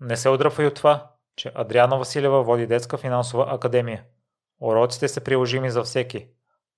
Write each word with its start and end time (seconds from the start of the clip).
Не 0.00 0.16
се 0.16 0.28
отдръпвай 0.28 0.66
от 0.66 0.74
това, 0.74 1.10
че 1.36 1.52
Адриана 1.54 1.98
Василева 1.98 2.42
води 2.42 2.66
детска 2.66 2.98
финансова 2.98 3.54
академия. 3.54 4.04
Уроците 4.60 5.08
са 5.08 5.20
приложими 5.20 5.70
за 5.70 5.82
всеки. 5.82 6.28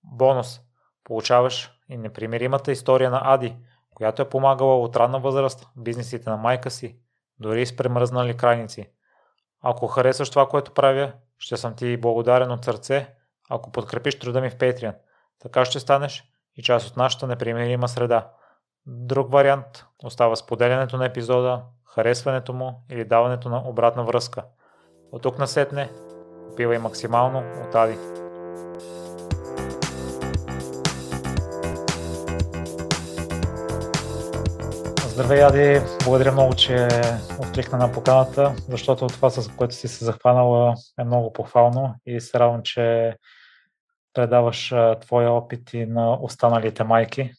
Бонус. 0.04 0.60
Получаваш 1.04 1.72
и 1.88 1.96
непримиримата 1.96 2.72
история 2.72 3.10
на 3.10 3.20
Ади, 3.24 3.56
която 3.94 4.22
е 4.22 4.28
помагала 4.28 4.80
от 4.80 4.96
ранна 4.96 5.20
възраст 5.20 5.68
бизнесите 5.76 6.30
на 6.30 6.36
майка 6.36 6.70
си, 6.70 6.98
дори 7.38 7.66
с 7.66 7.76
премръзнали 7.76 8.36
крайници. 8.36 8.90
Ако 9.62 9.86
харесваш 9.86 10.30
това, 10.30 10.48
което 10.48 10.74
правя, 10.74 11.12
ще 11.38 11.56
съм 11.56 11.74
ти 11.74 11.96
благодарен 11.96 12.50
от 12.50 12.64
сърце, 12.64 13.14
ако 13.50 13.72
подкрепиш 13.72 14.18
труда 14.18 14.40
ми 14.40 14.50
в 14.50 14.56
Patreon. 14.56 14.94
Така 15.42 15.64
ще 15.64 15.80
станеш 15.80 16.24
и 16.56 16.62
част 16.62 16.90
от 16.90 16.96
нашата 16.96 17.26
непримирима 17.26 17.88
среда. 17.88 18.30
Друг 18.86 19.32
вариант 19.32 19.84
остава 20.04 20.36
споделянето 20.36 20.96
на 20.96 21.06
епизода, 21.06 21.62
харесването 21.94 22.52
му 22.52 22.84
или 22.90 23.04
даването 23.04 23.48
на 23.48 23.68
обратна 23.68 24.04
връзка. 24.04 24.44
От 25.12 25.22
тук 25.22 25.38
насетне, 25.38 25.90
пивай 26.56 26.78
максимално 26.78 27.42
от 27.68 27.74
Ади. 27.74 27.96
Здравей, 35.06 35.44
Ади! 35.44 35.80
Благодаря 36.04 36.32
много, 36.32 36.54
че 36.54 36.88
откликна 37.40 37.78
на 37.78 37.92
поканата, 37.92 38.54
защото 38.68 39.06
това, 39.06 39.30
с 39.30 39.48
което 39.48 39.74
си 39.74 39.88
се 39.88 40.04
захванала, 40.04 40.74
е 40.98 41.04
много 41.04 41.32
похвално 41.32 41.94
и 42.06 42.20
се 42.20 42.38
радвам, 42.38 42.62
че 42.62 43.16
предаваш 44.14 44.74
твоя 45.00 45.30
опит 45.30 45.74
и 45.74 45.86
на 45.86 46.18
останалите 46.22 46.84
майки. 46.84 47.32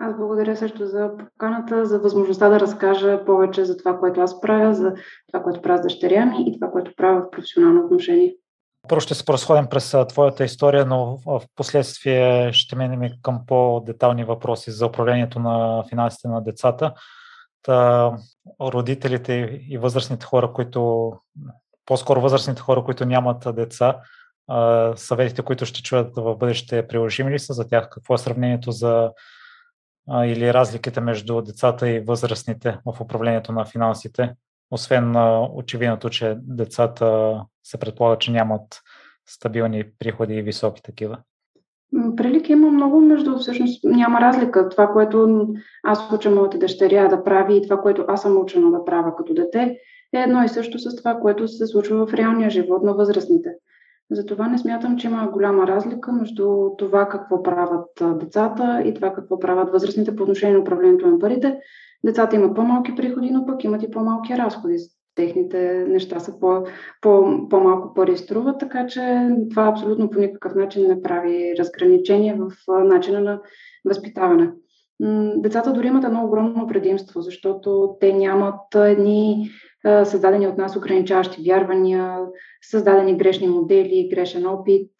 Аз 0.00 0.16
благодаря 0.16 0.56
също 0.56 0.86
за 0.86 1.10
поканата, 1.18 1.86
за 1.86 1.98
възможността 1.98 2.48
да 2.48 2.60
разкажа 2.60 3.24
повече 3.24 3.64
за 3.64 3.76
това, 3.76 3.98
което 3.98 4.20
аз 4.20 4.40
правя, 4.40 4.74
за 4.74 4.94
това, 5.32 5.42
което 5.42 5.62
правя 5.62 5.78
с 5.78 5.82
дъщеря 5.82 6.26
ми 6.26 6.44
и 6.46 6.60
това, 6.60 6.70
което 6.70 6.92
правя 6.96 7.20
в 7.20 7.30
професионално 7.30 7.84
отношение. 7.84 8.36
Първо 8.88 9.00
ще 9.00 9.14
се 9.14 9.24
просходим 9.24 9.66
през 9.70 9.96
твоята 10.08 10.44
история, 10.44 10.86
но 10.86 11.18
в 11.26 11.42
последствие 11.56 12.52
ще 12.52 12.76
минем 12.76 13.10
към 13.22 13.40
по-детални 13.46 14.24
въпроси 14.24 14.70
за 14.70 14.86
управлението 14.86 15.40
на 15.40 15.84
финансите 15.88 16.28
на 16.28 16.44
децата. 16.44 16.92
Та, 17.62 18.12
родителите 18.60 19.60
и 19.68 19.78
възрастните 19.78 20.26
хора, 20.26 20.52
които, 20.52 21.12
по-скоро 21.86 22.20
възрастните 22.20 22.62
хора, 22.62 22.84
които 22.84 23.04
нямат 23.04 23.54
деца, 23.54 23.96
съветите, 24.96 25.42
които 25.42 25.66
ще 25.66 25.82
чуят 25.82 26.16
в 26.16 26.36
бъдеще, 26.36 26.86
приложими 26.86 27.32
ли 27.32 27.38
са 27.38 27.52
за 27.52 27.68
тях? 27.68 27.88
Какво 27.90 28.14
е 28.14 28.18
сравнението 28.18 28.72
за 28.72 29.10
или 30.24 30.54
разликите 30.54 31.00
между 31.00 31.42
децата 31.42 31.90
и 31.90 32.00
възрастните 32.00 32.78
в 32.86 33.00
управлението 33.00 33.52
на 33.52 33.64
финансите? 33.64 34.34
Освен 34.70 35.14
очевидното, 35.54 36.10
че 36.10 36.36
децата 36.40 37.40
се 37.64 37.78
предполага, 37.78 38.18
че 38.18 38.32
нямат 38.32 38.80
стабилни 39.26 39.84
приходи 39.98 40.34
и 40.34 40.42
високи 40.42 40.82
такива. 40.82 41.18
Прилики 42.16 42.52
има 42.52 42.70
много 42.70 43.00
между, 43.00 43.38
всъщност 43.38 43.84
няма 43.84 44.20
разлика. 44.20 44.68
Това, 44.68 44.92
което 44.92 45.46
аз 45.84 46.12
уча 46.12 46.30
моята 46.30 46.58
дъщеря 46.58 47.08
да 47.08 47.24
прави 47.24 47.56
и 47.56 47.62
това, 47.62 47.80
което 47.80 48.04
аз 48.08 48.22
съм 48.22 48.40
учена 48.40 48.70
да 48.70 48.84
правя 48.84 49.16
като 49.16 49.34
дете, 49.34 49.76
е 50.12 50.18
едно 50.18 50.44
и 50.44 50.48
също 50.48 50.78
с 50.78 50.96
това, 50.96 51.18
което 51.20 51.48
се 51.48 51.66
случва 51.66 52.06
в 52.06 52.14
реалния 52.14 52.50
живот 52.50 52.82
на 52.82 52.94
възрастните. 52.94 53.50
Затова 54.10 54.48
не 54.48 54.58
смятам, 54.58 54.96
че 54.96 55.06
има 55.06 55.30
голяма 55.32 55.66
разлика 55.66 56.12
между 56.12 56.70
това 56.78 57.08
какво 57.08 57.42
правят 57.42 58.18
децата 58.18 58.82
и 58.84 58.94
това 58.94 59.12
какво 59.12 59.38
правят 59.38 59.70
възрастните 59.70 60.16
по 60.16 60.22
отношение 60.22 60.54
на 60.54 60.60
управлението 60.60 61.06
на 61.06 61.18
парите. 61.18 61.60
Децата 62.04 62.36
имат 62.36 62.54
по-малки 62.54 62.94
приходи, 62.94 63.30
но 63.30 63.46
пък 63.46 63.64
имат 63.64 63.82
и 63.82 63.90
по-малки 63.90 64.38
разходи. 64.38 64.76
Техните 65.14 65.84
неща 65.88 66.20
са 66.20 66.40
по, 66.40 66.64
по, 67.00 67.38
по-малко 67.48 67.94
пари 67.94 68.16
струват, 68.16 68.60
така 68.60 68.86
че 68.86 69.28
това 69.50 69.66
абсолютно 69.66 70.10
по 70.10 70.18
никакъв 70.18 70.54
начин 70.54 70.88
не 70.88 71.02
прави 71.02 71.54
разграничение 71.58 72.38
в 72.38 72.52
начина 72.84 73.20
на 73.20 73.40
възпитаване. 73.84 74.50
Децата 75.36 75.72
дори 75.72 75.86
имат 75.86 76.04
едно 76.04 76.24
огромно 76.24 76.66
предимство, 76.66 77.20
защото 77.20 77.96
те 78.00 78.12
нямат 78.12 78.74
едни 78.74 79.50
създадени 79.84 80.46
от 80.46 80.58
нас 80.58 80.76
ограничаващи 80.76 81.42
вярвания, 81.42 82.18
създадени 82.62 83.16
грешни 83.16 83.48
модели, 83.48 84.08
грешен 84.14 84.46
опит. 84.46 84.90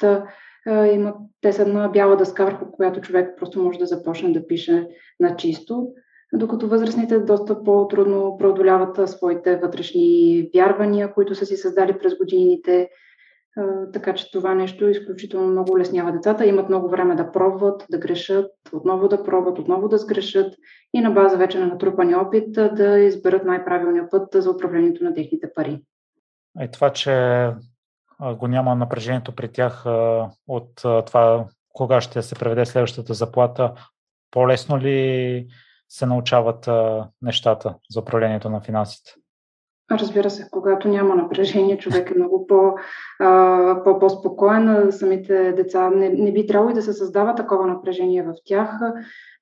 Имат, 0.93 1.17
те 1.41 1.53
са 1.53 1.67
на 1.67 1.89
бяла 1.89 2.17
дъска, 2.17 2.45
върху 2.45 2.73
която 2.73 3.01
човек 3.01 3.39
просто 3.39 3.63
може 3.63 3.79
да 3.79 3.87
започне 3.87 4.33
да 4.33 4.47
пише 4.47 4.89
на 5.21 5.37
чисто, 5.37 5.89
докато 6.33 6.69
възрастните 6.69 7.19
доста 7.19 7.65
по-трудно 7.65 8.37
преодоляват 8.39 9.09
своите 9.09 9.57
вътрешни 9.57 10.51
вярвания, 10.55 11.15
които 11.15 11.35
са 11.35 11.47
си 11.47 11.57
създали 11.57 11.99
през 11.99 12.17
годините, 12.19 12.89
така 13.93 14.15
че 14.15 14.31
това 14.31 14.55
нещо 14.55 14.89
изключително 14.89 15.49
много 15.49 15.73
улеснява 15.73 16.13
децата. 16.13 16.47
Имат 16.47 16.69
много 16.69 16.89
време 16.89 17.15
да 17.15 17.33
пробват, 17.33 17.87
да 17.91 17.99
грешат, 17.99 18.51
отново 18.73 19.09
да 19.09 19.25
пробват, 19.25 19.59
отново 19.59 19.89
да 19.89 19.99
сгрешат 19.99 20.55
и 20.95 21.01
на 21.01 21.11
база 21.11 21.37
вече 21.37 21.59
на 21.59 21.67
натрупани 21.67 22.15
опит 22.15 22.53
да 22.53 22.99
изберат 22.99 23.45
най-правилния 23.45 24.11
път 24.11 24.29
за 24.33 24.51
управлението 24.51 25.05
на 25.05 25.15
техните 25.15 25.53
пари. 25.55 25.83
И 26.61 26.71
това, 26.71 26.93
че 26.93 27.51
го 28.37 28.49
няма 28.49 28.75
напрежението 28.75 29.35
при 29.35 29.53
тях 29.53 29.87
от 30.49 30.75
това 31.07 31.47
кога 31.73 32.01
ще 32.01 32.23
се 32.23 32.35
преведе 32.35 32.67
следващата 32.67 33.15
заплата, 33.15 33.73
по-лесно 34.31 34.79
ли 34.79 35.47
се 35.89 36.07
научават 36.07 36.69
нещата 37.23 37.75
за 37.91 38.01
управлението 38.01 38.51
на 38.51 38.61
финансите? 38.61 39.15
Разбира 39.91 40.31
се, 40.31 40.49
когато 40.51 40.89
няма 40.89 41.15
напрежение, 41.15 41.79
човек 41.79 42.11
е 42.11 42.19
много 42.19 42.47
по, 42.47 42.75
а, 43.21 43.83
по, 43.85 43.99
по-спокоен. 43.99 44.93
Самите 44.93 45.53
деца 45.53 45.91
не, 45.91 46.09
не 46.09 46.33
би 46.33 46.47
трябвало 46.47 46.71
и 46.71 46.75
да 46.75 46.83
се 46.83 46.93
създава 46.93 47.35
такова 47.35 47.67
напрежение 47.67 48.23
в 48.23 48.35
тях. 48.45 48.81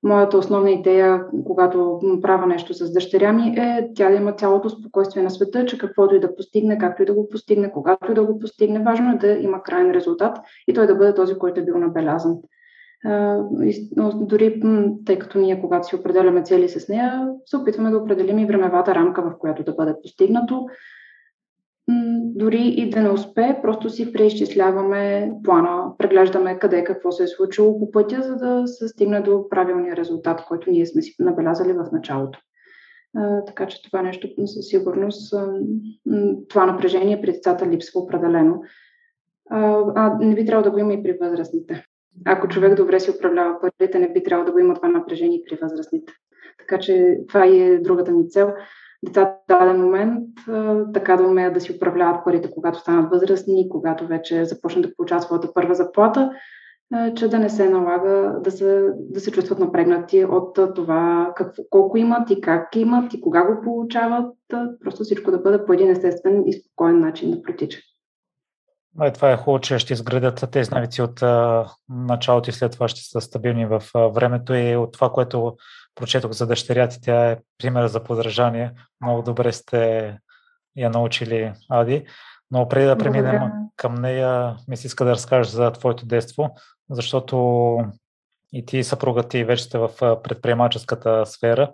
Моята 0.02 0.38
основна 0.38 0.70
идея, 0.70 1.24
когато 1.44 2.00
правя 2.22 2.46
нещо 2.46 2.74
с 2.74 2.92
дъщеря 2.92 3.32
ми, 3.32 3.48
е 3.48 3.90
тя 3.94 4.10
да 4.10 4.16
има 4.16 4.32
цялото 4.32 4.70
спокойствие 4.70 5.22
на 5.22 5.30
света, 5.30 5.66
че 5.66 5.78
каквото 5.78 6.14
и 6.14 6.20
да 6.20 6.36
постигне, 6.36 6.78
както 6.78 7.02
и 7.02 7.06
да 7.06 7.14
го 7.14 7.28
постигне, 7.28 7.72
когато 7.72 8.12
и 8.12 8.14
да 8.14 8.24
го 8.24 8.38
постигне, 8.38 8.82
важно 8.82 9.12
е 9.12 9.18
да 9.18 9.28
има 9.28 9.62
крайен 9.62 9.90
резултат 9.90 10.38
и 10.68 10.74
той 10.74 10.86
да 10.86 10.94
бъде 10.94 11.14
този, 11.14 11.34
който 11.34 11.60
е 11.60 11.64
бил 11.64 11.78
набелязан. 11.78 12.36
Дори 14.14 14.62
тъй 15.06 15.18
като 15.18 15.38
ние, 15.38 15.60
когато 15.60 15.86
си 15.86 15.96
определяме 15.96 16.42
цели 16.42 16.68
с 16.68 16.88
нея, 16.88 17.28
се 17.46 17.56
опитваме 17.56 17.90
да 17.90 17.98
определим 17.98 18.38
и 18.38 18.46
времевата 18.46 18.94
рамка, 18.94 19.22
в 19.22 19.38
която 19.38 19.64
да 19.64 19.72
бъде 19.72 19.94
постигнато. 20.02 20.66
Дори 22.34 22.62
и 22.62 22.90
да 22.90 23.00
не 23.00 23.10
успее, 23.10 23.62
просто 23.62 23.90
си 23.90 24.12
преизчисляваме 24.12 25.32
плана, 25.44 25.96
преглеждаме 25.98 26.58
къде 26.58 26.84
какво 26.84 27.12
се 27.12 27.22
е 27.22 27.26
случило 27.26 27.78
по 27.78 27.90
пътя, 27.90 28.22
за 28.22 28.36
да 28.36 28.66
се 28.66 28.88
стигне 28.88 29.20
до 29.20 29.48
правилния 29.48 29.96
резултат, 29.96 30.44
който 30.48 30.70
ние 30.70 30.86
сме 30.86 31.02
си 31.02 31.14
набелязали 31.18 31.72
в 31.72 31.88
началото. 31.92 32.38
Така 33.46 33.66
че 33.66 33.82
това 33.82 34.02
нещо 34.02 34.28
със 34.46 34.68
сигурност, 34.68 35.34
това 36.48 36.66
напрежение 36.66 37.20
при 37.20 37.32
децата 37.32 37.66
липсва 37.66 38.00
определено. 38.00 38.62
А 39.50 40.18
не 40.20 40.34
би 40.34 40.46
трябвало 40.46 40.64
да 40.64 40.70
го 40.70 40.78
има 40.78 40.92
и 40.92 41.02
при 41.02 41.18
възрастните 41.20 41.84
ако 42.24 42.48
човек 42.48 42.74
добре 42.74 43.00
си 43.00 43.10
управлява 43.10 43.60
парите, 43.60 43.98
не 43.98 44.12
би 44.12 44.22
трябвало 44.22 44.46
да 44.46 44.52
го 44.52 44.58
има 44.58 44.74
това 44.74 44.88
напрежение 44.88 45.42
при 45.50 45.58
възрастните. 45.62 46.12
Така 46.58 46.78
че 46.78 47.18
това 47.28 47.44
е 47.44 47.78
другата 47.78 48.12
ми 48.12 48.28
цел. 48.28 48.52
Децата 49.06 49.30
в 49.30 49.48
даден 49.48 49.80
момент 49.82 50.28
така 50.94 51.16
да 51.16 51.22
умеят 51.22 51.54
да 51.54 51.60
си 51.60 51.72
управляват 51.76 52.24
парите, 52.24 52.50
когато 52.50 52.78
станат 52.78 53.10
възрастни, 53.10 53.68
когато 53.68 54.06
вече 54.06 54.44
започнат 54.44 54.84
да 54.84 54.94
получават 54.96 55.24
своята 55.24 55.54
първа 55.54 55.74
заплата, 55.74 56.30
че 57.16 57.28
да 57.28 57.38
не 57.38 57.48
се 57.48 57.68
налага 57.68 58.40
да 58.44 58.50
се, 58.50 58.88
да 58.98 59.20
се 59.20 59.30
чувстват 59.30 59.58
напрегнати 59.58 60.24
от 60.24 60.74
това 60.74 61.32
какво, 61.36 61.62
колко 61.70 61.96
имат 61.96 62.30
и 62.30 62.40
как 62.40 62.76
имат 62.76 63.14
и 63.14 63.20
кога 63.20 63.44
го 63.44 63.62
получават. 63.62 64.34
Просто 64.84 65.04
всичко 65.04 65.30
да 65.30 65.38
бъде 65.38 65.64
по 65.64 65.72
един 65.72 65.90
естествен 65.90 66.42
и 66.46 66.52
спокоен 66.52 67.00
начин 67.00 67.30
да 67.30 67.42
протича. 67.42 67.78
Е, 69.02 69.12
това 69.12 69.30
е 69.30 69.36
хубаво, 69.36 69.60
че 69.60 69.78
ще 69.78 69.92
изградят 69.92 70.44
тези 70.50 70.70
навици 70.70 71.02
от 71.02 71.22
а, 71.22 71.66
началото 71.88 72.50
и 72.50 72.52
след 72.52 72.72
това 72.72 72.88
ще 72.88 73.00
са 73.00 73.20
стабилни 73.20 73.66
в 73.66 73.82
а, 73.94 73.98
времето 73.98 74.54
и 74.54 74.76
от 74.76 74.92
това, 74.92 75.10
което 75.10 75.56
прочетох 75.94 76.32
за 76.32 76.46
дъщеря 76.46 76.88
ти, 76.88 77.00
тя 77.00 77.30
е 77.30 77.38
пример 77.58 77.86
за 77.86 78.04
подражание. 78.04 78.72
Много 79.00 79.22
добре 79.22 79.52
сте 79.52 80.14
я 80.76 80.90
научили, 80.90 81.52
Ади. 81.70 82.06
Но 82.50 82.68
преди 82.68 82.86
да 82.86 82.98
преминем 82.98 83.38
Благодаря. 83.38 83.52
към 83.76 83.94
нея, 83.94 84.56
ми 84.68 84.76
се 84.76 84.86
иска 84.86 85.04
да 85.04 85.10
разкажеш 85.10 85.52
за 85.52 85.70
твоето 85.70 86.06
детство, 86.06 86.54
защото 86.90 87.78
и 88.52 88.66
ти 88.66 88.84
съпруга 88.84 89.22
ти 89.22 89.44
вече 89.44 89.64
сте 89.64 89.78
в 89.78 89.90
предприемаческата 90.22 91.26
сфера 91.26 91.72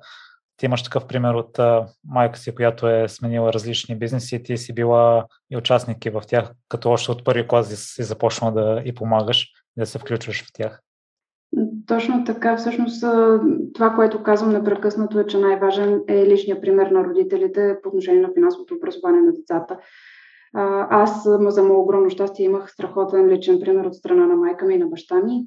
ти 0.57 0.67
имаш 0.67 0.83
такъв 0.83 1.07
пример 1.07 1.35
от 1.35 1.59
майка 2.05 2.39
си, 2.39 2.55
която 2.55 2.89
е 2.89 3.09
сменила 3.09 3.53
различни 3.53 3.99
бизнеси 3.99 4.37
и 4.37 4.43
ти 4.43 4.57
си 4.57 4.75
била 4.75 5.27
и 5.51 5.57
участник 5.57 6.13
в 6.13 6.23
тях, 6.27 6.53
като 6.69 6.91
още 6.91 7.13
от 7.13 7.25
първи 7.25 7.49
клас 7.49 7.69
си 7.69 8.03
започнала 8.03 8.53
да 8.53 8.83
и 8.85 8.95
помагаш, 8.95 9.49
да 9.77 9.87
се 9.87 9.99
включваш 9.99 10.45
в 10.45 10.53
тях. 10.53 10.83
Точно 11.87 12.25
така. 12.25 12.57
Всъщност 12.57 13.05
това, 13.75 13.91
което 13.95 14.23
казвам 14.23 14.53
непрекъснато 14.53 15.21
е, 15.21 15.27
че 15.27 15.39
най-важен 15.39 16.01
е 16.09 16.27
личният 16.27 16.61
пример 16.61 16.87
на 16.87 17.05
родителите 17.05 17.77
по 17.83 17.89
отношение 17.89 18.21
на 18.21 18.31
финансовото 18.35 18.75
образование 18.75 19.21
на 19.21 19.33
децата. 19.33 19.79
Аз 20.91 21.25
за 21.25 21.63
моят 21.63 21.83
огромно 21.83 22.11
щастие 22.11 22.47
имах 22.47 22.71
страхотен 22.71 23.29
личен 23.29 23.61
пример 23.61 23.85
от 23.85 23.95
страна 23.95 24.27
на 24.27 24.37
майка 24.37 24.67
ми 24.67 24.75
и 24.75 24.79
на 24.79 24.87
баща 24.87 25.17
ми. 25.17 25.47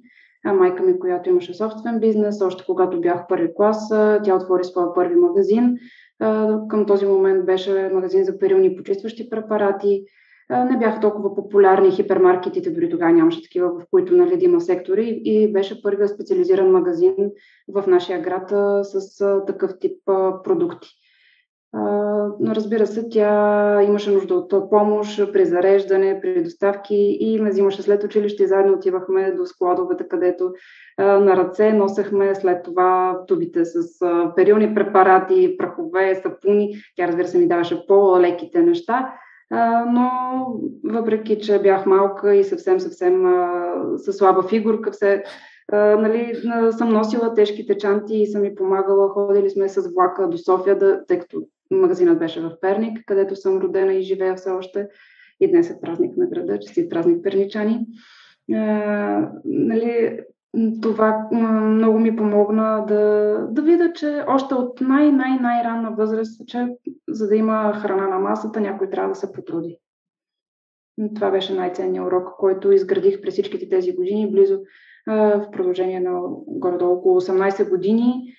Майка 0.53 0.83
ми, 0.83 0.99
която 0.99 1.29
имаше 1.29 1.53
собствен 1.53 1.99
бизнес, 1.99 2.41
още 2.41 2.63
когато 2.65 3.01
бях 3.01 3.27
първи 3.27 3.49
клас, 3.55 3.89
тя 4.23 4.35
отвори 4.35 4.63
своя 4.63 4.93
първи 4.93 5.15
магазин. 5.15 5.77
Към 6.69 6.85
този 6.87 7.05
момент 7.05 7.45
беше 7.45 7.89
магазин 7.93 8.23
за 8.23 8.39
перилни 8.39 8.75
почистващи 8.75 9.29
препарати 9.29 10.05
не 10.49 10.77
бяха 10.77 10.99
толкова 10.99 11.35
популярни 11.35 11.91
хипермаркетите, 11.91 12.71
дори 12.71 12.89
тогава 12.89 13.11
нямаше 13.11 13.43
такива, 13.43 13.69
в 13.69 13.85
които 13.91 14.17
нали, 14.17 14.43
има 14.43 14.61
сектори 14.61 15.21
и 15.23 15.53
беше 15.53 15.81
първият 15.81 16.09
специализиран 16.09 16.71
магазин 16.71 17.15
в 17.67 17.87
нашия 17.87 18.21
град 18.21 18.49
с 18.85 19.17
такъв 19.47 19.71
тип 19.79 20.01
продукти. 20.43 20.89
Но 22.39 22.55
разбира 22.55 22.87
се, 22.87 23.09
тя 23.09 23.81
имаше 23.83 24.11
нужда 24.11 24.35
от 24.35 24.69
помощ 24.69 25.33
при 25.33 25.45
зареждане, 25.45 26.19
при 26.21 26.43
доставки 26.43 27.17
и 27.19 27.39
ме 27.41 27.49
взимаше 27.49 27.81
след 27.81 28.03
училище 28.03 28.43
и 28.43 28.47
заедно 28.47 28.73
отивахме 28.73 29.31
до 29.31 29.45
складовете, 29.45 30.07
където 30.07 30.53
на 30.97 31.37
ръце 31.37 31.73
носехме 31.73 32.35
след 32.35 32.63
това 32.63 33.19
тубите 33.27 33.65
с 33.65 33.99
перилни 34.35 34.75
препарати, 34.75 35.55
прахове, 35.57 36.15
сапуни. 36.15 36.75
Тя 36.95 37.07
разбира 37.07 37.27
се 37.27 37.37
ми 37.37 37.47
даваше 37.47 37.87
по-леките 37.87 38.61
неща 38.61 39.13
но 39.87 40.09
въпреки, 40.83 41.39
че 41.39 41.61
бях 41.61 41.85
малка 41.85 42.35
и 42.35 42.43
съвсем, 42.43 42.79
съвсем 42.79 43.23
със 43.97 44.17
слаба 44.17 44.43
фигурка, 44.43 44.91
все, 44.91 45.23
нали, 45.71 46.33
съм 46.71 46.89
носила 46.89 47.33
тежките 47.33 47.77
чанти 47.77 48.15
и 48.15 48.27
съм 48.27 48.41
ми 48.41 48.55
помагала. 48.55 49.09
Ходили 49.09 49.49
сме 49.49 49.69
с 49.69 49.93
влака 49.93 50.29
до 50.29 50.37
София, 50.37 50.77
да, 50.77 51.05
тъй 51.05 51.19
като 51.19 51.41
магазинът 51.75 52.19
беше 52.19 52.41
в 52.41 52.59
Перник, 52.61 53.03
където 53.05 53.35
съм 53.35 53.57
родена 53.57 53.93
и 53.93 54.01
живея 54.01 54.35
все 54.35 54.49
още. 54.49 54.87
И 55.39 55.51
днес 55.51 55.69
е 55.69 55.79
празник 55.81 56.17
на 56.17 56.27
града, 56.27 56.59
честит 56.59 56.89
празник 56.89 57.23
перничани. 57.23 57.85
нали, 59.45 60.19
това 60.81 61.27
много 61.31 61.99
ми 61.99 62.15
помогна 62.15 62.85
да, 62.87 63.37
да 63.51 63.61
видя, 63.61 63.93
че 63.93 64.23
още 64.27 64.53
от 64.53 64.81
най-най-най-ранна 64.81 65.91
възраст, 65.91 66.47
че 66.47 66.67
за 67.09 67.27
да 67.27 67.35
има 67.35 67.73
храна 67.73 68.07
на 68.07 68.19
масата, 68.19 68.61
някой 68.61 68.89
трябва 68.89 69.09
да 69.09 69.15
се 69.15 69.31
потруди. 69.31 69.77
Това 71.15 71.31
беше 71.31 71.55
най-ценният 71.55 72.07
урок, 72.07 72.29
който 72.37 72.71
изградих 72.71 73.21
през 73.21 73.33
всичките 73.33 73.69
тези 73.69 73.95
години, 73.95 74.31
близо 74.31 74.59
в 75.07 75.47
продължение 75.51 75.99
на 75.99 76.19
горе-долу 76.47 76.93
около 76.93 77.21
18 77.21 77.69
години. 77.69 78.35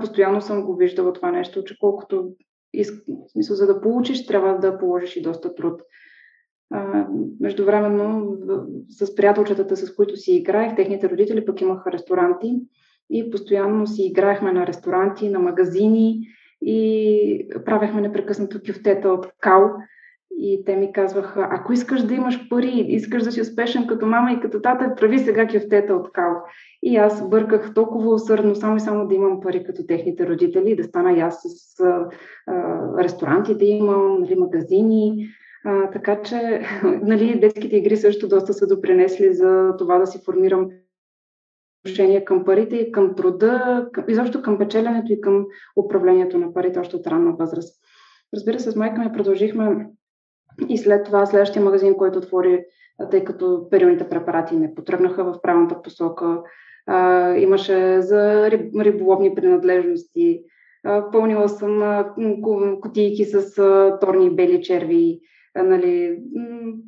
Постоянно 0.00 0.40
съм 0.40 0.64
го 0.64 0.76
виждала 0.76 1.12
това 1.12 1.30
нещо, 1.30 1.64
че 1.64 1.78
колкото 1.80 2.30
иск... 2.72 3.04
смисъл, 3.32 3.56
за 3.56 3.66
да 3.66 3.80
получиш, 3.80 4.26
трябва 4.26 4.58
да 4.58 4.78
положиш 4.78 5.16
и 5.16 5.22
доста 5.22 5.54
труд. 5.54 5.82
Междувременно 7.40 8.36
с 8.88 9.14
приятелчетата, 9.14 9.76
с 9.76 9.94
които 9.94 10.16
си 10.16 10.32
играех, 10.32 10.76
техните 10.76 11.10
родители 11.10 11.44
пък 11.44 11.60
имаха 11.60 11.92
ресторанти 11.92 12.60
и 13.10 13.30
постоянно 13.30 13.86
си 13.86 14.02
играехме 14.02 14.52
на 14.52 14.66
ресторанти, 14.66 15.28
на 15.28 15.38
магазини 15.38 16.20
и 16.62 17.48
правехме 17.64 18.00
непрекъснато 18.00 18.60
кюфтета 18.66 19.08
от 19.08 19.26
кал. 19.40 19.70
И 20.38 20.64
те 20.66 20.76
ми 20.76 20.92
казваха, 20.92 21.48
ако 21.50 21.72
искаш 21.72 22.02
да 22.02 22.14
имаш 22.14 22.48
пари, 22.48 22.84
искаш 22.88 23.22
да 23.22 23.32
си 23.32 23.40
успешен 23.40 23.86
като 23.86 24.06
мама 24.06 24.32
и 24.32 24.40
като 24.40 24.60
тата, 24.60 24.94
прави 25.00 25.18
сега 25.18 25.46
кюфтета 25.46 25.94
от 25.94 26.12
кал. 26.12 26.42
И 26.82 26.96
аз 26.96 27.28
бърках 27.28 27.74
толкова 27.74 28.14
усърдно, 28.14 28.54
само 28.54 28.76
и 28.76 28.80
само 28.80 29.08
да 29.08 29.14
имам 29.14 29.40
пари 29.40 29.64
като 29.64 29.86
техните 29.86 30.26
родители, 30.26 30.76
да 30.76 30.84
стана 30.84 31.12
и 31.12 31.20
аз 31.20 31.42
с 31.42 31.80
а, 31.80 32.08
а, 32.46 33.04
ресторанти 33.04 33.54
да 33.54 33.64
имам, 33.64 34.20
нали, 34.20 34.34
магазини, 34.34 35.26
а, 35.64 35.90
така 35.90 36.22
че 36.22 36.62
нали, 37.02 37.40
детските 37.40 37.76
игри 37.76 37.96
също 37.96 38.28
доста 38.28 38.54
са 38.54 38.66
допринесли 38.66 39.34
за 39.34 39.74
това 39.78 39.98
да 39.98 40.06
си 40.06 40.20
формирам 40.24 40.68
отношение 41.84 42.24
към 42.24 42.44
парите 42.44 42.76
и 42.76 42.92
към 42.92 43.14
труда, 43.14 43.88
към, 43.92 44.04
изобщо 44.08 44.42
към 44.42 44.58
печеленето 44.58 45.12
и 45.12 45.20
към 45.20 45.46
управлението 45.76 46.38
на 46.38 46.54
парите 46.54 46.78
още 46.78 46.96
от 46.96 47.06
ранна 47.06 47.32
възраст. 47.32 47.80
Разбира 48.34 48.60
се, 48.60 48.70
с 48.70 48.76
майка 48.76 49.00
ми 49.00 49.12
продължихме 49.12 49.86
и 50.68 50.78
след 50.78 51.04
това 51.04 51.26
следващия 51.26 51.62
магазин, 51.62 51.94
който 51.96 52.18
отвори, 52.18 52.64
тъй 53.10 53.24
като 53.24 53.68
периодните 53.70 54.08
препарати 54.08 54.56
не 54.56 54.74
потръгнаха 54.74 55.24
в 55.24 55.42
правилната 55.42 55.82
посока, 55.82 56.42
а, 56.86 57.34
имаше 57.36 58.00
за 58.00 58.50
риб, 58.50 58.74
риболовни 58.80 59.34
принадлежности, 59.34 60.42
а, 60.84 61.10
пълнила 61.10 61.48
съм 61.48 61.82
а, 61.82 62.14
кутийки 62.80 63.24
с 63.24 63.58
а, 63.58 63.98
торни 64.00 64.30
бели 64.30 64.62
черви, 64.62 65.20
нали, 65.56 66.18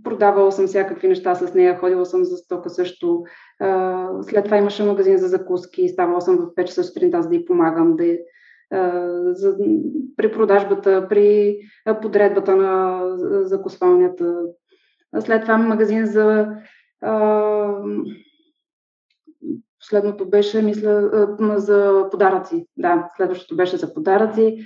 продавала 0.05 0.53
съм 0.53 0.67
всякакви 0.67 1.09
неща 1.09 1.35
с 1.35 1.55
нея, 1.55 1.79
ходила 1.79 2.07
съм 2.07 2.25
за 2.25 2.37
стока 2.37 2.71
също. 2.71 3.23
След 4.23 4.45
това 4.45 4.57
имаше 4.57 4.85
магазин 4.85 5.19
за 5.19 5.29
закуски, 5.29 5.89
ставала 5.89 6.21
съм 6.21 6.37
в 6.37 6.55
5 6.55 6.65
часа 6.65 6.85
сутринта, 6.85 7.23
за 7.23 7.29
да 7.29 7.37
й 7.37 7.45
помагам 7.45 7.97
да 7.97 8.19
за, 9.25 9.57
при 10.17 10.33
продажбата, 10.33 11.07
при 11.09 11.59
подредбата 12.03 12.57
на 12.57 13.03
закусвалнята. 13.45 14.43
След 15.21 15.43
това 15.43 15.59
магазин 15.59 16.07
за 16.07 16.49
Следното 19.81 20.29
беше, 20.29 20.63
мисля, 20.63 21.11
за 21.57 22.09
подаръци. 22.11 22.67
Да, 22.77 23.11
следващото 23.17 23.57
беше 23.57 23.77
за 23.77 23.95
подаръци. 23.95 24.59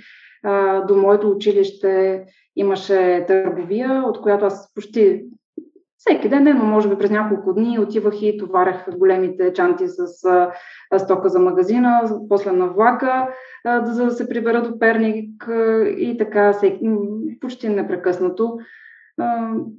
До 0.87 0.95
моето 0.95 1.29
училище 1.29 2.25
имаше 2.55 3.25
търговия, 3.27 4.03
от 4.05 4.21
която 4.21 4.45
аз 4.45 4.73
почти 4.73 5.25
всеки 6.07 6.29
ден, 6.29 6.57
но 6.57 6.63
може 6.63 6.89
би 6.89 6.97
през 6.97 7.11
няколко 7.11 7.53
дни 7.53 7.79
отивах 7.79 8.21
и 8.21 8.37
товарях 8.37 8.89
големите 8.97 9.53
чанти 9.53 9.87
с 9.87 10.07
стока 10.97 11.29
за 11.29 11.39
магазина, 11.39 12.01
после 12.29 12.51
на 12.51 12.67
влака, 12.67 13.29
за 13.65 14.05
да 14.05 14.11
се 14.11 14.29
прибера 14.29 14.61
до 14.61 14.79
Перник 14.79 15.49
и 15.97 16.15
така 16.19 16.53
всеки, 16.53 16.89
почти 17.41 17.69
непрекъснато. 17.69 18.57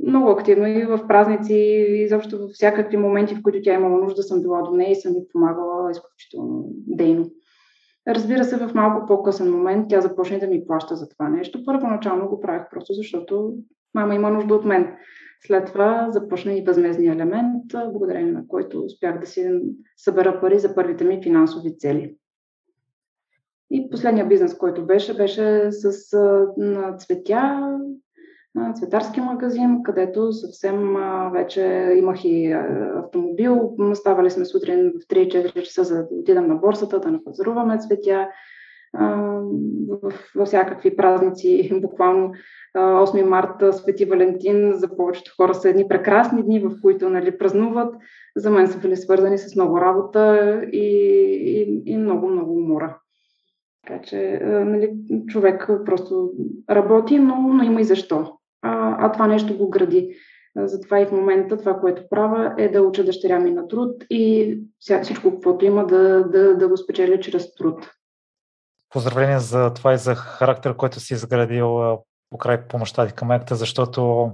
Много 0.07 0.31
активно 0.31 0.67
и 0.67 0.85
в 0.85 1.07
празници, 1.09 1.55
и 1.55 2.03
изобщо 2.03 2.39
във 2.39 2.51
всякакви 2.51 2.97
моменти, 2.97 3.35
в 3.35 3.43
които 3.43 3.63
тя 3.63 3.75
имала 3.75 4.01
нужда, 4.01 4.23
съм 4.23 4.43
била 4.43 4.63
до 4.63 4.71
нея 4.71 4.91
и 4.91 4.95
съм 4.95 5.13
ми 5.13 5.21
помагала 5.33 5.91
изключително 5.91 6.65
дейно. 6.87 7.31
Разбира 8.09 8.45
се, 8.45 8.57
в 8.57 8.75
малко 8.75 9.07
по-късен 9.07 9.53
момент 9.53 9.87
тя 9.89 10.01
започне 10.01 10.39
да 10.39 10.47
ми 10.47 10.67
плаща 10.67 10.97
за 10.97 11.09
това 11.09 11.29
нещо. 11.29 11.65
Първоначално 11.65 12.29
го 12.29 12.41
правих 12.41 12.63
просто 12.71 12.93
защото 12.93 13.53
мама 13.95 14.15
има 14.15 14.31
нужда 14.31 14.55
от 14.55 14.65
мен. 14.65 14.97
След 15.41 15.67
това 15.67 16.09
започна 16.11 16.55
и 16.55 16.65
възмезния 16.65 17.13
елемент, 17.13 17.65
благодарение 17.93 18.33
на 18.33 18.49
който 18.49 18.85
успях 18.85 19.21
да 19.21 19.27
си 19.27 19.61
събера 19.97 20.41
пари 20.41 20.59
за 20.59 20.75
първите 20.75 21.05
ми 21.05 21.23
финансови 21.23 21.79
цели. 21.79 22.17
И 23.71 23.91
последния 23.91 24.27
бизнес, 24.27 24.59
който 24.59 24.87
беше, 24.87 25.17
беше 25.17 25.73
с 25.73 26.17
цветя, 26.99 27.79
цветарски 28.75 29.21
магазин, 29.21 29.83
където 29.83 30.33
съвсем 30.33 30.95
вече 31.33 31.95
имах 31.97 32.25
и 32.25 32.53
автомобил. 33.05 33.77
Ставали 33.95 34.31
сме 34.31 34.45
сутрин 34.45 34.93
в 34.93 35.07
3-4 35.07 35.63
часа 35.63 35.85
за 35.85 35.95
да 35.97 36.09
отидем 36.11 36.49
на 36.49 36.55
борсата, 36.55 37.01
да 37.01 37.11
напазаруваме 37.11 37.79
цветя. 37.79 38.29
Във 40.35 40.47
всякакви 40.47 40.97
празници, 40.97 41.71
буквално 41.83 42.33
8 42.77 43.23
марта, 43.23 43.73
Свети 43.73 44.05
Валентин, 44.05 44.73
за 44.73 44.97
повечето 44.97 45.33
хора 45.37 45.55
са 45.55 45.69
едни 45.69 45.89
прекрасни 45.89 46.43
дни, 46.43 46.61
в 46.61 46.71
които 46.83 47.11
нали, 47.11 47.39
празнуват. 47.39 47.95
За 48.37 48.51
мен 48.51 48.69
са 48.69 48.79
били 48.79 48.97
свързани 48.97 49.39
с 49.39 49.57
много 49.57 49.81
работа 49.81 50.53
и, 50.73 50.87
и, 51.47 51.83
и 51.87 51.97
много, 51.97 52.29
много 52.29 52.55
умора. 52.57 52.99
Така 53.87 54.01
че 54.03 54.41
нали, 54.45 54.93
човек 55.29 55.71
просто 55.85 56.31
работи, 56.71 57.19
но, 57.19 57.37
но 57.37 57.63
има 57.63 57.81
и 57.81 57.85
защо 57.85 58.39
а, 58.63 58.97
а 59.07 59.13
това 59.13 59.27
нещо 59.27 59.57
го 59.57 59.71
гради. 59.71 60.17
Затова 60.57 61.01
и 61.01 61.07
в 61.07 61.13
момента 61.13 61.57
това, 61.57 61.81
което 61.81 62.03
правя, 62.11 62.55
е 62.59 62.69
да 62.69 62.83
уча 62.83 63.05
дъщеря 63.05 63.41
ми 63.41 63.51
на 63.51 63.69
труд 63.69 64.05
и 64.11 64.59
всичко, 64.79 65.31
каквото 65.31 65.65
има, 65.65 65.87
да, 65.87 66.25
да, 66.25 66.57
да 66.57 66.69
го 66.69 66.77
спечеля 66.77 67.21
чрез 67.21 67.55
труд. 67.55 67.91
Поздравление 68.91 69.39
за 69.39 69.75
това 69.75 69.93
и 69.93 69.99
за 69.99 70.15
характер, 70.15 70.77
който 70.77 71.01
си 71.01 71.15
изградил 71.15 71.99
покрай 72.31 72.69
помощта 72.69 73.07
ти 73.07 73.13
към 73.13 73.31
екта, 73.31 73.57
защото 73.57 74.31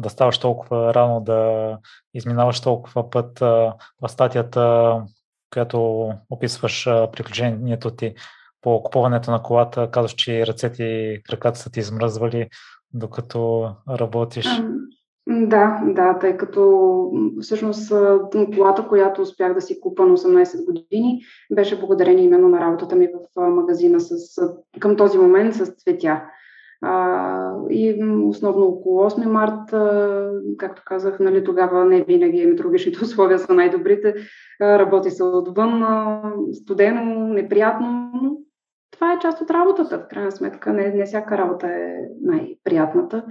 да 0.00 0.10
ставаш 0.10 0.38
толкова 0.38 0.94
рано, 0.94 1.20
да 1.20 1.78
изминаваш 2.14 2.60
толкова 2.60 3.10
път 3.10 3.38
в 3.38 4.08
статията, 4.08 4.94
която 5.52 6.10
описваш 6.30 6.84
приключението 6.84 7.90
ти 7.90 8.14
по 8.60 8.82
купуването 8.82 9.30
на 9.30 9.42
колата, 9.42 9.90
казваш, 9.90 10.14
че 10.14 10.46
ръцете 10.46 10.84
и 10.84 11.22
краката 11.22 11.58
са 11.58 11.70
ти 11.70 11.80
измръзвали 11.80 12.48
докато 12.92 13.70
работиш? 13.88 14.46
Да, 15.26 15.82
да, 15.86 16.18
тъй 16.18 16.36
като 16.36 17.10
всъщност 17.40 17.92
колата, 18.56 18.88
която 18.88 19.22
успях 19.22 19.54
да 19.54 19.60
си 19.60 19.80
купа 19.80 20.06
на 20.06 20.16
18 20.16 20.64
години, 20.64 21.22
беше 21.54 21.80
благодарение 21.80 22.24
именно 22.24 22.48
на 22.48 22.60
работата 22.60 22.96
ми 22.96 23.08
в 23.36 23.50
магазина 23.50 24.00
с, 24.00 24.42
към 24.80 24.96
този 24.96 25.18
момент 25.18 25.54
с 25.54 25.66
цветя. 25.66 26.22
А, 26.84 27.54
и 27.70 28.04
основно 28.28 28.66
около 28.66 29.10
8 29.10 29.26
март, 29.26 29.70
както 30.58 30.82
казах, 30.86 31.20
нали, 31.20 31.44
тогава 31.44 31.84
не 31.84 32.02
винаги 32.02 32.46
метеорологичните 32.46 32.98
условия 33.04 33.38
са 33.38 33.54
най-добрите. 33.54 34.14
Работи 34.60 35.10
се 35.10 35.24
отвън, 35.24 35.84
студено, 36.52 37.28
неприятно, 37.28 38.10
но 38.22 38.36
това 38.90 39.12
е 39.12 39.18
част 39.18 39.40
от 39.40 39.50
работата. 39.50 39.98
В 39.98 40.08
крайна 40.08 40.32
сметка 40.32 40.72
не, 40.72 40.88
не 40.88 41.04
всяка 41.04 41.38
работа 41.38 41.66
е 41.66 41.94
най-приятната 42.22 43.24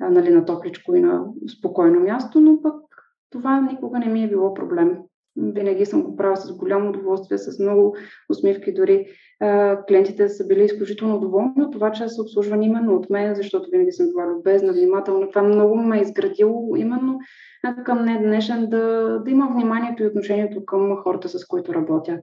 нали, 0.00 0.30
на 0.30 0.44
топличко 0.44 0.94
и 0.94 1.00
на 1.00 1.24
спокойно 1.58 2.00
място, 2.00 2.40
но 2.40 2.62
пък 2.62 2.74
това 3.30 3.60
никога 3.60 3.98
не 3.98 4.06
ми 4.06 4.24
е 4.24 4.28
било 4.28 4.54
проблем. 4.54 4.98
Винаги 5.36 5.86
съм 5.86 6.02
го 6.02 6.16
правила 6.16 6.36
с 6.36 6.56
голямо 6.56 6.90
удоволствие, 6.90 7.38
с 7.38 7.58
много 7.58 7.96
усмивки. 8.30 8.72
Дори 8.72 9.06
клиентите 9.88 10.28
са 10.28 10.46
били 10.46 10.64
изключително 10.64 11.20
доволни 11.20 11.62
от 11.62 11.72
това, 11.72 11.92
че 11.92 12.08
са 12.08 12.22
обслужвани 12.22 12.66
именно 12.66 12.94
от 12.96 13.10
мен, 13.10 13.34
защото 13.34 13.68
винаги 13.72 13.92
съм 13.92 14.06
била 14.06 14.26
любезна, 14.26 14.72
внимателна. 14.72 15.28
Това 15.28 15.42
много 15.42 15.76
ме 15.76 15.98
е 15.98 16.02
изградило 16.02 16.76
именно 16.76 17.18
към 17.84 17.98
днес 17.98 18.18
днешен 18.18 18.66
да, 18.66 19.18
да 19.24 19.30
има 19.30 19.48
вниманието 19.54 20.02
и 20.02 20.06
отношението 20.06 20.64
към 20.64 20.96
хората, 20.96 21.28
с 21.28 21.46
които 21.46 21.74
работя. 21.74 22.18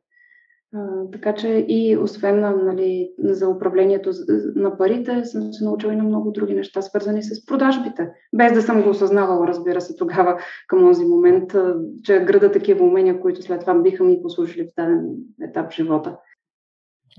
А, 0.75 1.11
така 1.11 1.35
че 1.35 1.65
и 1.67 1.97
освен 1.97 2.39
нали, 2.39 3.11
за 3.19 3.49
управлението 3.49 4.11
на 4.55 4.77
парите, 4.77 5.25
съм 5.25 5.53
се 5.53 5.63
научила 5.63 5.93
и 5.93 5.95
на 5.95 6.03
много 6.03 6.31
други 6.31 6.53
неща, 6.53 6.81
свързани 6.81 7.23
с 7.23 7.45
продажбите. 7.45 8.09
Без 8.35 8.53
да 8.53 8.61
съм 8.61 8.83
го 8.83 8.89
осъзнавала, 8.89 9.47
разбира 9.47 9.81
се, 9.81 9.95
тогава 9.95 10.39
към 10.67 10.79
този 10.79 11.05
момент, 11.05 11.55
че 12.03 12.19
града 12.19 12.51
такива 12.51 12.85
умения, 12.85 13.19
които 13.19 13.41
след 13.41 13.61
това 13.61 13.73
биха 13.73 14.03
ми 14.03 14.21
послужили 14.21 14.63
в 14.63 14.73
даден 14.77 15.15
етап 15.41 15.71
в 15.71 15.75
живота. 15.75 16.17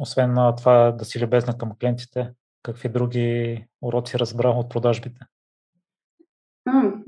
Освен 0.00 0.32
на 0.32 0.56
това 0.56 0.92
да 0.92 1.04
си 1.04 1.24
любезна 1.24 1.58
към 1.58 1.72
клиентите, 1.80 2.30
какви 2.62 2.88
други 2.88 3.58
уроци 3.82 4.18
разбра 4.18 4.48
от 4.48 4.70
продажбите? 4.70 5.20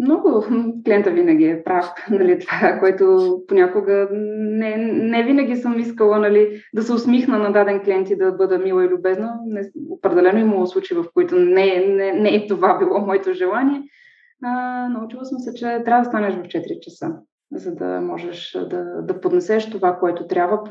Много. 0.04 0.44
Клиента 0.84 1.10
винаги 1.10 1.44
е 1.44 1.64
прав. 1.64 1.92
Нали, 2.10 2.38
това, 2.38 2.78
което 2.80 3.38
понякога 3.48 4.08
не, 4.12 4.76
не 4.92 5.22
винаги 5.22 5.56
съм 5.56 5.78
искала 5.78 6.18
нали, 6.18 6.62
да 6.74 6.82
се 6.82 6.92
усмихна 6.92 7.38
на 7.38 7.52
даден 7.52 7.80
клиент 7.80 8.10
и 8.10 8.16
да 8.16 8.32
бъда 8.32 8.58
мила 8.58 8.84
и 8.84 8.88
любезна. 8.88 9.34
Не, 9.46 9.70
определено 9.90 10.38
имало 10.38 10.66
случаи, 10.66 10.96
в 10.96 11.04
които 11.14 11.36
не, 11.36 11.86
не, 11.88 12.12
не 12.12 12.34
е 12.34 12.46
това 12.46 12.78
било 12.78 13.00
моето 13.00 13.32
желание. 13.32 13.82
А, 14.44 14.88
научила 14.88 15.24
съм 15.24 15.38
се, 15.38 15.54
че 15.54 15.82
трябва 15.84 16.02
да 16.02 16.08
станеш 16.08 16.34
в 16.34 16.42
4 16.42 16.80
часа 16.80 17.10
за 17.54 17.74
да 17.74 18.00
можеш 18.00 18.58
да, 18.70 19.02
да 19.02 19.20
поднесеш 19.20 19.70
това, 19.70 19.96
което 19.98 20.26
трябва 20.26 20.62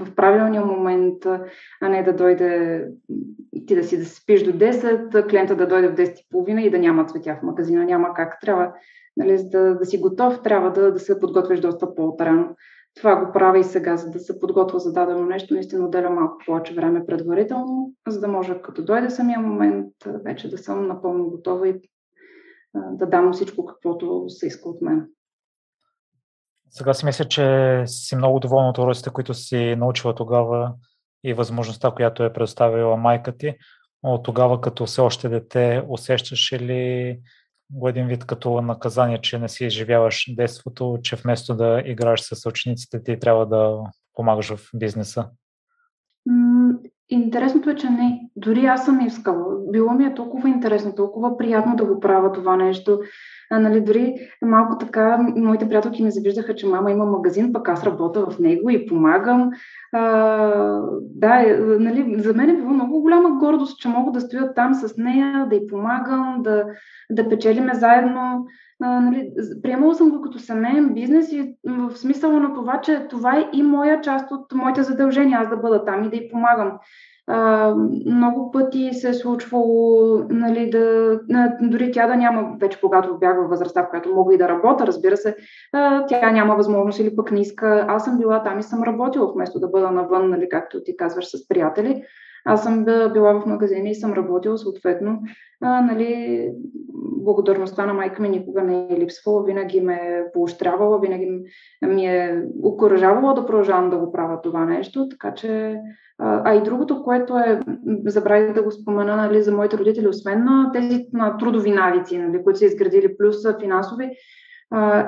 в 0.00 0.14
правилния 0.14 0.64
момент, 0.64 1.26
а 1.80 1.88
не 1.88 2.02
да 2.02 2.12
дойде 2.12 2.84
ти 3.66 3.74
да 3.74 3.84
си 3.84 3.98
да 3.98 4.04
спиш 4.04 4.44
до 4.44 4.52
10, 4.52 5.30
клиента 5.30 5.56
да 5.56 5.66
дойде 5.66 5.88
в 5.88 5.94
10.30 5.94 6.60
и 6.60 6.70
да 6.70 6.78
няма 6.78 7.06
цветя 7.06 7.38
в 7.40 7.42
магазина. 7.42 7.84
Няма 7.84 8.14
как. 8.14 8.40
Трябва 8.40 8.72
нали, 9.16 9.48
да, 9.50 9.74
да 9.74 9.86
си 9.86 9.98
готов, 9.98 10.42
трябва 10.42 10.72
да, 10.72 10.92
да 10.92 10.98
се 10.98 11.20
подготвиш 11.20 11.60
доста 11.60 11.94
по-отрано. 11.94 12.56
Това 12.96 13.16
го 13.16 13.32
правя 13.32 13.58
и 13.58 13.64
сега, 13.64 13.96
за 13.96 14.10
да 14.10 14.18
се 14.18 14.40
подготвя 14.40 14.78
за 14.78 14.92
дадено 14.92 15.26
нещо. 15.26 15.54
Наистина 15.54 15.86
отделя 15.86 16.10
малко 16.10 16.36
повече 16.46 16.74
време 16.74 17.06
предварително, 17.06 17.92
за 18.08 18.20
да 18.20 18.28
може 18.28 18.62
като 18.62 18.84
дойде 18.84 19.10
самия 19.10 19.40
момент, 19.40 19.92
вече 20.24 20.50
да 20.50 20.58
съм 20.58 20.86
напълно 20.86 21.30
готова 21.30 21.68
и 21.68 21.74
да 22.74 23.06
дам 23.06 23.32
всичко, 23.32 23.66
каквото 23.66 24.24
се 24.28 24.46
иска 24.46 24.68
от 24.68 24.82
мен. 24.82 25.06
Сега 26.76 26.94
си 26.94 27.06
мисля, 27.06 27.24
че 27.24 27.82
си 27.86 28.16
много 28.16 28.40
доволна 28.40 28.68
от 28.68 28.78
уроците, 28.78 29.10
които 29.10 29.34
си 29.34 29.76
научила 29.76 30.14
тогава 30.14 30.72
и 31.24 31.34
възможността, 31.34 31.90
която 31.90 32.24
е 32.24 32.32
предоставила 32.32 32.96
майка 32.96 33.36
ти. 33.36 33.54
От 34.02 34.24
тогава, 34.24 34.60
като 34.60 34.86
все 34.86 35.00
още 35.00 35.28
дете, 35.28 35.82
усещаш 35.88 36.52
ли 36.52 37.18
го 37.70 37.88
един 37.88 38.06
вид 38.06 38.24
като 38.24 38.60
наказание, 38.60 39.20
че 39.20 39.38
не 39.38 39.48
си 39.48 39.64
изживяваш 39.64 40.34
детството, 40.36 40.98
че 41.02 41.16
вместо 41.16 41.54
да 41.54 41.82
играеш 41.84 42.20
с 42.20 42.48
учениците 42.48 43.02
ти, 43.02 43.18
трябва 43.18 43.46
да 43.46 43.78
помагаш 44.14 44.54
в 44.54 44.70
бизнеса? 44.74 45.28
Интересното 47.08 47.70
е, 47.70 47.76
че 47.76 47.90
не. 47.90 48.30
Дори 48.36 48.66
аз 48.66 48.84
съм 48.84 49.00
искала. 49.00 49.44
Било 49.70 49.92
ми 49.92 50.04
е 50.04 50.14
толкова 50.14 50.48
интересно, 50.48 50.94
толкова 50.94 51.36
приятно 51.36 51.76
да 51.76 51.84
го 51.84 52.00
правя 52.00 52.32
това 52.32 52.56
нещо. 52.56 53.00
А, 53.50 53.58
нали, 53.60 53.80
дори 53.80 54.14
малко 54.42 54.78
така, 54.78 55.18
моите 55.36 55.68
приятелки 55.68 56.02
ми 56.02 56.10
завиждаха, 56.10 56.54
че 56.54 56.66
мама 56.66 56.90
има 56.90 57.04
магазин, 57.04 57.52
пък 57.52 57.68
аз 57.68 57.84
работя 57.84 58.26
в 58.30 58.38
него 58.38 58.70
и 58.70 58.86
помагам. 58.86 59.50
А, 59.92 60.02
да, 61.00 61.40
е, 61.40 61.56
нали, 61.58 62.14
за 62.18 62.34
мен 62.34 62.50
е 62.50 62.56
било 62.56 62.70
много 62.70 63.00
голяма 63.00 63.30
гордост, 63.30 63.80
че 63.80 63.88
мога 63.88 64.12
да 64.12 64.20
стоя 64.20 64.54
там 64.54 64.74
с 64.74 64.96
нея, 64.96 65.46
да 65.50 65.56
й 65.56 65.66
помагам, 65.66 66.36
да, 66.42 66.64
да 67.10 67.28
печелиме 67.28 67.74
заедно. 67.74 68.46
А, 68.82 69.00
нали, 69.00 69.30
приемала 69.62 69.94
съм 69.94 70.10
го 70.10 70.20
като 70.20 70.38
семейен 70.38 70.94
бизнес 70.94 71.32
и 71.32 71.54
в 71.64 71.96
смисъла 71.96 72.40
на 72.40 72.54
това, 72.54 72.80
че 72.80 73.06
това 73.10 73.36
е 73.36 73.48
и 73.52 73.62
моя 73.62 74.00
част 74.00 74.30
от 74.30 74.52
моите 74.54 74.82
задължения, 74.82 75.38
аз 75.40 75.48
да 75.48 75.56
бъда 75.56 75.84
там 75.84 76.04
и 76.04 76.10
да 76.10 76.16
й 76.16 76.28
помагам. 76.28 76.72
А, 77.26 77.74
много 78.06 78.50
пъти 78.50 78.90
се 78.92 79.08
е 79.08 79.14
случвало, 79.14 80.18
нали, 80.30 80.70
да, 80.70 81.20
дори 81.60 81.92
тя 81.92 82.06
да 82.06 82.16
няма, 82.16 82.56
вече 82.60 82.80
когато 82.80 83.18
бях 83.18 83.36
във 83.36 83.50
възрастта, 83.50 83.82
в 83.82 83.90
която 83.90 84.14
мога 84.14 84.34
и 84.34 84.38
да 84.38 84.48
работя, 84.48 84.86
разбира 84.86 85.16
се, 85.16 85.36
а, 85.72 86.06
тя 86.06 86.30
няма 86.30 86.56
възможност 86.56 86.98
или 86.98 87.16
пък 87.16 87.30
не 87.30 87.40
иска. 87.40 87.84
Аз 87.88 88.04
съм 88.04 88.18
била 88.18 88.42
там 88.42 88.58
и 88.58 88.62
съм 88.62 88.82
работила, 88.82 89.32
вместо 89.32 89.60
да 89.60 89.68
бъда 89.68 89.90
навън, 89.90 90.30
нали, 90.30 90.48
както 90.48 90.82
ти 90.82 90.96
казваш, 90.96 91.26
с 91.26 91.48
приятели. 91.48 92.04
Аз 92.44 92.62
съм 92.62 92.84
била 92.84 93.40
в 93.40 93.46
магазина 93.46 93.88
и 93.88 93.94
съм 93.94 94.12
работила 94.12 94.58
съответно. 94.58 95.18
А, 95.60 95.80
нали, 95.80 96.50
благодарността 97.24 97.86
на 97.86 97.94
майка 97.94 98.22
ми 98.22 98.28
никога 98.28 98.62
не 98.62 98.86
е 98.90 99.00
липсвала, 99.00 99.44
винаги 99.44 99.80
ме 99.80 99.94
е 99.94 100.32
поощрявала, 100.32 101.00
винаги 101.00 101.30
ми 101.86 102.06
е 102.06 102.42
окоръжавала 102.62 103.34
да 103.34 103.46
продължавам 103.46 103.90
да 103.90 103.98
го 103.98 104.12
правя 104.12 104.40
това 104.40 104.64
нещо, 104.64 105.08
така 105.08 105.34
че 105.34 105.80
а 106.18 106.54
и 106.54 106.62
другото, 106.62 107.02
което 107.02 107.38
е, 107.38 107.60
забравих 108.06 108.52
да 108.52 108.62
го 108.62 108.70
спомена 108.70 109.16
нали, 109.16 109.42
за 109.42 109.52
моите 109.52 109.78
родители, 109.78 110.08
освен 110.08 110.44
на 110.44 110.70
тези 110.72 111.06
на 111.12 111.36
трудови 111.36 111.72
навици, 111.72 112.18
нали, 112.18 112.44
които 112.44 112.58
са 112.58 112.64
изградили, 112.64 113.16
плюс 113.16 113.36
финансови, 113.60 114.10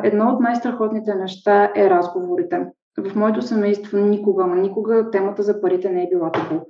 едно 0.03 0.29
от 0.29 0.41
най-страхотните 0.41 1.15
неща 1.15 1.73
е 1.77 1.91
разговорите. 1.91 2.67
В 3.11 3.17
моето 3.17 3.43
семейство 3.43 3.99
никога, 3.99 4.47
никога 4.47 5.11
темата 5.11 5.43
за 5.43 5.61
парите 5.61 5.91
не 5.91 6.03
е 6.03 6.09
била 6.09 6.33
табу. 6.33 6.61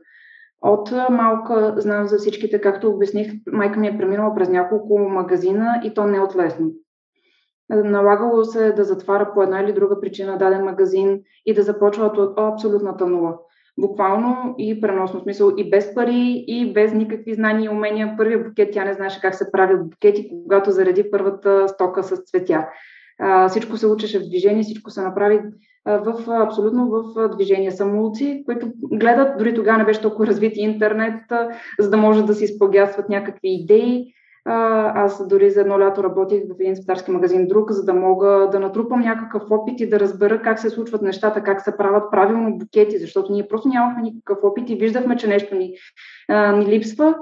От 0.62 0.92
малка 1.10 1.74
знам 1.76 2.06
за 2.06 2.18
всичките, 2.18 2.60
както 2.60 2.90
обясних, 2.90 3.32
майка 3.52 3.80
ми 3.80 3.86
е 3.86 3.98
преминала 3.98 4.34
през 4.34 4.48
няколко 4.48 4.98
магазина 4.98 5.80
и 5.84 5.94
то 5.94 6.06
не 6.06 6.16
е 6.16 6.20
от 6.20 6.36
лесно. 6.36 6.70
Налагало 7.70 8.44
се 8.44 8.72
да 8.72 8.84
затваря 8.84 9.30
по 9.34 9.42
една 9.42 9.60
или 9.60 9.72
друга 9.72 10.00
причина 10.00 10.38
даден 10.38 10.64
магазин 10.64 11.20
и 11.46 11.54
да 11.54 11.62
започва 11.62 12.04
от 12.04 12.38
абсолютната 12.38 13.06
нула. 13.06 13.38
Буквално 13.78 14.54
и 14.58 14.80
преносно 14.80 15.20
смисъл 15.20 15.52
и 15.56 15.70
без 15.70 15.94
пари, 15.94 16.44
и 16.46 16.72
без 16.72 16.94
никакви 16.94 17.34
знания 17.34 17.66
и 17.66 17.68
умения. 17.68 18.14
Първият 18.16 18.48
букет 18.48 18.68
тя 18.72 18.84
не 18.84 18.94
знаеше 18.94 19.20
как 19.20 19.34
се 19.34 19.52
правят 19.52 19.90
букети, 19.90 20.30
когато 20.42 20.70
зареди 20.70 21.10
първата 21.10 21.68
стока 21.68 22.02
с 22.02 22.16
цветя. 22.16 22.68
всичко 23.48 23.76
се 23.76 23.86
учеше 23.86 24.18
в 24.18 24.28
движение, 24.28 24.62
всичко 24.62 24.90
се 24.90 25.02
направи 25.02 25.40
в, 25.86 26.30
абсолютно 26.30 26.90
в 26.90 27.28
движение. 27.28 27.70
Самоуци, 27.70 28.42
които 28.46 28.72
гледат, 28.92 29.38
дори 29.38 29.54
тогава 29.54 29.78
не 29.78 29.84
беше 29.84 30.02
толкова 30.02 30.26
развит 30.26 30.52
интернет, 30.56 31.22
за 31.78 31.90
да 31.90 31.96
може 31.96 32.24
да 32.24 32.34
си 32.34 32.44
изпългясват 32.44 33.08
някакви 33.08 33.48
идеи. 33.48 34.12
Аз 34.94 35.28
дори 35.28 35.50
за 35.50 35.60
едно 35.60 35.80
лято 35.80 36.04
работих 36.04 36.42
в 36.44 36.60
един 36.60 36.76
спитарски 36.76 37.10
магазин 37.10 37.46
друг, 37.48 37.70
за 37.70 37.84
да 37.84 37.94
мога 37.94 38.48
да 38.52 38.60
натрупам 38.60 39.00
някакъв 39.00 39.42
опит 39.50 39.80
и 39.80 39.88
да 39.88 40.00
разбера 40.00 40.42
как 40.42 40.58
се 40.58 40.70
случват 40.70 41.02
нещата, 41.02 41.42
как 41.42 41.60
се 41.60 41.76
правят 41.76 42.10
правилно 42.10 42.58
букети, 42.58 42.98
защото 42.98 43.32
ние 43.32 43.48
просто 43.48 43.68
нямахме 43.68 44.02
никакъв 44.02 44.38
опит 44.42 44.70
и 44.70 44.76
виждахме, 44.76 45.16
че 45.16 45.28
нещо 45.28 45.54
ни, 45.54 45.74
ни 46.30 46.66
липсва. 46.66 47.14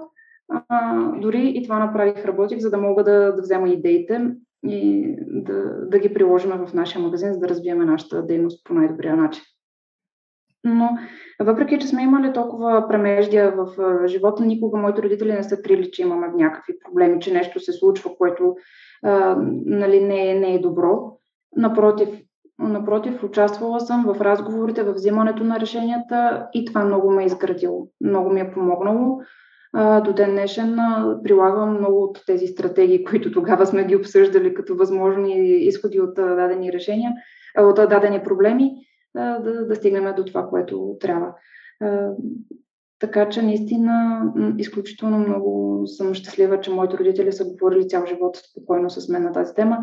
А, 0.68 0.96
дори 1.20 1.52
и 1.54 1.62
това 1.62 1.78
направих, 1.78 2.24
работих, 2.24 2.58
за 2.58 2.70
да 2.70 2.78
мога 2.78 3.04
да, 3.04 3.32
да 3.32 3.42
взема 3.42 3.68
идеите 3.68 4.30
и 4.64 5.14
да, 5.18 5.86
да 5.86 5.98
ги 5.98 6.14
приложим 6.14 6.50
в 6.50 6.74
нашия 6.74 7.02
магазин, 7.02 7.32
за 7.32 7.40
да 7.40 7.48
развиеме 7.48 7.84
нашата 7.84 8.26
дейност 8.26 8.64
по 8.64 8.74
най-добрия 8.74 9.16
начин. 9.16 9.42
Но 10.64 10.98
въпреки, 11.40 11.78
че 11.78 11.86
сме 11.86 12.02
имали 12.02 12.32
толкова 12.32 12.88
премеждия 12.88 13.54
в 13.56 13.66
живота, 14.08 14.44
никога 14.44 14.78
моите 14.78 15.02
родители 15.02 15.32
не 15.32 15.42
са 15.42 15.62
крили, 15.62 15.90
че 15.90 16.02
имаме 16.02 16.28
някакви 16.36 16.72
проблеми, 16.84 17.20
че 17.20 17.32
нещо 17.32 17.60
се 17.60 17.72
случва, 17.72 18.10
което 18.18 18.56
а, 19.02 19.36
нали, 19.66 20.04
не, 20.04 20.30
е, 20.30 20.34
не 20.34 20.54
е 20.54 20.60
добро. 20.60 21.18
Напротив, 21.56 22.08
напротив, 22.58 23.24
участвала 23.24 23.80
съм 23.80 24.04
в 24.04 24.20
разговорите, 24.20 24.82
в 24.82 24.92
взимането 24.92 25.44
на 25.44 25.60
решенията 25.60 26.46
и 26.54 26.64
това 26.64 26.84
много 26.84 27.10
ме 27.10 27.22
е 27.22 27.26
изградило, 27.26 27.88
много 28.00 28.30
ми 28.30 28.40
е 28.40 28.52
помогнало. 28.52 29.20
До 30.04 30.12
ден 30.12 30.30
днешен 30.30 30.76
прилагам 31.24 31.78
много 31.78 32.02
от 32.02 32.20
тези 32.26 32.46
стратегии, 32.46 33.04
които 33.04 33.32
тогава 33.32 33.66
сме 33.66 33.84
ги 33.84 33.96
обсъждали 33.96 34.54
като 34.54 34.76
възможни 34.76 35.56
изходи 35.56 36.00
от 36.00 36.14
дадени 36.14 36.72
решения, 36.72 37.12
от 37.58 37.76
дадени 37.76 38.22
проблеми, 38.24 38.70
да, 39.14 39.66
да 39.68 39.74
стигнем 39.74 40.14
до 40.16 40.24
това, 40.24 40.46
което 40.46 40.96
трябва. 41.00 41.34
Така 42.98 43.28
че 43.28 43.42
наистина 43.42 44.22
изключително 44.58 45.18
много 45.18 45.82
съм 45.86 46.14
щастлива, 46.14 46.60
че 46.60 46.70
моите 46.70 46.98
родители 46.98 47.32
са 47.32 47.44
говорили 47.44 47.88
цял 47.88 48.06
живот 48.06 48.36
спокойно 48.36 48.90
с 48.90 49.08
мен 49.08 49.22
на 49.22 49.32
тази 49.32 49.54
тема. 49.54 49.78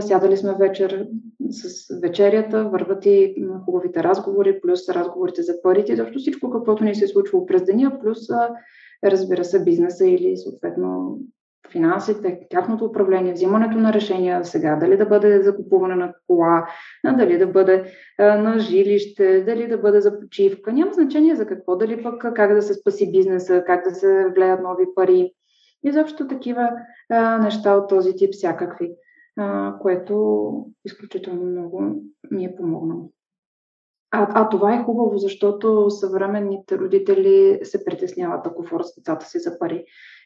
Сядали 0.00 0.36
сме 0.36 0.54
вечер 0.58 1.06
с 1.50 1.86
вечерята, 2.02 2.68
върват 2.68 3.06
и 3.06 3.34
хубавите 3.64 4.02
разговори, 4.02 4.60
плюс 4.60 4.88
разговорите 4.88 5.42
за 5.42 5.62
парите, 5.62 5.96
защото 5.96 6.18
всичко 6.18 6.50
каквото 6.50 6.84
ни 6.84 6.94
се 6.94 7.04
е 7.04 7.08
случвало 7.08 7.46
през 7.46 7.64
деня, 7.64 7.98
плюс 8.02 8.18
разбира 9.04 9.44
се 9.44 9.64
бизнеса 9.64 10.06
или 10.06 10.36
съответно 10.36 11.18
финансите, 11.72 12.40
тяхното 12.50 12.84
управление, 12.84 13.32
взимането 13.32 13.78
на 13.78 13.92
решения 13.92 14.44
сега, 14.44 14.76
дали 14.76 14.96
да 14.96 15.06
бъде 15.06 15.42
за 15.42 15.56
купуване 15.56 15.94
на 15.94 16.14
кола, 16.26 16.66
дали 17.16 17.38
да 17.38 17.46
бъде 17.46 17.84
на 18.18 18.58
жилище, 18.58 19.42
дали 19.46 19.68
да 19.68 19.78
бъде 19.78 20.00
за 20.00 20.20
почивка. 20.20 20.72
Няма 20.72 20.92
значение 20.92 21.36
за 21.36 21.46
какво, 21.46 21.76
дали 21.76 22.02
пък 22.02 22.34
как 22.34 22.54
да 22.54 22.62
се 22.62 22.74
спаси 22.74 23.12
бизнеса, 23.12 23.64
как 23.66 23.84
да 23.84 23.94
се 23.94 24.26
влеят 24.36 24.62
нови 24.62 24.84
пари. 24.94 25.32
И 25.84 25.92
заобщо 25.92 26.28
такива 26.28 26.70
а, 27.10 27.38
неща 27.38 27.76
от 27.76 27.88
този 27.88 28.16
тип 28.16 28.32
всякакви, 28.32 28.92
а, 29.36 29.74
което 29.82 30.66
изключително 30.84 31.44
много 31.44 32.02
ми 32.30 32.44
е 32.44 32.56
помогнало. 32.56 33.10
А, 34.14 34.28
а 34.34 34.48
това 34.48 34.74
е 34.74 34.82
хубаво, 34.82 35.18
защото 35.18 35.90
съвременните 35.90 36.78
родители 36.78 37.60
се 37.62 37.84
притесняват, 37.84 38.46
ако 38.46 38.66
форят 38.66 38.86
с 38.86 38.94
децата 38.94 39.26
си 39.26 39.38
за 39.38 39.58
пари. 39.58 39.84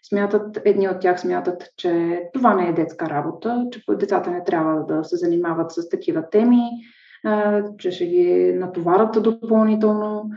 Смятат, 0.08 0.60
едни 0.64 0.88
от 0.88 1.00
тях 1.00 1.20
смятат, 1.20 1.62
че 1.76 2.22
това 2.34 2.54
не 2.54 2.68
е 2.68 2.72
детска 2.72 3.10
работа, 3.10 3.66
че 3.72 3.82
децата 3.88 4.30
не 4.30 4.44
трябва 4.44 4.86
да 4.86 5.04
се 5.04 5.16
занимават 5.16 5.70
с 5.70 5.88
такива 5.88 6.30
теми, 6.30 6.60
а, 7.24 7.64
че 7.78 7.90
ще 7.90 8.06
ги 8.06 8.52
натоварят 8.52 9.22
допълнително, 9.22 10.30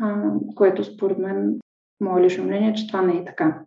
а, 0.00 0.32
което 0.56 0.84
според 0.84 1.18
мен, 1.18 1.58
мое 2.00 2.22
лично 2.22 2.44
мнение, 2.44 2.74
че 2.74 2.86
това 2.86 3.02
не 3.02 3.16
е 3.16 3.24
така. 3.24 3.60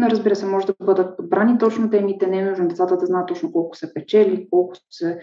Разбира 0.00 0.36
се, 0.36 0.46
може 0.46 0.66
да 0.66 0.74
бъдат 0.84 1.16
подбрани 1.16 1.58
точно 1.58 1.90
темите, 1.90 2.26
не 2.26 2.38
е 2.38 2.44
нужно 2.44 2.68
децата 2.68 2.96
да 2.96 3.06
знаят 3.06 3.28
точно 3.28 3.52
колко 3.52 3.76
се 3.76 3.94
печели, 3.94 4.48
колко 4.50 4.74
се 4.90 5.20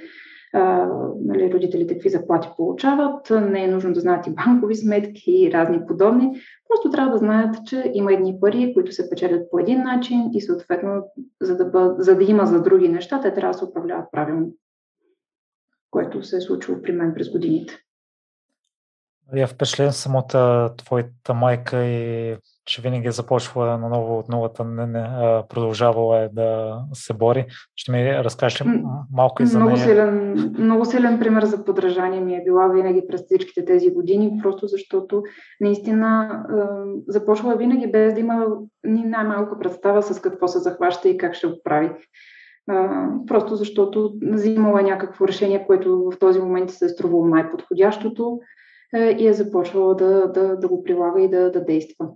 нали, 1.26 1.54
родителите 1.54 1.94
какви 1.94 2.10
заплати 2.10 2.50
получават, 2.58 3.30
не 3.30 3.64
е 3.64 3.68
нужно 3.68 3.94
да 3.94 4.00
знаят 4.00 4.28
и 4.28 4.34
банкови 4.34 4.76
сметки 4.76 5.32
и 5.32 5.52
разни 5.52 5.86
подобни. 5.88 6.42
Просто 6.70 6.90
трябва 6.90 7.12
да 7.12 7.18
знаят, 7.18 7.56
че 7.66 7.92
има 7.94 8.14
едни 8.14 8.38
пари, 8.42 8.74
които 8.74 8.92
се 8.92 9.10
печелят 9.10 9.52
по 9.52 9.60
един 9.60 9.84
начин 9.84 10.30
и 10.34 10.42
съответно, 10.42 11.04
за 11.42 11.58
да, 11.58 11.66
бъд, 11.66 11.96
за 11.98 12.16
да 12.16 12.24
има 12.24 12.46
за 12.46 12.62
други 12.62 12.90
неща, 12.90 13.22
те 13.22 13.34
трябва 13.34 13.52
да 13.52 13.58
се 13.58 13.66
управляват 13.66 14.06
правилно, 14.12 14.54
което 15.92 16.24
се 16.24 16.38
е 16.38 16.42
случило 16.42 16.82
при 16.82 16.92
мен 16.92 17.14
през 17.16 17.32
годините. 17.32 17.83
Я 19.36 19.48
впечатлен 19.48 19.92
съм 19.92 20.16
от 20.16 20.36
твоята 20.78 21.34
майка 21.34 21.86
и 21.86 22.36
че 22.66 22.82
винаги 22.82 23.08
е 23.08 23.12
започва 23.12 23.78
наново 23.78 24.20
от 24.20 24.30
нулата, 24.30 24.64
не, 24.64 24.88
не, 24.88 25.10
продължавала 25.50 26.20
е 26.20 26.30
да 26.30 26.80
се 26.94 27.14
бори. 27.14 27.46
Ще 27.76 27.92
ми 27.92 28.24
разкажеш 28.24 28.64
малко 29.14 29.44
и 29.44 29.46
за 29.46 29.60
много 29.60 29.72
нея? 29.72 29.86
Силен, 29.86 30.34
много 30.60 30.86
силен 30.86 31.20
пример 31.20 31.44
за 31.44 31.66
подражание 31.66 32.22
ми 32.22 32.36
е 32.36 32.44
била 32.46 32.68
винаги 32.68 33.04
през 33.08 33.22
всичките 33.22 33.66
тези 33.66 33.94
години, 33.94 34.40
просто 34.44 34.68
защото 34.68 35.24
наистина 35.62 36.40
започва 37.08 37.56
винаги 37.56 37.92
без 37.92 38.14
да 38.14 38.20
има 38.20 38.46
ни 38.84 39.04
най-малко 39.04 39.60
представа 39.60 40.04
с 40.04 40.22
какво 40.22 40.48
се 40.48 40.60
захваща 40.60 41.10
и 41.10 41.18
как 41.18 41.34
ще 41.34 41.48
го 41.48 41.62
прави. 41.64 41.90
просто 43.28 43.56
защото 43.56 44.14
взимала 44.32 44.80
е 44.80 44.84
някакво 44.84 45.28
решение, 45.28 45.66
което 45.68 46.10
в 46.12 46.20
този 46.20 46.40
момент 46.40 46.72
се 46.72 46.86
е 46.86 46.90
струвало 46.90 47.28
най-подходящото 47.28 48.40
и 48.98 49.28
е 49.28 49.34
започвала 49.34 49.96
да, 49.96 50.28
да, 50.28 50.58
да 50.58 50.68
го 50.68 50.84
прилага 50.84 51.22
и 51.22 51.30
да, 51.30 51.52
да 51.52 51.66
действа. 51.66 52.08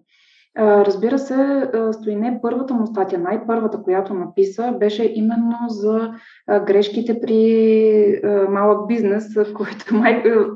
Разбира 0.60 1.20
се, 1.20 1.70
Стоине, 1.92 2.40
първата 2.42 2.74
му 2.74 2.88
статия, 2.88 3.20
най-първата, 3.20 3.82
която 3.84 4.14
написа, 4.14 4.74
беше 4.80 5.12
именно 5.16 5.58
за 5.68 6.14
грешките 6.66 7.20
при 7.22 8.22
малък 8.50 8.88
бизнес, 8.88 9.36
в 9.36 9.54
който 9.54 9.86
майка... 9.96 10.50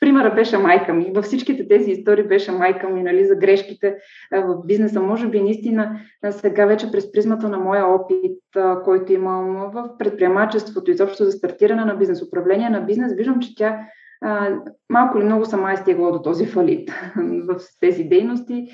Примера 0.00 0.34
беше 0.34 0.58
майка 0.58 0.92
ми. 0.94 1.12
Във 1.14 1.24
всичките 1.24 1.68
тези 1.68 1.90
истории 1.90 2.24
беше 2.24 2.52
майка 2.52 2.88
ми, 2.88 3.02
нали, 3.02 3.26
за 3.26 3.34
грешките 3.34 3.96
в 4.32 4.66
бизнеса. 4.66 5.00
Може 5.00 5.28
би 5.28 5.42
наистина 5.42 6.00
сега 6.30 6.66
вече 6.66 6.92
през 6.92 7.12
призмата 7.12 7.48
на 7.48 7.58
моя 7.58 7.86
опит, 7.86 8.36
който 8.84 9.12
имам 9.12 9.70
в 9.74 9.88
предприемачеството, 9.98 10.90
изобщо 10.90 11.24
за 11.24 11.32
стартиране 11.32 11.84
на 11.84 11.94
бизнес, 11.94 12.22
управление 12.22 12.68
на 12.68 12.80
бизнес, 12.80 13.12
виждам, 13.14 13.40
че 13.40 13.54
тя 13.54 13.80
малко 14.90 15.18
или 15.18 15.24
много 15.24 15.44
сама 15.44 15.72
е 15.72 15.76
стигала 15.76 16.12
до 16.12 16.22
този 16.22 16.46
фалит 16.46 16.90
в 17.48 17.60
тези 17.80 18.04
дейности 18.04 18.68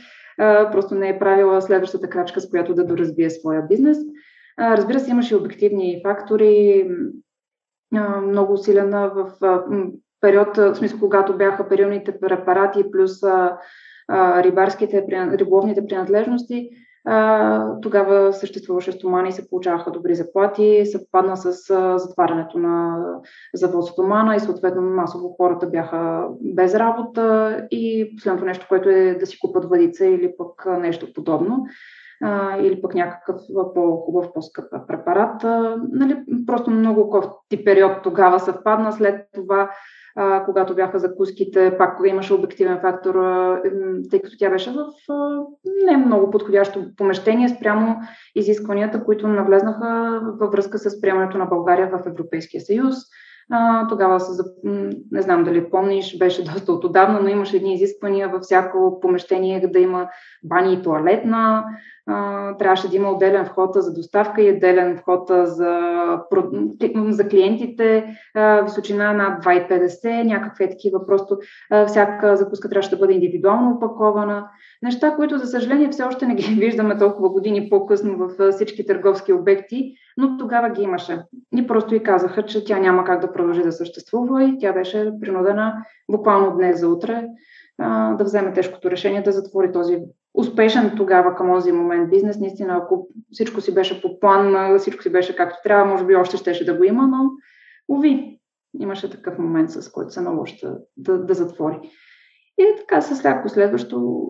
просто 0.72 0.94
не 0.94 1.09
е 1.09 1.18
правила 1.18 1.62
следващата 1.62 2.09
крачка, 2.09 2.40
с 2.40 2.50
която 2.50 2.74
да 2.74 2.87
доразвие 2.87 3.31
своя 3.31 3.62
бизнес. 3.62 3.98
Разбира 4.59 5.00
се, 5.00 5.11
имаше 5.11 5.37
обективни 5.37 6.00
фактори, 6.07 6.88
много 8.22 8.52
усилена 8.52 9.12
в 9.14 9.33
период, 10.20 10.57
в 10.57 10.74
смисъл, 10.74 10.98
когато 10.98 11.37
бяха 11.37 11.68
периодните 11.68 12.20
препарати 12.20 12.85
плюс 12.92 13.12
рибарските, 14.12 15.05
риболовните 15.11 15.87
принадлежности, 15.87 16.70
тогава 17.82 18.32
съществуваше 18.32 18.92
стомана 18.92 19.28
и 19.28 19.32
се 19.32 19.48
получаваха 19.48 19.90
добри 19.90 20.14
заплати. 20.14 20.86
Съвпадна 20.86 21.36
с 21.36 21.70
а, 21.70 21.98
затварянето 21.98 22.58
на 22.58 23.04
завод 23.54 23.86
стомана 23.86 24.36
и 24.36 24.40
съответно 24.40 24.82
масово 24.82 25.34
хората 25.36 25.66
бяха 25.66 26.28
без 26.40 26.74
работа 26.74 27.56
и 27.70 28.12
последното 28.16 28.44
нещо, 28.44 28.66
което 28.68 28.88
е 28.88 29.16
да 29.20 29.26
си 29.26 29.38
купат 29.38 29.64
въдица 29.64 30.06
или 30.06 30.34
пък 30.38 30.66
нещо 30.80 31.12
подобно 31.12 31.66
или 32.60 32.82
пък 32.82 32.94
някакъв 32.94 33.36
по-хубав, 33.74 34.32
по-скъп 34.34 34.64
препарат. 34.88 35.42
Нали, 35.92 36.24
просто 36.46 36.70
много 36.70 37.10
кофти 37.10 37.64
период 37.64 37.92
тогава 38.02 38.40
съвпадна. 38.40 38.92
След 38.92 39.26
това 39.34 39.70
а, 40.16 40.44
когато 40.44 40.75
бяха 40.75 40.98
закуските, 40.98 41.75
пак 41.79 41.98
имаше 42.07 42.35
обективен 42.35 42.79
фактор, 42.81 43.14
а, 43.14 43.62
тъй 44.11 44.22
като 44.22 44.37
тя 44.38 44.51
беше 44.51 44.70
в 44.70 45.12
а, 45.12 45.40
не 45.85 45.96
много 45.96 46.31
подходящо 46.31 46.85
помещение 46.96 47.48
спрямо 47.48 47.96
изискванията, 48.35 49.05
които 49.05 49.29
навлезнаха 49.29 50.20
във 50.40 50.53
връзка 50.53 50.79
с 50.79 51.01
приемането 51.01 51.38
на 51.38 51.46
България 51.46 51.90
в 51.92 52.07
Европейския 52.07 52.61
съюз. 52.61 52.94
А, 53.54 53.88
тогава, 53.88 54.20
се, 54.20 54.42
не 55.12 55.22
знам 55.22 55.44
дали 55.44 55.70
помниш, 55.70 56.18
беше 56.18 56.44
доста 56.52 56.72
от 56.72 56.84
отдавна, 56.84 57.20
но 57.20 57.28
имаше 57.28 57.56
едни 57.56 57.74
изисквания 57.74 58.28
във 58.28 58.42
всяко 58.42 59.00
помещение 59.00 59.68
да 59.68 59.78
има 59.78 60.08
бани 60.44 60.74
и 60.74 60.82
туалетна. 60.82 61.64
А, 62.06 62.56
трябваше 62.56 62.90
да 62.90 62.96
има 62.96 63.10
отделен 63.10 63.44
вход 63.44 63.70
за 63.74 63.92
доставка 63.92 64.42
и 64.42 64.52
отделен 64.52 64.98
вход 64.98 65.28
за, 65.28 65.80
за 67.08 67.28
клиентите, 67.28 68.16
а, 68.34 68.60
височина 68.60 69.12
над 69.12 69.44
2,50, 69.44 70.22
някакви 70.22 70.70
такива. 70.70 71.06
Просто 71.06 71.38
а, 71.70 71.86
всяка 71.86 72.36
закуска 72.36 72.68
трябваше 72.68 72.90
да 72.90 72.96
бъде 72.96 73.12
индивидуално 73.12 73.70
опакована. 73.70 74.48
Неща, 74.82 75.14
които, 75.16 75.38
за 75.38 75.46
съжаление, 75.46 75.88
все 75.88 76.02
още 76.02 76.26
не 76.26 76.34
ги 76.34 76.54
виждаме 76.60 76.98
толкова 76.98 77.28
години 77.28 77.68
по-късно 77.70 78.16
в 78.16 78.52
всички 78.52 78.86
търговски 78.86 79.32
обекти, 79.32 79.94
но 80.16 80.37
тогава 80.38 80.70
ги 80.70 80.83
имаше. 80.83 81.22
И 81.57 81.66
просто 81.66 81.94
и 81.94 82.03
казаха, 82.03 82.42
че 82.42 82.64
тя 82.64 82.79
няма 82.79 83.05
как 83.05 83.20
да 83.20 83.33
продължи 83.33 83.62
да 83.62 83.72
съществува 83.72 84.44
и 84.44 84.59
тя 84.61 84.72
беше 84.72 85.12
принудена 85.20 85.85
буквално 86.11 86.57
днес 86.57 86.81
за 86.81 86.88
утре 86.88 87.27
да 88.18 88.25
вземе 88.25 88.53
тежкото 88.53 88.90
решение 88.90 89.22
да 89.22 89.33
затвори 89.33 89.72
този 89.72 89.98
успешен 90.35 90.92
тогава 90.96 91.35
към 91.35 91.53
този 91.55 91.72
момент 91.72 92.11
бизнес. 92.11 92.38
Наистина, 92.38 92.81
ако 92.83 93.09
всичко 93.33 93.61
си 93.61 93.75
беше 93.75 94.03
по 94.03 94.20
план, 94.20 94.79
всичко 94.79 95.03
си 95.03 95.12
беше 95.12 95.37
както 95.37 95.57
трябва, 95.64 95.85
може 95.85 96.07
би 96.07 96.16
още 96.16 96.37
щеше 96.37 96.64
да 96.64 96.75
го 96.75 96.85
има, 96.85 97.07
но 97.07 97.31
уви, 97.88 98.40
имаше 98.81 99.11
такъв 99.11 99.38
момент, 99.38 99.70
с 99.70 99.90
който 99.90 100.11
се 100.11 100.20
наложи 100.20 100.61
да, 100.96 101.18
да 101.18 101.35
затвори. 101.35 101.79
И 102.59 102.64
така 102.77 103.01
с 103.01 103.14
всяко 103.14 103.48
следващо, 103.48 104.29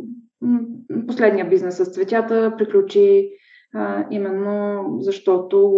последния 1.06 1.48
бизнес 1.48 1.76
с 1.76 1.92
цветята 1.92 2.54
приключи 2.58 3.30
а, 3.74 4.04
именно 4.10 4.84
защото 4.98 5.70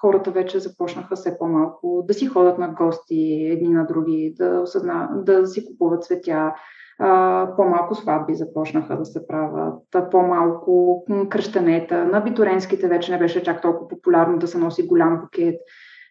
хората 0.00 0.30
вече 0.30 0.60
започнаха 0.60 1.16
все 1.16 1.38
по-малко 1.38 2.04
да 2.08 2.14
си 2.14 2.26
ходят 2.26 2.58
на 2.58 2.68
гости 2.68 3.48
едни 3.52 3.68
на 3.68 3.86
други, 3.86 4.34
да, 4.38 4.60
осъзна, 4.60 5.08
да 5.14 5.46
си 5.46 5.66
купуват 5.66 6.04
цветя, 6.04 6.54
по-малко 7.56 7.94
сватби 7.94 8.34
започнаха 8.34 8.98
да 8.98 9.04
се 9.04 9.26
правят, 9.26 9.82
по-малко 10.10 11.04
кръщенета. 11.28 12.04
На 12.04 12.20
битуренските 12.20 12.88
вече 12.88 13.12
не 13.12 13.18
беше 13.18 13.42
чак 13.42 13.62
толкова 13.62 13.88
популярно 13.88 14.38
да 14.38 14.46
се 14.46 14.58
носи 14.58 14.86
голям 14.86 15.20
букет. 15.20 15.54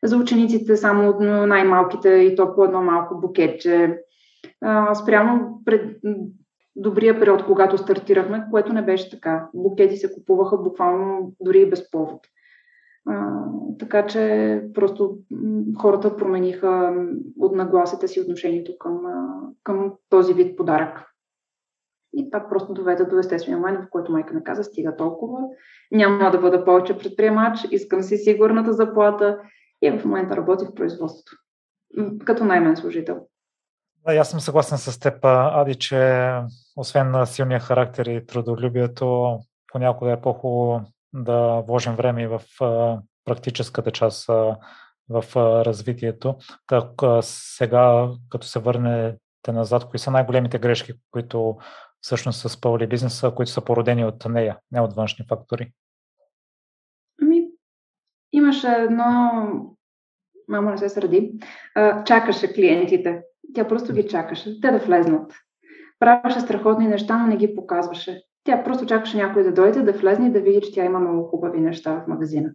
За 0.04 0.18
учениците 0.18 0.78
само 0.78 1.20
най-малките 1.20 2.10
и 2.10 2.36
то 2.36 2.56
по 2.56 2.64
едно 2.66 2.82
малко 2.82 3.22
букетче. 3.22 3.98
Спрямо 4.94 5.62
пред 5.66 5.98
добрия 6.76 7.20
период, 7.20 7.46
когато 7.46 7.78
стартирахме, 7.78 8.46
което 8.52 8.74
не 8.74 8.82
беше 8.82 9.10
така. 9.10 9.50
Букети 9.54 9.98
се 9.98 10.14
купуваха 10.14 10.58
буквално 10.58 11.34
дори 11.40 11.62
и 11.62 11.70
без 11.70 11.92
повод. 11.92 12.20
А, 13.08 13.46
така 13.80 14.08
че 14.08 14.64
просто 14.74 15.18
хората 15.82 16.18
промениха 16.18 16.96
от 17.40 17.56
нагласите 17.56 18.08
си 18.08 18.22
отношението 18.22 18.78
към, 18.80 19.02
към 19.64 19.94
този 20.10 20.34
вид 20.34 20.58
подарък. 20.58 21.08
И 22.14 22.30
това 22.32 22.50
просто 22.50 22.74
доведе 22.74 23.06
до 23.06 23.20
естествения 23.20 23.58
момент, 23.58 23.80
в 23.80 23.90
който 23.90 24.12
майка 24.12 24.34
ми 24.34 24.44
каза, 24.44 24.64
стига 24.64 24.96
толкова, 24.96 25.40
няма 25.92 26.32
да 26.32 26.38
бъда 26.38 26.66
повече 26.66 26.98
предприемач, 26.98 27.68
искам 27.72 28.04
си 28.04 28.18
сигурната 28.18 28.74
заплата 28.74 29.40
и 29.82 29.92
в 29.92 30.06
момента 30.06 30.38
работих 30.38 30.70
в 30.70 30.74
производството, 30.74 31.32
като 32.26 32.46
наймен 32.46 32.76
служител. 32.76 33.28
Да, 34.06 34.16
аз 34.16 34.30
съм 34.30 34.40
съгласен 34.40 34.78
с 34.78 35.00
теб, 35.00 35.18
Ади, 35.24 35.76
че 35.76 36.32
освен 36.76 37.12
на 37.12 37.26
силния 37.26 37.60
характер 37.60 38.06
и 38.06 38.26
трудолюбието, 38.26 39.40
понякога 39.72 40.12
е 40.12 40.22
по-хубаво 40.22 40.82
да 41.14 41.64
вложим 41.68 41.96
време 41.96 42.28
в 42.28 42.42
практическата 43.26 43.92
част 43.92 44.28
в 45.10 45.26
развитието. 45.66 46.36
Так, 46.68 46.90
сега, 47.22 48.10
като 48.30 48.48
се 48.48 48.60
върнете 48.60 49.52
назад, 49.52 49.86
кои 49.90 50.00
са 50.00 50.12
най-големите 50.12 50.60
грешки, 50.60 50.94
които 51.12 51.58
всъщност 52.02 52.40
са 52.40 52.50
спълли 52.50 52.88
бизнеса, 52.88 53.32
които 53.36 53.52
са 53.52 53.62
породени 53.62 54.06
от 54.06 54.26
нея, 54.26 54.58
не 54.72 54.82
от 54.82 54.94
външни 54.94 55.26
фактори? 55.30 55.74
Ами, 57.22 57.48
имаше 58.32 58.68
едно, 58.68 59.32
мамо 60.48 60.70
не 60.70 60.78
се 60.78 60.90
сради, 60.90 61.34
чакаше 62.06 62.54
клиентите. 62.54 63.24
Тя 63.54 63.68
просто 63.68 63.94
ги 63.94 64.08
чакаше, 64.08 64.62
те 64.62 64.72
да 64.72 64.78
влезнат. 64.78 65.34
Правеше 66.00 66.40
страхотни 66.40 66.88
неща, 66.88 67.18
но 67.18 67.28
не 67.28 67.38
ги 67.38 67.56
показваше. 67.56 68.22
Тя 68.44 68.64
просто 68.64 68.86
чакаше 68.86 69.18
някой 69.18 69.44
да 69.44 69.54
дойде, 69.54 69.82
да 69.82 69.92
влезне 69.92 70.28
и 70.28 70.32
да 70.32 70.40
види, 70.40 70.62
че 70.62 70.74
тя 70.74 70.86
има 70.86 71.00
много 71.00 71.24
хубави 71.24 71.60
неща 71.60 72.04
в 72.06 72.08
магазина 72.08 72.50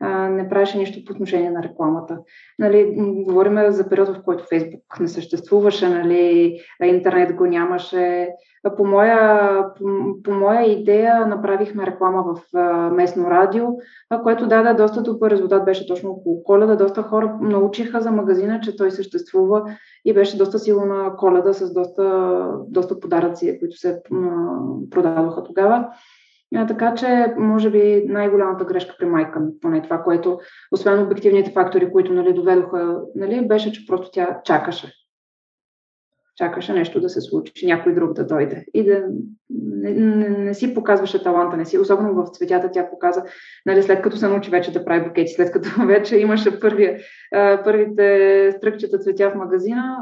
а, 0.00 0.28
не 0.28 0.48
правеше 0.48 0.78
нищо 0.78 1.04
по 1.04 1.12
отношение 1.12 1.50
на 1.50 1.62
рекламата. 1.62 2.18
Нали, 2.58 2.94
говорим 2.98 3.70
за 3.72 3.88
период, 3.88 4.08
в 4.08 4.22
който 4.24 4.44
Фейсбук 4.48 5.00
не 5.00 5.08
съществуваше, 5.08 5.88
нали, 5.88 6.58
интернет 6.84 7.36
го 7.36 7.46
нямаше. 7.46 8.28
По 8.76 8.84
моя, 8.84 9.60
по, 9.74 9.84
по 10.24 10.30
моя 10.30 10.62
идея 10.62 11.26
направихме 11.26 11.86
реклама 11.86 12.22
в 12.22 12.56
а, 12.58 12.90
местно 12.90 13.30
радио, 13.30 13.66
а, 14.10 14.22
което 14.22 14.46
даде 14.46 14.74
доста 14.74 15.02
добър 15.02 15.30
резултат. 15.30 15.64
Беше 15.64 15.86
точно 15.86 16.10
около 16.10 16.42
коледа. 16.44 16.76
Доста 16.76 17.02
хора 17.02 17.38
научиха 17.40 18.00
за 18.00 18.10
магазина, 18.10 18.60
че 18.60 18.76
той 18.76 18.90
съществува 18.90 19.62
и 20.04 20.14
беше 20.14 20.38
доста 20.38 20.58
силна 20.58 21.16
коледа 21.16 21.52
с 21.52 21.72
доста, 21.72 22.46
доста 22.68 23.00
подаръци, 23.00 23.58
които 23.58 23.76
се 23.76 24.02
продадоха 24.90 25.42
тогава. 25.42 25.88
Така 26.68 26.94
че, 26.94 27.34
може 27.38 27.70
би, 27.70 28.04
най-голямата 28.08 28.64
грешка 28.64 28.94
при 28.98 29.06
майка 29.06 29.40
ми, 29.40 29.52
поне 29.60 29.82
това, 29.82 30.02
което, 30.02 30.38
освен 30.72 31.02
обективните 31.02 31.52
фактори, 31.52 31.92
които 31.92 32.12
нали, 32.12 32.32
доведоха, 32.32 33.00
нали, 33.14 33.48
беше, 33.48 33.72
че 33.72 33.86
просто 33.86 34.10
тя 34.12 34.40
чакаше. 34.44 34.92
Чакаше 36.36 36.72
нещо 36.72 37.00
да 37.00 37.08
се 37.08 37.20
случи, 37.20 37.66
някой 37.66 37.94
друг 37.94 38.12
да 38.12 38.26
дойде 38.26 38.64
и 38.74 38.84
да 38.84 39.04
не, 39.50 39.90
не, 39.92 40.28
не 40.28 40.54
си 40.54 40.74
показваше 40.74 41.22
таланта, 41.22 41.56
не 41.56 41.64
си, 41.64 41.78
особено 41.78 42.14
в 42.14 42.30
цветята 42.30 42.70
тя 42.72 42.90
показа, 42.90 43.22
нали, 43.66 43.82
след 43.82 44.02
като 44.02 44.16
се 44.16 44.28
научи 44.28 44.50
вече 44.50 44.72
да 44.72 44.84
прави 44.84 45.08
букети, 45.08 45.32
след 45.32 45.50
като 45.50 45.68
вече 45.86 46.16
имаше 46.16 46.60
първия, 46.60 46.98
първите 47.64 48.52
стръкчета 48.56 48.98
цветя 48.98 49.30
в 49.30 49.34
магазина, 49.34 49.96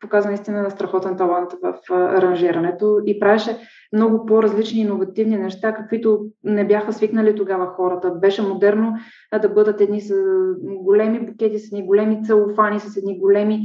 показа 0.00 0.28
наистина 0.28 0.62
на 0.62 0.70
страхотен 0.70 1.16
талант 1.16 1.50
в 1.62 1.92
аранжирането 1.92 3.00
и 3.06 3.20
правеше 3.20 3.56
много 3.92 4.26
по-различни 4.26 4.80
иновативни 4.80 5.36
неща, 5.36 5.74
каквито 5.74 6.20
не 6.44 6.66
бяха 6.66 6.92
свикнали 6.92 7.34
тогава 7.34 7.66
хората. 7.66 8.10
Беше 8.10 8.42
модерно 8.42 8.94
да 9.42 9.48
бъдат 9.48 9.80
едни 9.80 10.00
с 10.00 10.14
големи 10.62 11.20
букети, 11.20 11.58
с 11.58 11.66
едни 11.66 11.86
големи 11.86 12.24
целофани, 12.24 12.80
с 12.80 12.96
едни 12.96 13.18
големи... 13.18 13.62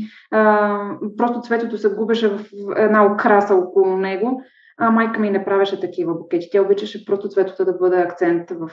Просто 1.18 1.42
цветото 1.42 1.78
се 1.78 1.90
губеше 1.90 2.28
в 2.28 2.40
една 2.78 3.06
окраса 3.06 3.56
около 3.56 3.98
него. 3.98 4.42
А 4.80 4.92
майка 4.92 5.20
ми 5.20 5.30
не 5.30 5.46
правеше 5.46 5.80
такива 5.80 6.14
букети. 6.14 6.50
Тя 6.52 6.62
обичаше 6.62 7.06
просто 7.06 7.30
цветото 7.30 7.66
да 7.66 7.74
бъде 7.74 7.98
акцент 7.98 8.52
в 8.52 8.72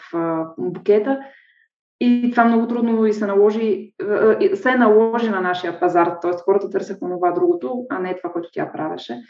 букета. 0.58 1.20
И 2.00 2.30
това 2.30 2.44
много 2.44 2.66
трудно 2.66 3.06
и 3.06 3.12
се 3.12 3.26
наложи, 3.26 3.92
се 4.54 4.74
наложи 4.74 5.30
на 5.30 5.40
нашия 5.40 5.80
пазар, 5.80 6.16
т.е. 6.22 6.30
хората 6.32 6.70
търсеха 6.70 6.98
това 6.98 7.32
другото, 7.32 7.86
а 7.90 7.98
не 7.98 8.16
това, 8.16 8.32
което 8.32 8.48
тя 8.52 8.72
правеше. 8.72 9.20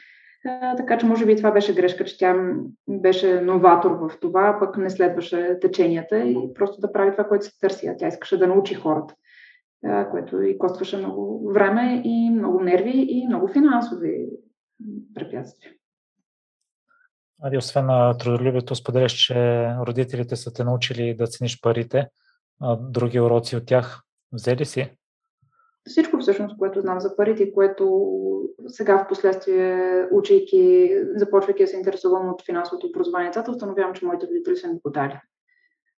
Така 0.76 0.98
че 0.98 1.06
може 1.06 1.26
би 1.26 1.36
това 1.36 1.50
беше 1.50 1.74
грешка, 1.74 2.04
че 2.04 2.18
тя 2.18 2.54
беше 2.88 3.40
новатор 3.40 3.90
в 3.90 4.10
това, 4.20 4.56
пък 4.60 4.76
не 4.76 4.90
следваше 4.90 5.58
теченията 5.60 6.18
и 6.18 6.54
просто 6.54 6.80
да 6.80 6.92
прави 6.92 7.12
това, 7.12 7.24
което 7.24 7.44
се 7.44 7.60
търси. 7.60 7.86
А 7.86 7.96
тя 7.96 8.08
искаше 8.08 8.38
да 8.38 8.46
научи 8.46 8.74
хората, 8.74 9.14
което 10.10 10.42
и 10.42 10.58
костваше 10.58 10.96
много 10.96 11.52
време 11.52 12.02
и 12.04 12.30
много 12.30 12.60
нерви 12.60 13.06
и 13.08 13.26
много 13.26 13.48
финансови 13.48 14.26
препятствия. 15.14 15.72
Ади, 17.42 17.56
освен 17.56 17.86
на 17.86 18.18
трудолюбието, 18.18 18.74
споделяш, 18.74 19.12
че 19.12 19.34
родителите 19.86 20.36
са 20.36 20.52
те 20.52 20.64
научили 20.64 21.14
да 21.14 21.26
цениш 21.26 21.60
парите. 21.60 22.08
А 22.60 22.76
други 22.76 23.20
уроци 23.20 23.56
от 23.56 23.66
тях 23.66 24.00
взели 24.32 24.64
си? 24.64 24.96
Всичко 25.88 26.18
всъщност, 26.18 26.58
което 26.58 26.80
знам 26.80 27.00
за 27.00 27.16
парите, 27.16 27.52
което 27.52 28.10
сега 28.66 28.98
в 28.98 29.08
последствие, 29.08 30.04
учейки, 30.12 30.90
започвайки 31.16 31.62
да 31.62 31.66
се 31.66 31.76
интересувам 31.76 32.28
от 32.28 32.44
финансовото 32.46 32.86
образование, 32.86 33.30
цата, 33.30 33.50
установявам, 33.50 33.94
че 33.94 34.04
моите 34.04 34.26
родители 34.26 34.56
са 34.56 34.68
ми 34.68 34.78
го 34.84 34.90
дали. 34.90 35.20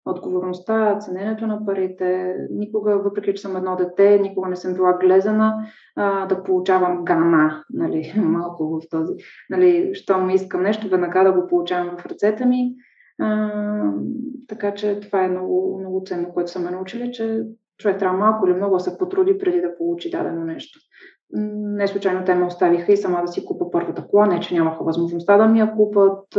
Отговорността, 0.06 0.98
цененето 0.98 1.46
на 1.46 1.66
парите, 1.66 2.36
никога, 2.50 2.98
въпреки 2.98 3.34
че 3.34 3.42
съм 3.42 3.56
едно 3.56 3.76
дете, 3.76 4.18
никога 4.18 4.48
не 4.48 4.56
съм 4.56 4.74
била 4.74 4.98
глезена 5.00 5.54
а, 5.96 6.26
да 6.26 6.42
получавам 6.42 7.04
гана, 7.04 7.64
нали, 7.70 8.14
малко 8.16 8.68
в 8.68 8.88
този, 8.90 9.14
нали, 9.50 9.94
щом 9.94 10.30
искам 10.30 10.62
нещо, 10.62 10.88
веднага 10.88 11.24
да 11.24 11.32
го 11.32 11.46
получавам 11.48 11.96
в 11.98 12.06
ръцете 12.06 12.44
ми. 12.44 12.74
А, 13.20 13.50
така 14.48 14.74
че 14.74 15.00
това 15.00 15.24
е 15.24 15.28
много, 15.28 15.78
много 15.80 16.02
ценно, 16.06 16.32
което 16.34 16.50
са 16.50 16.60
ме 16.60 16.70
научили, 16.70 17.12
че 17.12 17.44
човек 17.78 17.98
трябва 17.98 18.18
малко 18.18 18.46
или 18.46 18.54
много 18.54 18.74
да 18.74 18.80
се 18.80 18.98
потруди 18.98 19.38
преди 19.38 19.60
да 19.60 19.76
получи 19.78 20.10
дадено 20.10 20.44
нещо. 20.44 20.78
Не 21.32 21.88
случайно 21.88 22.24
те 22.24 22.34
ме 22.34 22.44
оставиха 22.44 22.92
и 22.92 22.96
сама 22.96 23.22
да 23.22 23.28
си 23.28 23.46
купа 23.46 23.70
първата 23.70 24.06
кола, 24.06 24.26
не 24.26 24.40
че 24.40 24.54
нямаха 24.54 24.84
възможността 24.84 25.36
да 25.36 25.46
ми 25.46 25.58
я 25.58 25.74
купат, 25.76 26.38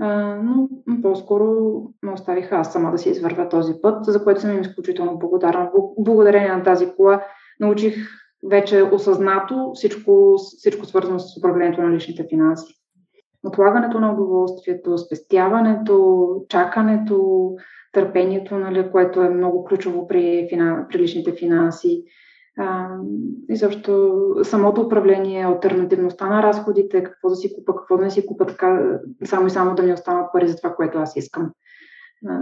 но 0.00 0.68
по-скоро 1.02 1.54
ме 2.02 2.12
оставиха 2.12 2.56
аз 2.56 2.72
сама 2.72 2.90
да 2.90 2.98
си 2.98 3.10
извървя 3.10 3.48
този 3.48 3.72
път, 3.82 4.04
за 4.04 4.24
което 4.24 4.40
съм 4.40 4.54
им 4.54 4.60
изключително 4.60 5.18
благодарна. 5.18 5.70
Благодарение 5.98 6.52
на 6.52 6.62
тази 6.62 6.92
кола 6.96 7.22
научих 7.60 7.94
вече 8.50 8.82
осъзнато 8.82 9.70
всичко, 9.74 10.34
всичко 10.58 10.86
свързано 10.86 11.18
с 11.18 11.36
управлението 11.36 11.82
на 11.82 11.90
личните 11.90 12.26
финанси. 12.28 12.74
Отлагането 13.46 14.00
на 14.00 14.12
удоволствието, 14.12 14.98
спестяването, 14.98 16.26
чакането, 16.48 17.50
търпението, 17.92 18.58
нали, 18.58 18.90
което 18.92 19.22
е 19.22 19.28
много 19.28 19.64
ключово 19.64 20.06
при, 20.06 20.46
финан... 20.48 20.86
при 20.88 20.98
личните 20.98 21.32
финанси. 21.32 22.04
И 23.48 23.56
също 23.56 24.12
самото 24.42 24.80
управление, 24.80 25.44
альтернативността 25.44 26.26
на 26.26 26.42
разходите, 26.42 27.02
какво 27.02 27.28
да 27.28 27.36
си 27.36 27.54
купа, 27.54 27.76
какво 27.76 27.96
да 27.96 28.04
не 28.04 28.10
си 28.10 28.26
купа, 28.26 28.46
така, 28.46 28.98
само 29.24 29.46
и 29.46 29.50
само 29.50 29.74
да 29.74 29.82
ми 29.82 29.92
останат 29.92 30.32
пари 30.32 30.48
за 30.48 30.56
това, 30.56 30.74
което 30.74 30.98
аз 30.98 31.16
искам. 31.16 31.50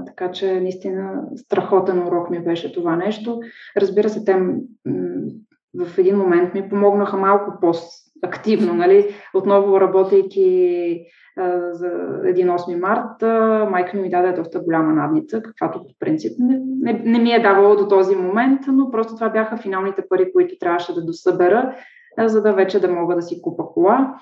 Така 0.07 0.31
че 0.31 0.61
наистина 0.61 1.23
страхотен 1.37 2.07
урок 2.07 2.31
ми 2.31 2.45
беше 2.45 2.73
това 2.73 2.97
нещо. 2.97 3.41
Разбира 3.77 4.09
се, 4.09 4.25
те 4.25 4.35
в 5.75 5.99
един 5.99 6.17
момент 6.17 6.55
ми 6.55 6.69
помогнаха 6.69 7.17
малко 7.17 7.61
по-активно, 8.23 8.75
нали? 8.75 9.15
отново 9.35 9.81
работейки 9.81 11.07
за 11.73 11.91
един 12.25 12.49
8 12.49 12.81
март, 12.81 13.23
майка 13.71 13.97
ми 13.97 14.11
даде 14.11 14.33
доста 14.33 14.61
голяма 14.61 14.93
надница, 14.93 15.43
каквато 15.43 15.79
по 15.79 15.95
принцип 16.01 16.33
не, 16.39 16.59
не, 16.81 17.03
не 17.05 17.19
ми 17.19 17.33
е 17.33 17.43
давало 17.43 17.77
до 17.77 17.89
този 17.89 18.17
момент, 18.17 18.61
но 18.67 18.91
просто 18.91 19.15
това 19.15 19.29
бяха 19.29 19.57
финалните 19.57 20.03
пари, 20.09 20.33
които 20.33 20.59
трябваше 20.61 20.95
да 20.95 21.05
досъбера, 21.05 21.75
за 22.19 22.43
да 22.43 22.53
вече 22.53 22.81
да 22.81 22.89
мога 22.89 23.15
да 23.15 23.23
си 23.23 23.43
купа 23.43 23.65
кола. 23.67 24.15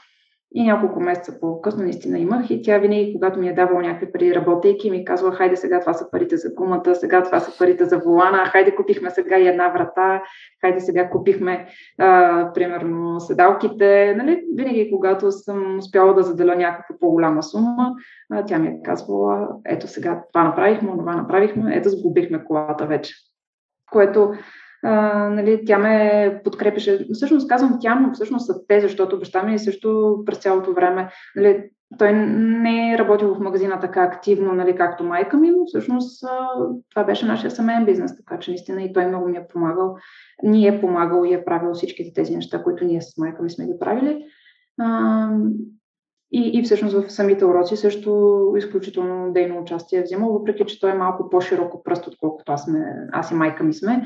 И 0.54 0.64
няколко 0.64 1.00
месеца 1.00 1.40
по-късно 1.40 1.82
наистина 1.82 2.18
имах 2.18 2.50
и 2.50 2.62
тя 2.62 2.78
винаги, 2.78 3.12
когато 3.12 3.38
ми 3.38 3.48
е 3.48 3.54
давала 3.54 3.80
някакви 3.82 4.12
пари 4.12 4.34
работейки, 4.34 4.90
ми 4.90 5.04
казва, 5.04 5.32
хайде 5.32 5.56
сега 5.56 5.80
това 5.80 5.94
са 5.94 6.10
парите 6.10 6.36
за 6.36 6.50
гумата, 6.54 6.94
сега 6.94 7.22
това 7.22 7.40
са 7.40 7.58
парите 7.58 7.84
за 7.84 7.98
волана, 7.98 8.46
хайде 8.46 8.74
купихме 8.74 9.10
сега 9.10 9.38
и 9.38 9.48
една 9.48 9.68
врата, 9.68 10.22
хайде 10.60 10.80
сега 10.80 11.10
купихме 11.10 11.66
а, 11.98 12.52
примерно 12.52 13.20
седалките. 13.20 14.14
Нали? 14.18 14.44
Винаги, 14.54 14.90
когато 14.90 15.32
съм 15.32 15.78
успяла 15.78 16.14
да 16.14 16.22
заделя 16.22 16.56
някаква 16.56 16.96
по-голяма 17.00 17.42
сума, 17.42 17.94
а, 18.32 18.44
тя 18.44 18.58
ми 18.58 18.68
е 18.68 18.82
казвала, 18.84 19.48
ето 19.66 19.88
сега 19.88 20.22
това 20.32 20.44
направихме, 20.44 20.90
това 20.98 21.16
направихме, 21.16 21.76
ето 21.76 21.88
сгубихме 21.88 22.44
колата 22.44 22.86
вече. 22.86 23.14
Което 23.92 24.32
нали, 24.82 25.64
тя 25.66 25.78
ме 25.78 26.40
подкрепеше. 26.44 27.06
Всъщност 27.12 27.48
казвам 27.48 27.78
тя, 27.80 27.94
но 27.94 28.12
всъщност 28.12 28.46
са 28.46 28.66
те, 28.68 28.80
защото 28.80 29.18
баща 29.18 29.42
ми 29.42 29.54
е 29.54 29.58
също 29.58 30.18
през 30.26 30.38
цялото 30.38 30.72
време. 30.72 31.08
Нали, 31.36 31.70
той 31.98 32.12
не 32.12 32.92
е 32.92 32.98
работил 32.98 33.34
в 33.34 33.40
магазина 33.40 33.80
така 33.80 34.02
активно, 34.02 34.52
нали, 34.52 34.76
както 34.76 35.04
майка 35.04 35.36
ми, 35.36 35.50
но 35.50 35.64
всъщност 35.66 36.24
това 36.90 37.04
беше 37.04 37.26
нашия 37.26 37.50
семейен 37.50 37.84
бизнес, 37.84 38.16
така 38.16 38.38
че 38.38 38.50
наистина 38.50 38.82
и 38.82 38.92
той 38.92 39.06
много 39.06 39.28
ми 39.28 39.36
е 39.36 39.46
помагал. 39.52 39.96
Ни 40.42 40.66
е 40.66 40.80
помагал 40.80 41.24
и 41.24 41.34
е 41.34 41.44
правил 41.44 41.74
всичките 41.74 42.12
тези 42.14 42.36
неща, 42.36 42.62
които 42.62 42.84
ние 42.84 43.02
с 43.02 43.18
майка 43.18 43.42
ми 43.42 43.50
сме 43.50 43.66
ги 43.66 43.78
правили. 43.80 44.26
И, 46.32 46.58
и 46.58 46.62
всъщност 46.62 46.94
в 46.94 47.12
самите 47.12 47.44
уроци 47.44 47.76
също 47.76 48.40
изключително 48.56 49.32
дейно 49.32 49.60
участие 49.60 49.98
е 49.98 50.02
взимал, 50.02 50.32
въпреки 50.32 50.66
че 50.66 50.80
той 50.80 50.90
е 50.90 50.94
малко 50.94 51.30
по-широко 51.30 51.82
пръст, 51.82 52.06
отколкото 52.06 52.52
аз, 52.52 52.64
сме, 52.64 52.78
аз 53.12 53.30
и 53.30 53.34
майка 53.34 53.64
ми 53.64 53.74
сме. 53.74 54.02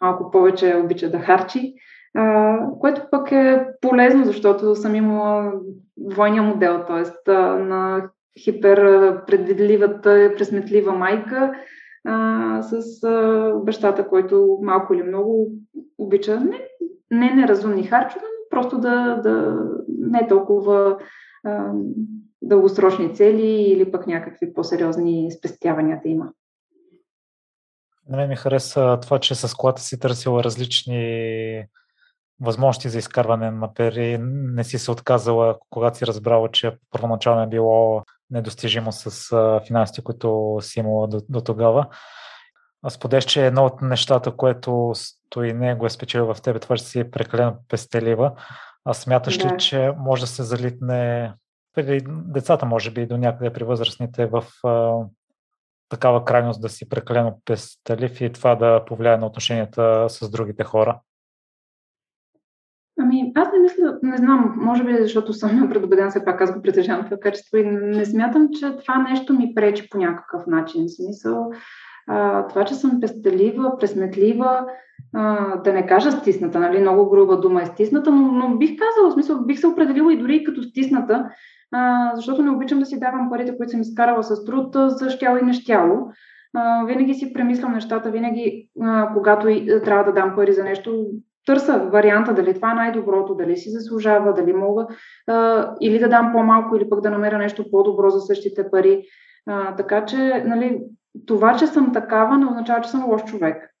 Малко 0.00 0.30
повече 0.30 0.76
обича 0.84 1.10
да 1.10 1.18
харчи, 1.18 1.74
а, 2.14 2.58
което 2.80 3.02
пък 3.10 3.32
е 3.32 3.66
полезно, 3.80 4.24
защото 4.24 4.74
съм 4.74 4.94
имала 4.94 5.52
двойния 5.96 6.42
модел, 6.42 6.84
т.е. 6.86 7.32
на 7.58 8.10
хиперпредвидливата, 8.44 10.32
пресметлива 10.36 10.92
майка 10.92 11.52
а, 12.04 12.62
с 12.62 13.04
а, 13.04 13.52
бащата, 13.64 14.08
който 14.08 14.58
малко 14.62 14.94
или 14.94 15.02
много 15.02 15.48
обича 15.98 16.40
не, 16.40 16.60
не 17.10 17.34
неразумни 17.34 17.82
харчове, 17.82 18.24
но 18.24 18.48
просто 18.50 18.78
да, 18.78 19.20
да 19.22 19.64
не 19.88 20.26
толкова 20.28 20.98
а, 21.44 21.72
дългосрочни 22.42 23.14
цели 23.14 23.46
или 23.46 23.90
пък 23.90 24.06
някакви 24.06 24.52
по-сериозни 24.54 25.32
спестявания 25.38 26.00
да 26.02 26.08
има. 26.08 26.32
На 28.08 28.16
мен 28.16 28.28
ми 28.28 28.36
хареса 28.36 28.98
това, 29.02 29.18
че 29.18 29.34
с 29.34 29.54
колата 29.54 29.82
си 29.82 29.98
търсила 29.98 30.44
различни 30.44 31.64
възможности 32.40 32.88
за 32.88 32.98
изкарване 32.98 33.50
на 33.50 33.74
пари. 33.74 34.18
Не 34.20 34.64
си 34.64 34.78
се 34.78 34.90
отказала, 34.90 35.58
когато 35.70 35.98
си 35.98 36.06
разбрала, 36.06 36.50
че 36.50 36.76
първоначално 36.90 37.42
е 37.42 37.46
било 37.46 38.02
недостижимо 38.30 38.92
с 38.92 39.32
финансите, 39.66 40.02
които 40.02 40.58
си 40.60 40.80
имала 40.80 41.08
до, 41.08 41.20
до 41.28 41.40
тогава. 41.40 41.86
Аз 42.82 42.94
сподеш, 42.94 43.24
че 43.24 43.46
едно 43.46 43.64
от 43.64 43.82
нещата, 43.82 44.36
което 44.36 44.92
стои 44.94 45.52
не 45.52 45.74
го 45.74 45.86
е 45.86 45.90
спечелил 45.90 46.34
в 46.34 46.42
тебе, 46.42 46.58
това, 46.58 46.76
че 46.76 46.84
си 46.84 47.00
е 47.00 47.10
прекалено 47.10 47.56
пестелива. 47.68 48.32
А 48.84 48.94
смяташ 48.94 49.38
да. 49.38 49.44
ли, 49.44 49.58
че 49.58 49.92
може 49.98 50.20
да 50.20 50.26
се 50.26 50.42
залитне 50.42 51.32
при 51.74 52.00
децата, 52.06 52.66
може 52.66 52.90
би 52.90 53.00
и 53.00 53.06
до 53.06 53.16
някъде 53.16 53.52
при 53.52 53.64
възрастните 53.64 54.26
в 54.26 54.44
такава 55.88 56.24
крайност 56.24 56.62
да 56.62 56.68
си 56.68 56.88
прекалено 56.88 57.40
пестелив 57.44 58.20
и 58.20 58.32
това 58.32 58.54
да 58.54 58.84
повлияе 58.84 59.16
на 59.16 59.26
отношенията 59.26 60.06
с 60.08 60.30
другите 60.30 60.64
хора? 60.64 61.00
Ами, 63.00 63.32
аз 63.34 63.48
не 63.52 63.58
мисля, 63.58 63.98
не 64.02 64.16
знам, 64.16 64.54
може 64.56 64.84
би 64.84 64.96
защото 65.00 65.32
съм 65.32 65.68
предубеден, 65.72 66.10
все 66.10 66.24
пак 66.24 66.40
аз 66.40 66.54
го 66.54 66.62
притежавам 66.62 67.04
това 67.04 67.16
качество 67.16 67.56
и 67.56 67.64
не 67.64 68.04
смятам, 68.04 68.48
че 68.60 68.76
това 68.76 68.98
нещо 68.98 69.34
ми 69.34 69.54
пречи 69.54 69.88
по 69.90 69.98
някакъв 69.98 70.46
начин. 70.46 70.84
В 70.84 70.90
смисъл, 70.90 71.50
а, 72.06 72.46
това, 72.46 72.64
че 72.64 72.74
съм 72.74 73.00
пестелива, 73.00 73.78
пресметлива, 73.78 74.66
а, 75.14 75.56
да 75.56 75.72
не 75.72 75.86
кажа 75.86 76.12
стисната, 76.12 76.60
нали, 76.60 76.80
много 76.80 77.10
груба 77.10 77.40
дума 77.40 77.62
е 77.62 77.66
стисната, 77.66 78.10
но, 78.10 78.32
но 78.32 78.56
бих 78.56 78.70
казала, 78.78 79.10
в 79.10 79.12
смисъл, 79.12 79.44
бих 79.44 79.58
се 79.58 79.66
определила 79.66 80.12
и 80.12 80.18
дори 80.18 80.44
като 80.44 80.62
стисната, 80.62 81.30
а, 81.72 82.12
защото 82.14 82.42
не 82.42 82.50
обичам 82.50 82.78
да 82.78 82.86
си 82.86 83.00
давам 83.00 83.30
парите, 83.30 83.56
които 83.56 83.70
съм 83.70 83.80
изкарала 83.80 84.22
с 84.22 84.44
труд, 84.44 84.74
за 84.74 85.10
щяло 85.10 85.36
и 85.36 85.42
нещяло. 85.42 86.08
А, 86.54 86.84
винаги 86.84 87.14
си 87.14 87.32
премислям 87.32 87.72
нещата, 87.72 88.10
винаги, 88.10 88.68
а, 88.82 89.12
когато 89.14 89.48
и, 89.48 89.82
трябва 89.84 90.04
да 90.04 90.12
дам 90.12 90.32
пари 90.36 90.52
за 90.52 90.64
нещо, 90.64 91.06
търся 91.46 91.78
варианта 91.78 92.34
дали 92.34 92.54
това 92.54 92.70
е 92.70 92.74
най-доброто, 92.74 93.34
дали 93.34 93.56
си 93.56 93.70
заслужава, 93.70 94.34
дали 94.34 94.52
мога 94.52 94.86
а, 95.26 95.68
или 95.80 95.98
да 95.98 96.08
дам 96.08 96.32
по-малко, 96.32 96.76
или 96.76 96.88
пък 96.88 97.00
да 97.00 97.10
намеря 97.10 97.38
нещо 97.38 97.70
по-добро 97.70 98.10
за 98.10 98.20
същите 98.20 98.70
пари. 98.70 99.04
А, 99.46 99.76
така 99.76 100.04
че, 100.04 100.44
нали, 100.46 100.80
това, 101.26 101.56
че 101.56 101.66
съм 101.66 101.92
такава, 101.92 102.38
не 102.38 102.46
означава, 102.46 102.80
че 102.80 102.90
съм 102.90 103.08
лош 103.08 103.24
човек. 103.24 103.74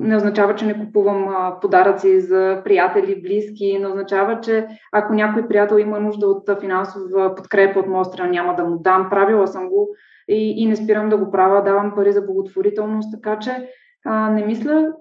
Не 0.00 0.16
означава, 0.16 0.54
че 0.54 0.66
не 0.66 0.78
купувам 0.78 1.52
подаръци 1.60 2.20
за 2.20 2.60
приятели, 2.64 3.22
близки. 3.22 3.78
Не 3.78 3.86
означава, 3.86 4.40
че 4.40 4.66
ако 4.92 5.14
някой 5.14 5.48
приятел 5.48 5.76
има 5.76 6.00
нужда 6.00 6.26
от 6.26 6.60
финансова 6.60 7.34
подкрепа 7.34 7.78
от 7.78 7.86
моя 7.86 8.04
страна, 8.04 8.30
няма 8.30 8.56
да 8.56 8.64
му 8.64 8.78
дам. 8.78 9.10
Правила 9.10 9.46
съм 9.46 9.68
го 9.68 9.88
и, 10.28 10.62
и 10.62 10.66
не 10.66 10.76
спирам 10.76 11.08
да 11.08 11.16
го 11.16 11.30
правя. 11.30 11.62
Давам 11.62 11.94
пари 11.94 12.12
за 12.12 12.22
благотворителност. 12.22 13.12
Така 13.12 13.38
че 13.38 13.68
а, 14.04 14.30
не 14.30 14.44
мисля, 14.46 14.92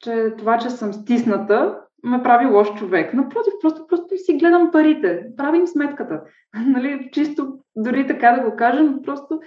че 0.00 0.34
това, 0.38 0.58
че 0.58 0.70
съм 0.70 0.92
стисната, 0.92 1.78
ме 2.04 2.22
прави 2.22 2.46
лош 2.46 2.74
човек. 2.74 3.14
Напротив, 3.14 3.52
просто, 3.60 3.86
просто 3.86 4.16
си 4.16 4.38
гледам 4.38 4.70
парите, 4.72 5.26
правим 5.36 5.66
сметката. 5.66 6.22
нали, 6.66 7.08
чисто, 7.12 7.58
дори 7.76 8.06
така 8.06 8.32
да 8.32 8.50
го 8.50 8.56
кажа, 8.56 8.82
но 8.82 9.02
просто 9.02 9.40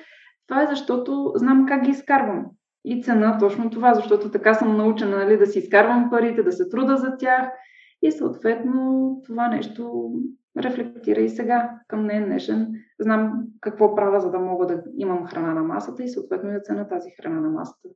това 0.47 0.63
е 0.63 0.67
защото 0.67 1.32
знам 1.36 1.65
как 1.67 1.82
ги 1.84 1.91
изкарвам. 1.91 2.45
И 2.86 3.04
цена 3.04 3.38
точно 3.38 3.70
това, 3.70 3.94
защото 3.94 4.32
така 4.32 4.54
съм 4.54 4.78
научена 4.78 5.18
нали, 5.18 5.38
да 5.38 5.46
си 5.46 5.60
изкарвам 5.60 6.10
парите, 6.10 6.44
да 6.44 6.52
се 6.52 6.70
труда 6.70 6.98
за 6.98 7.18
тях. 7.18 7.50
И 8.02 8.12
съответно 8.12 9.22
това 9.26 9.48
нещо 9.48 10.12
рефлектира 10.58 11.22
и 11.22 11.30
сега 11.30 11.80
към 11.88 12.04
днес 12.04 12.26
днешен. 12.26 12.74
Знам 13.00 13.44
какво 13.62 13.96
правя, 13.96 14.20
за 14.20 14.32
да 14.32 14.39
мога 14.39 14.68
да 14.68 14.84
имам 14.98 15.26
храна 15.26 15.54
на 15.54 15.63
масата 15.63 16.04
и 16.04 16.10
съответно 16.10 16.52
да 16.52 16.62
цена 16.62 16.88
тази 16.88 17.10
храна 17.22 17.42
на 17.42 17.50
масата. 17.50 17.89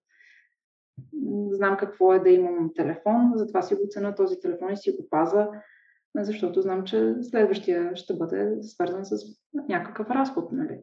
Знам 1.52 1.78
какво 1.78 2.14
е 2.14 2.20
да 2.20 2.30
имам 2.30 2.70
телефон, 2.76 3.32
затова 3.36 3.62
си 3.62 3.76
го 3.76 3.82
цена 3.90 4.16
този 4.16 4.40
телефон 4.40 4.72
и 4.72 4.78
си 4.78 4.92
го 4.92 5.08
паза, 5.10 5.50
защото 6.16 6.62
знам, 6.62 6.84
че 6.84 7.16
следващия 7.22 7.96
ще 7.96 8.14
бъде 8.14 8.58
свързан 8.62 9.06
с 9.06 9.16
някакъв 9.70 10.10
разход. 10.10 10.52
Нали 10.52 10.80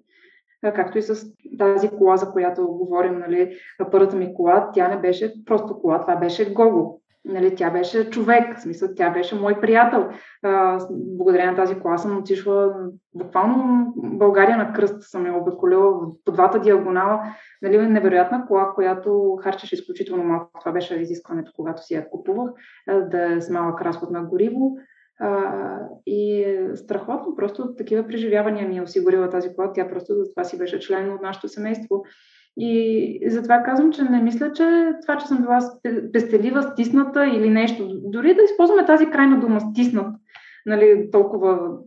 както 0.62 0.98
и 0.98 1.02
с 1.02 1.26
тази 1.58 1.88
кола, 1.88 2.16
за 2.16 2.30
която 2.30 2.66
говорим, 2.66 3.18
нали, 3.18 3.56
първата 3.90 4.16
ми 4.16 4.34
кола, 4.34 4.70
тя 4.74 4.88
не 4.88 4.96
беше 4.96 5.44
просто 5.44 5.80
кола, 5.80 6.00
това 6.00 6.16
беше 6.16 6.52
Гого. 6.52 7.00
Нали, 7.24 7.54
тя 7.54 7.70
беше 7.70 8.10
човек, 8.10 8.58
в 8.58 8.62
смисъл, 8.62 8.88
тя 8.96 9.10
беше 9.10 9.34
мой 9.34 9.60
приятел. 9.60 10.08
А, 10.42 10.78
благодарение 10.90 11.50
на 11.50 11.56
тази 11.56 11.74
кола 11.74 11.98
съм 11.98 12.18
отишла 12.18 12.74
буквално 13.14 13.92
България 13.96 14.56
на 14.56 14.72
кръст 14.72 15.02
съм 15.02 15.26
я 15.26 15.34
обиколила 15.34 16.00
по 16.24 16.32
двата 16.32 16.60
диагонала. 16.60 17.22
Нали, 17.62 17.78
невероятна 17.78 18.46
кола, 18.46 18.72
която 18.74 19.38
харчеше 19.42 19.74
изключително 19.74 20.24
малко. 20.24 20.50
Това 20.60 20.72
беше 20.72 20.94
изискването, 20.94 21.52
когато 21.56 21.82
си 21.82 21.94
я 21.94 22.10
купувах, 22.10 22.50
да 22.86 23.32
е 23.32 23.40
с 23.40 23.50
малък 23.50 23.82
разход 23.82 24.10
на 24.10 24.24
гориво. 24.24 24.76
И 26.06 26.46
страхотно, 26.74 27.34
просто 27.36 27.74
такива 27.74 28.06
преживявания 28.06 28.68
ми 28.68 28.76
е 28.76 28.82
осигурила 28.82 29.30
тази 29.30 29.54
кола. 29.54 29.72
Тя 29.72 29.88
просто 29.88 30.14
за 30.14 30.30
това 30.30 30.44
си 30.44 30.58
беше 30.58 30.80
член 30.80 31.12
от 31.12 31.22
нашето 31.22 31.48
семейство. 31.48 32.04
И 32.56 33.20
затова 33.26 33.62
казвам, 33.62 33.92
че 33.92 34.02
не 34.02 34.22
мисля, 34.22 34.52
че 34.52 34.92
това, 35.02 35.18
че 35.18 35.26
съм 35.26 35.38
била 35.38 35.58
пестелива, 36.12 36.62
стисната 36.62 37.26
или 37.26 37.50
нещо, 37.50 37.88
дори 38.04 38.34
да 38.34 38.42
използваме 38.42 38.86
тази 38.86 39.10
крайна 39.10 39.40
дума 39.40 39.60
стиснат, 39.60 40.16
нали, 40.66 41.08
толкова 41.12 41.78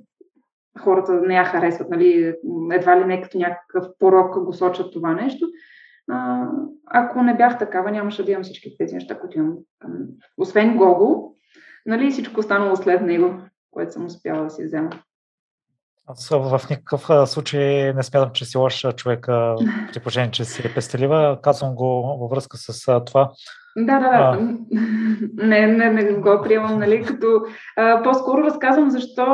хората 0.80 1.14
не 1.14 1.36
я 1.36 1.46
харесват, 1.46 1.90
нали, 1.90 2.34
едва 2.72 3.00
ли 3.00 3.06
не 3.06 3.22
като 3.22 3.38
някакъв 3.38 3.86
порок 4.00 4.44
го 4.44 4.54
сочат 4.54 4.94
това 4.94 5.14
нещо. 5.14 5.48
А, 6.12 6.48
ако 6.86 7.24
не 7.24 7.38
бях 7.38 7.60
такава, 7.60 7.92
нямаше 7.92 8.26
да 8.26 8.32
имам 8.32 8.44
всички 8.44 8.76
тези 8.78 8.96
неща, 8.96 9.20
които 9.20 9.38
имам. 9.38 9.58
Освен 10.38 10.78
Гого, 10.78 11.36
нали, 11.86 12.12
всичко 12.12 12.40
останало 12.40 12.76
след 12.76 13.02
него, 13.02 13.42
което 13.72 13.94
съм 13.94 14.06
успяла 14.06 14.44
да 14.44 14.50
си 14.50 14.64
взема. 14.64 14.90
Аз 16.08 16.30
в 16.30 16.62
никакъв 16.70 17.30
случай 17.30 17.94
не 17.94 18.04
смятам, 18.04 18.30
че 18.34 18.46
си 18.46 18.58
лош 18.58 18.86
човек, 18.96 19.26
при 19.94 20.00
положение, 20.00 20.32
че 20.32 20.46
си 20.46 20.74
пестелива. 20.76 21.40
Казвам 21.44 21.76
го 21.76 22.18
във 22.20 22.32
връзка 22.32 22.58
с 22.58 23.02
това. 23.06 23.32
Да, 23.78 24.00
да, 24.00 24.10
да. 24.10 24.16
А... 24.18 24.40
Не, 25.34 25.68
не, 25.68 25.90
не 25.90 26.14
го 26.14 26.42
приемам, 26.44 26.80
нали, 26.80 27.04
като 27.04 27.42
а, 27.78 28.04
по-скоро 28.04 28.44
разказвам 28.44 28.90
защо, 28.90 29.26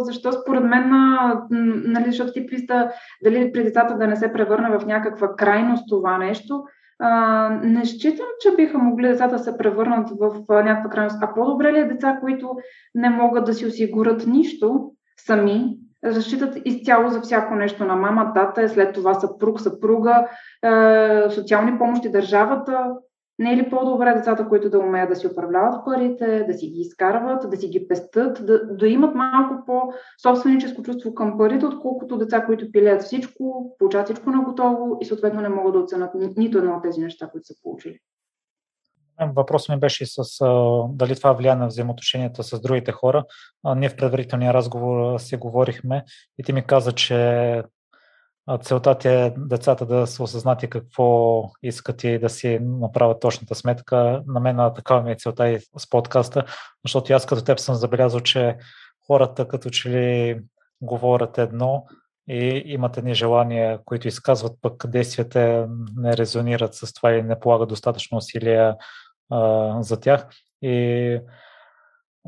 защо 0.00 0.32
според 0.32 0.64
мен, 0.64 0.90
нали, 1.84 2.04
защото 2.06 2.32
ти 2.32 2.46
писта 2.46 2.90
дали 3.24 3.52
при 3.52 3.62
децата 3.62 3.98
да 3.98 4.06
не 4.06 4.16
се 4.16 4.32
превърне 4.32 4.78
в 4.78 4.86
някаква 4.86 5.36
крайност 5.36 5.84
това 5.88 6.18
нещо. 6.18 6.64
Не 7.62 7.84
считам, 7.84 8.26
че 8.40 8.56
биха 8.56 8.78
могли 8.78 9.08
децата 9.08 9.36
да 9.36 9.38
се 9.38 9.56
превърнат 9.56 10.10
в 10.20 10.44
някаква 10.48 10.90
крайност. 10.90 11.18
А 11.20 11.34
по-добре 11.34 11.72
ли 11.72 11.78
е 11.78 11.84
деца, 11.84 12.18
които 12.20 12.56
не 12.94 13.10
могат 13.10 13.44
да 13.44 13.54
си 13.54 13.66
осигурят 13.66 14.26
нищо 14.26 14.92
сами, 15.26 15.78
разчитат 16.04 16.58
изцяло 16.64 17.08
за 17.08 17.20
всяко 17.20 17.54
нещо 17.54 17.84
на 17.84 17.96
мама, 17.96 18.32
тата, 18.34 18.68
след 18.68 18.94
това 18.94 19.14
съпруг, 19.14 19.60
съпруга, 19.60 20.26
социални 21.30 21.78
помощи, 21.78 22.10
държавата. 22.10 22.90
Не 23.38 23.52
е 23.52 23.56
ли 23.56 23.70
по-добре 23.70 24.14
децата, 24.14 24.48
които 24.48 24.70
да 24.70 24.78
умеят 24.78 25.08
да 25.08 25.16
си 25.16 25.26
управляват 25.26 25.84
парите, 25.84 26.44
да 26.44 26.54
си 26.54 26.66
ги 26.66 26.80
изкарват, 26.80 27.50
да 27.50 27.56
си 27.56 27.68
ги 27.68 27.88
пестат, 27.88 28.46
да, 28.46 28.66
да 28.66 28.88
имат 28.88 29.14
малко 29.14 29.64
по-собственическо 29.66 30.82
чувство 30.82 31.14
към 31.14 31.38
парите, 31.38 31.66
отколкото 31.66 32.18
деца, 32.18 32.46
които 32.46 32.72
пилеят 32.72 33.02
всичко, 33.02 33.76
получават 33.78 34.06
всичко 34.06 34.30
на 34.30 34.42
готово 34.42 34.98
и 35.00 35.04
съответно 35.04 35.40
не 35.40 35.48
могат 35.48 35.72
да 35.72 35.78
оценят 35.78 36.14
ни, 36.14 36.32
нито 36.36 36.58
едно 36.58 36.76
от 36.76 36.82
тези 36.82 37.00
неща, 37.00 37.28
които 37.32 37.46
са 37.46 37.54
получили. 37.62 37.98
Въпросът 39.36 39.68
ми 39.68 39.80
беше 39.80 40.06
с 40.06 40.40
а, 40.40 40.82
дали 40.88 41.16
това 41.16 41.32
влияе 41.32 41.54
на 41.54 41.66
взаимоотношенията 41.66 42.42
с 42.42 42.60
другите 42.60 42.92
хора. 42.92 43.24
А, 43.64 43.74
ние 43.74 43.88
в 43.88 43.96
предварителния 43.96 44.54
разговор 44.54 45.18
си 45.18 45.36
говорихме 45.36 46.04
и 46.38 46.42
ти 46.42 46.52
ми 46.52 46.62
каза, 46.62 46.92
че 46.92 47.62
целта 48.62 48.98
ти 48.98 49.08
е 49.08 49.34
децата 49.36 49.86
да 49.86 50.06
се 50.06 50.22
осъзнати 50.22 50.70
какво 50.70 51.42
искат 51.62 52.04
и 52.04 52.18
да 52.18 52.28
си 52.28 52.58
направят 52.62 53.20
точната 53.20 53.54
сметка. 53.54 54.22
На 54.26 54.40
мен 54.40 54.56
такава 54.74 55.02
ми 55.02 55.12
е 55.12 55.16
целта 55.16 55.48
и 55.48 55.60
с 55.76 55.90
подкаста, 55.90 56.44
защото 56.84 57.12
аз 57.12 57.26
като 57.26 57.44
теб 57.44 57.58
съм 57.58 57.74
забелязал, 57.74 58.20
че 58.20 58.56
хората 59.06 59.48
като 59.48 59.70
че 59.70 59.90
ли 59.90 60.40
говорят 60.80 61.38
едно 61.38 61.86
и 62.28 62.62
имат 62.66 62.96
едни 62.96 63.14
желания, 63.14 63.78
които 63.84 64.08
изказват, 64.08 64.58
пък 64.62 64.86
действията 64.86 65.68
не 65.96 66.16
резонират 66.16 66.74
с 66.74 66.92
това 66.92 67.12
и 67.12 67.22
не 67.22 67.40
полагат 67.40 67.68
достатъчно 67.68 68.18
усилия 68.18 68.76
а, 69.30 69.82
за 69.82 70.00
тях. 70.00 70.26
И 70.62 71.20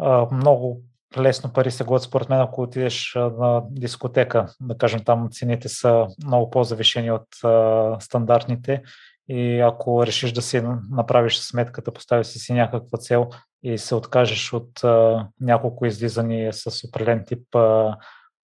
а, 0.00 0.26
много 0.32 0.82
лесно 1.18 1.52
пари 1.52 1.70
се 1.70 1.84
губят 1.84 2.02
според 2.02 2.28
мен, 2.28 2.40
ако 2.40 2.62
отидеш 2.62 3.12
на 3.14 3.62
дискотека. 3.70 4.46
Да 4.60 4.78
кажем, 4.78 5.04
там 5.04 5.28
цените 5.30 5.68
са 5.68 6.06
много 6.24 6.50
по-завишени 6.50 7.10
от 7.10 7.44
а, 7.44 7.96
стандартните 8.00 8.82
и 9.28 9.60
ако 9.60 10.06
решиш 10.06 10.32
да 10.32 10.42
си 10.42 10.62
направиш 10.90 11.38
сметката, 11.38 11.92
поставиш 11.92 12.26
си 12.26 12.52
някаква 12.52 12.98
цел 12.98 13.28
и 13.62 13.78
се 13.78 13.94
откажеш 13.94 14.52
от 14.52 14.84
а, 14.84 15.26
няколко 15.40 15.86
излизания 15.86 16.52
с 16.52 16.84
определен 16.88 17.24
тип 17.26 17.54
а, 17.54 17.96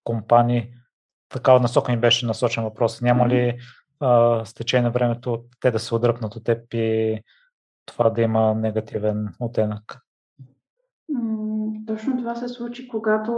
компании, 0.04 0.72
такава 1.28 1.60
насока 1.60 1.92
ми 1.92 1.98
беше 1.98 2.26
насочен 2.26 2.64
въпрос. 2.64 3.00
Няма 3.00 3.28
ли 3.28 3.58
а, 4.00 4.44
с 4.44 4.54
течение 4.54 4.82
на 4.82 4.90
времето 4.90 5.44
те 5.60 5.70
да 5.70 5.78
се 5.78 5.94
отдръпнат 5.94 6.36
от 6.36 6.44
теб 6.44 6.74
и 6.74 7.20
това 7.86 8.10
да 8.10 8.22
има 8.22 8.54
негативен 8.54 9.28
оттенък? 9.40 10.05
Точно 11.86 12.16
това 12.16 12.34
се 12.34 12.48
случи, 12.48 12.88
когато 12.88 13.32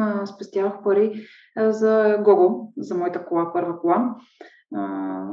а, 0.00 0.26
спестявах 0.26 0.72
пари 0.84 1.26
а, 1.56 1.72
за 1.72 2.18
Гого, 2.24 2.72
за 2.76 2.94
моята 2.94 3.24
кола, 3.24 3.52
първа 3.52 3.80
кола. 3.80 4.14
А, 4.74 5.24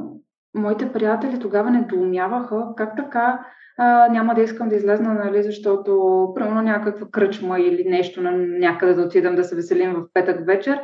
моите 0.54 0.92
приятели 0.92 1.40
тогава 1.40 1.70
не 1.70 1.80
доумяваха 1.80 2.66
как 2.76 2.96
така 2.96 3.46
а, 3.78 4.08
няма 4.08 4.34
да 4.34 4.42
искам 4.42 4.68
да 4.68 4.76
излезна, 4.76 5.14
нали, 5.14 5.42
защото 5.42 5.92
примерно 6.34 6.62
някаква 6.62 7.06
кръчма 7.12 7.60
или 7.60 7.84
нещо 7.84 8.22
на 8.22 8.32
някъде 8.36 8.94
да 8.94 9.02
отидам 9.02 9.34
да 9.34 9.44
се 9.44 9.56
веселим 9.56 9.92
в 9.92 10.02
петък 10.14 10.46
вечер. 10.46 10.80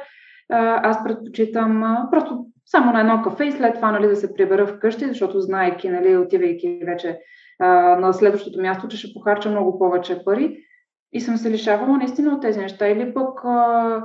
А, 0.53 0.91
аз 0.91 1.05
предпочитам 1.05 1.83
а, 1.83 2.09
просто 2.11 2.47
само 2.67 2.93
на 2.93 3.01
едно 3.01 3.23
кафе 3.23 3.45
и 3.45 3.53
след 3.53 3.75
това 3.75 3.93
нали, 3.93 4.07
да 4.07 4.17
се 4.17 4.35
прибера 4.35 4.67
вкъщи, 4.67 5.09
защото 5.09 5.41
знаеки, 5.41 5.89
нали, 5.89 6.17
отивайки 6.17 6.81
вече 6.87 7.19
а, 7.61 7.97
на 7.97 8.13
следващото 8.13 8.61
място, 8.61 8.89
че 8.89 8.97
ще 8.97 9.15
похарча 9.15 9.51
много 9.51 9.79
повече 9.79 10.25
пари. 10.25 10.59
И 11.13 11.21
съм 11.21 11.37
се 11.37 11.51
лишавала 11.51 11.99
наистина 11.99 12.35
от 12.35 12.43
тези 12.43 12.59
неща. 12.59 12.89
Или 12.89 13.15
пък 13.15 13.41
а, 13.45 14.03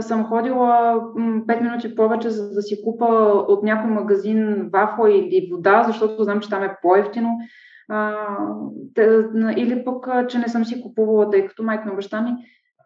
съм 0.00 0.24
ходила 0.24 0.94
5 1.16 1.60
минути 1.60 1.94
повече, 1.94 2.30
за 2.30 2.50
да 2.50 2.62
си 2.62 2.82
купа 2.84 3.06
от 3.48 3.62
някой 3.62 3.90
магазин 3.90 4.70
вафла 4.72 5.12
или 5.12 5.48
вода, 5.52 5.84
защото 5.86 6.24
знам, 6.24 6.40
че 6.40 6.48
там 6.48 6.62
е 6.62 6.76
по-ефтино. 6.82 7.38
А, 7.88 8.26
или 9.56 9.84
пък, 9.84 10.28
че 10.28 10.38
не 10.38 10.48
съм 10.48 10.64
си 10.64 10.82
купувала, 10.82 11.30
тъй 11.30 11.46
като 11.46 11.62
майка 11.62 11.88
на 11.88 11.94
баща 11.94 12.20
ми 12.20 12.30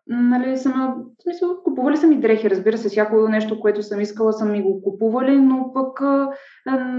нали, 0.09 0.57
съм, 0.57 1.05
в 1.19 1.23
смисъл, 1.23 1.63
купували 1.65 1.97
са 1.97 2.07
ми 2.07 2.21
дрехи, 2.21 2.51
разбира 2.51 2.79
се, 2.79 2.89
всяко 2.89 3.29
нещо, 3.29 3.61
което 3.61 3.83
съм 3.83 4.01
искала, 4.01 4.33
съм 4.33 4.53
ми 4.53 4.63
го 4.63 4.83
купували, 4.83 5.41
но 5.41 5.73
пък 5.75 6.01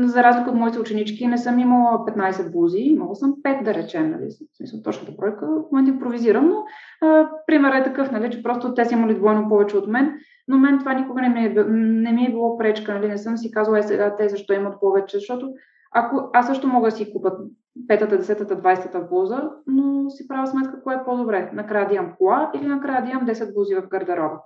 за 0.01 0.23
разлика 0.23 0.49
от 0.49 0.55
моите 0.55 0.79
ученички 0.79 1.27
не 1.27 1.37
съм 1.37 1.59
имала 1.59 1.97
15 1.97 2.51
бузи, 2.51 2.77
имала 2.77 3.15
съм 3.15 3.35
5, 3.45 3.63
да 3.63 3.73
речем, 3.73 4.11
нали, 4.11 4.25
в 4.25 4.57
смисъл, 4.57 4.81
точната 4.83 5.11
бройка, 5.11 5.47
в 5.47 5.71
момента 5.71 5.91
импровизирам, 5.91 6.49
но 6.49 6.63
а, 7.01 7.29
пример 7.47 7.71
е 7.71 7.83
такъв, 7.83 8.11
нали, 8.11 8.31
че 8.31 8.43
просто 8.43 8.73
те 8.73 8.85
са 8.85 8.93
имали 8.93 9.15
двойно 9.15 9.49
повече 9.49 9.77
от 9.77 9.87
мен, 9.87 10.13
но 10.47 10.57
мен 10.57 10.79
това 10.79 10.93
никога 10.93 11.21
не 11.21 11.29
ми 11.29 11.45
е, 11.45 11.63
не 11.69 12.11
ми 12.11 12.25
е 12.25 12.31
било 12.31 12.57
пречка, 12.57 12.93
нали, 12.93 13.07
не 13.07 13.17
съм 13.17 13.37
си 13.37 13.51
казала, 13.51 13.79
е 13.79 13.83
сега 13.83 14.15
те 14.15 14.29
защо 14.29 14.53
имат 14.53 14.79
повече, 14.79 15.17
защото 15.17 15.49
ако 15.91 16.29
аз 16.33 16.47
също 16.47 16.67
мога 16.67 16.87
да 16.87 16.95
си 16.95 17.13
купа 17.13 17.31
петата, 17.87 18.17
десетата, 18.17 18.55
двайстата 18.55 19.01
блуза, 19.01 19.49
но 19.67 20.09
си 20.09 20.27
правя 20.27 20.47
сметка 20.47 20.83
кое 20.83 20.95
е 20.95 21.03
по-добре. 21.05 21.51
Накрая 21.53 21.87
да 21.87 21.95
имам 21.95 22.15
кола 22.17 22.51
или 22.55 22.67
накрая 22.67 23.03
да 23.03 23.09
имам 23.09 23.27
10 23.27 23.53
блузи 23.53 23.75
в 23.75 23.87
гардероба. 23.87 24.41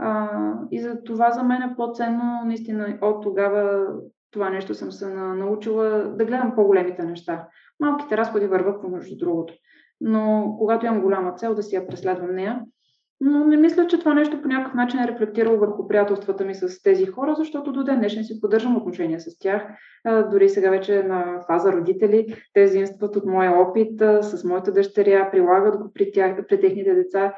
А, 0.00 0.28
и 0.70 0.80
за 0.80 1.02
това 1.02 1.30
за 1.30 1.42
мен 1.42 1.62
е 1.62 1.74
по-ценно, 1.76 2.42
наистина, 2.44 2.98
от 3.02 3.22
тогава 3.22 3.86
това 4.30 4.50
нещо 4.50 4.74
съм 4.74 4.92
се 4.92 5.14
научила 5.14 5.88
да 5.88 6.24
гледам 6.24 6.54
по-големите 6.54 7.04
неща. 7.04 7.48
Малките 7.80 8.16
разходи 8.16 8.46
върват 8.46 8.88
между 8.88 9.16
другото. 9.16 9.54
Но 10.00 10.54
когато 10.58 10.86
имам 10.86 11.02
голяма 11.02 11.34
цел 11.34 11.54
да 11.54 11.62
си 11.62 11.74
я 11.76 11.86
преследвам 11.86 12.34
нея, 12.34 12.60
но 13.26 13.44
не 13.44 13.56
мисля, 13.56 13.86
че 13.86 13.98
това 13.98 14.14
нещо 14.14 14.42
по 14.42 14.48
някакъв 14.48 14.74
начин 14.74 15.00
е 15.00 15.08
рефлектирало 15.08 15.58
върху 15.58 15.88
приятелствата 15.88 16.44
ми 16.44 16.54
с 16.54 16.82
тези 16.82 17.06
хора, 17.06 17.34
защото 17.38 17.72
до 17.72 17.84
ден 17.84 17.98
днешен 17.98 18.24
си 18.24 18.40
поддържам 18.40 18.76
отношения 18.76 19.20
с 19.20 19.38
тях. 19.38 19.62
Дори 20.30 20.48
сега 20.48 20.70
вече 20.70 21.02
на 21.02 21.40
фаза 21.46 21.72
родители, 21.72 22.36
те 22.54 22.64
взимстват 22.64 23.16
от 23.16 23.26
моя 23.26 23.52
опит 23.52 24.00
с 24.20 24.44
моята 24.44 24.72
дъщеря, 24.72 25.30
прилагат 25.30 25.76
го 25.76 25.92
при, 25.94 26.12
тях, 26.12 26.46
при 26.48 26.60
техните 26.60 26.94
деца, 26.94 27.34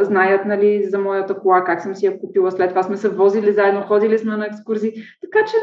знаят 0.00 0.44
нали, 0.44 0.84
за 0.84 0.98
моята 0.98 1.38
кола, 1.38 1.64
как 1.64 1.80
съм 1.80 1.94
си 1.94 2.06
я 2.06 2.20
купила, 2.20 2.50
след 2.50 2.68
това 2.68 2.82
сме 2.82 2.96
се 2.96 3.08
возили 3.08 3.52
заедно, 3.52 3.82
ходили 3.82 4.18
сме 4.18 4.36
на 4.36 4.46
екскурзии. 4.46 4.92
Така 5.20 5.44
че 5.46 5.56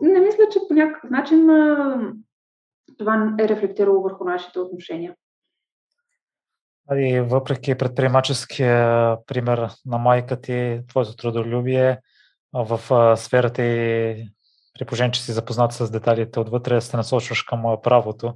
не, 0.00 0.12
не 0.12 0.20
мисля, 0.20 0.44
че 0.50 0.58
по 0.68 0.74
някакъв 0.74 1.10
начин 1.10 1.46
това 2.98 3.34
е 3.40 3.48
рефлектирало 3.48 4.02
върху 4.02 4.24
нашите 4.24 4.58
отношения. 4.58 5.14
И 6.94 7.20
въпреки 7.20 7.74
предприемаческия 7.74 9.16
пример 9.26 9.68
на 9.86 9.98
майка 9.98 10.40
ти, 10.40 10.80
твоето 10.88 11.16
трудолюбие 11.16 11.98
в 12.52 12.80
сферата 13.16 13.62
и 13.62 14.28
при 14.78 14.84
положение, 14.84 15.12
че 15.12 15.22
си 15.22 15.32
запознат 15.32 15.72
с 15.72 15.90
деталите 15.90 16.40
отвътре, 16.40 16.80
се 16.80 16.96
насочваш 16.96 17.42
към 17.42 17.76
правото. 17.82 18.34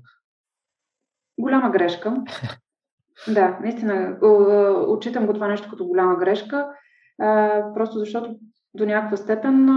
Голяма 1.38 1.70
грешка. 1.70 2.16
да, 3.28 3.58
наистина. 3.62 4.18
Отчитам 4.88 5.26
го 5.26 5.32
това 5.32 5.48
нещо 5.48 5.70
като 5.70 5.86
голяма 5.86 6.16
грешка, 6.16 6.68
просто 7.74 7.98
защото 7.98 8.36
до 8.74 8.86
някаква 8.86 9.16
степен 9.16 9.68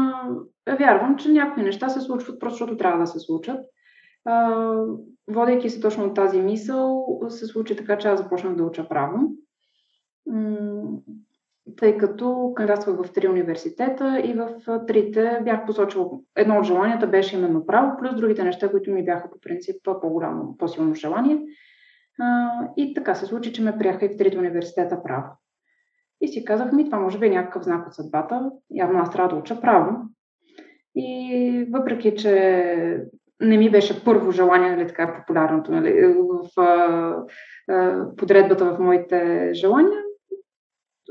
вярвам, 0.80 1.18
че 1.18 1.30
някои 1.30 1.64
неща 1.64 1.90
се 1.90 2.02
случват 2.02 2.40
просто 2.40 2.54
защото 2.54 2.78
трябва 2.78 3.00
да 3.00 3.08
се 3.08 3.20
случат 3.20 3.60
водейки 5.28 5.70
се 5.70 5.82
точно 5.82 6.06
от 6.06 6.16
тази 6.16 6.42
мисъл, 6.42 7.20
се 7.30 7.46
случи 7.46 7.76
така, 7.76 7.98
че 7.98 8.08
аз 8.08 8.20
започнах 8.20 8.56
да 8.56 8.64
уча 8.64 8.90
право. 8.90 9.18
Тъй 11.78 11.98
като 11.98 12.54
кандидатствах 12.56 13.02
в 13.02 13.14
три 13.14 13.28
университета 13.28 14.22
и 14.26 14.34
в 14.34 14.50
трите 14.88 15.40
бях 15.44 15.66
посочила 15.66 16.10
едно 16.36 16.58
от 16.58 16.66
желанията 16.66 17.08
беше 17.08 17.38
именно 17.38 17.66
право, 17.66 17.98
плюс 18.00 18.16
другите 18.16 18.44
неща, 18.44 18.72
които 18.72 18.92
ми 18.92 19.06
бяха 19.06 19.30
по 19.30 19.40
принцип 19.40 19.76
по-голямо, 19.84 20.58
по-силно 20.58 20.96
желание. 20.96 21.42
И 22.78 22.94
така 22.94 23.16
се 23.16 23.26
случи, 23.26 23.54
че 23.54 23.64
ме 23.64 23.78
приеха 23.78 24.06
и 24.06 24.10
в 24.10 24.18
трите 24.18 24.38
университета 24.38 25.04
право. 25.04 25.28
И 26.22 26.28
си 26.28 26.46
казах 26.46 26.72
ми, 26.72 26.86
това 26.86 27.00
може 27.00 27.20
би 27.20 27.26
е 27.26 27.30
някакъв 27.30 27.64
знак 27.64 27.88
от 27.88 27.94
съдбата. 27.94 28.52
Явно 28.72 29.00
аз 29.00 29.12
трябва 29.12 29.30
да 29.30 29.40
уча 29.40 29.62
право. 29.62 29.98
И 30.96 31.68
въпреки, 31.72 32.16
че 32.16 33.04
не 33.44 33.58
ми 33.58 33.70
беше 33.70 34.04
първо 34.04 34.32
желание, 34.32 34.76
нали, 34.76 34.88
така 34.88 35.14
популярното 35.14 35.72
нали, 35.72 36.16
в 36.18 36.62
а, 36.62 37.16
а, 37.70 38.06
подредбата 38.18 38.66
в 38.66 38.80
моите 38.80 39.50
желания. 39.54 40.00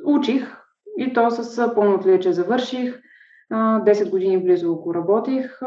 Учих 0.07 0.57
и 0.99 1.13
то 1.13 1.31
с 1.31 1.75
пълно 1.75 1.95
отличие 1.95 2.33
завърших. 2.33 3.03
10 3.53 4.11
години 4.11 4.45
близо 4.45 4.77
го 4.77 4.95
работих 4.95 5.59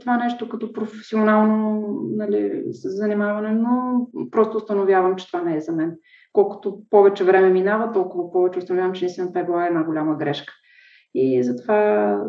това 0.00 0.16
нещо 0.24 0.48
като 0.48 0.72
професионално 0.72 1.86
нали, 2.16 2.62
занимаване, 2.66 3.50
но 3.50 4.06
просто 4.30 4.56
установявам, 4.56 5.16
че 5.16 5.26
това 5.26 5.42
не 5.42 5.56
е 5.56 5.60
за 5.60 5.72
мен. 5.72 5.96
Колкото 6.32 6.80
повече 6.90 7.24
време 7.24 7.50
минава, 7.50 7.92
толкова 7.92 8.32
повече 8.32 8.58
установявам, 8.58 8.94
че 8.94 9.06
това 9.16 9.40
е 9.40 9.44
била 9.44 9.66
една 9.66 9.84
голяма 9.84 10.16
грешка. 10.16 10.52
И 11.14 11.42
затова 11.42 12.20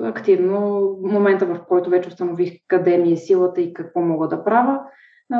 активно 0.00 0.90
момента, 1.02 1.46
в 1.46 1.60
който 1.68 1.90
вече 1.90 2.08
установих 2.08 2.52
къде 2.68 2.98
ми 2.98 3.12
е 3.12 3.16
силата 3.16 3.60
и 3.60 3.74
какво 3.74 4.00
мога 4.00 4.28
да 4.28 4.44
правя, 4.44 4.80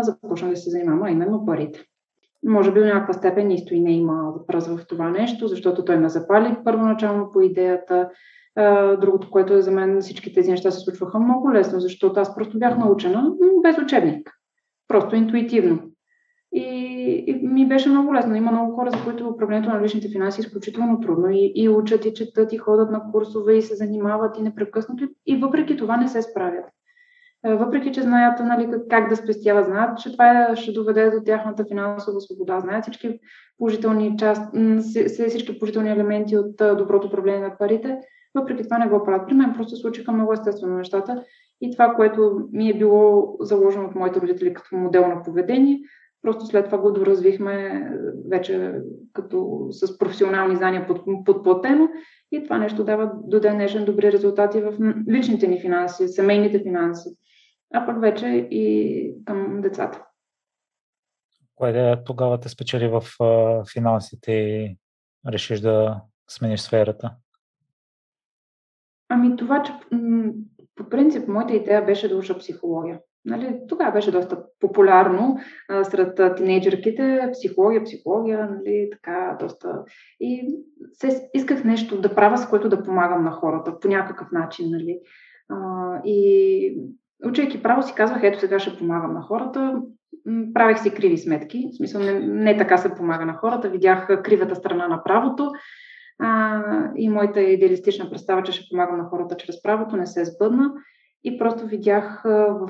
започнах 0.01 0.51
да 0.51 0.57
се 0.57 0.71
занимавам 0.71 1.09
именно 1.09 1.47
парите. 1.47 1.85
Може 2.47 2.73
би 2.73 2.81
до 2.81 2.87
някаква 2.87 3.15
степен 3.15 3.47
нищо 3.47 3.75
и 3.75 3.81
не 3.81 3.93
има 3.93 4.33
въпрос 4.37 4.67
в 4.67 4.87
това 4.87 5.11
нещо, 5.11 5.49
защото 5.49 5.85
той 5.85 5.97
ме 5.97 6.09
запали 6.09 6.57
първоначално 6.65 7.31
по 7.31 7.41
идеята. 7.41 8.11
Другото, 9.01 9.31
което 9.31 9.55
е 9.55 9.63
за 9.63 9.71
мен, 9.71 10.01
всички 10.01 10.33
тези 10.33 10.51
неща 10.51 10.71
се 10.71 10.81
случваха 10.81 11.19
много 11.19 11.53
лесно, 11.53 11.81
защото 11.81 12.21
аз 12.21 12.35
просто 12.35 12.59
бях 12.59 12.79
научена 12.79 13.33
без 13.63 13.79
учебник. 13.79 14.31
Просто 14.89 15.17
интуитивно. 15.17 15.79
И, 17.05 17.25
и 17.27 17.49
ми 17.49 17.69
беше 17.69 17.89
много 17.89 18.15
лесно. 18.15 18.35
Има 18.35 18.53
много 18.53 18.75
хора, 18.75 18.91
за 18.91 19.05
които 19.05 19.29
управлението 19.29 19.71
на 19.71 19.83
личните 19.83 20.09
финанси 20.09 20.41
е 20.41 20.45
изключително 20.45 21.01
трудно 21.01 21.31
и, 21.31 21.53
и 21.55 21.69
учат, 21.69 22.05
и 22.05 22.15
четат, 22.15 22.53
и 22.53 22.59
ходят 22.59 22.91
на 22.91 23.03
курсове, 23.13 23.55
и 23.55 23.63
се 23.63 23.75
занимават 23.75 24.39
и 24.39 24.43
непрекъснато. 24.43 25.09
И 25.27 25.37
въпреки 25.37 25.77
това 25.77 25.97
не 25.97 26.09
се 26.09 26.23
справят. 26.23 26.65
въпреки 27.45 27.93
че 27.93 28.03
знаят 28.03 28.41
нали, 28.41 28.69
как 28.91 29.09
да 29.09 29.17
спестяват, 29.17 29.67
знаят, 29.67 29.99
че 29.99 30.13
това 30.13 30.57
ще 30.57 30.73
доведе 30.73 31.11
до 31.11 31.21
тяхната 31.25 31.65
финансова 31.65 32.21
свобода, 32.21 32.61
знаят 32.61 32.83
всички 32.83 33.19
положителни 33.59 34.17
част, 34.19 34.43
всички 35.29 35.59
положителни 35.59 35.91
елементи 35.91 36.37
от 36.37 36.57
доброто 36.57 37.07
управление 37.07 37.41
на 37.41 37.59
парите, 37.59 37.99
въпреки 38.35 38.63
това 38.63 38.79
не 38.79 38.89
го 38.89 39.05
правят. 39.05 39.29
При 39.29 39.35
мен 39.35 39.53
просто 39.57 39.77
случиха 39.77 40.13
много 40.13 40.33
естествено 40.33 40.77
нещата 40.77 41.23
и 41.61 41.73
това, 41.73 41.95
което 41.95 42.49
ми 42.53 42.71
е 42.71 42.79
било 42.79 43.37
заложено 43.41 43.85
от 43.85 43.95
моите 43.95 44.21
родители 44.21 44.55
като 44.55 44.77
модел 44.77 45.09
на 45.09 45.23
поведение, 45.23 45.81
просто 46.25 46.47
след 46.47 46.65
това 46.65 46.79
го 46.79 46.93
доразвихме 46.93 47.89
вече 48.31 48.81
като 49.13 49.67
с 49.71 49.99
професионални 49.99 50.57
знания 50.57 50.87
под, 50.87 51.25
подплатено 51.25 51.89
и 52.33 52.45
това 52.45 52.59
нещо 52.59 52.85
дава 52.85 53.13
до 53.25 53.41
ден 53.41 53.55
днешен 53.55 53.85
добри 53.85 54.13
резултати 54.13 54.61
в 54.61 54.75
личните 55.11 55.47
ни 55.47 55.61
финанси, 55.61 56.09
семейните 56.09 56.63
финанси, 56.63 57.09
а 57.75 57.87
пък 57.87 58.01
вече 58.01 58.27
и 58.51 59.15
към 59.25 59.61
децата. 59.61 60.05
Кое 61.55 62.05
тогава 62.05 62.41
те 62.41 62.49
спечели 62.49 62.89
в 62.89 63.03
финансите 63.73 64.33
и 64.33 64.77
решиш 65.29 65.61
да 65.61 66.01
смениш 66.29 66.61
сферата? 66.61 67.17
Ами 69.09 69.37
това, 69.37 69.63
че 69.63 69.73
по 70.75 70.89
принцип 70.89 71.29
моята 71.29 71.55
идея 71.55 71.85
беше 71.85 72.09
да 72.09 72.17
уча 72.17 72.39
психология. 72.39 73.01
Нали, 73.25 73.61
тогава 73.69 73.93
беше 73.93 74.11
доста 74.11 74.45
популярно 74.61 75.39
а, 75.69 75.85
сред 75.85 76.37
тинейджерките, 76.37 77.29
психология, 77.33 77.85
психология, 77.85 78.49
нали, 78.51 78.89
така 78.93 79.37
доста. 79.41 79.85
И 80.21 80.55
се, 80.93 81.31
исках 81.35 81.65
нещо 81.65 82.01
да 82.01 82.15
правя, 82.15 82.39
с 82.39 82.49
което 82.49 82.69
да 82.69 82.83
помагам 82.83 83.25
на 83.25 83.31
хората 83.31 83.81
по 83.81 83.89
някакъв 83.89 84.33
начин. 84.33 84.71
Нали. 84.71 84.99
А, 85.49 86.01
и 86.05 86.79
учейки 87.25 87.63
право 87.63 87.83
си 87.83 87.95
казвах, 87.97 88.21
ето 88.23 88.41
сега 88.41 88.59
ще 88.59 88.79
помагам 88.79 89.15
на 89.15 89.21
хората. 89.21 89.83
Правих 90.55 90.79
си 90.79 90.95
криви 90.95 91.19
сметки, 91.19 91.69
в 91.73 91.77
смисъл 91.77 92.03
не, 92.03 92.21
не 92.21 92.57
така 92.57 92.77
се 92.77 92.95
помага 92.95 93.27
на 93.27 93.35
хората, 93.35 93.71
видях 93.71 94.23
кривата 94.23 94.55
страна 94.55 94.89
на 94.89 95.05
правото 95.05 95.51
а, 96.19 96.63
и 96.97 97.09
моята 97.09 97.41
идеалистична 97.41 98.11
представа, 98.11 98.43
че 98.43 98.53
ще 98.53 98.69
помагам 98.71 98.99
на 98.99 99.05
хората 99.05 99.37
чрез 99.37 99.63
правото, 99.63 99.97
не 99.97 100.07
се 100.07 100.25
сбъдна. 100.25 100.73
И 101.25 101.39
просто 101.39 101.67
видях 101.67 102.23
в 102.25 102.69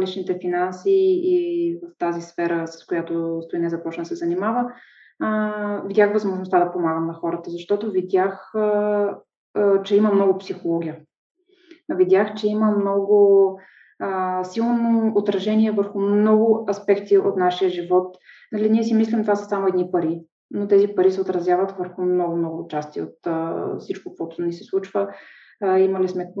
личните 0.00 0.38
финанси 0.40 1.20
и 1.22 1.78
в 1.82 1.98
тази 1.98 2.20
сфера, 2.20 2.66
с 2.66 2.86
която 2.86 3.42
Стоине 3.42 3.70
започна 3.70 4.02
да 4.02 4.06
се 4.06 4.14
занимава, 4.14 4.72
видях 5.84 6.12
възможността 6.12 6.64
да 6.64 6.72
помагам 6.72 7.06
на 7.06 7.14
хората, 7.14 7.50
защото 7.50 7.90
видях, 7.90 8.52
че 9.84 9.96
има 9.96 10.12
много 10.12 10.38
психология. 10.38 10.96
Видях, 11.94 12.34
че 12.34 12.48
има 12.48 12.70
много 12.70 13.60
силно 14.42 15.12
отражение 15.14 15.70
върху 15.70 16.00
много 16.00 16.66
аспекти 16.70 17.18
от 17.18 17.36
нашия 17.36 17.70
живот. 17.70 18.16
Нали, 18.52 18.70
ние 18.70 18.82
си 18.82 18.94
мислим, 18.94 19.22
това 19.22 19.34
са 19.34 19.44
само 19.44 19.66
едни 19.66 19.90
пари, 19.92 20.20
но 20.50 20.68
тези 20.68 20.88
пари 20.88 21.10
се 21.10 21.20
отразяват 21.20 21.70
върху 21.78 22.02
много-много 22.02 22.68
части 22.68 23.00
от 23.02 23.16
всичко, 23.78 24.14
което 24.18 24.42
ни 24.42 24.52
се 24.52 24.64
случва 24.64 25.08
имали 25.62 26.08
сме 26.08 26.32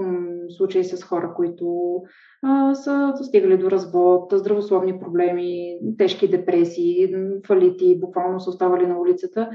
случаи 0.56 0.84
с 0.84 1.02
хора, 1.02 1.32
които 1.36 1.96
са 2.74 3.12
стигали 3.22 3.58
до 3.58 3.70
развод, 3.70 4.32
здравословни 4.34 5.00
проблеми, 5.00 5.78
тежки 5.98 6.28
депресии, 6.28 7.14
фалити, 7.46 8.00
буквално 8.00 8.40
са 8.40 8.50
оставали 8.50 8.86
на 8.86 9.00
улицата. 9.00 9.50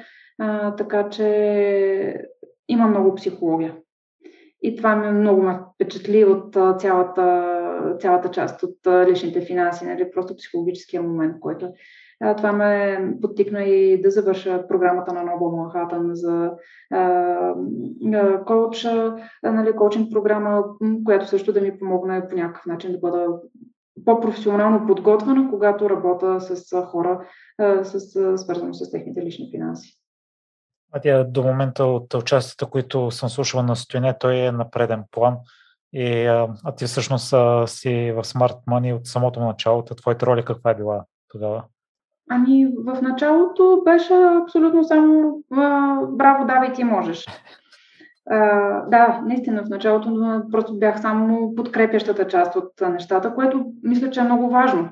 Така 0.77 1.09
че 1.09 2.27
има 2.69 2.87
много 2.87 3.15
психология. 3.15 3.77
И 4.61 4.75
това 4.75 4.95
ми 4.95 5.19
много 5.19 5.41
ме 5.41 5.59
впечатли 5.75 6.25
от 6.25 6.53
цялата, 6.79 7.97
цялата 7.99 8.31
част 8.31 8.63
от 8.63 8.77
личните 9.07 9.41
финанси, 9.41 9.85
нали? 9.85 10.11
просто 10.11 10.35
психологическия 10.35 11.01
момент, 11.01 11.39
който 11.39 11.69
това 12.37 12.51
ме 12.51 12.99
подтикна 13.21 13.63
и 13.63 14.01
да 14.01 14.11
завърша 14.11 14.67
програмата 14.67 15.13
на 15.13 15.23
Нобъл 15.23 15.55
Манхатън 15.55 16.09
за 16.13 16.51
а, 16.91 17.53
коуч, 18.45 18.87
нали, 19.43 19.75
коучинг 19.75 20.11
програма, 20.11 20.63
която 21.05 21.27
също 21.27 21.53
да 21.53 21.61
ми 21.61 21.79
помогне 21.79 22.27
по 22.29 22.35
някакъв 22.35 22.65
начин 22.65 22.91
да 22.91 22.97
бъда 22.97 23.27
по-професионално 24.05 24.87
подготвена, 24.87 25.49
когато 25.49 25.89
работя 25.89 26.41
с 26.41 26.81
хора, 26.81 27.27
с, 27.83 27.99
свързано 28.37 28.73
с 28.73 28.91
техните 28.91 29.21
лични 29.21 29.51
финанси. 29.51 29.97
А 30.91 30.99
тя 30.99 31.23
до 31.23 31.43
момента 31.43 31.85
от 31.85 32.13
участията, 32.13 32.65
които 32.65 33.11
съм 33.11 33.29
слушала 33.29 33.63
на 33.63 33.75
Стоене, 33.75 34.17
той 34.19 34.35
е 34.35 34.51
на 34.51 34.69
преден 34.69 35.03
план. 35.11 35.37
И, 35.93 36.25
а, 36.25 36.47
а 36.63 36.75
ти 36.75 36.85
всъщност 36.85 37.33
а, 37.33 37.67
си 37.67 38.11
в 38.11 38.23
Smart 38.23 38.65
Money 38.67 38.95
от 38.95 39.07
самото 39.07 39.39
начало. 39.39 39.83
Твоята 39.83 40.25
роля 40.25 40.45
каква 40.45 40.71
е 40.71 40.75
била 40.75 41.05
тогава? 41.27 41.63
Ами, 42.33 42.67
в 42.85 43.01
началото 43.01 43.81
беше 43.85 44.13
абсолютно 44.13 44.83
само 44.83 45.43
браво, 46.09 46.45
давай, 46.45 46.73
ти 46.73 46.83
можеш. 46.83 47.25
А, 48.29 48.39
да, 48.85 49.21
наистина 49.25 49.63
в 49.63 49.69
началото 49.69 50.41
просто 50.51 50.79
бях 50.79 51.01
само 51.01 51.55
подкрепящата 51.55 52.27
част 52.27 52.55
от 52.55 52.71
нещата, 52.81 53.33
което 53.35 53.65
мисля, 53.83 54.09
че 54.09 54.19
е 54.19 54.23
много 54.23 54.49
важно. 54.49 54.89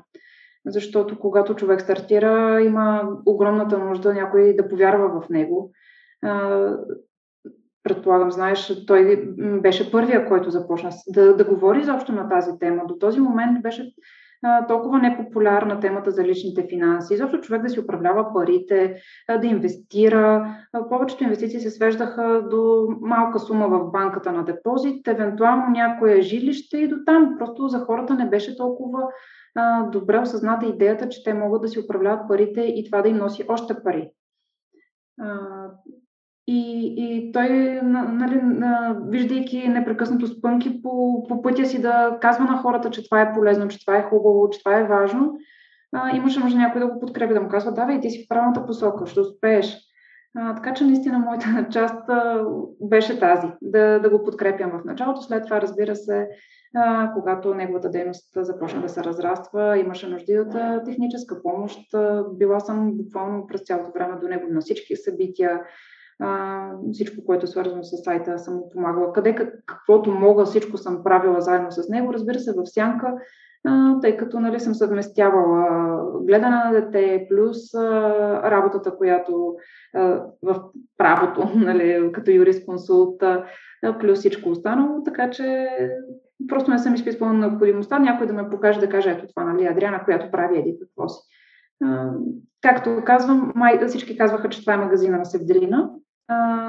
Защото 0.66 1.18
когато 1.18 1.54
човек 1.54 1.80
стартира, 1.80 2.60
има 2.62 3.08
огромната 3.26 3.78
нужда 3.78 4.14
някой 4.14 4.56
да 4.56 4.68
повярва 4.68 5.20
в 5.20 5.28
него. 5.28 5.70
А, 6.22 6.76
предполагам, 7.82 8.30
знаеш, 8.30 8.84
той 8.86 9.28
беше 9.62 9.92
първия, 9.92 10.28
който 10.28 10.50
започна 10.50 10.90
да, 11.08 11.36
да 11.36 11.44
говори 11.44 11.80
изобщо 11.80 12.12
на 12.12 12.28
тази 12.28 12.58
тема. 12.58 12.82
До 12.88 12.94
този 12.94 13.20
момент 13.20 13.62
беше 13.62 13.92
толкова 14.68 14.98
непопулярна 14.98 15.80
темата 15.80 16.10
за 16.10 16.24
личните 16.24 16.66
финанси. 16.68 17.14
Изобщо 17.14 17.40
човек 17.40 17.62
да 17.62 17.68
си 17.68 17.80
управлява 17.80 18.34
парите, 18.34 18.96
да 19.40 19.46
инвестира. 19.46 20.56
Повечето 20.88 21.24
инвестиции 21.24 21.60
се 21.60 21.70
свеждаха 21.70 22.46
до 22.50 22.88
малка 23.00 23.38
сума 23.38 23.68
в 23.68 23.90
банката 23.90 24.32
на 24.32 24.44
депозит, 24.44 25.08
евентуално 25.08 25.64
някое 25.70 26.20
жилище 26.20 26.78
и 26.78 26.88
до 26.88 26.96
там. 27.06 27.34
Просто 27.38 27.68
за 27.68 27.78
хората 27.78 28.14
не 28.14 28.28
беше 28.28 28.56
толкова 28.56 29.02
добре 29.92 30.18
осъзната 30.18 30.66
идеята, 30.66 31.08
че 31.08 31.24
те 31.24 31.34
могат 31.34 31.62
да 31.62 31.68
си 31.68 31.80
управляват 31.80 32.28
парите 32.28 32.60
и 32.60 32.84
това 32.90 33.02
да 33.02 33.08
им 33.08 33.16
носи 33.16 33.44
още 33.48 33.82
пари. 33.84 34.10
И, 36.52 36.94
и 36.96 37.32
той, 37.32 37.80
нали, 37.82 38.40
виждайки 39.08 39.68
непрекъснато 39.68 40.26
спънки 40.26 40.82
по, 40.82 41.22
по 41.28 41.42
пътя 41.42 41.66
си 41.66 41.82
да 41.82 42.18
казва 42.20 42.44
на 42.44 42.56
хората, 42.56 42.90
че 42.90 43.04
това 43.04 43.20
е 43.20 43.32
полезно, 43.32 43.68
че 43.68 43.80
това 43.80 43.96
е 43.96 44.02
хубаво, 44.02 44.50
че 44.50 44.58
това 44.58 44.78
е 44.78 44.84
важно, 44.84 45.38
имаше 46.14 46.40
нужда 46.40 46.58
някой 46.58 46.80
да 46.80 46.86
го 46.86 47.00
подкрепи, 47.00 47.34
да 47.34 47.40
му 47.40 47.48
казва, 47.48 47.72
давай, 47.72 48.00
ти 48.00 48.10
си 48.10 48.24
в 48.24 48.28
правилната 48.28 48.66
посока, 48.66 49.06
ще 49.06 49.20
успееш. 49.20 49.76
А, 50.36 50.54
така 50.54 50.74
че 50.74 50.84
наистина 50.84 51.18
моята 51.18 51.66
част 51.72 52.08
а, 52.08 52.44
беше 52.80 53.20
тази, 53.20 53.46
да, 53.62 53.98
да 53.98 54.10
го 54.10 54.24
подкрепям 54.24 54.70
в 54.70 54.84
началото. 54.84 55.22
След 55.22 55.44
това, 55.44 55.60
разбира 55.60 55.96
се, 55.96 56.28
а, 56.74 57.12
когато 57.14 57.54
неговата 57.54 57.90
дейност 57.90 58.32
започна 58.36 58.82
да 58.82 58.88
се 58.88 59.04
разраства, 59.04 59.78
имаше 59.78 60.08
нужда 60.08 60.32
от 60.32 60.84
техническа 60.84 61.42
помощ. 61.42 61.94
А, 61.94 62.24
била 62.32 62.60
съм 62.60 62.92
буквално 62.96 63.46
през 63.46 63.62
цялото 63.62 63.92
време 63.92 64.16
до 64.20 64.28
него 64.28 64.46
на 64.50 64.60
всички 64.60 64.96
събития, 64.96 65.60
а, 66.20 66.70
всичко, 66.92 67.24
което 67.24 67.44
е 67.44 67.48
свързано 67.48 67.84
с 67.84 68.04
сайта, 68.04 68.38
съм 68.38 68.54
му 68.54 68.68
помагала. 68.68 69.12
Къде 69.12 69.34
каквото 69.66 70.10
мога, 70.10 70.44
всичко 70.44 70.78
съм 70.78 71.04
правила 71.04 71.40
заедно 71.40 71.70
с 71.70 71.88
него. 71.88 72.12
Разбира 72.12 72.38
се, 72.38 72.52
в 72.52 72.66
сянка, 72.66 73.14
а, 73.64 74.00
тъй 74.00 74.16
като 74.16 74.40
нали, 74.40 74.60
съм 74.60 74.74
съвместявала 74.74 75.66
гледане 76.22 76.56
на 76.56 76.72
дете, 76.72 77.26
плюс 77.30 77.74
а, 77.74 78.50
работата, 78.50 78.96
която 78.96 79.54
а, 79.94 80.22
в 80.42 80.62
правото, 80.98 81.50
нали, 81.56 82.12
като 82.12 82.30
юрисконсулт, 82.30 83.22
плюс 84.00 84.18
всичко 84.18 84.48
останало. 84.48 85.02
Така 85.04 85.30
че 85.30 85.68
просто 86.48 86.70
не 86.70 86.78
съм 86.78 86.94
изписвала 86.94 87.32
необходимостта 87.32 87.98
някой 87.98 88.26
да 88.26 88.32
ме 88.32 88.50
покаже, 88.50 88.80
да 88.80 88.88
каже, 88.88 89.10
ето 89.10 89.26
това, 89.26 89.52
нали, 89.52 89.66
Адриана, 89.66 90.04
която 90.04 90.30
прави 90.30 90.58
еди 90.58 90.76
какво 90.80 91.08
си. 91.08 91.20
Както 92.62 93.02
казвам, 93.04 93.52
май, 93.54 93.86
всички 93.86 94.18
казваха, 94.18 94.48
че 94.48 94.60
това 94.60 94.72
е 94.72 94.76
магазина 94.76 95.18
на 95.18 95.24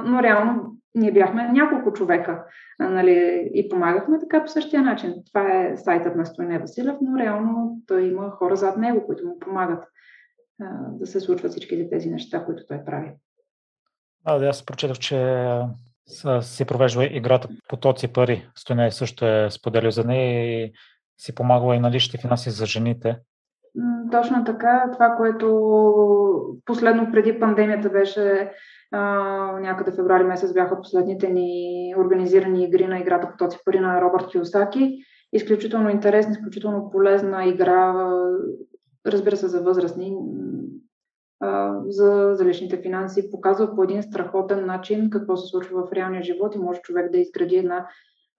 Но 0.05 0.23
реално 0.23 0.77
ние 0.95 1.11
бяхме 1.11 1.47
няколко 1.47 1.93
човека 1.93 2.45
нали, 2.79 3.49
и 3.53 3.69
помагахме 3.69 4.19
така 4.19 4.43
по 4.43 4.47
същия 4.47 4.81
начин. 4.81 5.13
Това 5.27 5.51
е 5.51 5.77
сайтът 5.77 6.15
на 6.15 6.25
Стойне 6.25 6.59
Василев, 6.59 6.95
но 7.01 7.19
реално 7.19 7.77
той 7.87 8.07
има 8.07 8.29
хора 8.29 8.55
зад 8.55 8.77
него, 8.77 9.05
които 9.05 9.27
му 9.27 9.39
помагат 9.39 9.83
а, 10.61 10.65
да 10.91 11.05
се 11.07 11.19
случват 11.19 11.51
всичките 11.51 11.89
тези 11.89 12.09
неща, 12.09 12.45
които 12.45 12.65
той 12.67 12.85
прави. 12.85 13.11
А, 14.25 14.37
да, 14.37 14.47
аз 14.47 14.65
прочетох, 14.65 14.97
че 14.97 15.45
си 16.41 16.65
провежда 16.65 17.03
играта 17.03 17.49
потоци 17.67 18.13
пари. 18.13 18.49
Стойне 18.55 18.91
също 18.91 19.25
е 19.25 19.47
споделил 19.51 19.91
за 19.91 20.03
нея 20.03 20.63
и 20.63 20.73
си 21.17 21.35
помагала 21.35 21.75
и 21.75 21.79
на 21.79 21.91
личните 21.91 22.21
финанси 22.21 22.49
за 22.49 22.65
жените. 22.65 23.19
Точно 24.11 24.43
така. 24.43 24.89
Това, 24.93 25.15
което 25.17 25.47
последно 26.65 27.11
преди 27.11 27.39
пандемията 27.39 27.89
беше 27.89 28.51
някъде 29.61 29.91
феврари 29.91 30.23
месец 30.23 30.53
бяха 30.53 30.81
последните 30.81 31.29
ни 31.29 31.93
организирани 31.97 32.63
игри 32.63 32.87
на 32.87 32.99
играта 32.99 33.31
Потоци 33.31 33.59
пари 33.65 33.79
на 33.79 34.01
Робърт 34.01 34.27
Киосаки. 34.27 34.97
изключително 35.33 35.89
интересна, 35.89 36.31
изключително 36.31 36.89
полезна 36.91 37.45
игра, 37.45 38.09
разбира 39.05 39.37
се, 39.37 39.47
за 39.47 39.61
възрастни, 39.61 40.17
за, 41.87 42.31
за 42.33 42.45
личните 42.45 42.77
финанси. 42.77 43.31
Показва 43.31 43.75
по 43.75 43.83
един 43.83 44.03
страхотен 44.03 44.65
начин 44.65 45.09
какво 45.09 45.37
се 45.37 45.47
случва 45.47 45.85
в 45.85 45.93
реалния 45.93 46.23
живот 46.23 46.55
и 46.55 46.59
може 46.59 46.81
човек 46.81 47.11
да 47.11 47.17
изгради 47.17 47.55
една 47.55 47.87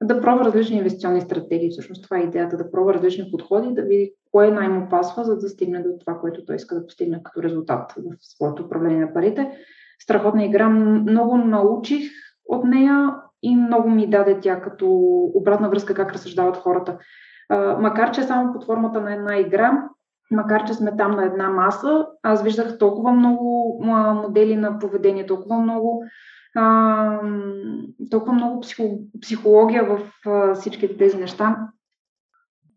да 0.05 0.21
пробва 0.21 0.45
различни 0.45 0.77
инвестиционни 0.77 1.21
стратегии. 1.21 1.71
Всъщност 1.71 2.05
това 2.05 2.19
е 2.19 2.23
идеята, 2.23 2.57
да 2.57 2.71
пробва 2.71 2.95
различни 2.95 3.31
подходи, 3.31 3.75
да 3.75 3.83
види 3.83 4.15
кое 4.33 4.51
най-му 4.51 4.89
пасва, 4.89 5.25
за 5.25 5.39
да 5.39 5.49
стигне 5.49 5.83
до 5.83 5.89
това, 6.01 6.19
което 6.21 6.45
той 6.45 6.57
иска 6.57 6.75
да 6.75 6.87
постигне 6.87 7.23
като 7.23 7.43
резултат 7.43 7.93
в 7.97 8.17
своето 8.21 8.63
управление 8.63 9.01
на 9.01 9.15
парите. 9.15 9.59
Страхотна 10.03 10.45
игра. 10.45 10.69
Много 10.69 11.37
научих 11.37 12.13
от 12.49 12.65
нея 12.65 13.15
и 13.43 13.57
много 13.57 13.91
ми 13.91 14.11
даде 14.11 14.41
тя 14.41 14.61
като 14.61 14.89
обратна 15.35 15.69
връзка 15.69 15.95
как 15.95 16.13
разсъждават 16.13 16.57
хората. 16.57 16.99
Макар, 17.79 18.11
че 18.11 18.21
е 18.21 18.25
само 18.25 18.53
под 18.53 18.67
формата 18.67 19.01
на 19.01 19.15
една 19.15 19.37
игра, 19.37 19.89
макар 20.31 20.65
че 20.65 20.75
сме 20.75 20.97
там 20.97 21.11
на 21.11 21.25
една 21.25 21.49
маса, 21.49 22.07
аз 22.23 22.43
виждах 22.43 22.79
толкова 22.79 23.13
много 23.13 23.79
модели 24.15 24.57
на 24.57 24.79
поведение, 24.79 25.27
толкова 25.27 25.59
много 25.59 26.05
а, 26.55 27.21
толкова 28.11 28.33
много 28.33 28.61
психология 29.21 29.85
в 29.85 30.01
а, 30.27 30.55
всичките 30.55 30.97
тези 30.97 31.17
неща. 31.17 31.57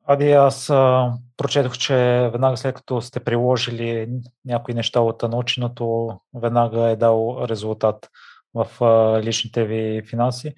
Ади, 0.07 0.31
аз 0.31 0.69
а, 0.69 1.13
прочетох, 1.37 1.77
че 1.77 1.95
веднага 2.31 2.57
след 2.57 2.75
като 2.75 3.01
сте 3.01 3.19
приложили 3.19 4.09
някои 4.45 4.73
неща 4.73 4.99
от 4.99 5.23
наученото, 5.23 6.09
веднага 6.33 6.89
е 6.89 6.95
дал 6.95 7.45
резултат 7.49 8.09
в 8.53 8.83
а, 8.83 9.21
личните 9.21 9.65
ви 9.65 10.01
финанси. 10.09 10.55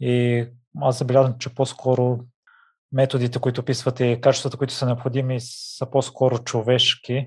И 0.00 0.46
аз 0.80 0.98
забелязвам, 0.98 1.38
че 1.38 1.54
по-скоро 1.54 2.18
методите, 2.92 3.38
които 3.38 3.60
описвате 3.60 4.20
качествата, 4.20 4.56
които 4.56 4.72
са 4.74 4.86
необходими, 4.86 5.40
са 5.40 5.90
по-скоро 5.90 6.38
човешки, 6.38 7.26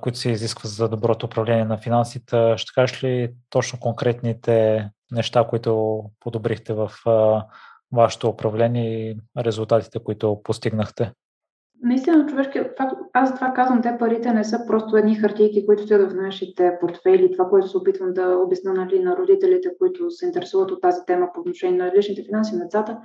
които 0.00 0.18
се 0.18 0.30
изискват 0.30 0.72
за 0.72 0.88
доброто 0.88 1.26
управление 1.26 1.64
на 1.64 1.78
финансите. 1.78 2.54
Ще 2.56 2.72
кажеш 2.74 3.04
ли 3.04 3.34
точно 3.50 3.80
конкретните 3.80 4.88
неща, 5.10 5.46
които 5.48 6.02
подобрихте 6.20 6.72
в 6.72 6.90
вашето 7.92 8.28
управление 8.28 9.10
и 9.10 9.16
резултатите, 9.38 9.98
които 9.98 10.40
постигнахте? 10.44 11.12
Наистина, 11.82 12.26
човешки 12.26 12.60
аз 13.12 13.34
това 13.34 13.52
казвам, 13.52 13.82
те 13.82 13.96
парите 13.98 14.32
не 14.32 14.44
са 14.44 14.60
просто 14.66 14.96
едни 14.96 15.14
хартийки, 15.14 15.66
които 15.66 15.82
стоят 15.82 16.12
в 16.12 16.14
нашите 16.14 16.72
портфели. 16.80 17.32
Това, 17.32 17.48
което 17.48 17.68
се 17.68 17.76
опитвам 17.76 18.14
да 18.14 18.38
обясня 18.46 18.72
нали, 18.74 19.02
на 19.02 19.16
родителите, 19.16 19.68
които 19.78 20.10
се 20.10 20.26
интересуват 20.26 20.70
от 20.70 20.82
тази 20.82 21.00
тема 21.06 21.28
по 21.34 21.40
отношение 21.40 21.78
на 21.78 21.92
личните 21.96 22.24
финанси 22.24 22.56
на 22.56 22.64
децата, 22.64 22.98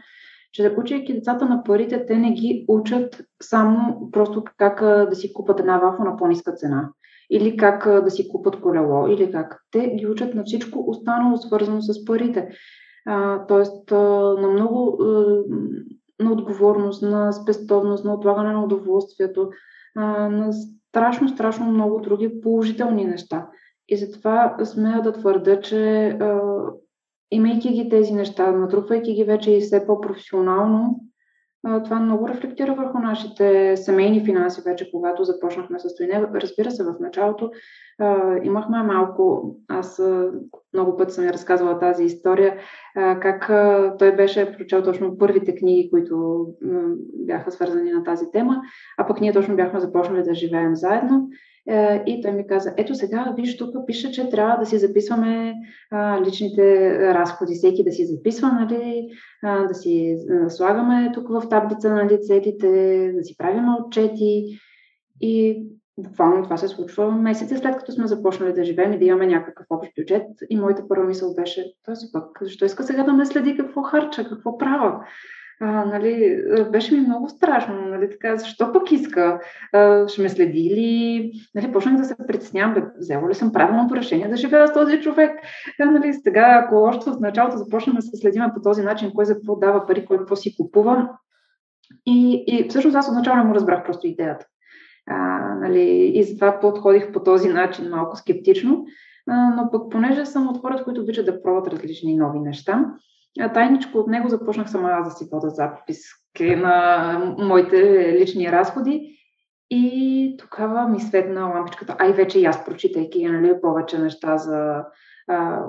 че 0.51 0.75
учейки 0.77 1.13
децата 1.13 1.45
на 1.45 1.63
парите, 1.63 2.05
те 2.05 2.17
не 2.17 2.31
ги 2.31 2.65
учат 2.67 3.21
само 3.41 4.09
просто 4.11 4.43
как 4.57 4.81
да 4.81 5.15
си 5.15 5.33
купат 5.33 5.59
една 5.59 5.77
вафа 5.77 6.03
на 6.03 6.17
по-ниска 6.17 6.53
цена 6.53 6.89
или 7.29 7.57
как 7.57 8.03
да 8.03 8.11
си 8.11 8.29
купат 8.29 8.61
колело, 8.61 9.07
или 9.07 9.31
как. 9.31 9.63
Те 9.71 9.95
ги 9.95 10.07
учат 10.07 10.35
на 10.35 10.43
всичко 10.43 10.83
останало, 10.87 11.37
свързано 11.37 11.81
с 11.81 12.05
парите. 12.05 12.49
А, 13.05 13.45
тоест, 13.45 13.91
на 13.91 14.49
много 14.53 14.97
на 16.19 16.31
отговорност, 16.31 17.01
на 17.01 17.31
спестовност, 17.31 18.05
на 18.05 18.13
отлагане 18.13 18.53
на 18.53 18.63
удоволствието, 18.63 19.49
на 19.95 20.53
страшно, 20.89 21.29
страшно 21.29 21.65
много 21.65 22.01
други 22.01 22.41
положителни 22.41 23.05
неща. 23.05 23.47
И 23.89 23.97
затова 23.97 24.57
смея 24.63 25.01
да 25.01 25.13
твърда, 25.13 25.61
че 25.61 26.17
имайки 27.31 27.69
ги 27.69 27.89
тези 27.89 28.13
неща, 28.13 28.51
натрупвайки 28.51 29.13
ги 29.13 29.23
вече 29.23 29.51
и 29.51 29.61
все 29.61 29.87
по-професионално, 29.87 30.99
това 31.63 31.99
много 31.99 32.27
рефлектира 32.27 32.73
върху 32.73 32.99
нашите 32.99 33.77
семейни 33.77 34.25
финанси 34.25 34.61
вече, 34.65 34.91
когато 34.91 35.23
започнахме 35.23 35.79
с 35.79 35.95
това. 35.95 36.29
Разбира 36.35 36.71
се, 36.71 36.83
в 36.83 36.95
началото 36.99 37.51
а, 37.99 38.37
имахме 38.43 38.83
малко, 38.83 39.55
аз 39.67 39.99
а, 39.99 40.31
много 40.73 40.97
път 40.97 41.11
съм 41.11 41.25
я 41.25 41.33
разказвала 41.33 41.79
тази 41.79 42.03
история, 42.03 42.57
а, 42.95 43.19
как 43.19 43.49
а, 43.49 43.95
той 43.99 44.15
беше 44.15 44.57
прочел 44.57 44.83
точно 44.83 45.17
първите 45.17 45.55
книги, 45.55 45.89
които 45.91 46.45
а, 46.65 46.67
бяха 47.13 47.51
свързани 47.51 47.91
на 47.91 48.03
тази 48.03 48.31
тема, 48.31 48.61
а 48.97 49.07
пък 49.07 49.21
ние 49.21 49.33
точно 49.33 49.55
бяхме 49.55 49.79
започнали 49.79 50.23
да 50.23 50.33
живеем 50.33 50.75
заедно. 50.75 51.29
Е, 51.69 52.03
и 52.07 52.21
той 52.21 52.31
ми 52.31 52.47
каза, 52.47 52.73
ето 52.77 52.95
сега, 52.95 53.33
виж, 53.37 53.57
тук 53.57 53.75
пише, 53.87 54.11
че 54.11 54.29
трябва 54.29 54.57
да 54.57 54.65
си 54.65 54.77
записваме 54.77 55.53
а, 55.91 56.21
личните 56.21 56.91
разходи, 57.13 57.55
всеки 57.55 57.83
да 57.83 57.91
си 57.91 58.05
записва, 58.05 58.51
нали, 58.51 59.09
а, 59.43 59.67
да 59.67 59.73
си 59.73 60.17
слагаме 60.47 61.11
тук 61.13 61.29
в 61.29 61.49
таблица 61.49 61.93
нали, 61.93 62.19
целите, 62.21 63.11
да 63.15 63.23
си 63.23 63.37
правим 63.37 63.63
отчети. 63.79 64.59
И 65.21 65.63
буквално 65.97 66.43
това 66.43 66.57
се 66.57 66.67
случва 66.67 67.11
месеци 67.11 67.57
след 67.57 67.77
като 67.77 67.91
сме 67.91 68.07
започнали 68.07 68.53
да 68.53 68.63
живеем 68.63 68.93
и 68.93 68.99
да 68.99 69.05
имаме 69.05 69.27
някакъв 69.27 69.65
общ 69.69 69.91
бюджет. 69.99 70.27
И 70.49 70.57
моята 70.57 70.87
първа 70.87 71.05
мисъл 71.05 71.35
беше, 71.35 71.73
този 71.85 72.05
пък, 72.13 72.37
защо 72.41 72.65
иска 72.65 72.83
сега 72.83 73.03
да 73.03 73.13
ме 73.13 73.25
следи 73.25 73.57
какво 73.57 73.81
харча, 73.81 74.29
какво 74.29 74.57
правя? 74.57 75.05
А, 75.65 75.85
нали, 75.85 76.43
беше 76.71 76.95
ми 76.95 77.01
много 77.01 77.29
страшно, 77.29 77.75
нали, 77.75 78.09
така, 78.09 78.35
защо 78.35 78.73
пък 78.73 78.91
иска, 78.91 79.39
а, 79.73 80.07
ще 80.07 80.21
ме 80.21 80.29
следи 80.29 80.59
или, 80.59 81.31
нали, 81.55 81.71
почнах 81.71 81.95
да 81.95 82.05
се 82.05 82.15
притеснявам, 82.27 82.73
бе, 82.73 82.81
взела 82.97 83.29
ли 83.29 83.33
съм 83.33 83.51
правилното 83.51 83.95
решение 83.95 84.27
да 84.27 84.37
живея 84.37 84.67
с 84.67 84.73
този 84.73 85.01
човек. 85.01 85.31
А, 85.81 85.85
нали, 85.85 86.13
сега, 86.13 86.63
ако 86.63 86.75
още 86.75 87.11
в 87.11 87.19
началото 87.19 87.57
започнем 87.57 87.95
да 87.95 88.01
се 88.01 88.17
следиме 88.17 88.51
по 88.55 88.61
този 88.61 88.81
начин, 88.81 89.11
кой 89.15 89.25
за 89.25 89.33
какво 89.33 89.55
дава 89.55 89.87
пари, 89.87 90.05
кой 90.05 90.17
какво 90.17 90.35
си 90.35 90.55
купува, 90.55 91.09
и, 92.05 92.43
и 92.47 92.69
всъщност 92.69 92.97
аз 92.97 93.09
отначало 93.09 93.37
не 93.37 93.43
му 93.43 93.55
разбрах 93.55 93.85
просто 93.85 94.07
идеята. 94.07 94.45
А, 95.07 95.39
нали, 95.55 96.11
и 96.15 96.23
затова 96.23 96.59
подходих 96.59 97.11
по 97.11 97.23
този 97.23 97.49
начин 97.49 97.89
малко 97.89 98.17
скептично, 98.17 98.85
а, 99.29 99.49
но 99.55 99.71
пък 99.71 99.91
понеже 99.91 100.25
съм 100.25 100.47
от 100.47 100.61
хората, 100.61 100.83
които 100.83 101.01
обичат 101.01 101.25
да 101.25 101.41
пробват 101.43 101.67
различни 101.67 102.15
нови 102.15 102.39
неща, 102.39 102.85
тайничко 103.53 103.97
от 103.97 104.07
него 104.07 104.29
започнах 104.29 104.69
сама 104.69 104.89
аз 104.89 105.07
да 105.07 105.15
си 105.15 105.27
вода 105.31 105.49
записки 105.49 106.55
на 106.55 107.35
моите 107.37 107.77
лични 108.19 108.51
разходи. 108.51 109.09
И 109.69 110.35
тогава 110.39 110.87
ми 110.87 110.99
светна 110.99 111.45
лампичката, 111.45 111.95
ай 111.99 112.13
вече 112.13 112.39
и 112.39 112.45
аз 112.45 112.65
прочитайки 112.65 113.25
нали, 113.25 113.61
повече 113.61 113.99
неща 113.99 114.37
за 114.37 114.83
а, 115.27 115.59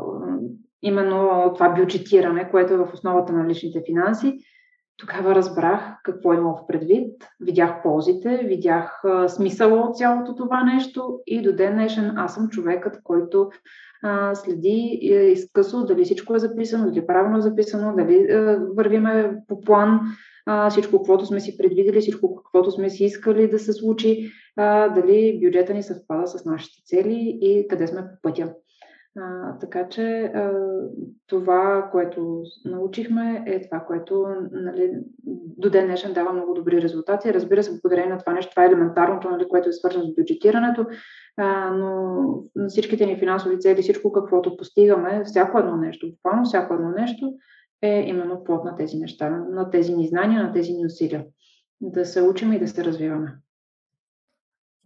именно 0.83 1.51
това 1.55 1.69
бюджетиране, 1.69 2.51
което 2.51 2.75
е 2.75 2.77
в 2.77 2.91
основата 2.95 3.33
на 3.33 3.49
личните 3.49 3.83
финанси. 3.87 4.39
Тогава 4.97 5.35
разбрах 5.35 5.97
какво 6.03 6.33
има 6.33 6.55
в 6.55 6.67
предвид, 6.67 7.29
видях 7.41 7.83
ползите, 7.83 8.37
видях 8.37 9.03
смисъла 9.29 9.81
от 9.81 9.97
цялото 9.97 10.35
това 10.35 10.65
нещо 10.65 11.21
и 11.27 11.43
до 11.43 11.53
ден 11.53 11.73
днешен 11.73 12.13
аз 12.17 12.35
съм 12.35 12.49
човекът, 12.49 13.03
който 13.03 13.51
а, 14.07 14.35
следи 14.35 15.01
е, 15.03 15.15
изкъсно 15.15 15.85
дали 15.85 16.05
всичко 16.05 16.35
е 16.35 16.39
записано, 16.39 16.87
дали 16.87 16.99
е 16.99 17.07
правилно 17.07 17.41
записано, 17.41 17.97
дали 17.97 18.27
а, 18.31 18.53
е, 18.53 18.57
вървиме 18.77 19.37
по 19.49 19.61
план, 19.61 20.01
а, 20.47 20.71
всичко, 20.71 20.99
каквото 20.99 21.27
сме 21.27 21.41
си 21.41 21.57
предвидели, 21.57 22.01
всичко, 22.01 22.37
каквото 22.37 22.71
сме 22.71 22.91
си 22.91 23.05
искали 23.05 23.49
да 23.49 23.59
се 23.59 23.73
случи, 23.73 24.31
а, 24.57 24.89
дали 24.89 25.41
бюджета 25.45 25.75
ни 25.75 25.83
съвпада 25.83 26.27
с 26.27 26.45
нашите 26.45 26.83
цели 26.87 27.39
и 27.41 27.69
къде 27.69 27.87
сме 27.87 28.01
по 28.01 28.23
пътя. 28.23 28.53
А, 29.19 29.59
така 29.59 29.89
че 29.89 30.23
а, 30.23 30.53
това, 31.27 31.89
което 31.93 32.43
научихме, 32.65 33.45
е 33.47 33.63
това, 33.63 33.81
което 33.81 34.27
нали, 34.53 34.93
до 35.59 35.71
ден 35.71 35.87
днешен 35.87 36.13
дава 36.13 36.33
много 36.33 36.55
добри 36.55 36.83
резултати. 36.83 37.35
Разбира 37.35 37.63
се, 37.63 37.71
благодарение 37.71 38.11
на 38.11 38.19
това 38.19 38.33
нещо, 38.33 38.51
това 38.51 38.65
е 38.65 38.67
елементарното, 38.67 39.31
нали, 39.31 39.49
което 39.49 39.69
е 39.69 39.73
свързано 39.73 40.05
с 40.05 40.15
бюджетирането, 40.15 40.87
а, 41.37 41.71
но 41.71 42.15
на 42.57 42.69
всичките 42.69 43.07
ни 43.07 43.19
финансови 43.19 43.59
цели, 43.59 43.83
всичко 43.83 44.13
каквото 44.13 44.57
постигаме, 44.57 45.25
всяко 45.25 45.59
едно 45.59 45.77
нещо, 45.77 46.11
буквално 46.11 46.45
всяко 46.45 46.75
едно 46.75 46.91
нещо 46.91 47.35
е 47.83 48.05
именно 48.07 48.45
плод 48.45 48.65
на 48.65 48.77
тези 48.77 48.97
неща, 48.97 49.31
на 49.31 49.71
тези 49.71 49.95
ни 49.95 50.09
знания, 50.09 50.43
на 50.43 50.53
тези 50.53 50.73
ни 50.73 50.87
усилия. 50.87 51.25
Да 51.81 52.05
се 52.05 52.23
учим 52.23 52.53
и 52.53 52.59
да 52.59 52.69
се 52.69 52.85
развиваме. 52.85 53.33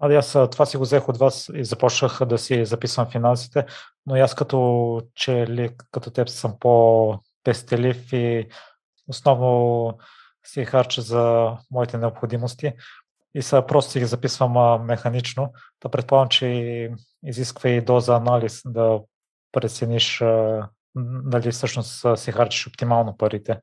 Ади, 0.01 0.15
аз 0.15 0.33
това 0.33 0.67
си 0.67 0.77
го 0.77 0.83
взех 0.83 1.09
от 1.09 1.19
вас 1.19 1.51
и 1.55 1.65
започнах 1.65 2.25
да 2.25 2.39
си 2.39 2.65
записвам 2.65 3.11
финансите, 3.11 3.67
но 4.07 4.15
аз 4.15 4.35
като 4.35 5.03
че 5.15 5.47
ли 5.47 5.71
като 5.93 6.11
теб 6.11 6.29
съм 6.29 6.55
по-пестелив 6.61 8.13
и 8.13 8.47
основно 9.09 9.99
си 10.47 10.65
харча 10.65 11.03
за 11.03 11.53
моите 11.71 11.99
необходимости 11.99 12.73
и 13.35 13.43
са 13.43 13.67
просто 13.69 13.93
си 13.93 13.99
ги 13.99 14.05
записвам 14.05 14.57
а, 14.57 14.79
механично. 14.79 15.53
Да 15.83 15.89
предполагам, 15.89 16.29
че 16.29 16.91
изисква 17.27 17.71
и 17.71 17.81
доза 17.81 18.15
анализ 18.15 18.63
да 18.67 19.01
прецениш 19.53 20.21
а, 20.21 20.69
дали 21.25 21.51
всъщност 21.51 22.19
си 22.19 22.33
харчиш 22.33 22.67
оптимално 22.67 23.17
парите 23.17 23.61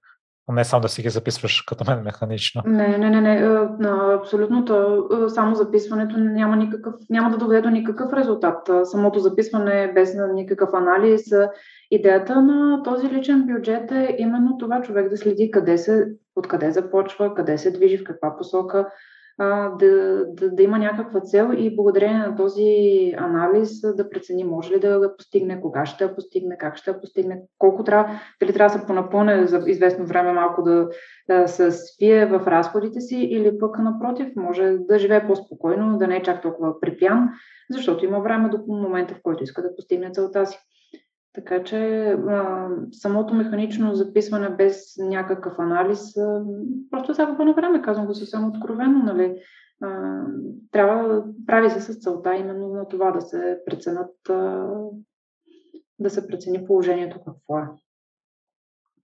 не 0.54 0.64
само 0.64 0.82
да 0.82 0.90
си 0.90 1.02
ги 1.02 1.10
записваш 1.10 1.62
като 1.62 1.84
мен 1.88 2.04
механично. 2.04 2.62
Не, 2.66 2.98
не, 2.98 3.10
не, 3.10 3.22
не, 3.22 3.60
абсолютно. 4.22 4.66
То, 4.66 5.08
само 5.30 5.56
записването 5.56 6.18
няма, 6.18 6.56
никакъв, 6.56 6.94
няма 7.10 7.30
да 7.30 7.38
доведе 7.38 7.62
до 7.62 7.70
никакъв 7.70 8.14
резултат. 8.14 8.70
Самото 8.84 9.20
записване 9.20 9.92
без 9.96 10.16
никакъв 10.34 10.70
анализ. 10.74 11.22
Идеята 11.92 12.42
на 12.42 12.84
този 12.84 13.10
личен 13.10 13.46
бюджет 13.46 13.92
е 13.92 14.16
именно 14.20 14.58
това 14.58 14.82
човек 14.82 15.10
да 15.10 15.18
следи 15.18 15.52
къде 15.52 15.78
се 15.78 16.08
откъде 16.36 16.72
започва, 16.72 17.36
къде 17.36 17.58
се 17.58 17.72
движи, 17.72 17.98
в 17.98 18.04
каква 18.04 18.38
посока, 18.38 18.88
а, 19.38 19.70
да, 19.70 20.26
да, 20.26 20.50
да 20.52 20.64
има 20.64 20.78
някаква 20.78 21.20
цел 21.20 21.52
и 21.58 21.76
благодарение 21.76 22.18
на 22.18 22.36
този 22.36 23.14
анализ 23.18 23.82
да 23.82 24.10
прецени 24.10 24.44
може 24.44 24.74
ли 24.74 24.80
да 24.80 24.88
я 24.88 25.18
постигне, 25.18 25.62
кога 25.62 25.86
ще 25.86 26.04
я 26.04 26.16
постигне, 26.16 26.58
как 26.58 26.78
ще 26.78 26.92
я 26.92 27.02
постигне, 27.02 27.42
колко 27.58 27.84
трябва, 27.84 28.22
дали 28.42 28.54
трябва 28.54 28.76
да 28.76 28.82
се 28.82 28.88
понапълне 28.88 29.48
за 29.48 29.64
известно 29.68 30.06
време 30.06 30.32
малко 30.32 30.64
да, 30.64 30.90
да 31.30 31.48
се 31.48 31.72
свие 31.72 32.26
в 32.26 32.48
разходите 32.48 33.02
си 33.02 33.18
или 33.18 33.60
пък 33.60 33.80
напротив, 33.80 34.28
може 34.36 34.78
да 34.80 35.00
живее 35.00 35.28
по-спокойно, 35.28 35.98
да 35.98 36.08
не 36.08 36.18
е 36.18 36.24
чак 36.24 36.42
толкова 36.42 36.80
припян, 36.80 37.30
защото 37.70 38.06
има 38.06 38.20
време 38.20 38.50
до 38.50 38.60
момента, 38.68 39.14
в 39.14 39.22
който 39.24 39.44
иска 39.44 39.62
да 39.62 39.76
постигне 39.76 40.12
целта 40.12 40.46
си. 40.46 40.58
Така 41.36 41.64
че 41.64 42.10
а, 42.12 42.70
самото 42.92 43.34
механично 43.34 43.96
записване 43.96 44.50
без 44.50 44.98
някакъв 44.98 45.60
анализ 45.60 46.18
а, 46.18 46.44
просто 46.92 47.14
загуба 47.14 47.46
на 47.46 47.54
време, 47.54 47.82
казвам 47.82 48.06
го 48.06 48.14
съвсем 48.14 48.46
откровено. 48.46 49.04
Нали? 49.04 49.42
А, 49.82 50.22
трябва, 50.72 51.24
прави 51.48 51.70
се 51.70 51.82
с 51.82 52.00
целта 52.00 52.36
именно 52.36 52.68
на 52.68 52.88
това 52.88 53.12
да 53.12 53.22
се 53.22 53.60
преценят, 53.66 54.30
а, 54.30 54.68
да 56.00 56.10
се 56.10 56.28
прецени 56.28 56.66
положението 56.66 57.24
какво 57.26 57.60
е. 57.60 57.68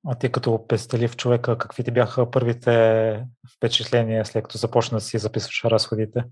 А 0.08 0.16
ти 0.16 0.32
като 0.32 0.68
пестелив 0.68 1.18
човека, 1.18 1.58
какви 1.58 1.84
ти 1.84 1.92
бяха 1.92 2.32
първите 2.32 3.26
впечатления 3.58 4.26
след 4.26 4.44
като 4.44 4.58
започна 4.58 4.98
да 4.98 5.02
си 5.02 5.18
записваш 5.18 5.64
разходите? 5.66 6.24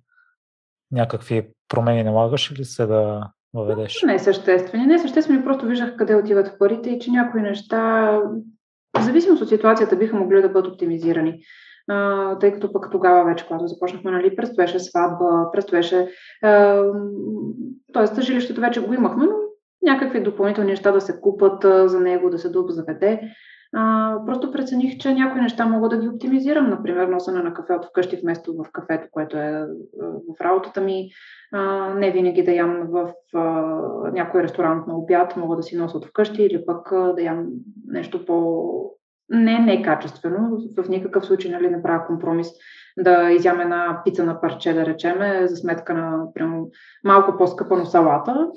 Някакви 0.91 1.49
промени 1.67 2.03
налагаш 2.03 2.59
ли 2.59 2.65
се 2.65 2.85
да 2.85 3.31
въведеш? 3.53 4.03
Не 4.03 4.19
съществени. 4.19 4.85
Не 4.85 4.99
съществени, 4.99 5.43
просто 5.43 5.65
виждах 5.65 5.95
къде 5.95 6.15
отиват 6.15 6.55
парите 6.59 6.89
и 6.89 6.99
че 6.99 7.11
някои 7.11 7.41
неща, 7.41 8.11
в 8.97 9.01
зависимост 9.01 9.41
от 9.41 9.49
ситуацията, 9.49 9.95
биха 9.95 10.15
могли 10.15 10.41
да 10.41 10.49
бъдат 10.49 10.71
оптимизирани. 10.71 11.39
Uh, 11.91 12.39
тъй 12.39 12.53
като 12.53 12.73
пък 12.73 12.87
тогава 12.91 13.25
вече, 13.25 13.47
когато 13.47 13.67
започнахме, 13.67 14.11
нали, 14.11 14.35
предстоеше 14.35 14.79
сватба, 14.79 15.51
предстоеше... 15.53 16.07
Тоест, 17.93 18.21
жилището 18.21 18.61
вече 18.61 18.81
го 18.81 18.93
имахме, 18.93 19.25
но 19.25 19.35
някакви 19.83 20.23
допълнителни 20.23 20.69
неща 20.69 20.91
да 20.91 21.01
се 21.01 21.21
купат 21.21 21.63
uh, 21.63 21.85
за 21.85 21.99
него, 21.99 22.29
да 22.29 22.37
се 22.37 22.51
заведе. 22.67 23.21
А, 23.75 24.15
просто 24.25 24.51
прецених, 24.51 24.97
че 24.97 25.13
някои 25.13 25.41
неща 25.41 25.65
мога 25.65 25.89
да 25.89 25.97
ги 25.97 26.07
оптимизирам. 26.07 26.69
Например, 26.69 27.07
носене 27.07 27.43
на 27.43 27.53
кафе 27.53 27.73
от 27.73 27.85
вкъщи 27.85 28.19
вместо 28.21 28.53
в 28.53 28.71
кафето, 28.71 29.07
което 29.11 29.37
е 29.37 29.65
в 30.37 30.41
работата 30.41 30.81
ми. 30.81 31.09
А, 31.53 31.93
не 31.93 32.11
винаги 32.11 32.43
да 32.43 32.51
ям 32.51 32.87
в 32.91 33.13
а, 33.35 33.41
някой 34.11 34.43
ресторант 34.43 34.87
на 34.87 34.97
обяд, 34.97 35.37
мога 35.37 35.55
да 35.55 35.63
си 35.63 35.77
нося 35.77 35.97
от 35.97 36.05
вкъщи 36.05 36.43
или 36.43 36.65
пък 36.65 36.91
а, 36.91 37.13
да 37.13 37.21
ям 37.21 37.47
нещо 37.87 38.25
по... 38.25 38.65
Не, 39.31 39.59
не 39.59 39.83
качествено, 39.83 40.57
в 40.77 40.89
никакъв 40.89 41.25
случай 41.25 41.51
нали, 41.51 41.69
не 41.69 41.83
правя 41.83 42.05
компромис 42.07 42.51
да 43.03 43.31
изям 43.31 43.59
една 43.59 44.01
пица 44.05 44.25
на 44.25 44.41
парче, 44.41 44.73
да 44.73 44.85
речеме, 44.85 45.47
за 45.47 45.55
сметка 45.55 45.93
на 45.93 46.33
прямо, 46.33 46.67
малко 47.03 47.37
по-скъпа, 47.37 47.77
но 47.77 47.85
салата. 47.85 48.47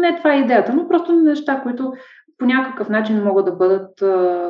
Не 0.00 0.16
това 0.16 0.34
е 0.34 0.38
идеята, 0.38 0.74
но 0.74 0.88
просто 0.88 1.12
неща, 1.12 1.60
които 1.62 1.92
по 2.42 2.46
някакъв 2.46 2.88
начин 2.88 3.24
могат 3.24 3.44
да 3.44 3.52
бъдат 3.52 3.98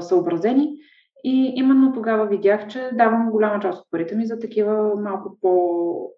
съобразени. 0.05 0.77
И 1.25 1.53
именно 1.57 1.93
тогава 1.93 2.27
видях, 2.27 2.69
че 2.69 2.91
давам 2.93 3.31
голяма 3.31 3.63
част 3.63 3.81
от 3.81 3.91
парите 3.91 4.17
ми 4.17 4.27
за 4.27 4.39
такива 4.39 4.97
малко 4.97 5.39
по, 5.41 6.11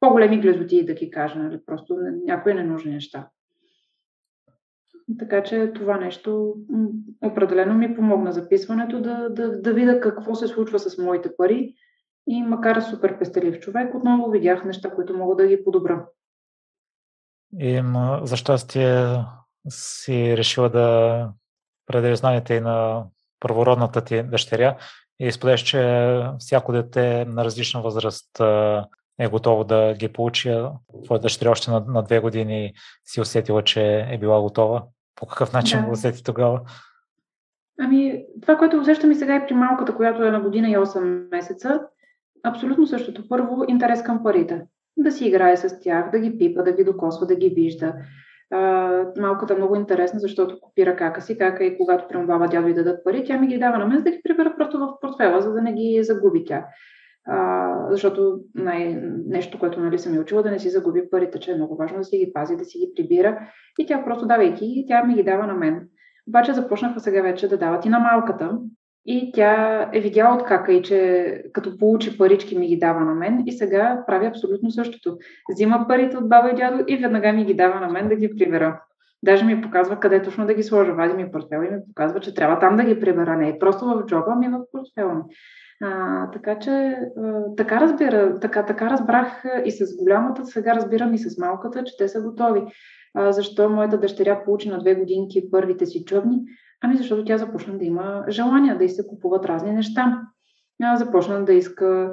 по-големи 0.00 0.40
глезоти, 0.40 0.86
да 0.86 0.94
ги 0.94 1.10
кажа, 1.10 1.38
нали? 1.38 1.60
просто 1.66 1.96
някои 2.24 2.54
ненужни 2.54 2.92
неща. 2.92 3.28
Така 5.18 5.42
че 5.42 5.72
това 5.74 5.98
нещо 5.98 6.54
определено 7.24 7.74
ми 7.74 7.96
помогна 7.96 8.32
записването 8.32 9.00
да, 9.00 9.28
да, 9.30 9.60
да 9.60 9.72
видя 9.72 10.00
какво 10.00 10.34
се 10.34 10.46
случва 10.46 10.78
с 10.78 10.98
моите 10.98 11.36
пари 11.36 11.74
и 12.28 12.42
макар 12.42 12.80
супер 12.80 13.18
пестелив 13.18 13.60
човек, 13.60 13.94
отново 13.94 14.30
видях 14.30 14.64
неща, 14.64 14.90
които 14.90 15.16
мога 15.16 15.36
да 15.36 15.46
ги 15.48 15.64
подобра. 15.64 16.06
И 17.58 17.82
за 18.22 18.36
щастие 18.36 19.24
си 19.68 20.36
решила 20.36 20.68
да 20.68 21.28
предадеш 21.86 22.18
знанието 22.18 22.52
и 22.52 22.60
на 22.60 23.04
първородната 23.40 24.04
ти 24.04 24.22
дъщеря 24.22 24.76
и 25.20 25.32
споделяш, 25.32 25.62
че 25.62 26.22
всяко 26.38 26.72
дете 26.72 27.24
на 27.24 27.44
различна 27.44 27.82
възраст 27.82 28.40
е 29.18 29.28
готово 29.28 29.64
да 29.64 29.94
ги 29.94 30.08
получи. 30.08 30.62
Твоя 31.04 31.20
дъщеря 31.20 31.50
още 31.50 31.70
на, 31.70 31.84
на 31.88 32.02
две 32.02 32.20
години 32.20 32.72
си 33.04 33.20
усетила, 33.20 33.64
че 33.64 34.06
е 34.10 34.18
била 34.18 34.40
готова. 34.40 34.84
По 35.14 35.26
какъв 35.26 35.52
начин 35.52 35.80
да. 35.80 35.86
го 35.86 35.92
усети 35.92 36.24
тогава? 36.24 36.60
Ами, 37.80 38.24
това, 38.42 38.56
което 38.56 38.78
усещам 38.78 39.12
и 39.12 39.14
сега 39.14 39.36
и 39.36 39.46
при 39.46 39.54
малката, 39.54 39.96
която 39.96 40.24
е 40.24 40.30
на 40.30 40.40
година 40.40 40.68
и 40.68 40.76
8 40.76 41.30
месеца, 41.30 41.80
абсолютно 42.44 42.86
същото. 42.86 43.28
Първо, 43.28 43.64
интерес 43.68 44.02
към 44.02 44.22
парите. 44.22 44.66
Да 44.96 45.12
си 45.12 45.26
играе 45.26 45.56
с 45.56 45.80
тях, 45.80 46.10
да 46.10 46.18
ги 46.18 46.38
пипа, 46.38 46.62
да 46.62 46.72
ги 46.72 46.84
докосва, 46.84 47.26
да 47.26 47.36
ги 47.36 47.48
вижда, 47.48 47.94
малката 49.20 49.54
е 49.54 49.56
много 49.56 49.76
интересна, 49.76 50.20
защото 50.20 50.60
копира 50.60 50.96
кака 50.96 51.20
си, 51.20 51.38
кака 51.38 51.64
и 51.64 51.76
когато 51.76 52.08
прямо 52.08 52.26
баба 52.26 52.48
дядо 52.48 52.68
и 52.68 52.74
дадат 52.74 53.04
пари, 53.04 53.24
тя 53.24 53.38
ми 53.38 53.46
ги 53.46 53.58
дава 53.58 53.78
на 53.78 53.86
мен, 53.86 53.98
за 53.98 54.04
да 54.04 54.10
ги 54.10 54.20
прибера 54.24 54.54
просто 54.56 54.78
в 54.78 55.00
портфела, 55.00 55.40
за 55.42 55.52
да 55.52 55.62
не 55.62 55.72
ги 55.72 56.02
загуби 56.02 56.44
тя. 56.44 56.66
Uh, 57.30 57.90
защото 57.90 58.40
най- 58.54 59.02
нещо, 59.26 59.58
което 59.58 59.80
нали, 59.80 59.98
съм 59.98 60.12
ми 60.12 60.18
учила, 60.18 60.42
да 60.42 60.50
не 60.50 60.58
си 60.58 60.70
загуби 60.70 61.10
парите, 61.10 61.40
че 61.40 61.50
е 61.50 61.54
много 61.54 61.76
важно 61.76 61.98
да 61.98 62.04
си 62.04 62.18
ги 62.18 62.32
пази, 62.32 62.56
да 62.56 62.64
си 62.64 62.78
ги 62.78 62.92
прибира. 62.96 63.38
И 63.78 63.86
тя 63.86 64.04
просто 64.04 64.26
давайки, 64.26 64.84
тя 64.88 65.04
ми 65.04 65.14
ги 65.14 65.22
дава 65.22 65.46
на 65.46 65.54
мен. 65.54 65.88
Обаче 66.28 66.52
започнаха 66.52 67.00
сега 67.00 67.22
вече 67.22 67.48
да 67.48 67.58
дават 67.58 67.84
и 67.84 67.88
на 67.88 67.98
малката. 67.98 68.58
И 69.10 69.32
тя 69.34 69.82
е 69.92 70.00
видяла 70.00 70.34
от 70.34 70.44
кака 70.44 70.72
и 70.72 70.82
че 70.82 71.42
като 71.52 71.78
получи 71.78 72.18
парички 72.18 72.58
ми 72.58 72.68
ги 72.68 72.78
дава 72.78 73.00
на 73.00 73.14
мен 73.14 73.42
и 73.46 73.52
сега 73.52 74.04
прави 74.06 74.26
абсолютно 74.26 74.70
същото. 74.70 75.18
Взима 75.52 75.84
парите 75.88 76.16
от 76.16 76.28
баба 76.28 76.50
и 76.50 76.54
дядо 76.54 76.84
и 76.86 76.96
веднага 76.96 77.32
ми 77.32 77.44
ги 77.44 77.54
дава 77.54 77.80
на 77.80 77.88
мен 77.88 78.08
да 78.08 78.16
ги 78.16 78.36
прибера. 78.36 78.80
Даже 79.22 79.44
ми 79.44 79.62
показва 79.62 80.00
къде 80.00 80.22
точно 80.22 80.46
да 80.46 80.54
ги 80.54 80.62
сложа. 80.62 80.92
Вади 80.92 81.14
ми 81.14 81.30
портфел 81.30 81.58
и 81.58 81.74
ми 81.74 81.80
показва, 81.86 82.20
че 82.20 82.34
трябва 82.34 82.58
там 82.58 82.76
да 82.76 82.84
ги 82.84 83.00
прибера. 83.00 83.36
Не 83.36 83.48
е 83.48 83.58
просто 83.58 83.84
в 83.84 84.04
джоба, 84.06 84.34
ми 84.34 84.48
в 84.48 84.60
портфела 84.72 85.14
ми. 85.14 85.22
А, 85.82 86.30
така 86.30 86.58
че 86.58 86.70
а, 86.70 87.54
така 87.56 87.80
разбира, 87.80 88.40
така, 88.40 88.66
така 88.66 88.90
разбрах 88.90 89.44
и 89.64 89.70
с 89.70 89.96
голямата, 90.02 90.46
сега 90.46 90.74
разбирам 90.74 91.14
и 91.14 91.18
с 91.18 91.38
малката, 91.38 91.84
че 91.84 91.96
те 91.98 92.08
са 92.08 92.22
готови. 92.22 92.62
А, 93.14 93.32
защо 93.32 93.70
моята 93.70 93.98
дъщеря 93.98 94.44
получи 94.44 94.68
на 94.68 94.78
две 94.78 94.94
годинки 94.94 95.50
първите 95.50 95.86
си 95.86 96.04
чубни? 96.04 96.40
Ами 96.80 96.96
защото 96.96 97.24
тя 97.24 97.38
започна 97.38 97.78
да 97.78 97.84
има 97.84 98.24
желание 98.28 98.74
да 98.74 98.84
и 98.84 98.88
се 98.88 99.06
купуват 99.06 99.46
разни 99.46 99.72
неща. 99.72 100.22
Започна 100.94 101.44
да 101.44 101.52
иска 101.52 102.12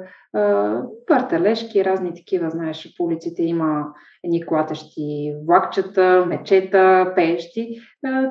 партележки, 1.06 1.84
разни 1.84 2.14
такива, 2.14 2.50
знаеш, 2.50 2.94
по 2.96 3.04
улиците 3.04 3.42
има 3.42 3.86
едни 4.24 4.46
клатещи 4.46 5.34
влакчета, 5.46 6.24
мечета, 6.26 7.12
пеещи. 7.14 7.80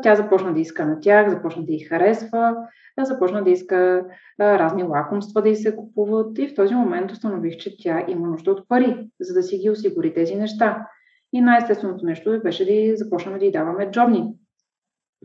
Тя 0.04 0.16
започна 0.16 0.54
да 0.54 0.60
иска 0.60 0.86
на 0.86 1.00
тях, 1.00 1.30
започна 1.30 1.66
да 1.66 1.72
ги 1.74 1.80
харесва, 1.80 2.56
започна 3.02 3.44
да 3.44 3.50
иска 3.50 4.06
разни 4.40 4.84
лакомства 4.84 5.42
да 5.42 5.50
й 5.50 5.56
се 5.56 5.76
купуват 5.76 6.38
и 6.38 6.48
в 6.48 6.56
този 6.56 6.76
момент 6.76 7.12
установих, 7.12 7.58
че 7.58 7.78
тя 7.78 8.06
има 8.08 8.28
нужда 8.28 8.52
от 8.52 8.68
пари, 8.68 9.10
за 9.20 9.34
да 9.34 9.44
си 9.44 9.58
ги 9.58 9.70
осигури 9.70 10.14
тези 10.14 10.36
неща. 10.36 10.88
И 11.34 11.42
най-естественото 11.42 12.06
нещо 12.06 12.40
беше 12.44 12.66
да 12.66 12.98
започнем 12.98 13.40
да 13.40 13.46
й 13.46 13.52
даваме 13.52 13.92
джобни. 13.92 14.34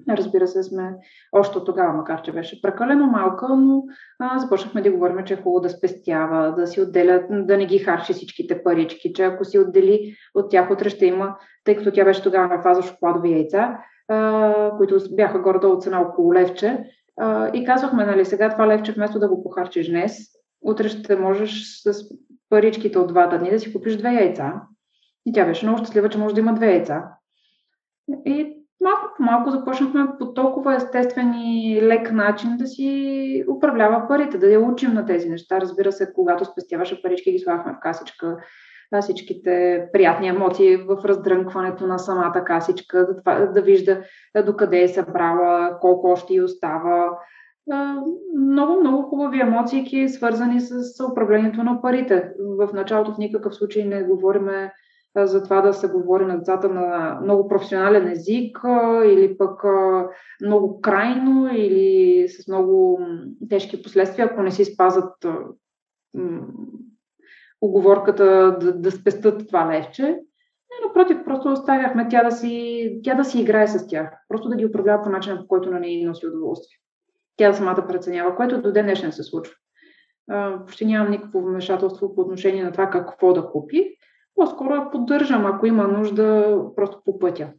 Разбира 0.09 0.47
се, 0.47 0.63
сме 0.63 0.95
още 1.33 1.59
от 1.59 1.67
тогава, 1.67 1.93
макар 1.93 2.23
че 2.23 2.33
беше 2.33 2.63
прекалено 2.63 3.07
малка, 3.07 3.49
но 3.49 3.83
а, 4.19 4.39
започнахме 4.39 4.83
да 4.83 4.91
говорим, 4.91 5.25
че 5.25 5.35
е 5.35 5.37
хубаво 5.37 5.61
да 5.61 5.71
спестява, 5.71 6.55
да 6.55 6.67
си 6.67 6.81
отделя, 6.81 7.27
да 7.31 7.57
не 7.57 7.67
ги 7.67 7.79
харчи 7.79 8.13
всичките 8.13 8.63
парички, 8.63 9.13
че 9.13 9.25
ако 9.25 9.45
си 9.45 9.59
отдели 9.59 10.15
от 10.35 10.51
тях 10.51 10.71
утре 10.71 10.91
ще 10.91 11.07
има, 11.07 11.37
тъй 11.65 11.77
като 11.77 11.93
тя 11.93 12.05
беше 12.05 12.23
тогава 12.23 12.57
на 12.57 12.63
фаза 12.63 12.83
шоколадови 12.83 13.33
яйца, 13.33 13.79
а, 14.09 14.73
които 14.77 14.99
бяха 15.11 15.39
горе 15.39 15.67
от 15.67 15.83
цена 15.83 16.01
около 16.01 16.35
левче. 16.35 16.85
А, 17.21 17.51
и 17.57 17.65
казвахме, 17.65 18.07
нали, 18.07 18.25
сега 18.25 18.49
това 18.49 18.69
левче 18.69 18.93
вместо 18.93 19.19
да 19.19 19.29
го 19.29 19.43
похарчиш 19.43 19.89
днес, 19.89 20.13
утре 20.63 20.89
ще 20.89 21.17
можеш 21.17 21.83
с 21.83 21.95
паричките 22.49 22.99
от 22.99 23.09
двата 23.09 23.39
дни 23.39 23.51
да 23.51 23.61
си 23.61 23.73
купиш 23.73 23.97
две 23.97 24.09
яйца. 24.09 24.53
И 25.27 25.33
тя 25.33 25.45
беше 25.45 25.67
много 25.67 25.79
щастлива, 25.79 26.09
че 26.09 26.19
може 26.19 26.35
да 26.35 26.41
има 26.41 26.55
две 26.55 26.67
яйца. 26.67 27.05
И 28.27 28.60
малко 28.81 29.15
по 29.17 29.23
малко 29.23 29.51
започнахме 29.51 30.07
по 30.19 30.35
толкова 30.35 30.75
естествен 30.75 31.35
и 31.35 31.81
лек 31.83 32.13
начин 32.13 32.57
да 32.57 32.67
си 32.67 33.45
управлява 33.57 34.09
парите, 34.09 34.39
да 34.39 34.47
я 34.47 34.61
учим 34.61 34.95
на 34.95 35.07
тези 35.07 35.29
неща. 35.29 35.61
Разбира 35.61 35.93
се, 35.93 36.13
когато 36.13 36.45
спестяваше 36.45 37.03
парички, 37.03 37.33
ги 37.33 37.39
слагахме 37.39 37.73
в 37.73 37.81
касичка, 37.81 38.37
всичките 39.01 39.85
приятни 39.93 40.29
емоции 40.29 40.77
в 40.77 41.05
раздрънкването 41.05 41.87
на 41.87 41.99
самата 41.99 42.45
касичка, 42.45 43.07
да, 43.25 43.47
да 43.47 43.63
вижда 43.63 44.03
докъде 44.47 44.83
е 44.83 44.89
събрала, 44.89 45.79
колко 45.81 46.07
още 46.07 46.35
й 46.35 46.43
остава. 46.43 47.19
Много, 48.39 48.81
много 48.81 49.03
хубави 49.03 49.41
емоции, 49.41 50.09
свързани 50.09 50.61
с 50.61 50.73
управлението 51.13 51.63
на 51.63 51.83
парите. 51.83 52.31
В 52.59 52.73
началото 52.73 53.15
в 53.15 53.19
никакъв 53.19 53.55
случай 53.55 53.85
не 53.85 54.03
говориме 54.03 54.73
за 55.17 55.43
това 55.43 55.61
да 55.61 55.73
се 55.73 55.89
говори 55.89 56.25
на 56.25 56.39
децата 56.39 56.69
на 56.69 57.19
много 57.23 57.49
професионален 57.49 58.09
език 58.09 58.59
или 59.05 59.39
пък 59.39 59.65
много 60.43 60.81
крайно 60.81 61.49
или 61.53 62.29
с 62.29 62.49
много 62.49 63.01
тежки 63.49 63.83
последствия, 63.83 64.27
ако 64.27 64.43
не 64.43 64.51
си 64.51 64.65
спазват 64.65 65.27
оговорката 67.61 68.57
да, 68.61 68.73
да 68.73 68.91
спестат 68.91 69.49
това 69.49 69.73
левче. 69.73 70.19
И 70.71 70.87
напротив, 70.87 71.25
просто 71.25 71.53
оставяхме 71.53 72.09
тя 72.11 72.25
да, 72.25 72.31
си, 72.31 73.01
тя 73.05 73.15
да 73.15 73.25
си 73.25 73.41
играе 73.41 73.67
с 73.67 73.87
тях. 73.87 74.13
Просто 74.29 74.49
да 74.49 74.57
ги 74.57 74.67
управлява 74.67 75.03
по 75.03 75.11
начина, 75.11 75.41
по 75.41 75.49
който 75.49 75.71
на 75.71 75.81
нея 75.81 76.09
носи 76.09 76.27
удоволствие. 76.27 76.79
Тя 77.37 77.53
самата 77.53 77.87
преценява, 77.89 78.37
което 78.37 78.63
до 78.63 78.73
ден 78.73 78.85
днешен 78.85 79.13
се 79.13 79.23
случва. 79.23 79.55
Почти 80.67 80.87
нямам 80.87 81.11
никакво 81.11 81.41
вмешателство 81.41 82.15
по 82.15 82.21
отношение 82.21 82.65
на 82.65 82.73
това 82.73 82.91
какво 82.91 83.33
да 83.33 83.47
купи. 83.47 83.97
По-скоро 84.41 84.75
я 84.75 84.91
поддържам, 84.91 85.47
ако 85.47 85.67
има 85.67 85.89
нужда, 85.89 86.57
просто 86.77 87.03
по 87.05 87.19
пътя. 87.19 87.53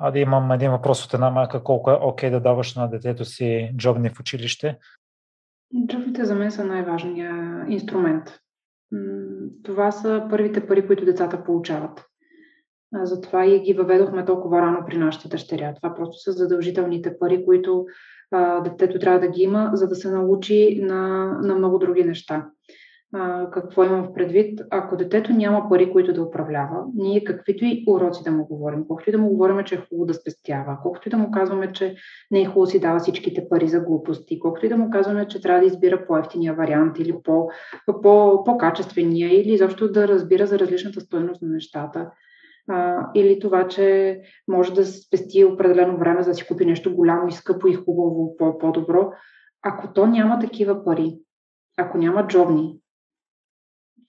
А 0.00 0.10
да 0.10 0.18
имам 0.18 0.52
един 0.52 0.70
въпрос 0.70 1.04
от 1.04 1.14
една 1.14 1.30
майка. 1.30 1.62
Колко 1.62 1.90
е 1.90 1.98
окей 2.02 2.28
okay 2.28 2.32
да 2.32 2.40
даваш 2.40 2.74
на 2.74 2.90
детето 2.90 3.24
си 3.24 3.72
джобни 3.76 4.08
в 4.10 4.20
училище? 4.20 4.78
Джобните 5.86 6.24
за 6.24 6.34
мен 6.34 6.50
са 6.50 6.64
най-важният 6.64 7.68
инструмент. 7.68 8.38
Това 9.62 9.90
са 9.90 10.26
първите 10.30 10.66
пари, 10.66 10.86
които 10.86 11.04
децата 11.04 11.44
получават. 11.44 12.04
Затова 13.02 13.46
и 13.46 13.60
ги 13.60 13.72
въведохме 13.72 14.24
толкова 14.24 14.62
рано 14.62 14.84
при 14.86 14.98
нашата 14.98 15.28
дъщеря. 15.28 15.74
Това 15.74 15.94
просто 15.94 16.18
са 16.18 16.32
задължителните 16.32 17.18
пари, 17.18 17.44
които 17.44 17.86
а, 18.30 18.60
детето 18.60 18.98
трябва 18.98 19.20
да 19.20 19.28
ги 19.28 19.42
има, 19.42 19.70
за 19.72 19.88
да 19.88 19.94
се 19.94 20.10
научи 20.10 20.80
на, 20.82 21.26
на 21.42 21.54
много 21.54 21.78
други 21.78 22.04
неща. 22.04 22.46
А, 23.14 23.50
какво 23.50 23.84
имам 23.84 24.04
в 24.04 24.14
предвид? 24.14 24.60
Ако 24.70 24.96
детето 24.96 25.32
няма 25.32 25.68
пари, 25.68 25.92
които 25.92 26.12
да 26.12 26.22
управлява, 26.22 26.84
ние 26.94 27.24
каквито 27.24 27.64
и 27.64 27.84
уроци 27.88 28.24
да 28.24 28.30
му 28.30 28.46
говорим, 28.46 28.84
колкото 28.86 29.10
и 29.10 29.12
да 29.12 29.18
му 29.18 29.28
говорим, 29.28 29.64
че 29.64 29.74
е 29.74 29.78
хубаво 29.78 30.06
да 30.06 30.14
спестява, 30.14 30.78
колкото 30.82 31.08
и 31.08 31.10
да 31.10 31.18
му 31.18 31.30
казваме, 31.30 31.72
че 31.72 31.96
не 32.30 32.40
е 32.40 32.44
хубаво 32.44 32.66
си 32.66 32.80
дава 32.80 32.98
всичките 32.98 33.48
пари 33.48 33.68
за 33.68 33.80
глупости, 33.80 34.38
колкото 34.38 34.66
и 34.66 34.68
да 34.68 34.76
му 34.76 34.90
казваме, 34.90 35.28
че 35.28 35.42
трябва 35.42 35.60
да 35.60 35.66
избира 35.66 36.06
по-ефтиния 36.06 36.54
вариант 36.54 36.98
или 36.98 37.14
по, 37.24 37.48
по, 38.02 38.44
по-качествения, 38.44 39.40
или 39.40 39.52
изобщо 39.52 39.92
да 39.92 40.08
разбира 40.08 40.46
за 40.46 40.58
различната 40.58 41.00
стоеност 41.00 41.42
на 41.42 41.48
нещата, 41.48 42.10
а, 42.68 43.06
или 43.14 43.40
това, 43.40 43.68
че 43.68 44.18
може 44.48 44.74
да 44.74 44.86
спести 44.86 45.44
определено 45.44 45.98
време 45.98 46.22
за 46.22 46.30
да 46.30 46.34
си 46.34 46.46
купи 46.46 46.66
нещо 46.66 46.96
голямо 46.96 47.28
и 47.28 47.32
скъпо 47.32 47.68
и 47.68 47.74
хубаво, 47.74 48.36
по-добро. 48.36 49.12
Ако 49.62 49.92
то 49.92 50.06
няма 50.06 50.38
такива 50.38 50.84
пари, 50.84 51.18
ако 51.76 51.98
няма 51.98 52.26
джобни, 52.26 52.78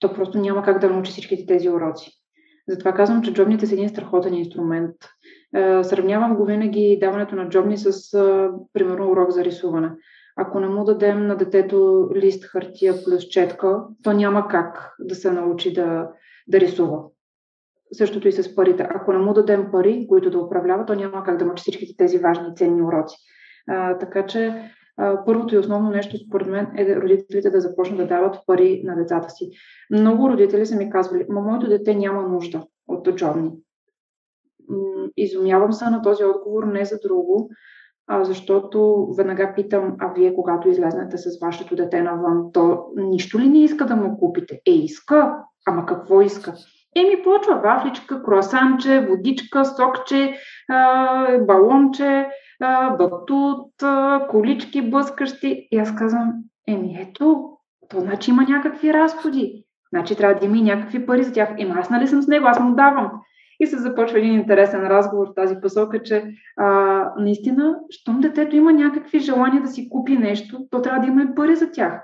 то 0.00 0.12
просто 0.12 0.38
няма 0.38 0.62
как 0.62 0.78
да 0.78 0.90
научи 0.90 1.12
всичките 1.12 1.46
тези 1.46 1.70
уроци. 1.70 2.10
Затова 2.68 2.92
казвам, 2.92 3.22
че 3.22 3.32
джобните 3.32 3.66
са 3.66 3.74
един 3.74 3.88
страхотен 3.88 4.34
инструмент. 4.34 4.96
Е, 5.54 5.84
сравнявам 5.84 6.36
го 6.36 6.44
винаги 6.44 6.98
даването 7.00 7.36
на 7.36 7.48
джобни 7.48 7.78
с, 7.78 8.14
е, 8.14 8.48
примерно, 8.72 9.10
урок 9.10 9.30
за 9.30 9.44
рисуване. 9.44 9.90
Ако 10.36 10.60
не 10.60 10.68
му 10.68 10.84
дадем 10.84 11.26
на 11.26 11.36
детето 11.36 12.08
лист 12.14 12.44
хартия 12.44 12.94
плюс 13.04 13.28
четка, 13.28 13.82
то 14.02 14.12
няма 14.12 14.48
как 14.48 14.94
да 15.00 15.14
се 15.14 15.32
научи 15.32 15.72
да, 15.72 16.08
да 16.48 16.60
рисува. 16.60 17.02
Същото 17.92 18.28
и 18.28 18.32
с 18.32 18.54
парите. 18.54 18.86
Ако 18.90 19.12
не 19.12 19.18
му 19.18 19.32
дадем 19.32 19.70
пари, 19.72 20.06
които 20.08 20.30
да 20.30 20.38
управлява, 20.38 20.86
то 20.86 20.94
няма 20.94 21.24
как 21.24 21.36
да 21.36 21.44
научи 21.44 21.60
всичките 21.60 21.96
тези 21.96 22.18
важни 22.18 22.56
ценни 22.56 22.82
уроци. 22.82 23.16
А, 23.68 23.98
така 23.98 24.26
че 24.26 24.72
първото 25.26 25.54
и 25.54 25.58
основно 25.58 25.90
нещо, 25.90 26.16
според 26.26 26.46
мен, 26.46 26.66
е 26.76 26.96
родителите 26.96 27.50
да 27.50 27.60
започнат 27.60 27.98
да 27.98 28.06
дават 28.06 28.36
пари 28.46 28.82
на 28.84 28.96
децата 28.96 29.30
си. 29.30 29.50
Много 29.90 30.28
родители 30.28 30.66
са 30.66 30.76
ми 30.76 30.90
казвали, 30.90 31.26
ма 31.28 31.40
моето 31.40 31.68
дете 31.68 31.94
няма 31.94 32.22
нужда 32.22 32.62
от 32.88 33.14
джобни. 33.14 33.50
Изумявам 35.16 35.72
се 35.72 35.90
на 35.90 36.02
този 36.02 36.24
отговор 36.24 36.64
не 36.64 36.84
за 36.84 36.98
друго, 37.08 37.50
а 38.06 38.24
защото 38.24 39.08
веднага 39.16 39.52
питам, 39.56 39.96
а 39.98 40.12
вие 40.12 40.34
когато 40.34 40.68
излезнете 40.68 41.18
с 41.18 41.40
вашето 41.40 41.76
дете 41.76 42.02
навън, 42.02 42.52
то 42.52 42.84
нищо 42.96 43.38
ли 43.38 43.48
не 43.48 43.62
иска 43.64 43.86
да 43.86 43.96
му 43.96 44.18
купите? 44.18 44.60
Е, 44.66 44.70
иска. 44.70 45.36
Ама 45.66 45.86
какво 45.86 46.20
иска? 46.20 46.54
Еми, 46.96 47.22
почва 47.22 47.54
вафличка, 47.54 48.22
круасанче, 48.22 49.06
водичка, 49.08 49.64
сокче, 49.64 50.34
балонче, 51.46 52.28
батут, 52.98 53.72
колички 54.30 54.90
блъскащи. 54.90 55.68
И 55.70 55.78
аз 55.78 55.94
казвам, 55.94 56.32
еми 56.66 56.98
ето, 57.00 57.50
то 57.88 58.00
значи 58.00 58.30
има 58.30 58.42
някакви 58.42 58.92
разходи. 58.92 59.64
Значи 59.92 60.16
трябва 60.16 60.40
да 60.40 60.46
има 60.46 60.56
и 60.56 60.62
някакви 60.62 61.06
пари 61.06 61.24
за 61.24 61.32
тях. 61.32 61.48
Ема 61.58 61.74
аз 61.78 61.90
нали 61.90 62.06
съм 62.06 62.22
с 62.22 62.26
него, 62.26 62.46
аз 62.46 62.60
му 62.60 62.74
давам. 62.74 63.10
И 63.60 63.66
се 63.66 63.78
започва 63.78 64.18
един 64.18 64.34
интересен 64.34 64.86
разговор 64.86 65.26
в 65.28 65.34
тази 65.34 65.60
посока, 65.60 66.02
че 66.02 66.34
а, 66.56 66.66
наистина, 67.18 67.78
щом 67.90 68.20
детето 68.20 68.56
има 68.56 68.72
някакви 68.72 69.18
желания 69.18 69.62
да 69.62 69.68
си 69.68 69.88
купи 69.88 70.16
нещо, 70.16 70.66
то 70.70 70.82
трябва 70.82 71.00
да 71.00 71.06
има 71.06 71.22
и 71.22 71.34
пари 71.34 71.56
за 71.56 71.70
тях. 71.70 72.02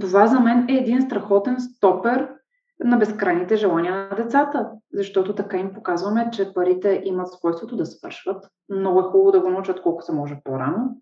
Това 0.00 0.26
за 0.26 0.40
мен 0.40 0.66
е 0.68 0.72
един 0.72 1.02
страхотен 1.02 1.60
стопер 1.60 2.28
на 2.84 2.96
безкрайните 2.96 3.56
желания 3.56 4.08
на 4.10 4.16
децата, 4.16 4.70
защото 4.92 5.34
така 5.34 5.56
им 5.56 5.72
показваме, 5.74 6.28
че 6.32 6.54
парите 6.54 7.02
имат 7.04 7.32
свойството 7.32 7.76
да 7.76 7.86
свършват. 7.86 8.44
Много 8.70 9.00
е 9.00 9.02
хубаво 9.02 9.32
да 9.32 9.40
го 9.40 9.50
научат 9.50 9.82
колко 9.82 10.02
се 10.02 10.12
може 10.12 10.36
по-рано. 10.44 10.96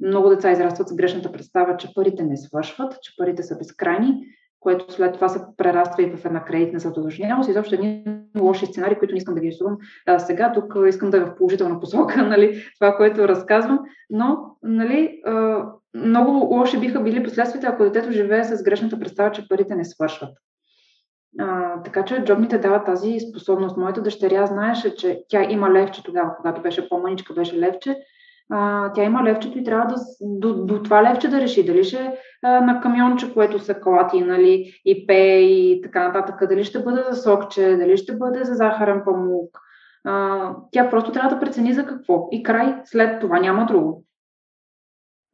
Много 0.00 0.28
деца 0.28 0.50
израстват 0.50 0.88
с 0.88 0.94
грешната 0.94 1.32
представа, 1.32 1.76
че 1.76 1.94
парите 1.94 2.24
не 2.24 2.36
свършват, 2.36 3.02
че 3.02 3.12
парите 3.18 3.42
са 3.42 3.58
безкрайни, 3.58 4.24
което 4.60 4.92
след 4.92 5.14
това 5.14 5.28
се 5.28 5.40
прераства 5.56 6.02
и 6.02 6.16
в 6.16 6.24
една 6.24 6.44
кредитна 6.44 6.78
задълженост. 6.78 7.48
Изобщо 7.48 7.74
едни 7.74 8.04
лоши 8.40 8.66
сценарии, 8.66 8.98
които 8.98 9.14
не 9.14 9.18
искам 9.18 9.34
да 9.34 9.40
ги 9.40 9.48
рисувам 9.48 9.76
а, 10.06 10.18
сега. 10.18 10.52
Тук 10.52 10.74
искам 10.88 11.10
да 11.10 11.16
е 11.16 11.20
в 11.20 11.34
положителна 11.36 11.80
посока, 11.80 12.22
нали, 12.28 12.62
това, 12.80 12.96
което 12.96 13.28
разказвам. 13.28 13.78
Но, 14.10 14.56
нали, 14.62 15.22
много 15.94 16.54
лоши 16.54 16.80
биха 16.80 17.00
били 17.00 17.24
последствията, 17.24 17.66
ако 17.66 17.84
детето 17.84 18.12
живее 18.12 18.44
с 18.44 18.62
грешната 18.62 18.98
представа, 18.98 19.32
че 19.32 19.48
парите 19.48 19.74
не 19.74 19.84
свършват. 19.84 20.30
А, 21.40 21.82
така 21.82 22.04
че 22.04 22.24
джобните 22.24 22.58
дават 22.58 22.86
тази 22.86 23.20
способност. 23.20 23.76
Моята 23.76 24.02
дъщеря 24.02 24.46
знаеше, 24.46 24.94
че 24.94 25.24
тя 25.28 25.42
има 25.50 25.70
левче 25.70 26.02
тогава, 26.02 26.36
когато 26.36 26.62
беше 26.62 26.88
по-маничка, 26.88 27.34
беше 27.34 27.58
левче. 27.58 27.98
А, 28.50 28.92
тя 28.92 29.04
има 29.04 29.24
левчето 29.24 29.58
и 29.58 29.64
трябва 29.64 29.86
да, 29.86 29.94
до, 30.20 30.54
до 30.64 30.82
това 30.82 31.02
левче 31.02 31.28
да 31.28 31.40
реши 31.40 31.66
дали 31.66 31.84
ще 31.84 32.18
а, 32.42 32.60
на 32.60 32.80
камионче, 32.80 33.34
което 33.34 33.58
са 33.58 33.80
клати, 33.80 34.20
нали, 34.20 34.72
и 34.84 35.06
пе 35.06 35.14
и 35.40 35.80
така 35.82 36.06
нататък, 36.06 36.48
дали 36.48 36.64
ще 36.64 36.82
бъде 36.82 37.02
за 37.10 37.16
сокче, 37.22 37.76
дали 37.76 37.96
ще 37.96 38.16
бъде 38.16 38.44
за 38.44 38.54
захарен 38.54 39.02
памук. 39.04 39.58
А, 40.04 40.52
тя 40.72 40.90
просто 40.90 41.12
трябва 41.12 41.30
да 41.30 41.40
прецени 41.40 41.72
за 41.72 41.86
какво. 41.86 42.28
И 42.32 42.42
край, 42.42 42.76
след 42.84 43.20
това 43.20 43.40
няма 43.40 43.66
друго 43.66 44.04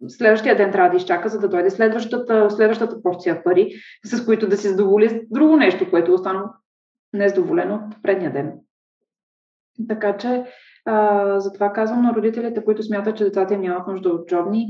следващия 0.09 0.57
ден 0.57 0.73
трябва 0.73 0.91
да 0.91 0.97
изчака, 0.97 1.29
за 1.29 1.39
да 1.39 1.49
дойде 1.49 1.71
следващата, 1.71 2.51
следващата 2.51 3.03
порция 3.03 3.45
пари, 3.45 3.75
с 4.05 4.25
които 4.25 4.49
да 4.49 4.57
си 4.57 4.69
задоволи 4.69 5.27
друго 5.31 5.57
нещо, 5.57 5.91
което 5.91 6.11
е 6.11 6.15
останало 6.15 6.47
незадоволено 7.13 7.75
от 7.75 8.03
предния 8.03 8.33
ден. 8.33 8.53
Така 9.89 10.17
че, 10.17 10.45
а, 10.85 11.41
затова 11.41 11.73
казвам 11.73 12.03
на 12.03 12.15
родителите, 12.15 12.65
които 12.65 12.83
смятат, 12.83 13.17
че 13.17 13.25
децата 13.25 13.55
им 13.55 13.61
нямат 13.61 13.87
нужда 13.87 14.09
от 14.09 14.29
джобни, 14.29 14.67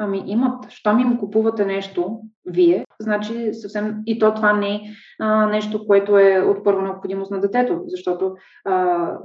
Ами 0.00 0.22
имат. 0.26 0.70
Щом 0.70 0.98
им 0.98 1.18
купувате 1.18 1.64
нещо, 1.64 2.20
вие, 2.46 2.84
значи 3.00 3.54
съвсем 3.54 3.96
и 4.06 4.18
то 4.18 4.34
това 4.34 4.52
не 4.52 4.74
е 4.74 4.80
а, 5.20 5.46
нещо, 5.46 5.86
което 5.86 6.18
е 6.18 6.40
от 6.40 6.64
първа 6.64 6.82
необходимост 6.82 7.30
на 7.30 7.40
детето, 7.40 7.82
защото 7.86 8.34
а, 8.64 8.74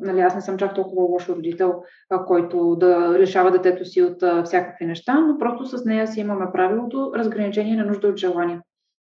нали, 0.01 0.21
аз 0.21 0.36
не 0.36 0.41
съм 0.41 0.57
чак 0.57 0.76
толкова 0.76 1.03
лош 1.03 1.30
родител, 1.30 1.74
а, 2.09 2.26
който 2.26 2.76
да 2.76 3.19
решава 3.19 3.51
детето 3.51 3.86
си 3.86 4.01
от 4.01 4.24
а, 4.24 4.43
всякакви 4.43 4.86
неща, 4.86 5.19
но 5.19 5.38
просто 5.38 5.65
с 5.65 5.86
нея 5.86 6.07
си 6.07 6.19
имаме 6.19 6.51
правилото 6.53 7.11
разграничение 7.15 7.76
на 7.76 7.86
нужда 7.86 8.07
от 8.07 8.17
желание. 8.17 8.59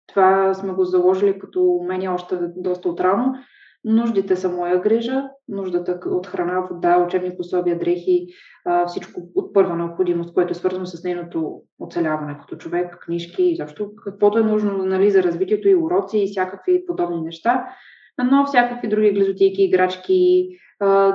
Това 0.08 0.54
сме 0.54 0.74
го 0.74 0.84
заложили 0.84 1.40
като 1.40 1.64
умение 1.64 2.10
още 2.10 2.38
доста 2.56 2.90
отрано 2.90 3.34
Нуждите 3.88 4.36
са 4.36 4.50
моя 4.50 4.82
грижа, 4.82 5.24
нуждата 5.48 6.00
от 6.06 6.28
храна, 6.28 6.68
вода, 6.72 7.04
учебни 7.08 7.38
пособия, 7.38 7.80
дрехи, 7.80 8.28
всичко 8.88 9.22
от 9.36 9.54
първа 9.54 9.76
необходимост, 9.76 10.34
което 10.34 10.52
е 10.52 10.56
свързано 10.56 10.86
с 10.86 11.04
нейното 11.04 11.62
оцеляване 11.80 12.38
като 12.40 12.56
човек, 12.56 12.98
книжки 13.06 13.44
и 13.44 13.56
защо 13.56 13.90
каквото 14.04 14.38
е 14.38 14.44
нужно 14.44 14.78
нали, 14.78 15.12
за 15.12 15.24
развитието 15.24 15.68
и 15.68 15.76
уроци 15.76 16.18
и 16.18 16.28
всякакви 16.28 16.86
подобни 16.86 17.22
неща, 17.22 17.66
но 18.32 18.46
всякакви 18.46 18.88
други 18.88 19.12
глизотийки, 19.12 19.64
играчки, 19.64 20.50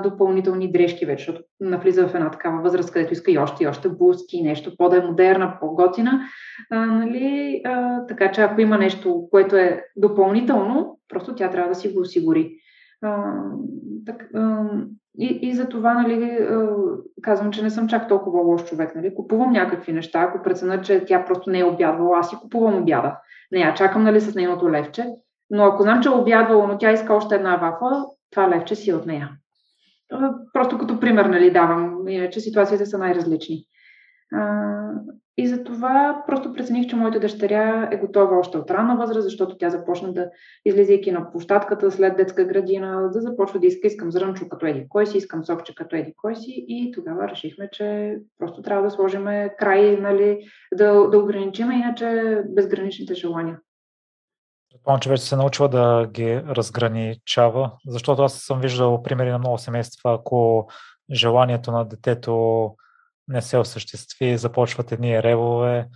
допълнителни 0.03 0.73
дрежки 0.73 1.07
вече, 1.07 1.25
защото 1.25 1.45
навлиза 1.61 2.09
в 2.09 2.15
една 2.15 2.31
такава 2.31 2.63
възраст, 2.63 2.93
където 2.93 3.13
иска 3.13 3.31
и 3.31 3.39
още 3.39 3.65
и 3.65 3.67
още 3.67 3.89
буски, 3.89 4.43
нещо 4.43 4.77
по-да 4.77 4.97
е 4.97 5.07
модерна, 5.07 5.57
по-готина. 5.61 6.21
А, 6.71 6.87
нали? 6.87 7.61
а, 7.65 8.07
така 8.07 8.33
че 8.33 8.41
ако 8.41 8.61
има 8.61 8.79
нещо, 8.79 9.29
което 9.31 9.57
е 9.57 9.85
допълнително, 9.97 10.99
просто 11.09 11.35
тя 11.35 11.51
трябва 11.51 11.69
да 11.69 11.75
си 11.75 11.89
го 11.89 12.01
осигури. 12.01 12.53
А, 13.03 13.33
так, 14.07 14.29
а, 14.35 14.65
и, 15.19 15.39
и 15.43 15.55
за 15.55 15.69
това 15.69 15.95
нали, 15.95 16.49
казвам, 17.23 17.51
че 17.51 17.63
не 17.63 17.71
съм 17.71 17.89
чак 17.89 18.09
толкова 18.09 18.41
лош 18.41 18.65
човек. 18.65 18.95
Нали. 18.95 19.15
Купувам 19.15 19.53
някакви 19.53 19.93
неща, 19.93 20.21
ако 20.21 20.43
преценя, 20.43 20.81
че 20.81 21.05
тя 21.05 21.25
просто 21.25 21.51
не 21.51 21.59
е 21.59 21.65
обядвала, 21.65 22.19
аз 22.19 22.31
си 22.31 22.37
купувам 22.37 22.83
обяда. 22.83 23.17
Не 23.53 23.61
я 23.61 23.75
чакам 23.75 24.03
нали, 24.03 24.21
с 24.21 24.35
нейното 24.35 24.71
левче, 24.71 25.07
Но 25.51 25.65
ако 25.65 25.83
знам, 25.83 26.03
че 26.03 26.09
е 26.09 26.13
обядвало, 26.13 26.67
но 26.67 26.79
тя 26.79 26.93
иска 26.93 27.15
още 27.15 27.35
една 27.35 27.57
вафа, 27.57 28.05
това 28.31 28.51
левче 28.51 28.75
си 28.75 28.91
е 28.91 28.95
от 28.95 29.07
нея. 29.07 29.31
Просто 30.53 30.79
като 30.79 31.01
пример, 31.01 31.25
нали, 31.25 31.51
давам. 31.51 32.09
Иначе 32.09 32.41
ситуациите 32.41 32.87
са 32.87 32.99
най-различни. 32.99 33.67
И 35.39 35.47
за 35.47 35.65
това 35.65 36.25
просто 36.27 36.53
прецених, 36.53 36.87
че 36.87 36.97
моята 36.97 37.21
дъщеря 37.21 37.89
е 37.93 37.97
готова 37.97 38.39
още 38.39 38.59
от 38.59 38.71
ранна 38.71 38.97
възраст, 38.97 39.23
защото 39.23 39.57
тя 39.57 39.71
започна 39.71 40.13
да, 40.13 40.31
излизайки 40.65 41.13
на 41.13 41.33
площадката 41.33 41.91
след 41.91 42.17
детска 42.17 42.45
градина, 42.45 43.11
да 43.13 43.21
започва 43.21 43.61
да 43.61 43.67
иска, 43.67 43.87
искам 43.87 44.11
зрънчо 44.11 44.49
като 44.49 44.67
еди 44.67 44.87
кой 44.89 45.07
си, 45.07 45.19
искам 45.19 45.45
сокче 45.45 45.75
като 45.75 45.97
еди 45.97 46.13
кой 46.17 46.37
си. 46.37 46.65
И 46.69 46.93
тогава 46.93 47.29
решихме, 47.29 47.69
че 47.73 48.19
просто 48.39 48.63
трябва 48.63 48.83
да 48.83 48.91
сложим 48.91 49.27
край, 49.59 49.97
нали, 50.01 50.39
да, 50.75 51.09
да 51.09 51.19
ограничим, 51.19 51.73
иначе 51.73 52.39
безграничните 52.49 53.15
желания. 53.15 53.59
Предполагам, 54.81 55.01
че 55.01 55.09
вече 55.09 55.23
се 55.23 55.37
научила 55.37 55.69
да 55.69 56.07
ги 56.13 56.43
разграничава, 56.49 57.73
защото 57.87 58.23
аз 58.23 58.35
съм 58.35 58.61
виждал 58.61 59.03
примери 59.03 59.31
на 59.31 59.39
много 59.39 59.59
семейства, 59.59 60.15
ако 60.15 60.69
желанието 61.13 61.73
на 61.73 61.85
детето 61.85 62.75
не 63.29 63.43
се 63.43 63.59
осъществи, 63.59 64.37
започват 64.37 64.93
едни 64.93 65.23
ревове. 65.23 65.89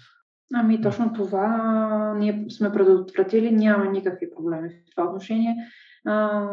Ами 0.55 0.83
точно 0.83 1.13
това 1.13 2.15
ние 2.17 2.47
сме 2.51 2.73
предотвратили, 2.73 3.51
няма 3.51 3.85
никакви 3.85 4.31
проблеми 4.37 4.69
в 4.69 4.91
това 4.97 5.09
отношение. 5.09 5.57
А, 6.07 6.47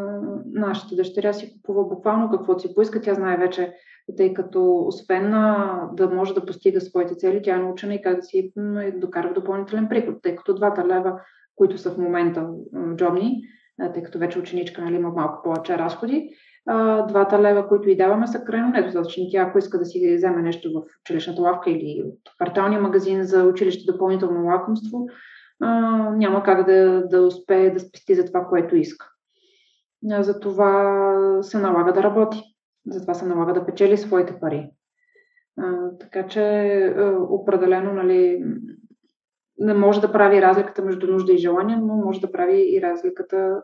нашата 0.45 0.95
дъщеря 0.95 1.33
си 1.33 1.53
купува 1.53 1.83
буквално 1.83 2.31
каквото 2.31 2.59
си 2.59 2.75
поиска. 2.75 3.01
Тя 3.01 3.13
знае 3.13 3.37
вече, 3.37 3.73
тъй 4.17 4.33
като 4.33 4.77
освен 4.87 5.31
да 5.93 6.09
може 6.13 6.33
да 6.33 6.45
постига 6.45 6.81
своите 6.81 7.15
цели, 7.15 7.41
тя 7.41 7.55
е 7.55 7.59
научена 7.59 7.95
и 7.95 8.01
как 8.01 8.15
да 8.15 8.23
си 8.23 8.53
докара 8.95 9.29
в 9.29 9.33
допълнителен 9.33 9.89
приход, 9.89 10.15
тъй 10.21 10.35
като 10.35 10.55
двата 10.55 10.87
лева, 10.87 11.19
които 11.55 11.77
са 11.77 11.91
в 11.91 11.97
момента 11.97 12.49
джобни, 12.95 13.41
тъй 13.93 14.03
като 14.03 14.19
вече 14.19 14.39
ученичка 14.39 14.81
нали, 14.81 14.95
има 14.95 15.09
малко 15.09 15.43
повече 15.43 15.77
разходи, 15.77 16.29
двата 17.07 17.41
лева, 17.41 17.67
които 17.67 17.89
и 17.89 17.97
даваме, 17.97 18.27
са 18.27 18.43
крайно 18.43 18.69
недостатъчни. 18.69 19.29
Тя, 19.31 19.41
ако 19.41 19.57
иска 19.57 19.79
да 19.79 19.85
си 19.85 20.15
вземе 20.15 20.41
нещо 20.41 20.69
в 20.73 20.83
училищната 21.01 21.41
лавка 21.41 21.71
или 21.71 22.03
от 22.05 22.19
кварталния 22.37 22.81
магазин 22.81 23.23
за 23.23 23.43
училище 23.43 23.91
допълнително 23.91 24.45
лакомство, 24.45 25.05
няма 26.11 26.43
как 26.43 26.65
да, 26.65 27.07
да 27.07 27.21
успее 27.21 27.69
да 27.69 27.79
спести 27.79 28.15
за 28.15 28.25
това, 28.25 28.45
което 28.45 28.75
иска. 28.75 29.07
Затова 30.19 31.39
се 31.41 31.59
налага 31.59 31.93
да 31.93 32.03
работи. 32.03 32.43
Затова 32.87 33.13
се 33.13 33.25
налага 33.25 33.53
да 33.53 33.65
печели 33.65 33.97
своите 33.97 34.39
пари. 34.39 34.69
Така 35.99 36.27
че 36.27 36.95
определено 37.29 37.93
нали, 37.93 38.43
не 39.59 39.73
може 39.73 40.01
да 40.01 40.11
прави 40.11 40.41
разликата 40.41 40.81
между 40.81 41.07
нужда 41.07 41.33
и 41.33 41.37
желание, 41.37 41.75
но 41.75 41.95
може 41.95 42.21
да 42.21 42.31
прави 42.31 42.75
и 42.75 42.81
разликата 42.81 43.61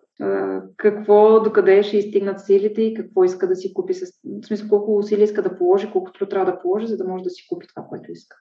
какво, 0.77 1.39
докъде 1.39 1.83
ще 1.83 1.97
изстигнат 1.97 2.45
силите 2.45 2.81
и 2.81 2.93
какво 2.93 3.23
иска 3.23 3.47
да 3.47 3.55
си 3.55 3.73
купи. 3.73 3.93
в 3.93 4.47
смисъл 4.47 4.69
колко 4.69 4.97
усилия 4.97 5.23
иска 5.23 5.41
да 5.41 5.57
положи, 5.57 5.91
колкото 5.91 6.29
трябва 6.29 6.51
да 6.51 6.59
положи, 6.59 6.87
за 6.87 6.97
да 6.97 7.07
може 7.07 7.23
да 7.23 7.29
си 7.29 7.47
купи 7.49 7.67
това, 7.67 7.87
което 7.89 8.11
иска. 8.11 8.37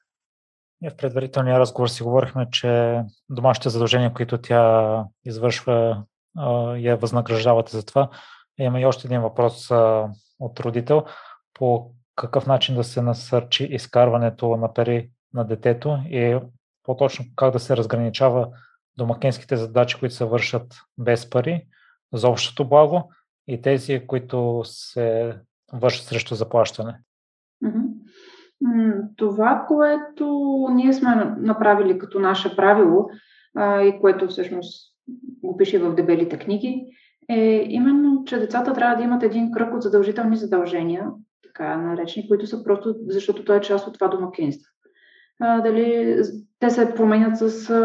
И 0.83 0.91
в 0.91 0.97
предварителния 0.97 1.59
разговор 1.59 1.89
си 1.89 2.03
говорихме, 2.03 2.47
че 2.51 3.03
домашните 3.31 3.69
задължения, 3.69 4.15
които 4.15 4.39
тя 4.39 5.05
извършва, 5.25 6.05
я 6.77 6.97
възнаграждавате 6.97 7.77
за 7.77 7.87
това. 7.87 8.09
Има 8.59 8.81
и 8.81 8.87
още 8.87 9.09
един 9.09 9.21
въпрос 9.21 9.71
от 10.41 10.61
родител. 10.61 11.05
По 11.55 11.91
какъв 12.17 12.47
начин 12.47 12.75
да 12.75 12.85
се 12.85 13.03
насърчи 13.03 13.65
изкарването 13.65 14.57
на 14.57 14.75
пари 14.75 15.11
на 15.35 15.45
детето 15.45 15.99
и 16.07 16.39
по-точно 16.87 17.25
как 17.37 17.53
да 17.53 17.59
се 17.59 17.77
разграничава 17.77 18.49
домакинските 18.99 19.57
задачи, 19.57 19.97
които 19.99 20.15
се 20.15 20.25
вършат 20.25 20.75
без 20.99 21.31
пари 21.31 21.67
за 22.13 22.29
общото 22.29 22.69
благо 22.69 23.13
и 23.49 23.63
тези, 23.63 24.07
които 24.07 24.61
се 24.65 25.37
вършат 25.73 26.07
срещу 26.07 26.35
заплащане. 26.35 26.99
Това, 29.17 29.65
което 29.69 30.57
ние 30.73 30.93
сме 30.93 31.35
направили 31.39 31.99
като 31.99 32.21
наше 32.21 32.57
правило 32.57 33.09
и 33.59 33.99
което 34.01 34.29
всъщност 34.29 34.95
го 35.43 35.57
пише 35.57 35.79
в 35.79 35.95
дебелите 35.95 36.39
книги, 36.39 36.87
е 37.29 37.67
именно, 37.69 38.25
че 38.25 38.39
децата 38.39 38.73
трябва 38.73 38.97
да 38.97 39.03
имат 39.03 39.23
един 39.23 39.51
кръг 39.51 39.75
от 39.75 39.83
задължителни 39.83 40.37
задължения, 40.37 41.07
така 41.43 41.77
наречени, 41.77 42.29
които 42.29 42.47
са 42.47 42.65
просто 42.65 42.95
защото 43.09 43.45
той 43.45 43.57
е 43.57 43.61
част 43.61 43.87
от 43.87 43.95
това 43.95 44.09
домакинство 44.09 44.76
дали 45.41 46.17
те 46.61 46.71
се 46.71 46.95
променят 46.95 47.39
с 47.39 47.71
а, 47.71 47.79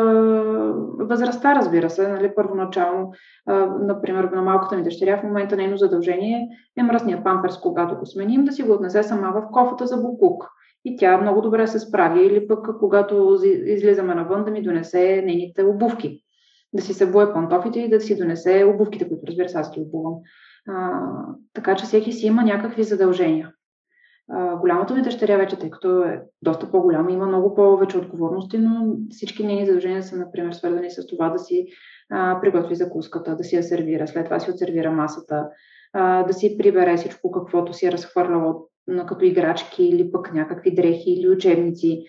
възрастта, 0.99 1.55
разбира 1.55 1.89
се. 1.89 2.07
Нали, 2.07 2.31
първоначално, 2.35 3.11
а, 3.47 3.65
например, 3.65 4.23
на 4.23 4.41
малката 4.41 4.77
ми 4.77 4.83
дъщеря 4.83 5.19
в 5.19 5.23
момента 5.23 5.55
нейно 5.55 5.77
задължение 5.77 6.47
е 6.77 6.83
мръсния 6.83 7.23
памперс, 7.23 7.57
когато 7.57 7.95
го 7.95 8.05
сменим, 8.05 8.45
да 8.45 8.51
си 8.51 8.63
го 8.63 8.73
отнесе 8.73 9.03
сама 9.03 9.31
в 9.31 9.51
кофата 9.51 9.87
за 9.87 9.97
букук. 9.97 10.47
И 10.85 10.97
тя 10.97 11.17
много 11.17 11.41
добре 11.41 11.67
се 11.67 11.79
справи. 11.79 12.25
Или 12.25 12.47
пък, 12.47 12.67
когато 12.79 13.39
излизаме 13.65 14.15
навън, 14.15 14.45
да 14.45 14.51
ми 14.51 14.61
донесе 14.61 15.23
нейните 15.25 15.63
обувки. 15.63 16.23
Да 16.73 16.81
си 16.81 16.93
събуе 16.93 17.33
пантофите 17.33 17.79
и 17.79 17.89
да 17.89 18.01
си 18.01 18.17
донесе 18.17 18.63
обувките, 18.63 19.07
които 19.09 19.27
разбира 19.27 19.49
се, 19.49 19.57
аз 19.57 19.71
ги 19.71 19.81
обувам. 19.81 20.13
А, 20.67 20.99
така 21.53 21.75
че 21.75 21.85
всеки 21.85 22.11
си 22.11 22.27
има 22.27 22.43
някакви 22.43 22.83
задължения 22.83 23.51
голямата 24.59 24.95
ми 24.95 25.01
дъщеря 25.01 25.37
вече, 25.37 25.59
тъй 25.59 25.69
като 25.69 26.03
е 26.03 26.21
доста 26.41 26.71
по-голяма, 26.71 27.11
има 27.11 27.25
много 27.25 27.55
повече 27.55 27.97
отговорности, 27.97 28.57
но 28.57 28.95
всички 29.09 29.45
нейни 29.45 29.65
задължения 29.65 30.03
са, 30.03 30.17
например, 30.17 30.51
свързани 30.51 30.91
с 30.91 31.07
това 31.07 31.29
да 31.29 31.39
си 31.39 31.65
приготви 32.41 32.75
закуската, 32.75 33.35
да 33.35 33.43
си 33.43 33.55
я 33.55 33.63
сервира, 33.63 34.07
след 34.07 34.25
това 34.25 34.39
си 34.39 34.51
отсервира 34.51 34.91
масата, 34.91 35.49
да 36.27 36.33
си 36.33 36.57
прибере 36.57 36.97
всичко, 36.97 37.31
каквото 37.31 37.73
си 37.73 37.85
е 37.85 37.91
разхвърляла 37.91 38.55
като 39.07 39.25
играчки 39.25 39.83
или 39.83 40.11
пък 40.11 40.33
някакви 40.33 40.75
дрехи 40.75 41.11
или 41.11 41.29
учебници, 41.29 42.03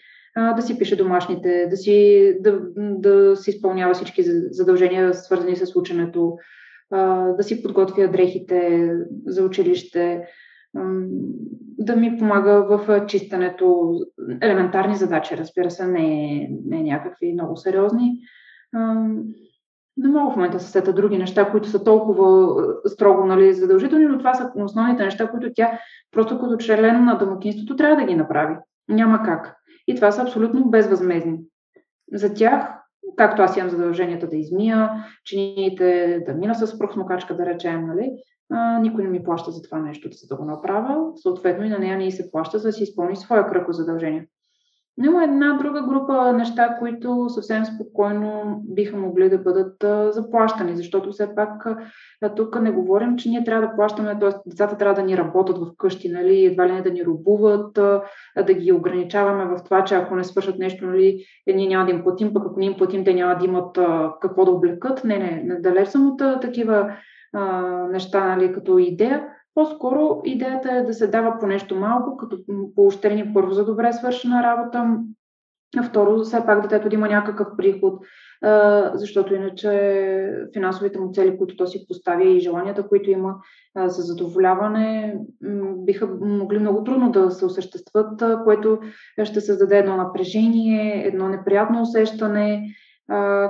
да 0.56 0.62
си 0.62 0.78
пише 0.78 0.96
домашните, 0.96 1.66
да 1.70 1.76
си, 1.76 2.36
да, 2.40 2.60
да 2.76 3.36
си 3.36 3.50
изпълнява 3.50 3.94
всички 3.94 4.22
задължения, 4.50 5.14
свързани 5.14 5.56
с 5.56 5.76
ученето, 5.76 6.36
да 7.36 7.42
си 7.42 7.62
подготвя 7.62 8.08
дрехите 8.08 8.90
за 9.26 9.44
училище, 9.44 10.22
да 11.78 11.96
ми 11.96 12.18
помага 12.18 12.66
в 12.68 13.06
чистенето. 13.06 13.94
Елементарни 14.40 14.96
задачи, 14.96 15.36
разбира 15.36 15.70
се, 15.70 15.86
не, 15.86 16.48
не 16.66 16.82
някакви 16.82 17.32
много 17.32 17.56
сериозни. 17.56 18.18
Не 19.96 20.08
мога 20.08 20.32
в 20.32 20.36
момента 20.36 20.56
да 20.56 20.62
се 20.62 20.70
сета 20.70 20.92
други 20.92 21.18
неща, 21.18 21.50
които 21.50 21.68
са 21.68 21.84
толкова 21.84 22.56
строго 22.86 23.26
нали, 23.26 23.54
задължителни, 23.54 24.06
но 24.06 24.18
това 24.18 24.34
са 24.34 24.52
основните 24.56 25.04
неща, 25.04 25.30
които 25.30 25.50
тя 25.54 25.78
просто 26.10 26.38
като 26.38 26.56
член 26.56 27.04
на 27.04 27.18
домакинството 27.18 27.76
трябва 27.76 27.96
да 27.96 28.04
ги 28.04 28.14
направи. 28.14 28.56
Няма 28.88 29.22
как. 29.22 29.56
И 29.86 29.94
това 29.94 30.12
са 30.12 30.22
абсолютно 30.22 30.70
безвъзмезни. 30.70 31.38
За 32.12 32.34
тях, 32.34 32.68
както 33.16 33.42
аз 33.42 33.56
имам 33.56 33.70
задълженията 33.70 34.26
да 34.26 34.36
измия, 34.36 34.90
чините, 35.24 36.20
да 36.26 36.34
мина 36.34 36.54
с 36.54 36.78
прахосмокачка, 36.78 37.36
да 37.36 37.46
речем, 37.46 37.86
нали, 37.86 38.10
а, 38.50 38.78
никой 38.78 39.04
не 39.04 39.10
ми 39.10 39.24
плаща 39.24 39.50
за 39.50 39.62
това 39.62 39.78
нещо, 39.78 40.08
за 40.12 40.26
да 40.26 40.36
го 40.36 40.44
направя. 40.44 41.12
Съответно 41.16 41.64
и 41.64 41.68
на 41.68 41.78
нея 41.78 41.98
не 41.98 42.10
се 42.10 42.30
плаща, 42.30 42.58
за 42.58 42.68
да 42.68 42.72
си 42.72 42.82
изпълни 42.82 43.16
своя 43.16 43.46
кръг 43.46 43.68
от 43.68 43.74
задължения. 43.74 44.24
Но 44.98 45.04
има 45.04 45.24
една 45.24 45.52
друга 45.52 45.82
група 45.82 46.32
неща, 46.32 46.76
които 46.78 47.28
съвсем 47.28 47.64
спокойно 47.64 48.60
биха 48.64 48.96
могли 48.96 49.28
да 49.28 49.38
бъдат 49.38 49.84
заплащани, 50.14 50.76
защото 50.76 51.10
все 51.10 51.34
пак 51.34 51.66
тук 52.36 52.60
не 52.62 52.70
говорим, 52.70 53.16
че 53.16 53.28
ние 53.28 53.44
трябва 53.44 53.66
да 53.66 53.74
плащаме, 53.74 54.18
т.е. 54.18 54.50
децата 54.50 54.76
трябва 54.76 54.94
да 54.94 55.06
ни 55.06 55.16
работят 55.16 55.58
в 55.58 55.76
къщи, 55.78 56.08
нали, 56.08 56.44
едва 56.44 56.68
ли 56.68 56.72
не 56.72 56.82
да 56.82 56.90
ни 56.90 57.04
рубуват, 57.04 57.78
а, 57.78 58.02
да 58.46 58.54
ги 58.54 58.72
ограничаваме 58.72 59.44
в 59.44 59.64
това, 59.64 59.84
че 59.84 59.94
ако 59.94 60.16
не 60.16 60.24
свършат 60.24 60.58
нещо, 60.58 60.86
нали, 60.86 61.24
е, 61.46 61.52
ние 61.52 61.68
няма 61.68 61.84
да 61.84 61.90
им 61.90 62.02
платим, 62.02 62.32
пък 62.34 62.42
ако 62.46 62.60
не 62.60 62.66
им 62.66 62.74
платим, 62.76 63.04
те 63.04 63.14
няма 63.14 63.36
да 63.38 63.44
имат 63.44 63.78
какво 64.20 64.44
да 64.44 64.50
облекат. 64.50 65.04
Не, 65.04 65.18
не, 65.18 65.60
далеч 65.60 65.88
съм 65.88 66.10
от 66.10 66.40
такива 66.40 66.92
неща 67.90 68.36
нали, 68.36 68.52
като 68.52 68.78
идея. 68.78 69.26
По-скоро 69.54 70.20
идеята 70.24 70.72
е 70.72 70.82
да 70.82 70.94
се 70.94 71.06
дава 71.06 71.38
по 71.40 71.46
нещо 71.46 71.76
малко, 71.76 72.16
като 72.16 72.38
поощрение 72.74 73.30
първо 73.34 73.50
за 73.50 73.64
добре 73.64 73.92
свършена 73.92 74.42
работа, 74.42 74.98
а 75.76 75.82
второ, 75.82 76.22
все 76.22 76.46
пак 76.46 76.62
детето 76.62 76.88
да 76.88 76.94
има 76.94 77.08
някакъв 77.08 77.48
приход, 77.56 78.00
защото 78.94 79.34
иначе 79.34 80.30
финансовите 80.52 81.00
му 81.00 81.12
цели, 81.12 81.38
които 81.38 81.56
то 81.56 81.66
си 81.66 81.84
поставя 81.88 82.24
и 82.24 82.40
желанията, 82.40 82.88
които 82.88 83.10
има 83.10 83.34
за 83.76 84.02
задоволяване, 84.02 85.16
биха 85.76 86.08
могли 86.20 86.58
много 86.58 86.84
трудно 86.84 87.10
да 87.10 87.30
се 87.30 87.44
осъществят, 87.44 88.22
което 88.44 88.78
ще 89.24 89.40
създаде 89.40 89.78
едно 89.78 89.96
напрежение, 89.96 91.06
едно 91.06 91.28
неприятно 91.28 91.82
усещане, 91.82 92.74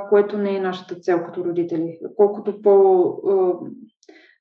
което 0.09 0.39
не 0.39 0.57
е 0.57 0.61
нашата 0.61 0.95
цел 0.95 1.23
като 1.25 1.45
родители. 1.45 1.99
Колкото 2.17 2.63
по 2.63 3.05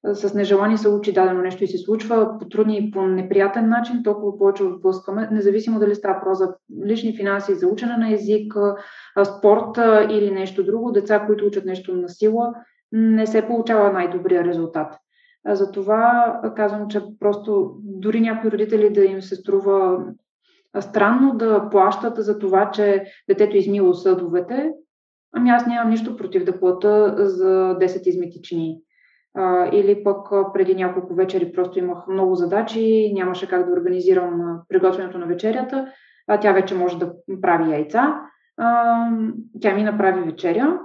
с 0.04 0.34
нежелание 0.34 0.78
се 0.78 0.90
учи 0.90 1.14
дадено 1.14 1.42
нещо 1.42 1.64
и 1.64 1.68
се 1.68 1.78
случва 1.78 2.38
по 2.40 2.50
трудни 2.50 2.78
и 2.78 2.92
по 2.92 3.02
неприятен 3.02 3.70
начин, 3.70 4.04
толкова 4.04 4.38
повече 4.38 4.64
отблъскваме, 4.64 5.30
независимо 5.32 5.80
дали 5.80 5.96
става 5.96 6.22
про 6.22 6.34
за 6.34 6.56
лични 6.86 7.18
финанси, 7.18 7.56
за 7.56 7.68
учене 7.68 7.98
на 7.98 8.14
език, 8.14 8.54
спорт 9.24 9.78
или 10.10 10.32
нещо 10.32 10.64
друго. 10.64 10.92
Деца, 10.92 11.24
които 11.26 11.46
учат 11.46 11.66
нещо 11.66 11.96
на 11.96 12.10
сила, 12.10 12.54
не 12.92 13.28
се 13.28 13.48
получава 13.48 13.94
най-добрия 13.94 14.44
резултат. 14.44 14.98
Затова 15.48 16.40
казвам, 16.56 16.88
че 16.88 17.02
просто 17.20 17.76
дори 17.84 18.22
някои 18.22 18.52
родители 18.52 18.94
да 18.94 19.06
им 19.06 19.22
се 19.22 19.36
струва 19.36 20.06
странно 20.80 21.36
да 21.36 21.70
плащат 21.70 22.16
за 22.18 22.40
това, 22.40 22.72
че 22.72 23.04
детето 23.30 23.58
измило 23.58 23.94
съдовете, 23.94 24.72
ами 25.34 25.50
аз 25.50 25.68
нямам 25.68 25.90
нищо 25.90 26.18
против 26.18 26.44
да 26.44 26.60
плата 26.60 27.16
за 27.18 27.78
10 27.80 28.08
измити 28.08 28.42
чини. 28.42 28.78
А, 29.36 29.70
или 29.76 30.04
пък 30.04 30.28
преди 30.54 30.76
няколко 30.76 31.14
вечери 31.14 31.52
просто 31.52 31.80
имах 31.80 32.08
много 32.08 32.36
задачи, 32.36 33.12
нямаше 33.14 33.48
как 33.48 33.66
да 33.66 33.74
организирам 33.74 34.60
приготвянето 34.70 35.18
на 35.18 35.26
вечерята, 35.26 35.88
а 36.28 36.40
тя 36.40 36.52
вече 36.52 36.76
може 36.76 37.00
да 37.00 37.12
прави 37.42 37.72
яйца. 37.72 38.20
А, 38.58 39.10
тя 39.62 39.76
ми 39.76 39.84
направи 39.84 40.22
вечеря, 40.22 40.80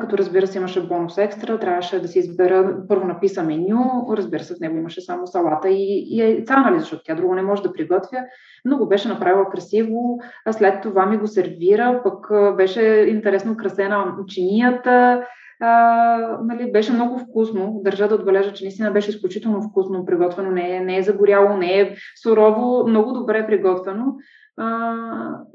като 0.00 0.18
разбира 0.18 0.46
се 0.46 0.58
имаше 0.58 0.86
бонус 0.86 1.18
екстра, 1.18 1.58
трябваше 1.58 2.00
да 2.00 2.08
си 2.08 2.18
избера, 2.18 2.76
първо 2.88 3.06
написа 3.06 3.42
меню, 3.42 4.06
разбира 4.16 4.44
се 4.44 4.54
в 4.54 4.60
него 4.60 4.76
имаше 4.76 5.00
само 5.00 5.26
салата 5.26 5.68
и, 5.68 6.04
и 6.10 6.20
яйца, 6.20 6.56
нали, 6.56 6.80
защото 6.80 7.02
тя 7.04 7.14
друго 7.14 7.34
не 7.34 7.42
може 7.42 7.62
да 7.62 7.72
приготвя, 7.72 8.18
но 8.64 8.78
го 8.78 8.88
беше 8.88 9.08
направила 9.08 9.50
красиво, 9.50 10.18
а 10.44 10.52
след 10.52 10.82
това 10.82 11.06
ми 11.06 11.16
го 11.16 11.26
сервира, 11.26 12.00
пък 12.04 12.26
беше 12.56 12.82
интересно 13.08 13.52
украсена 13.52 14.14
чинията, 14.28 15.26
а, 15.60 16.38
нали, 16.44 16.72
беше 16.72 16.92
много 16.92 17.18
вкусно. 17.18 17.80
Държа 17.84 18.08
да 18.08 18.14
отбележа, 18.14 18.52
че 18.52 18.64
наистина 18.64 18.90
беше 18.90 19.10
изключително 19.10 19.62
вкусно 19.62 20.06
приготвено. 20.06 20.50
Не 20.50 20.76
е, 20.76 20.80
не 20.80 20.96
е 20.96 21.02
загоряло, 21.02 21.56
не 21.56 21.80
е 21.80 21.94
сурово, 22.22 22.88
много 22.88 23.12
добре 23.12 23.46
приготвено. 23.46 24.16
А, 24.56 24.94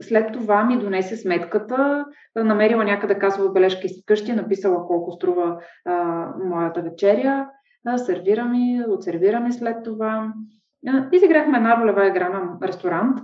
след 0.01 0.33
това 0.33 0.63
ми 0.63 0.79
донесе 0.79 1.17
сметката, 1.17 2.05
намерила 2.35 2.83
някъде 2.83 3.19
касова 3.19 3.51
бележка 3.51 3.87
из 3.87 4.05
къщи, 4.05 4.33
написала 4.33 4.87
колко 4.87 5.11
струва 5.11 5.59
а, 5.85 6.25
моята 6.45 6.81
вечеря, 6.81 7.49
а, 7.85 7.97
сервира 7.97 8.45
ми, 8.45 8.83
отсервира 8.89 9.39
ми 9.39 9.53
след 9.53 9.83
това. 9.83 10.33
Изиграхме 11.11 11.57
една 11.57 11.81
ролева 11.81 12.07
игра 12.07 12.29
на 12.29 12.67
ресторант, 12.67 13.19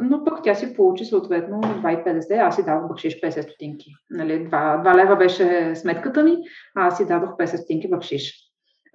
но 0.00 0.24
пък 0.24 0.38
тя 0.44 0.54
си 0.54 0.74
получи 0.74 1.04
съответно 1.04 1.60
2,50, 1.60 2.38
аз 2.38 2.56
си 2.56 2.64
дадох 2.64 2.88
бакшиш 2.88 3.20
50 3.20 3.40
стотинки. 3.40 3.90
Нали, 4.10 4.32
2, 4.32 4.50
2 4.50 4.96
лева 4.96 5.16
беше 5.16 5.76
сметката 5.76 6.22
ми, 6.24 6.36
а 6.76 6.86
аз 6.86 6.96
си 6.96 7.06
дадох 7.06 7.30
50 7.30 7.56
стотинки 7.56 7.90
бакшиш. 7.90 8.34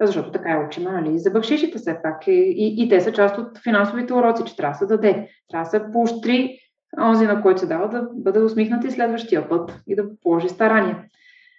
Защото 0.00 0.32
така 0.32 0.50
е 0.52 0.66
учима, 0.66 0.92
нали, 0.92 1.18
за 1.18 1.30
бакшишите 1.30 1.78
все 1.78 1.98
пак. 2.02 2.26
И, 2.26 2.32
и, 2.32 2.84
и 2.84 2.88
те 2.88 3.00
са 3.00 3.12
част 3.12 3.38
от 3.38 3.58
финансовите 3.62 4.14
уроци, 4.14 4.44
че 4.44 4.56
трябва 4.56 4.72
да 4.72 4.78
се 4.78 4.86
даде. 4.86 5.28
Трябва 5.50 5.64
да 5.64 5.70
се 5.70 5.92
поощри 5.92 6.58
онзи, 7.02 7.26
на 7.26 7.42
който 7.42 7.60
се 7.60 7.66
дава, 7.66 7.88
да 7.88 8.08
бъде 8.14 8.40
усмихнат 8.40 8.84
и 8.84 8.90
следващия 8.90 9.48
път 9.48 9.80
и 9.86 9.96
да 9.96 10.04
положи 10.22 10.48
старание. 10.48 10.96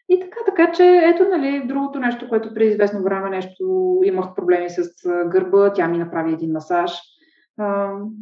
И 0.10 0.20
така, 0.20 0.38
така 0.46 0.72
че 0.72 1.02
ето, 1.04 1.24
нали, 1.24 1.64
другото 1.66 2.00
нещо, 2.00 2.30
което 2.30 2.54
преди 2.54 2.72
известно 2.72 3.04
време 3.04 3.30
нещо 3.30 3.64
имах 4.04 4.36
проблеми 4.36 4.70
с 4.70 4.90
гърба, 5.28 5.74
тя 5.74 5.88
ми 5.88 5.98
направи 5.98 6.34
един 6.34 6.52
масаж– 6.52 6.92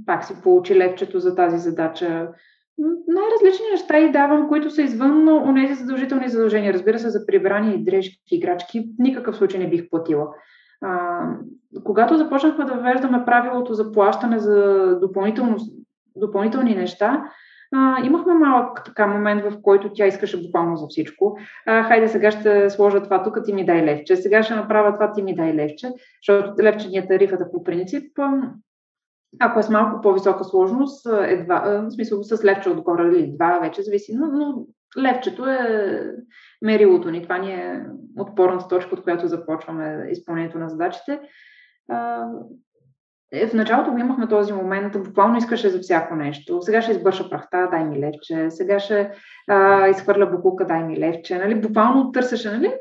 пак 0.06 0.26
си 0.26 0.42
получи 0.44 0.76
левчето 0.76 1.20
за 1.20 1.36
тази 1.36 1.58
задача. 1.58 2.30
Най-различни 3.08 3.66
неща 3.72 4.00
и 4.00 4.12
давам, 4.12 4.48
които 4.48 4.70
са 4.70 4.82
извън 4.82 5.30
онези 5.30 5.74
задължителни 5.74 6.30
задължения. 6.30 6.74
Разбира 6.74 7.00
се, 7.00 7.10
за 7.10 7.26
прибрани 7.26 7.76
и 7.76 7.84
дрежки, 7.84 8.20
играчки, 8.32 8.90
никакъв 9.00 9.38
случай 9.38 9.60
не 9.60 9.70
бих 9.70 9.90
платила. 9.90 10.28
А, 10.82 11.22
когато 11.84 12.18
започнахме 12.18 12.66
да 12.66 12.74
въвеждаме 12.74 13.26
правилото 13.26 13.74
за 13.74 13.92
плащане 13.92 14.40
за 14.40 14.88
допълнителни 16.16 16.76
неща, 16.76 17.24
а, 17.76 18.06
имахме 18.06 18.34
малък 18.34 18.86
така 18.86 19.08
момент, 19.08 19.44
в 19.44 19.62
който 19.62 19.94
тя 19.94 20.06
искаше 20.06 20.42
буквално 20.42 20.78
за 20.78 20.86
всичко. 20.90 21.38
А, 21.66 21.84
хайде 21.84 22.08
сега 22.08 22.32
ще 22.32 22.70
сложа 22.70 23.04
това 23.04 23.24
тук, 23.24 23.38
ти 23.46 23.54
ми 23.54 23.66
дай 23.66 23.84
левче. 23.84 24.16
Сега 24.16 24.44
ще 24.44 24.56
направя 24.56 24.94
това, 24.94 25.12
ти 25.12 25.22
ми 25.22 25.36
дай 25.36 25.54
левче. 25.54 25.90
Защото 26.22 26.64
левче 26.64 26.88
ни 26.88 26.98
е 26.98 27.08
тарифата 27.08 27.52
по 27.52 27.64
принцип. 27.64 28.20
Ако 29.40 29.60
е 29.60 29.64
с 29.64 29.70
малко 29.70 30.02
по-висока 30.02 30.44
сложност, 30.44 31.08
едва, 31.22 31.60
в 31.60 31.92
смисъл 31.92 32.24
с 32.24 32.44
левче 32.44 32.70
отгоре 32.70 33.08
или 33.08 33.32
два, 33.36 33.60
вече 33.62 33.82
зависи, 33.82 34.16
но, 34.16 34.28
но 34.28 34.66
левчето 34.98 35.46
е 35.46 36.02
мерилото 36.62 37.12
ни. 37.12 37.24
Това 37.24 37.38
ни 37.38 37.52
е 37.52 37.86
отпорната 38.20 38.68
точка, 38.68 38.96
от 38.96 39.04
която 39.04 39.28
започваме 39.28 40.08
изпълнението 40.12 40.58
на 40.58 40.70
задачите. 40.70 41.20
Е, 43.34 43.48
в 43.48 43.54
началото 43.54 43.92
го 43.92 43.98
имахме 43.98 44.28
този 44.28 44.54
момент, 44.54 45.04
буквално 45.04 45.38
искаше 45.38 45.70
за 45.70 45.80
всяко 45.80 46.16
нещо. 46.16 46.62
Сега 46.62 46.82
ще 46.82 46.92
избърша 46.92 47.30
прахта, 47.30 47.68
дай 47.72 47.86
ми 47.86 48.00
левче. 48.00 48.46
Сега 48.50 48.80
ще 48.80 49.12
а, 49.48 49.88
изхвърля 49.88 50.26
букука, 50.26 50.66
дай 50.66 50.84
ми 50.84 51.00
левче. 51.00 51.38
Нали? 51.38 51.62
Буквално 51.62 52.12
търсеше, 52.12 52.52
нали? 52.52 52.74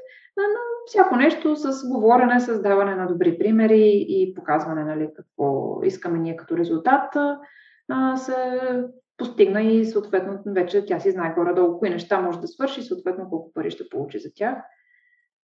Всяко 0.87 1.16
нещо 1.16 1.57
с 1.57 1.89
говорене, 1.89 2.41
създаване 2.41 2.95
на 2.95 3.07
добри 3.07 3.39
примери 3.39 4.05
и 4.09 4.35
показване 4.35 4.85
нали, 4.85 5.09
какво 5.16 5.78
искаме 5.85 6.18
ние 6.18 6.37
като 6.37 6.57
резултат, 6.57 7.16
а, 7.89 8.16
се 8.16 8.61
постигна 9.16 9.62
и 9.62 9.85
съответно 9.85 10.43
вече 10.47 10.87
тя 10.87 11.01
си 11.01 11.11
знае 11.11 11.35
горе-долу 11.35 11.78
кои 11.78 11.91
неща 11.91 12.20
може 12.20 12.41
да 12.41 12.49
свърши 12.49 12.83
съответно 12.83 13.30
колко 13.30 13.53
пари 13.53 13.70
ще 13.70 13.89
получи 13.89 14.18
за 14.18 14.28
тях. 14.35 14.59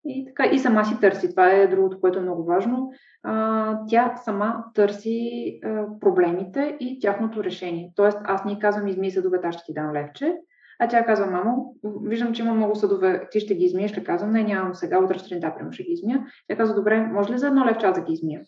И, 0.05 0.24
така, 0.26 0.47
и 0.53 0.59
сама 0.59 0.84
си 0.84 1.01
търси. 1.01 1.30
Това 1.30 1.51
е 1.51 1.66
другото, 1.66 2.01
което 2.01 2.18
е 2.18 2.22
много 2.22 2.45
важно. 2.45 2.91
А, 3.22 3.78
тя 3.89 4.16
сама 4.16 4.64
търси 4.74 5.61
а, 5.64 5.84
проблемите 6.01 6.76
и 6.80 7.01
тяхното 7.01 7.45
решение. 7.45 7.93
Тоест, 7.97 8.18
аз 8.24 8.45
ни 8.45 8.59
казвам, 8.59 9.11
съдове, 9.11 9.41
аз 9.43 9.55
ще 9.55 9.64
ти 9.66 9.74
дам 9.74 9.93
левче. 9.93 10.36
А 10.79 10.89
тя 10.89 11.05
казва, 11.05 11.26
мамо, 11.26 11.74
виждам, 12.03 12.35
че 12.35 12.43
има 12.43 12.55
много 12.55 12.76
съдове, 12.76 13.29
ти 13.31 13.41
ще 13.41 13.55
ги 13.55 13.64
измиеш. 13.64 13.91
Ще 13.91 14.05
казвам, 14.05 14.31
не, 14.31 14.43
нямам 14.43 14.74
сега, 14.74 14.99
утре 14.99 15.18
сутринта, 15.18 15.55
прямо 15.59 15.72
ще 15.72 15.83
ги 15.83 15.93
измия. 15.93 16.26
Тя 16.49 16.57
казва, 16.57 16.74
добре, 16.74 17.01
може 17.01 17.33
ли 17.33 17.39
за 17.39 17.47
едно 17.47 17.66
левча 17.66 17.93
да 17.93 18.01
ги 18.01 18.12
измия? 18.12 18.43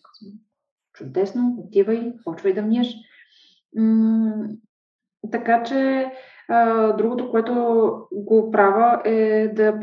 Чудесно, 0.93 1.55
отивай, 1.57 2.13
почвай 2.25 2.53
да 2.53 2.61
миеш. 2.61 2.95
М- 3.75 4.47
така 5.31 5.63
че 5.63 6.11
а, 6.47 6.91
другото, 6.93 7.31
което 7.31 7.53
го 8.11 8.51
правя 8.51 9.01
е 9.05 9.47
да 9.47 9.79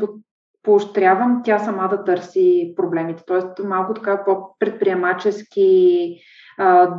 поощрявам 0.63 1.41
тя 1.45 1.59
сама 1.59 1.87
да 1.87 2.03
търси 2.03 2.73
проблемите. 2.75 3.23
Тоест 3.27 3.47
малко 3.63 3.93
така 3.93 4.23
по-предприемачески 4.25 6.17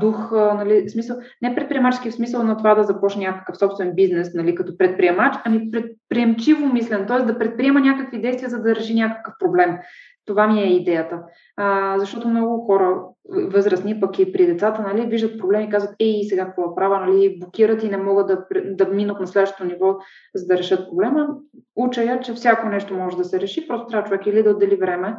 дух, 0.01 0.33
нали, 0.33 0.89
смисъл, 0.89 1.17
не 1.43 1.55
предприемачески 1.55 2.11
в 2.11 2.15
смисъл 2.15 2.43
на 2.43 2.57
това 2.57 2.75
да 2.75 2.85
започне 2.85 3.27
някакъв 3.27 3.59
собствен 3.59 3.95
бизнес, 3.95 4.35
нали, 4.35 4.55
като 4.55 4.79
предприемач, 4.79 5.35
ами 5.45 5.71
предприемчиво 5.71 6.67
мислен, 6.67 7.07
т.е. 7.07 7.19
да 7.23 7.39
предприема 7.39 7.81
някакви 7.81 8.21
действия, 8.21 8.51
за 8.51 8.63
да 8.63 8.75
реши 8.75 8.95
някакъв 8.95 9.35
проблем. 9.39 9.79
Това 10.27 10.47
ми 10.47 10.61
е 10.61 10.77
идеята. 10.77 11.23
А, 11.57 11.99
защото 11.99 12.29
много 12.29 12.67
хора, 12.67 13.03
възрастни, 13.29 14.01
пък 14.01 14.19
и 14.19 14.33
при 14.33 14.47
децата, 14.47 14.83
нали, 14.83 15.07
виждат 15.07 15.39
проблеми 15.39 15.65
и 15.65 15.71
казват, 15.71 15.95
ей, 15.99 16.25
сега 16.25 16.47
какво 16.47 16.75
правя, 16.75 17.07
нали, 17.07 17.39
блокират 17.41 17.83
и 17.83 17.89
не 17.89 17.97
могат 17.97 18.27
да, 18.27 18.45
да 18.65 18.87
минат 18.87 19.21
на 19.21 19.27
следващото 19.27 19.65
ниво, 19.65 19.97
за 20.35 20.47
да 20.47 20.59
решат 20.59 20.89
проблема. 20.89 21.29
Уча 21.77 22.03
я, 22.03 22.21
че 22.21 22.33
всяко 22.33 22.69
нещо 22.69 22.95
може 22.95 23.17
да 23.17 23.25
се 23.25 23.41
реши, 23.41 23.69
просто 23.69 23.87
трябва 23.87 24.09
човек 24.09 24.27
или 24.27 24.43
да 24.43 24.51
отдели 24.51 24.77
време, 24.77 25.17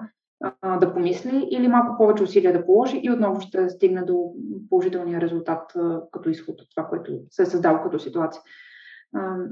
да 0.79 0.93
помисли, 0.93 1.47
или 1.51 1.67
малко 1.67 1.97
повече 1.97 2.23
усилия 2.23 2.53
да 2.53 2.65
положи 2.65 2.99
и 3.03 3.11
отново 3.11 3.41
ще 3.41 3.69
стигне 3.69 4.01
до 4.01 4.33
положителния 4.69 5.21
резултат 5.21 5.73
като 6.11 6.29
изход 6.29 6.61
от 6.61 6.67
това, 6.75 6.87
което 6.87 7.11
се 7.29 7.41
е 7.41 7.45
създало 7.45 7.79
като 7.83 7.99
ситуация. 7.99 8.41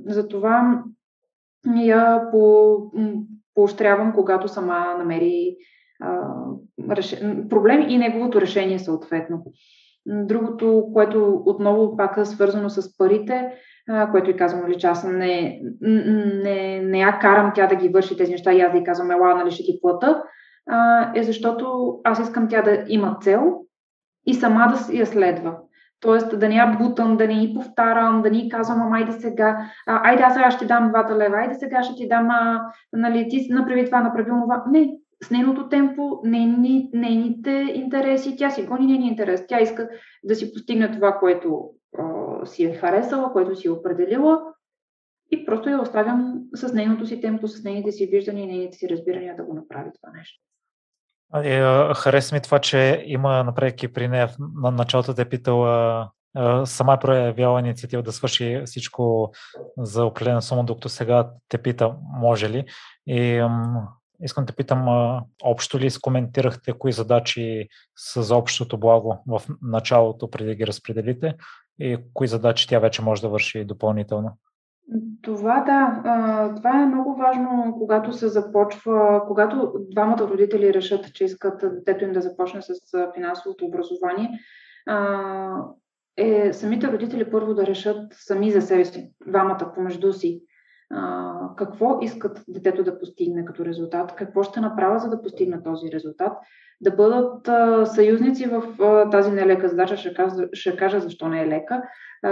Затова 0.06 0.84
я 1.76 2.32
по, 2.32 2.78
поощрявам, 3.56 4.14
когато 4.14 4.48
сама 4.48 4.96
намери 4.98 5.58
проблем 7.50 7.86
и 7.90 7.98
неговото 7.98 8.42
решение 8.42 8.80
съответно. 8.80 9.44
Другото, 10.06 10.90
което 10.94 11.44
отново 11.46 11.98
пак 11.98 12.18
е 12.18 12.26
свързано 12.26 12.70
с 12.70 12.98
парите, 12.98 13.54
което 14.12 14.30
и 14.30 14.36
казвам, 14.36 14.62
нали, 14.62 14.78
че 14.78 14.88
аз 14.88 15.04
не, 15.04 15.62
не, 15.82 16.82
не 16.82 17.00
я 17.00 17.20
карам 17.20 17.52
тя 17.56 17.68
да 17.68 17.76
ги 17.76 17.90
върши 17.90 18.18
тези 18.18 18.32
неща 18.32 18.54
и 18.54 18.62
аз 18.62 18.72
да 18.72 18.78
й 18.78 18.84
казвам, 18.84 19.12
ела, 19.12 19.36
нали 19.36 19.52
ще 19.52 19.64
ти 19.64 19.80
плата, 19.82 20.24
е 21.16 21.24
защото 21.24 21.96
аз 22.04 22.20
искам 22.20 22.48
тя 22.48 22.62
да 22.62 22.84
има 22.88 23.18
цел 23.22 23.62
и 24.26 24.34
сама 24.34 24.68
да 24.68 24.98
я 24.98 25.06
следва. 25.06 25.58
Тоест 26.00 26.40
да 26.40 26.50
не 26.50 26.56
я 26.56 26.78
бутам, 26.80 27.18
да 27.18 27.28
не 27.28 27.34
ни 27.34 27.54
повтарям, 27.54 28.22
да 28.22 28.30
ни 28.30 28.50
казвам, 28.50 28.82
ама 28.82 28.98
айде 28.98 29.12
сега, 29.12 29.72
а, 29.88 30.10
айде 30.10 30.24
аз 30.24 30.34
сега 30.34 30.52
ще 30.52 30.66
дам 30.66 30.90
двата 30.90 31.18
лева, 31.18 31.38
айде 31.38 31.56
сега 31.56 31.84
ще 31.84 31.96
ти 31.96 32.08
дам, 32.08 32.28
а, 32.30 32.72
нали, 32.94 33.28
ти 33.30 33.48
направи 33.50 33.86
това, 33.86 34.02
направи 34.02 34.30
това. 34.30 34.64
Не, 34.72 34.98
с 35.24 35.32
нейното 35.32 35.70
темпо, 35.70 36.22
нейни, 36.24 36.90
нейните 36.94 37.52
интереси, 37.74 38.36
тя 38.38 38.50
си 38.50 38.66
гони 38.66 38.86
нейния 38.86 39.10
интерес. 39.10 39.48
Тя 39.48 39.60
иска 39.60 39.90
да 40.24 40.36
си 40.36 40.54
постигне 40.54 40.92
това, 40.92 41.18
което 41.20 41.70
а, 41.98 42.46
си 42.46 42.66
е 42.66 42.74
харесала, 42.74 43.34
което 43.34 43.56
си 43.56 43.68
е 43.68 43.72
определила 43.72 44.42
и 45.32 45.46
просто 45.46 45.70
я 45.70 45.82
оставям 45.82 46.42
с 46.54 46.74
нейното 46.74 47.06
си 47.06 47.22
темпо, 47.22 47.48
с 47.48 47.64
нейните 47.64 47.92
си 47.92 48.06
виждания 48.06 48.44
и 48.44 48.48
нейните 48.48 48.78
си 48.78 48.90
разбирания 48.90 49.36
да 49.36 49.44
го 49.44 49.54
направи 49.54 49.90
това 50.02 50.18
нещо. 50.18 50.44
Хареса 51.96 52.36
ми 52.36 52.42
това, 52.42 52.60
че 52.60 53.04
има, 53.06 53.44
напред 53.44 53.76
при 53.94 54.08
нея 54.08 54.30
на 54.40 54.72
началото 54.72 55.14
те 55.14 55.22
е 55.22 55.30
питала 55.30 56.10
сама 56.66 56.94
е 56.94 57.00
проявяла 57.00 57.60
инициатива 57.60 58.04
да 58.04 58.12
свърши 58.12 58.62
всичко 58.66 59.32
за 59.78 60.06
определена 60.06 60.42
сума, 60.42 60.64
докато 60.64 60.90
сега 60.90 61.30
те 61.50 61.58
пита 61.58 61.96
може 62.14 62.50
ли. 62.50 62.66
И 63.08 63.44
Искам 64.24 64.46
да 64.46 64.54
питам, 64.54 64.88
общо 65.44 65.80
ли 65.80 65.90
скоментирахте 65.90 66.74
кои 66.74 66.92
задачи 66.92 67.68
са 67.98 68.24
за 68.24 68.36
общото 68.36 68.78
благо 68.78 69.24
в 69.28 69.42
началото, 69.62 70.32
преди 70.32 70.50
да 70.50 70.56
ги 70.56 70.68
разпределите 70.68 71.36
и 71.80 71.98
кои 72.14 72.28
задачи 72.28 72.68
тя 72.68 72.80
вече 72.80 73.02
може 73.02 73.22
да 73.22 73.30
върши 73.30 73.66
допълнително? 73.66 74.38
Това 75.22 75.60
да, 75.60 76.54
това 76.58 76.82
е 76.82 76.86
много 76.86 77.16
важно, 77.16 77.76
когато 77.78 78.14
се 78.14 78.28
започва, 78.28 79.24
когато 79.28 79.74
двамата 79.92 80.28
родители 80.30 80.74
решат, 80.74 81.14
че 81.14 81.24
искат 81.24 81.62
детето 81.62 82.04
им 82.04 82.12
да 82.12 82.22
започне 82.22 82.62
с 82.62 82.74
финансовото 83.16 83.66
образование, 83.66 84.30
е 86.18 86.54
самите 86.54 86.88
родители 86.88 87.32
първо 87.32 87.54
да 87.54 87.68
решат 87.68 88.14
сами 88.14 88.52
за 88.52 88.62
себе 88.62 88.86
си, 88.86 89.12
двамата 89.28 89.72
помежду 89.76 90.14
си, 90.14 90.44
какво 91.58 92.00
искат 92.02 92.42
детето 92.48 92.84
да 92.84 93.00
постигне 93.00 93.46
като 93.46 93.66
резултат, 93.66 94.16
какво 94.16 94.44
ще 94.44 94.60
направя, 94.60 95.00
за 95.00 95.10
да 95.10 95.22
постигна 95.22 95.64
този 95.64 95.92
резултат, 95.92 96.34
да 96.82 96.92
бъдат 96.92 97.50
съюзници 97.90 98.46
в 98.46 98.64
тази 99.12 99.32
нелека 99.32 99.70
задача, 99.70 99.98
ще 99.98 100.14
кажа, 100.14 100.36
ще 100.54 100.76
кажа 100.76 101.00
защо 101.00 101.28
не 101.28 101.42
е 101.42 101.48
лека, 101.48 101.84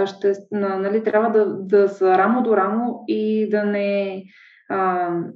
ще, 0.04 0.32
нали, 0.52 1.04
трябва 1.04 1.30
да, 1.30 1.46
да 1.46 1.88
са 1.88 2.18
рамо 2.18 2.42
до 2.42 2.56
рамо 2.56 3.04
и 3.08 3.48
да 3.48 3.64
не, 3.64 4.22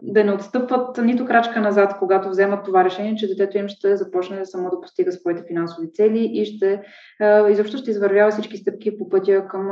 да 0.03 0.25
не 0.25 0.33
отстъпват 0.33 0.99
нито 0.99 1.27
крачка 1.27 1.61
назад, 1.61 1.97
когато 1.99 2.29
вземат 2.29 2.65
това 2.65 2.85
решение, 2.85 3.17
че 3.17 3.29
детето 3.29 3.59
им 3.59 3.69
ще 3.69 3.97
започне 3.97 4.47
само 4.47 4.71
да 4.71 4.81
постига 4.81 5.13
своите 5.13 5.45
финансови 5.49 5.93
цели 5.93 6.31
и 6.33 6.45
ще 6.45 6.83
изобщо 7.49 7.77
ще 7.79 7.91
извървява 7.91 8.31
всички 8.31 8.57
стъпки 8.57 8.99
по 8.99 9.09
пътя 9.09 9.47
към 9.49 9.69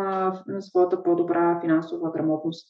своята 0.60 1.02
по-добра 1.02 1.60
финансова 1.60 2.12
грамотност. 2.12 2.68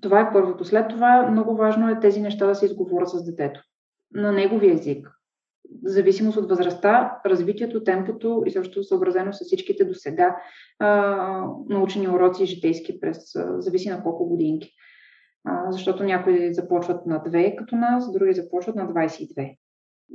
Това 0.00 0.20
е 0.20 0.32
първото. 0.32 0.64
След 0.64 0.88
това 0.88 1.30
много 1.30 1.56
важно 1.56 1.90
е 1.90 2.00
тези 2.00 2.20
неща 2.20 2.46
да 2.46 2.54
се 2.54 2.66
изговорят 2.66 3.08
с 3.08 3.24
детето 3.24 3.60
на 4.14 4.32
неговия 4.32 4.72
език. 4.72 5.10
В 5.84 5.88
зависимост 5.88 6.36
от 6.36 6.48
възрастта, 6.48 7.18
развитието, 7.26 7.84
темпото 7.84 8.42
и 8.46 8.50
също 8.50 8.84
съобразено 8.84 9.32
с 9.32 9.44
всичките 9.44 9.84
до 9.84 9.94
сега 9.94 10.36
научени 11.68 12.08
уроци 12.08 12.46
житейски 12.46 13.00
през, 13.00 13.32
зависи 13.58 13.90
на 13.90 14.02
колко 14.02 14.28
годинки. 14.28 14.70
Защото 15.68 16.04
някои 16.04 16.54
започват 16.54 17.06
на 17.06 17.20
2 17.20 17.56
като 17.56 17.76
нас, 17.76 18.12
други 18.12 18.32
започват 18.32 18.76
на 18.76 18.88
22. 18.88 19.56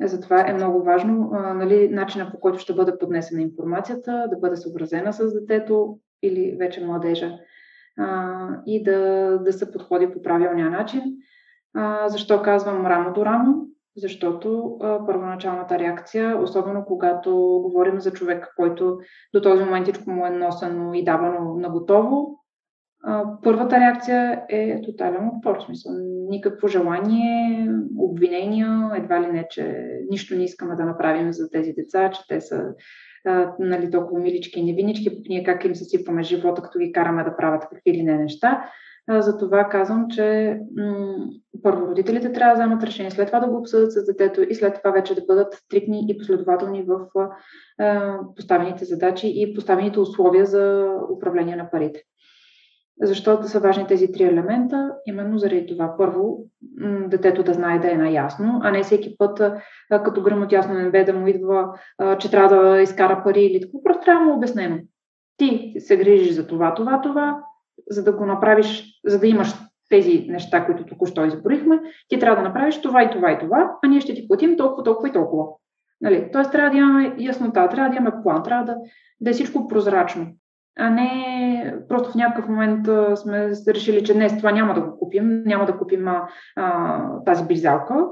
Затова 0.01 0.49
е 0.49 0.53
много 0.53 0.83
важно 0.83 1.29
нали, 1.33 1.89
начина 1.89 2.31
по 2.31 2.39
който 2.39 2.59
ще 2.59 2.73
бъде 2.73 2.97
поднесена 2.97 3.41
информацията, 3.41 4.27
да 4.29 4.37
бъде 4.37 4.55
съобразена 4.55 5.13
с 5.13 5.33
детето 5.33 5.99
или 6.23 6.55
вече 6.59 6.85
младежа 6.85 7.39
и 8.65 8.83
да, 8.83 9.37
да 9.43 9.53
се 9.53 9.71
подходи 9.71 10.13
по 10.13 10.21
правилния 10.21 10.69
начин. 10.69 11.01
А, 11.75 12.09
защо 12.09 12.41
казвам 12.41 12.85
рамо 12.85 13.13
до 13.13 13.25
рамо? 13.25 13.69
защото 13.99 14.77
а, 14.81 15.05
първоначалната 15.05 15.79
реакция, 15.79 16.41
особено 16.41 16.85
когато 16.85 17.31
говорим 17.63 17.99
за 17.99 18.11
човек, 18.13 18.53
който 18.57 18.99
до 19.33 19.41
този 19.41 19.63
моментичко 19.63 20.09
му 20.09 20.25
е 20.25 20.29
носено 20.29 20.93
и 20.93 21.03
давано 21.03 21.55
на 21.55 21.69
готово, 21.69 22.38
първата 23.43 23.79
реакция 23.79 24.43
е 24.49 24.81
тотален 24.81 25.27
отпор. 25.27 25.59
Смисъл, 25.65 25.91
никакво 26.29 26.67
желание, 26.67 27.69
обвинения, 27.97 28.91
едва 28.95 29.21
ли 29.21 29.27
не, 29.27 29.47
че 29.49 29.89
нищо 30.09 30.35
не 30.35 30.43
искаме 30.43 30.75
да 30.75 30.85
направим 30.85 31.33
за 31.33 31.49
тези 31.49 31.73
деца, 31.73 32.11
че 32.11 32.21
те 32.27 32.41
са 32.41 32.63
а, 33.25 33.53
нали, 33.59 33.91
толкова 33.91 34.19
милички 34.19 34.59
и 34.59 34.63
невинички, 34.63 35.15
пък 35.15 35.25
ние 35.29 35.43
как 35.43 35.65
им 35.65 35.75
съсипваме 35.75 36.23
живота, 36.23 36.61
като 36.61 36.79
ги 36.79 36.91
караме 36.91 37.23
да 37.23 37.37
правят 37.37 37.67
какви 37.69 37.91
ли 37.93 38.03
не 38.03 38.17
неща. 38.17 38.69
Затова 39.09 39.69
казвам, 39.69 40.05
че 40.09 40.57
м- 40.77 41.27
първо 41.63 41.87
родителите 41.87 42.31
трябва 42.31 42.55
да 42.55 42.61
вземат 42.61 42.83
решение, 42.83 43.11
след 43.11 43.27
това 43.27 43.39
да 43.39 43.47
го 43.47 43.57
обсъдят 43.57 43.91
с 43.91 44.05
детето 44.05 44.41
и 44.41 44.55
след 44.55 44.75
това 44.75 44.91
вече 44.91 45.15
да 45.15 45.21
бъдат 45.27 45.53
стрикни 45.53 46.05
и 46.07 46.17
последователни 46.17 46.83
в 46.83 46.99
а, 47.79 48.17
поставените 48.35 48.85
задачи 48.85 49.33
и 49.35 49.53
поставените 49.55 49.99
условия 49.99 50.45
за 50.45 50.93
управление 51.17 51.55
на 51.55 51.71
парите. 51.71 52.03
Защо 53.01 53.43
са 53.43 53.59
важни 53.59 53.87
тези 53.87 54.11
три 54.11 54.23
елемента? 54.23 54.95
Именно 55.05 55.37
заради 55.37 55.65
това. 55.65 55.97
Първо, 55.97 56.45
детето 57.07 57.43
да 57.43 57.53
знае 57.53 57.79
да 57.79 57.91
е 57.91 57.97
наясно, 57.97 58.59
а 58.63 58.71
не 58.71 58.83
всеки 58.83 59.17
път, 59.17 59.41
като 59.89 60.21
гръмот 60.21 60.51
ясно 60.51 60.73
небе, 60.73 61.03
да 61.03 61.13
му 61.13 61.27
идва, 61.27 61.79
че 62.19 62.31
трябва 62.31 62.55
да 62.55 62.81
изкара 62.81 63.21
пари 63.23 63.41
или 63.41 63.61
така. 63.61 63.77
Просто 63.83 64.03
трябва 64.05 64.25
да 64.25 64.31
му 64.31 64.37
обяснено. 64.37 64.77
Ти 65.37 65.73
се 65.79 65.97
грижиш 65.97 66.31
за 66.31 66.47
това, 66.47 66.73
това, 66.73 67.01
това, 67.01 67.43
за 67.89 68.03
да 68.03 68.11
го 68.11 68.25
направиш, 68.25 68.99
за 69.05 69.19
да 69.19 69.27
имаш 69.27 69.53
тези 69.89 70.25
неща, 70.29 70.65
които 70.65 70.85
току-що 70.85 71.25
изборихме, 71.25 71.79
ти 72.07 72.19
трябва 72.19 72.41
да 72.41 72.47
направиш 72.47 72.81
това 72.81 73.03
и 73.03 73.09
това 73.09 73.31
и 73.31 73.39
това, 73.39 73.71
а 73.83 73.87
ние 73.87 74.01
ще 74.01 74.13
ти 74.13 74.27
платим 74.27 74.57
толкова, 74.57 74.83
толкова 74.83 75.09
и 75.09 75.11
толкова. 75.11 75.45
Нали? 76.01 76.29
Тоест 76.33 76.51
трябва 76.51 76.71
да 76.71 76.77
имаме 76.77 77.15
яснота, 77.19 77.69
трябва 77.69 77.89
да 77.89 77.95
имаме 77.95 78.23
план, 78.23 78.43
трябва 78.43 78.65
да, 78.65 78.75
да 79.21 79.29
е 79.29 79.33
всичко 79.33 79.67
прозрачно, 79.67 80.27
а 80.79 80.89
не 80.89 81.75
просто 81.89 82.11
в 82.11 82.15
някакъв 82.15 82.49
момент 82.49 82.85
сме 83.15 83.51
решили, 83.67 84.03
че 84.03 84.13
днес 84.13 84.37
това 84.37 84.51
няма 84.51 84.73
да 84.73 84.81
го 84.81 84.99
купим, 84.99 85.43
няма 85.45 85.65
да 85.65 85.77
купим 85.77 86.07
а, 86.55 87.23
тази 87.25 87.43
близалка, 87.43 88.05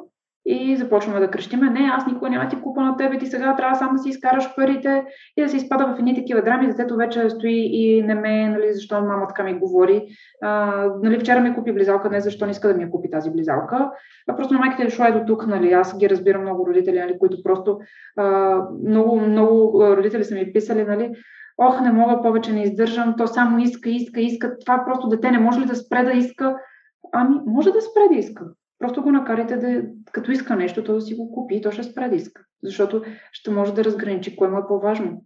и 0.49 0.76
започваме 0.76 1.20
да 1.20 1.32
крещиме, 1.32 1.70
не, 1.70 1.91
аз 1.93 2.07
никога 2.07 2.30
няма 2.30 2.49
ти 2.49 2.61
купа 2.61 2.82
на 2.82 2.97
тебе, 2.97 3.18
ти 3.18 3.26
сега 3.26 3.55
трябва 3.55 3.76
само 3.76 3.93
да 3.93 3.97
си 3.97 4.09
изкараш 4.09 4.55
парите 4.55 5.05
и 5.38 5.43
да 5.43 5.49
се 5.49 5.57
изпада 5.57 5.86
в 5.88 5.99
едни 5.99 6.15
такива 6.15 6.41
драми. 6.41 6.68
Детето 6.68 6.95
вече 6.95 7.30
стои 7.30 7.70
и 7.72 8.03
не 8.03 8.15
ме, 8.15 8.49
нали, 8.49 8.74
защо 8.74 9.01
мама 9.01 9.28
така 9.28 9.43
ми 9.43 9.59
говори. 9.59 10.07
А, 10.41 10.84
нали, 11.03 11.20
вчера 11.20 11.39
ми 11.39 11.55
купи 11.55 11.74
близалка, 11.74 12.09
не 12.09 12.22
защо 12.22 12.45
не 12.45 12.51
иска 12.51 12.68
да 12.68 12.74
ми 12.74 12.84
я 12.84 12.89
купи 12.89 13.11
тази 13.11 13.32
близалка. 13.32 13.91
А 14.28 14.36
просто 14.36 14.53
на 14.53 14.59
майките 14.59 14.84
е 14.84 14.86
дошла 14.86 15.09
и 15.09 15.13
до 15.13 15.26
тук, 15.26 15.47
нали, 15.47 15.72
аз 15.72 15.97
ги 15.97 16.09
разбирам 16.09 16.41
много 16.41 16.68
родители, 16.68 16.99
нали, 16.99 17.20
които 17.20 17.43
просто 17.43 17.80
а, 18.18 18.57
много, 18.88 19.20
много 19.20 19.84
родители 19.95 20.24
са 20.24 20.36
ми 20.36 20.53
писали, 20.53 20.84
нали, 20.84 21.11
ох, 21.58 21.82
не 21.82 21.91
мога 21.91 22.22
повече, 22.22 22.53
не 22.53 22.64
издържам, 22.64 23.16
то 23.18 23.28
само 23.28 23.60
иска, 23.60 23.89
иска, 23.89 24.22
иска, 24.22 24.60
това 24.60 24.84
просто 24.86 25.08
дете 25.08 25.32
не 25.32 25.39
може 25.39 25.60
ли 25.60 25.66
да 25.66 25.76
спре 25.76 26.03
да 26.03 26.12
иска? 26.12 26.58
Ами, 27.14 27.39
може 27.45 27.72
да 27.72 27.82
спре 27.82 28.08
да 28.14 28.20
иска. 28.20 28.45
Просто 28.80 29.03
го 29.03 29.12
накарайте 29.12 29.58
да, 29.58 29.84
като 30.12 30.32
иска 30.32 30.55
нещо, 30.55 30.84
то 30.84 30.93
да 30.93 31.01
си 31.01 31.16
го 31.16 31.32
купи 31.32 31.55
и 31.55 31.62
то 31.62 31.72
ще 31.72 31.84
спре 31.84 32.10
да 32.10 32.16
иска. 32.16 32.41
Защото 32.64 33.03
ще 33.32 33.51
може 33.51 33.74
да 33.74 33.84
разграничи 33.84 34.36
кое 34.36 34.47
му 34.47 34.58
е 34.58 34.68
по-важно. 34.68 35.24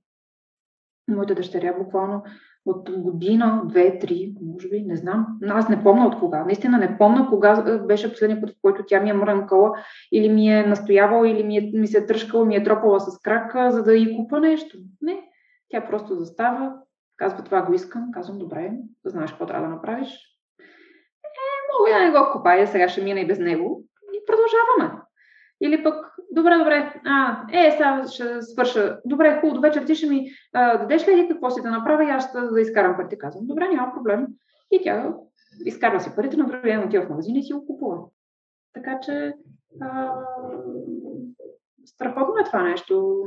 Моята 1.07 1.36
дъщеря 1.36 1.77
буквално 1.79 2.23
от 2.65 2.89
година, 2.91 3.61
две, 3.65 3.99
три, 3.99 4.34
може 4.41 4.69
би, 4.69 4.82
не 4.82 4.95
знам. 4.95 5.27
Аз 5.49 5.69
не 5.69 5.84
помня 5.84 6.07
от 6.07 6.19
кога. 6.19 6.45
Наистина 6.45 6.77
не 6.77 6.97
помня 6.97 7.27
кога 7.29 7.79
беше 7.79 8.11
последния 8.11 8.41
път, 8.41 8.49
в 8.49 8.55
който 8.61 8.84
тя 8.88 9.01
ми 9.01 9.09
е 9.09 9.13
мрънкала 9.13 9.71
или 10.11 10.29
ми 10.29 10.47
е 10.47 10.67
настоявала, 10.67 11.29
или 11.29 11.43
ми, 11.43 11.57
е, 11.57 11.71
ми 11.73 11.88
се 11.88 11.97
е 11.97 12.05
тръжкала, 12.05 12.45
ми 12.45 12.55
е 12.55 12.63
тропала 12.63 12.99
с 12.99 13.19
крак, 13.19 13.71
за 13.71 13.84
да 13.84 13.95
и 13.95 14.17
купа 14.17 14.39
нещо. 14.39 14.77
Не. 15.01 15.30
Тя 15.72 15.88
просто 15.88 16.15
застава, 16.15 16.74
казва 17.17 17.43
това 17.43 17.61
го 17.61 17.74
искам, 17.74 18.11
казвам 18.13 18.38
добре, 18.38 18.72
знаеш 19.05 19.32
какво 19.32 19.45
трябва 19.45 19.67
да 19.67 19.74
направиш, 19.74 20.32
мога 21.80 21.89
да 21.89 22.05
не 22.05 22.11
го 22.11 22.32
купая, 22.32 22.67
сега 22.67 22.89
ще 22.89 23.03
мина 23.03 23.19
и 23.19 23.28
без 23.28 23.39
него. 23.39 23.84
И 24.13 24.26
продължаваме. 24.26 25.01
Или 25.61 25.84
пък, 25.84 26.15
добре, 26.32 26.57
добре, 26.57 26.93
а, 27.05 27.41
е, 27.53 27.72
сега 27.72 28.03
ще 28.07 28.41
свърша. 28.41 28.99
Добре, 29.05 29.38
хубаво, 29.41 29.55
до 29.55 29.61
вечер 29.61 29.84
ти 29.84 29.95
ще 29.95 30.09
ми 30.09 30.28
а, 30.53 30.78
дадеш 30.78 31.07
ли 31.07 31.28
какво 31.32 31.49
си 31.49 31.61
да 31.61 31.72
направя 31.72 32.03
и 32.03 32.09
аз 32.09 32.30
ще 32.30 32.41
да 32.41 32.61
изкарам 32.61 32.95
парите. 32.97 33.17
Казвам, 33.17 33.47
добре, 33.47 33.67
няма 33.67 33.93
проблем. 33.93 34.28
И 34.72 34.82
тя 34.84 35.13
изкарва 35.65 35.99
си 35.99 36.15
парите, 36.15 36.38
на 36.38 36.45
другия 36.45 36.86
отива 36.86 37.05
в 37.05 37.09
магазина 37.09 37.39
и 37.39 37.43
си 37.43 37.53
го 37.53 37.65
купува. 37.67 37.97
Така 38.74 38.99
че 38.99 39.34
а, 39.82 40.13
страхотно 41.95 42.34
е 42.41 42.43
това 42.43 42.63
нещо. 42.63 43.23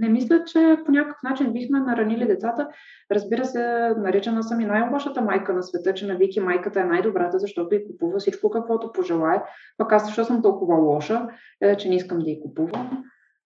Не 0.00 0.08
мисля, 0.08 0.44
че 0.44 0.78
по 0.86 0.92
някакъв 0.92 1.22
начин 1.22 1.52
бихме 1.52 1.80
наранили 1.80 2.26
децата. 2.26 2.68
Разбира 3.10 3.44
се, 3.44 3.94
наричана 3.96 4.42
съм 4.42 4.60
и 4.60 4.64
най-лошата 4.64 5.22
майка 5.22 5.54
на 5.54 5.62
света, 5.62 5.94
че 5.94 6.06
на 6.06 6.16
Вики 6.16 6.40
майката 6.40 6.80
е 6.80 6.84
най-добрата, 6.84 7.38
защото 7.38 7.74
и 7.74 7.86
купува 7.86 8.18
всичко 8.18 8.50
каквото 8.50 8.92
пожелае. 8.92 9.42
Пък 9.78 9.92
аз 9.92 10.06
защо 10.06 10.24
съм 10.24 10.42
толкова 10.42 10.76
лоша, 10.76 11.28
е, 11.60 11.76
че 11.76 11.88
не 11.88 11.96
искам 11.96 12.18
да 12.18 12.30
и 12.30 12.40
купувам. 12.40 13.04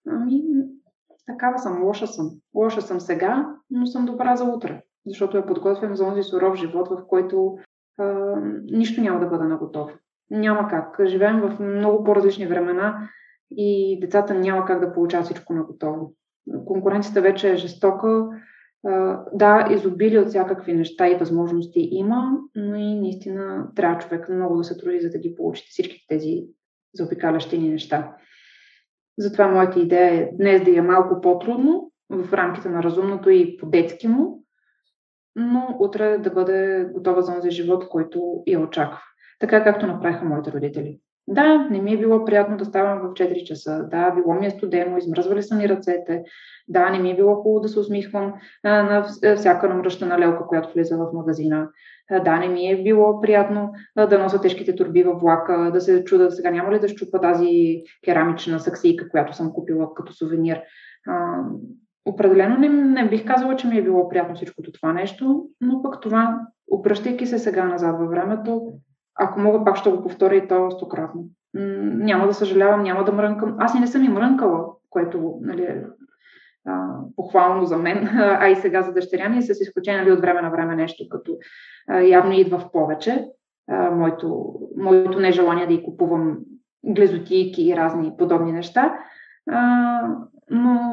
Ами, 0.09 0.43
такава 1.27 1.59
съм, 1.59 1.85
лоша 1.85 2.07
съм. 2.07 2.31
Лоша 2.55 2.83
съм 2.83 3.01
сега, 3.01 3.47
но 3.71 3.87
съм 3.87 4.07
добра 4.07 4.37
за 4.37 4.45
утре. 4.45 4.83
Защото 5.07 5.37
я 5.37 5.47
подготвям 5.47 5.97
за 5.97 6.05
този 6.05 6.23
суров 6.23 6.57
живот, 6.57 6.89
в 6.89 7.07
който 7.09 7.59
а, 7.99 8.37
нищо 8.65 9.01
няма 9.01 9.21
да 9.21 9.27
бъде 9.27 9.45
наготово. 9.45 9.91
Няма 10.31 10.69
как. 10.69 11.07
Живеем 11.07 11.41
в 11.41 11.61
много 11.61 12.05
по-различни 12.05 12.47
времена 12.47 13.09
и 13.57 14.01
децата 14.01 14.35
няма 14.35 14.65
как 14.65 14.81
да 14.81 14.93
получават 14.93 15.25
всичко 15.25 15.55
на 15.55 15.65
готово. 15.65 16.13
Конкуренцията 16.67 17.21
вече 17.21 17.53
е 17.53 17.57
жестока. 17.57 18.29
Да, 19.33 19.69
изобили 19.71 20.19
от 20.19 20.29
всякакви 20.29 20.75
неща 20.75 21.09
и 21.09 21.15
възможности 21.15 21.89
има, 21.93 22.39
но 22.55 22.77
и 22.77 22.95
наистина 22.95 23.69
трябва 23.77 23.99
човек 23.99 24.29
много 24.29 24.57
да 24.57 24.65
се 24.65 24.77
труди, 24.77 25.01
за 25.01 25.11
да 25.11 25.19
ги 25.19 25.35
получите 25.35 25.69
всички 25.71 26.07
тези 26.09 26.45
заобикалящи 26.95 27.59
ни 27.59 27.69
неща. 27.69 28.17
Затова 29.19 29.49
моята 29.49 29.81
идея 29.81 30.13
е 30.13 30.31
днес 30.33 30.65
да 30.65 30.77
е 30.77 30.83
малко 30.83 31.21
по-трудно, 31.21 31.93
в 32.11 32.33
рамките 32.33 32.69
на 32.69 32.83
разумното 32.83 33.31
и 33.31 33.57
по-детски 33.57 34.09
му, 34.09 34.45
но 35.37 35.77
утре 35.79 36.19
да 36.19 36.31
бъде 36.31 36.89
готова 36.93 37.23
за 37.23 37.35
този 37.35 37.51
живот, 37.51 37.89
който 37.89 38.43
я 38.47 38.61
очаква. 38.61 39.03
Така 39.41 39.65
както 39.65 39.87
направиха 39.87 40.25
моите 40.25 40.53
родители. 40.53 41.01
Да, 41.29 41.59
не 41.71 41.81
ми 41.81 41.93
е 41.93 41.99
било 41.99 42.25
приятно 42.25 42.57
да 42.57 42.65
ставам 42.65 42.99
в 42.99 43.13
4 43.13 43.45
часа. 43.45 43.87
Да, 43.91 44.11
било 44.11 44.35
ми 44.35 44.47
е 44.47 44.51
студено, 44.51 44.97
измръзвали 44.97 45.43
са 45.43 45.55
ми 45.55 45.69
ръцете. 45.69 46.23
Да, 46.69 46.91
не 46.91 46.99
ми 46.99 47.11
е 47.11 47.17
било 47.17 47.35
хубаво 47.35 47.61
да 47.61 47.69
се 47.69 47.79
усмихвам 47.79 48.35
а, 48.63 48.83
на 48.83 49.03
всяка 49.37 49.69
намръщана 49.69 50.19
лелка, 50.19 50.47
която 50.47 50.73
влиза 50.75 50.97
в 50.97 51.13
магазина. 51.13 51.69
А, 52.11 52.21
да, 52.21 52.37
не 52.37 52.49
ми 52.49 52.71
е 52.71 52.83
било 52.83 53.21
приятно 53.21 53.73
а, 53.97 54.07
да 54.07 54.19
нося 54.19 54.41
тежките 54.41 54.77
турби 54.77 55.03
във 55.03 55.21
влака, 55.21 55.71
да 55.73 55.81
се 55.81 56.05
чуда 56.05 56.31
сега 56.31 56.51
няма 56.51 56.73
ли 56.73 56.79
да 56.79 56.89
щупа 56.89 57.21
тази 57.21 57.83
керамична 58.05 58.61
саксийка, 58.61 59.09
която 59.09 59.37
съм 59.37 59.53
купила 59.53 59.95
като 59.95 60.13
сувенир. 60.13 60.61
А, 61.09 61.43
определено 62.05 62.59
не, 62.59 62.69
не 62.69 63.09
бих 63.09 63.27
казала, 63.27 63.57
че 63.57 63.67
ми 63.67 63.79
е 63.79 63.83
било 63.83 64.09
приятно 64.09 64.35
всичкото 64.35 64.73
това 64.73 64.93
нещо, 64.93 65.47
но 65.61 65.83
пък 65.83 66.01
това, 66.01 66.41
обръщайки 66.71 67.27
се 67.27 67.39
сега 67.39 67.65
назад 67.65 67.99
във 67.99 68.11
времето, 68.11 68.73
ако 69.15 69.41
мога, 69.41 69.65
пак 69.65 69.77
ще 69.77 69.91
го 69.91 70.03
повторя 70.03 70.37
и 70.37 70.49
то 70.49 70.71
стократно. 70.71 71.25
Няма 71.55 72.27
да 72.27 72.35
съжалявам, 72.35 72.83
няма 72.83 73.05
да 73.05 73.13
мрънкам. 73.13 73.57
Аз 73.59 73.75
и 73.75 73.81
не 73.81 73.87
съм 73.87 74.05
и 74.05 74.09
мрънкала, 74.09 74.67
което 74.91 75.39
нали, 75.41 75.63
е 75.63 75.83
похвално 77.17 77.67
за 77.67 77.79
мен, 77.79 78.09
а 78.19 78.49
и 78.49 78.57
сега 78.57 78.83
за 78.83 78.93
дъщеря 78.93 79.29
ми, 79.29 79.43
с 79.43 79.61
изключение 79.61 80.01
нали, 80.01 80.13
от 80.13 80.21
време 80.21 80.43
на 80.43 80.51
време 80.51 80.77
нещо, 80.77 81.05
като 81.11 81.37
а, 81.89 82.01
явно 82.01 82.33
идва 82.33 82.59
в 82.59 82.71
повече. 82.73 83.29
А, 83.69 83.91
моето, 83.91 84.55
моето 84.77 85.21
нежелание 85.21 85.67
да 85.67 85.73
и 85.73 85.85
купувам 85.85 86.39
глезотийки 86.85 87.63
и 87.63 87.77
разни 87.77 88.13
подобни 88.19 88.53
неща. 88.53 88.99
А, 89.51 90.01
но 90.51 90.93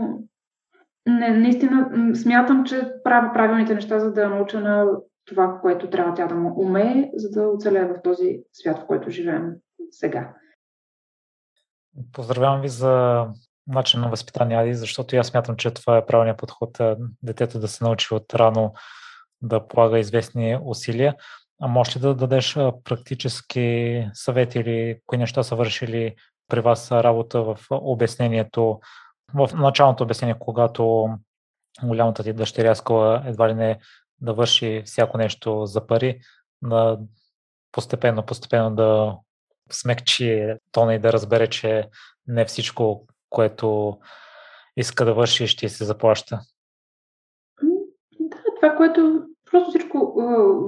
не, 1.08 1.30
наистина 1.30 1.90
смятам, 2.16 2.64
че 2.64 2.92
правя 3.04 3.34
правилните 3.34 3.76
неща, 3.76 4.00
за 4.00 4.14
да 4.14 4.30
науча 4.30 4.60
на 4.60 4.86
това, 5.26 5.60
което 5.62 5.90
трябва 5.90 6.14
тя 6.14 6.28
да 6.28 6.36
му 6.36 6.62
умее, 6.62 7.12
за 7.14 7.30
да 7.30 7.48
оцелее 7.48 7.86
в 7.86 8.02
този 8.04 8.44
свят, 8.54 8.80
в 8.80 8.86
който 8.88 9.10
живеем 9.10 9.52
сега. 9.92 10.34
Поздравявам 12.12 12.62
ви 12.62 12.70
за 12.70 13.26
начин 13.68 14.00
на 14.02 14.10
възпитание, 14.10 14.58
Ади, 14.58 14.74
защото 14.74 15.16
аз 15.16 15.28
смятам, 15.28 15.56
че 15.56 15.72
това 15.72 15.98
е 15.98 16.06
правилният 16.06 16.38
подход 16.38 16.78
детето 17.24 17.60
да 17.60 17.68
се 17.68 17.84
научи 17.84 18.14
от 18.14 18.34
рано 18.34 18.74
да 19.42 19.68
полага 19.68 20.00
известни 20.00 20.60
усилия. 20.64 21.16
А 21.62 21.68
можеш 21.68 21.96
ли 21.96 22.00
да 22.00 22.16
дадеш 22.16 22.56
практически 22.84 24.08
съвети 24.14 24.60
или 24.60 25.00
кои 25.06 25.18
неща 25.18 25.44
са 25.44 25.56
вършили 25.56 26.16
при 26.48 26.60
вас 26.60 26.92
работа 26.92 27.44
в 27.44 27.58
обяснението, 27.72 28.80
в 29.34 29.50
началното 29.54 30.04
обяснение, 30.04 30.36
когато 30.40 31.10
голямата 31.84 32.24
ти 32.24 32.34
дъщеря 32.34 32.72
искала 32.72 33.24
едва 33.26 33.50
ли 33.50 33.54
не 33.54 33.80
да 34.22 34.34
върши 34.34 34.84
всяко 34.86 35.18
нещо 35.18 35.66
за 35.66 35.88
пари, 35.88 36.20
да 36.62 37.00
постепенно, 37.72 38.26
постепенно 38.26 38.76
да 38.76 39.18
смекчи 39.72 40.54
тона 40.72 40.96
и 40.96 41.00
да 41.00 41.14
разбере, 41.14 41.48
че 41.48 41.90
не 42.28 42.46
всичко, 42.46 43.08
което 43.30 43.98
иска 44.78 45.06
да 45.06 45.14
върши, 45.14 45.48
ще 45.48 45.70
се 45.70 45.86
заплаща. 45.86 46.40
Да, 48.20 48.38
това, 48.56 48.76
което 48.76 49.26
просто 49.52 49.70
всичко, 49.70 50.14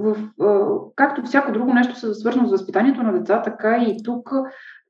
в, 0.02 0.28
както 0.96 1.22
всяко 1.22 1.52
друго 1.52 1.74
нещо 1.74 1.98
се 1.98 2.14
свързано 2.14 2.48
с 2.48 2.50
възпитанието 2.50 3.02
на 3.02 3.12
деца, 3.12 3.42
така 3.42 3.82
и 3.82 4.02
тук 4.02 4.30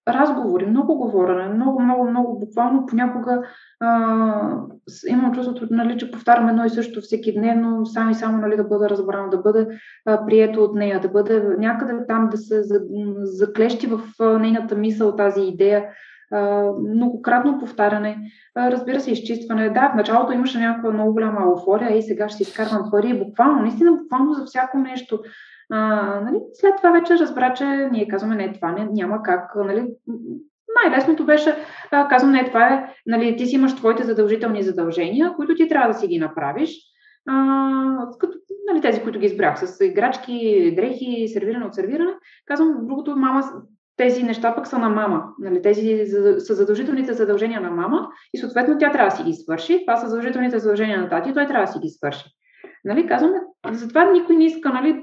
разговори, 0.09 0.67
много 0.67 0.95
говорене, 0.95 1.55
много, 1.55 1.83
много, 1.83 2.11
много 2.11 2.39
буквално 2.39 2.87
понякога 2.87 3.43
а, 3.81 4.61
имам 5.09 5.35
чувството, 5.35 5.67
нали, 5.71 5.99
че 5.99 6.11
повтарям 6.11 6.49
едно 6.49 6.65
и 6.65 6.71
също 6.71 7.01
всеки 7.01 7.33
дневно, 7.33 7.87
само 7.87 8.11
и 8.11 8.15
само 8.15 8.39
нали, 8.39 8.57
да 8.57 8.65
бъда 8.65 8.91
разбрано, 8.91 9.31
да 9.31 9.39
бъде 9.39 9.69
прието 10.27 10.65
от 10.65 10.75
нея, 10.75 11.01
да 11.01 11.09
бъде 11.09 11.57
някъде 11.59 12.07
там 12.07 12.29
да 12.29 12.37
се 12.37 12.63
заклещи 13.23 13.87
в 13.87 14.01
нейната 14.41 14.77
мисъл 14.77 15.17
тази 15.17 15.41
идея, 15.41 15.85
многократно 16.94 17.59
повтаряне, 17.59 18.19
разбира 18.56 19.01
се, 19.01 19.12
изчистване. 19.12 19.70
Да, 19.70 19.90
в 19.93 19.97
началото 19.97 20.32
имаше 20.32 20.59
някаква 20.59 20.90
много 20.90 21.12
голяма 21.12 21.40
еуфория, 21.43 21.97
и 21.97 22.02
сега 22.02 22.28
ще 22.28 22.36
си 22.36 22.43
изкарвам 22.43 22.90
пари, 22.90 23.24
буквално, 23.24 23.61
наистина 23.62 23.93
буквално 23.93 24.32
за 24.32 24.44
всяко 24.44 24.78
нещо. 24.78 25.20
А, 25.70 25.81
нали, 26.20 26.39
след 26.52 26.77
това 26.77 26.90
вече 26.90 27.19
разбра, 27.19 27.55
че 27.55 27.65
ние 27.93 28.09
казваме, 28.09 28.36
не, 28.36 28.52
това 28.52 28.73
не, 28.73 28.89
няма 28.93 29.23
как. 29.23 29.52
Нали, 29.56 29.86
най-лесното 30.85 31.24
беше, 31.24 31.56
а, 31.90 32.09
казвам, 32.09 32.32
не, 32.32 32.44
това 32.44 32.69
е, 32.69 32.94
нали, 33.06 33.36
ти 33.36 33.47
си 33.47 33.55
имаш 33.55 33.74
твоите 33.77 34.05
задължителни 34.05 34.62
задължения, 34.62 35.32
които 35.36 35.55
ти 35.55 35.69
трябва 35.69 35.93
да 35.93 35.98
си 35.98 36.06
ги 36.06 36.19
направиш. 36.19 36.77
А, 37.28 38.09
като, 38.19 38.39
нали, 38.73 38.81
тези, 38.81 39.02
които 39.02 39.19
ги 39.19 39.27
избрах, 39.27 39.59
с 39.59 39.85
играчки, 39.85 40.73
дрехи, 40.77 41.28
сервиране 41.28 41.65
от 41.65 41.74
сервиране. 41.74 42.12
Казвам, 42.47 42.78
другото, 42.82 43.16
мама, 43.16 43.43
тези 43.97 44.23
неща 44.23 44.55
пък 44.55 44.66
са 44.66 44.79
на 44.79 44.89
мама. 44.89 45.25
Нали, 45.39 45.62
тези 45.62 46.07
са 46.39 46.55
задължителните 46.55 47.12
задължения 47.12 47.61
на 47.61 47.71
мама 47.71 48.09
и 48.35 48.39
съответно 48.39 48.79
тя 48.79 48.93
трябва 48.93 49.11
да 49.11 49.16
си 49.16 49.23
ги 49.23 49.33
свърши. 49.33 49.85
Това 49.87 49.97
са 49.97 50.09
задължителните 50.09 50.59
задължения 50.59 51.01
на 51.01 51.09
тати, 51.09 51.35
той 51.35 51.47
трябва 51.47 51.66
да 51.66 51.73
си 51.73 51.79
ги 51.79 51.89
свърши. 51.89 52.25
Нали, 52.85 53.07
казваме, 53.07 53.41
затова 53.73 54.11
никой 54.11 54.37
не 54.37 54.45
иска, 54.45 54.69
нали, 54.69 55.03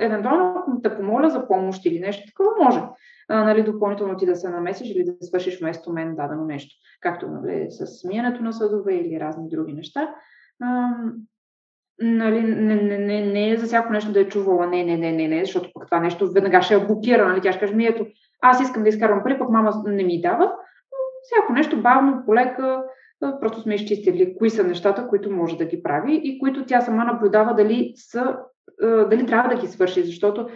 евентуално 0.00 0.64
да 0.68 0.96
помоля 0.96 1.30
за 1.30 1.48
помощ 1.48 1.86
или 1.86 2.00
нещо 2.00 2.26
такова, 2.26 2.50
може. 2.64 2.80
Нали, 3.28 3.62
допълнително 3.62 4.16
ти 4.16 4.26
да 4.26 4.36
се 4.36 4.48
намесиш 4.48 4.90
или 4.90 5.04
да 5.04 5.12
свършиш 5.20 5.60
вместо 5.60 5.92
мен 5.92 6.16
дадено 6.16 6.44
нещо. 6.44 6.74
Както 7.00 7.26
нали, 7.28 7.66
с 7.70 7.86
смиянето 7.86 8.42
на 8.42 8.52
съдове 8.52 8.94
или 8.94 9.20
разни 9.20 9.48
други 9.48 9.72
неща. 9.72 10.14
Нали, 12.02 12.42
не, 12.42 12.74
не, 12.74 12.98
не, 12.98 13.26
не 13.26 13.50
е 13.50 13.56
за 13.56 13.66
всяко 13.66 13.92
нещо 13.92 14.12
да 14.12 14.20
е 14.20 14.28
чувала 14.28 14.66
не, 14.66 14.84
не, 14.84 14.96
не, 14.96 15.12
не, 15.12 15.28
не, 15.28 15.44
защото 15.44 15.70
пък 15.74 15.86
това 15.86 16.00
нещо 16.00 16.32
веднага 16.32 16.62
ще 16.62 16.74
я 16.74 16.86
блокира. 16.86 17.28
Нали, 17.28 17.40
тя 17.40 17.52
ще 17.52 17.60
каже, 17.60 17.74
ми 17.74 17.86
ето, 17.86 18.06
аз 18.40 18.60
искам 18.60 18.82
да 18.82 18.88
изкарвам 18.88 19.22
пари, 19.22 19.38
пък 19.38 19.48
мама 19.48 19.72
не 19.86 20.02
ми 20.02 20.20
дава. 20.20 20.52
Всяко 21.22 21.52
нещо 21.52 21.82
бавно, 21.82 22.22
полека, 22.26 22.82
Просто 23.40 23.60
сме 23.60 23.74
изчистили 23.74 24.34
кои 24.38 24.50
са 24.50 24.64
нещата, 24.64 25.08
които 25.08 25.30
може 25.30 25.56
да 25.56 25.64
ги 25.64 25.82
прави 25.82 26.20
и 26.24 26.38
които 26.38 26.66
тя 26.66 26.80
сама 26.80 27.04
наблюдава 27.04 27.54
дали 27.54 27.92
са 27.96 28.36
дали 28.82 29.26
трябва 29.26 29.48
да 29.48 29.60
ги 29.60 29.66
свърши, 29.66 30.02
защото, 30.02 30.48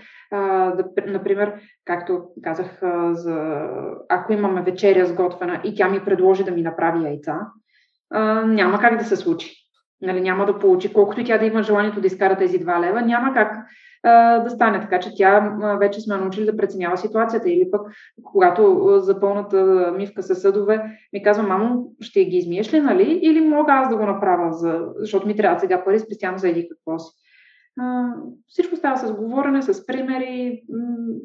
например, 1.06 1.54
както 1.84 2.24
казах, 2.42 2.80
за, 3.10 3.66
ако 4.08 4.32
имаме 4.32 4.62
вечеря 4.62 5.06
сготвена 5.06 5.60
и 5.64 5.74
тя 5.74 5.88
ми 5.88 6.04
предложи 6.04 6.44
да 6.44 6.50
ми 6.50 6.62
направи 6.62 7.04
яйца, 7.04 7.40
няма 8.44 8.78
как 8.78 8.98
да 8.98 9.04
се 9.04 9.16
случи. 9.16 9.54
Нали, 10.02 10.20
няма 10.20 10.46
да 10.46 10.58
получи, 10.58 10.92
колкото 10.92 11.20
и 11.20 11.24
тя 11.24 11.38
да 11.38 11.46
има 11.46 11.62
желанието 11.62 12.00
да 12.00 12.06
изкара 12.06 12.36
тези 12.36 12.60
2 12.60 12.80
лева, 12.80 13.02
няма 13.02 13.34
как 13.34 13.56
да 14.04 14.50
стане. 14.50 14.80
Така 14.80 15.00
че 15.00 15.16
тя 15.16 15.56
вече 15.80 16.00
сме 16.00 16.16
научили 16.16 16.46
да 16.46 16.56
преценява 16.56 16.96
ситуацията. 16.96 17.50
Или 17.50 17.70
пък, 17.70 17.80
когато 18.22 18.90
за 18.98 19.20
пълната 19.20 19.92
мивка 19.96 20.22
със 20.22 20.42
съдове, 20.42 20.82
ми 21.12 21.22
казва, 21.22 21.42
мамо, 21.42 21.92
ще 22.00 22.24
ги 22.24 22.36
измиеш 22.36 22.74
ли, 22.74 22.80
нали? 22.80 23.18
Или 23.22 23.40
мога 23.40 23.72
аз 23.72 23.88
да 23.88 23.96
го 23.96 24.06
направя, 24.06 24.52
за... 24.52 24.80
защото 24.98 25.26
ми 25.26 25.36
трябва 25.36 25.58
сега 25.58 25.84
пари 25.84 25.98
специално 25.98 26.38
за 26.38 26.48
еди 26.48 26.68
какво 26.68 26.98
си. 26.98 27.10
Всичко 28.48 28.76
става 28.76 28.96
с 28.96 29.12
говорене, 29.12 29.62
с 29.62 29.86
примери. 29.86 30.62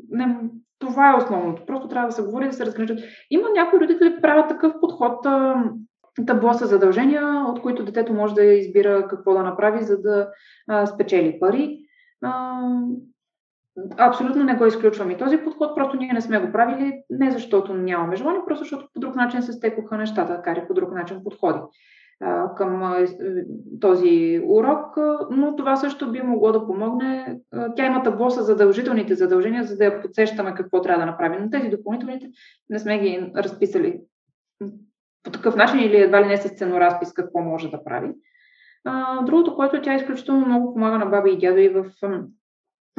Не, 0.10 0.38
това 0.80 1.12
е 1.12 1.18
основното. 1.18 1.66
Просто 1.66 1.88
трябва 1.88 2.08
да 2.08 2.16
се 2.16 2.24
говори, 2.24 2.48
да 2.48 2.54
се 2.54 2.66
разграничат. 2.66 3.00
Има 3.32 3.48
някои 3.56 3.80
родители 3.80 4.22
правят 4.22 4.50
такъв 4.50 4.74
подход, 4.82 5.26
табло 6.28 6.54
са 6.54 6.66
задължения, 6.66 7.46
от 7.48 7.62
които 7.62 7.86
детето 7.86 8.14
може 8.14 8.34
да 8.34 8.44
избира 8.44 9.08
какво 9.08 9.34
да 9.34 9.44
направи, 9.44 9.84
за 9.84 10.02
да 10.02 10.30
а, 10.68 10.86
спечели 10.86 11.40
пари. 11.40 11.80
А, 12.22 12.62
абсолютно 13.98 14.44
не 14.44 14.56
го 14.56 14.66
изключвам 14.66 15.12
и 15.12 15.18
този 15.18 15.38
подход, 15.38 15.76
просто 15.76 15.98
ние 15.98 16.14
не 16.14 16.22
сме 16.22 16.40
го 16.40 16.52
правили, 16.52 17.04
не 17.10 17.32
защото 17.32 17.74
нямаме 17.74 18.16
желание, 18.16 18.42
просто 18.48 18.64
защото 18.64 18.88
по 18.94 19.00
друг 19.00 19.16
начин 19.16 19.42
се 19.42 19.54
стекоха 19.54 19.98
нещата, 19.98 20.42
кари 20.42 20.66
по 20.68 20.74
друг 20.74 20.92
начин 20.92 21.24
подходи 21.24 21.60
към 22.58 23.06
този 23.82 24.42
урок, 24.46 24.98
но 25.32 25.56
това 25.56 25.76
също 25.76 26.12
би 26.12 26.22
могло 26.22 26.52
да 26.52 26.68
помогне. 26.68 27.40
Тя 27.76 27.86
има 27.86 28.04
табло 28.04 28.30
с 28.30 28.44
задължителните 28.44 29.16
задължения, 29.16 29.64
за 29.64 29.78
да 29.78 29.86
я 29.86 30.02
подсещаме 30.02 30.54
какво 30.54 30.82
трябва 30.82 31.00
да 31.00 31.12
направим. 31.12 31.42
Но 31.44 31.50
тези 31.50 31.70
допълнителните 31.70 32.30
не 32.70 32.80
сме 32.80 33.00
ги 33.00 33.32
разписали 33.36 34.02
по 35.24 35.32
такъв 35.32 35.56
начин 35.56 35.80
или 35.80 35.98
едва 35.98 36.22
ли 36.22 36.28
не 36.28 36.38
с 36.38 36.50
сценоразпис 36.50 37.14
какво 37.14 37.42
може 37.42 37.72
да 37.72 37.84
прави. 37.84 38.12
Другото, 39.26 39.56
което 39.56 39.82
тя 39.82 39.96
изключително 39.96 40.46
много 40.46 40.74
помага 40.74 40.98
на 40.98 41.06
баби 41.06 41.32
и 41.32 41.38
дядо 41.38 41.60
и 41.60 41.70
в 41.70 41.86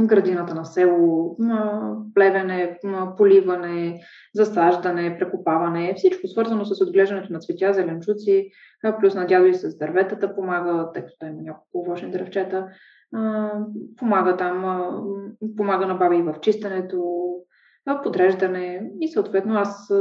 градината 0.01 0.55
на 0.55 0.65
село, 0.65 1.36
плевене, 2.15 2.78
поливане, 3.16 4.01
засаждане, 4.35 5.19
прекопаване, 5.19 5.94
всичко 5.97 6.28
свързано 6.28 6.65
с 6.65 6.85
отглеждането 6.85 7.32
на 7.32 7.39
цветя, 7.39 7.73
зеленчуци, 7.73 8.51
плюс 9.01 9.15
на 9.15 9.27
дядо 9.27 9.47
и 9.47 9.55
с 9.55 9.78
дърветата 9.78 10.35
помага, 10.35 10.90
тъй 10.94 11.02
като 11.02 11.27
има 11.27 11.43
няколко 11.43 11.78
овощни 11.81 12.11
дръвчета, 12.11 12.66
помага 13.97 14.36
там, 14.36 14.86
помага 15.57 15.86
на 15.86 15.94
баби 15.94 16.16
и 16.16 16.23
в 16.23 16.35
чистенето, 16.40 17.01
подреждане 18.02 18.90
и 19.01 19.09
съответно 19.09 19.55
аз 19.55 19.93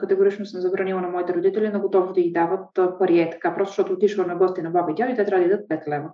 категорично 0.00 0.46
съм 0.46 0.60
забранила 0.60 1.00
на 1.00 1.08
моите 1.08 1.34
родители 1.34 1.68
на 1.68 1.80
готово 1.80 2.12
да 2.12 2.20
й 2.20 2.32
дават 2.32 2.98
пари 2.98 3.20
е 3.20 3.30
така, 3.30 3.54
просто 3.54 3.70
защото 3.70 3.92
отишла 3.92 4.26
на 4.26 4.36
гости 4.36 4.62
на 4.62 4.70
баба 4.70 4.90
и 4.90 4.94
дядо 4.94 5.12
и 5.12 5.16
те 5.16 5.24
трябва 5.24 5.44
да 5.44 5.50
дадат 5.50 5.68
5 5.68 5.88
лева. 5.88 6.10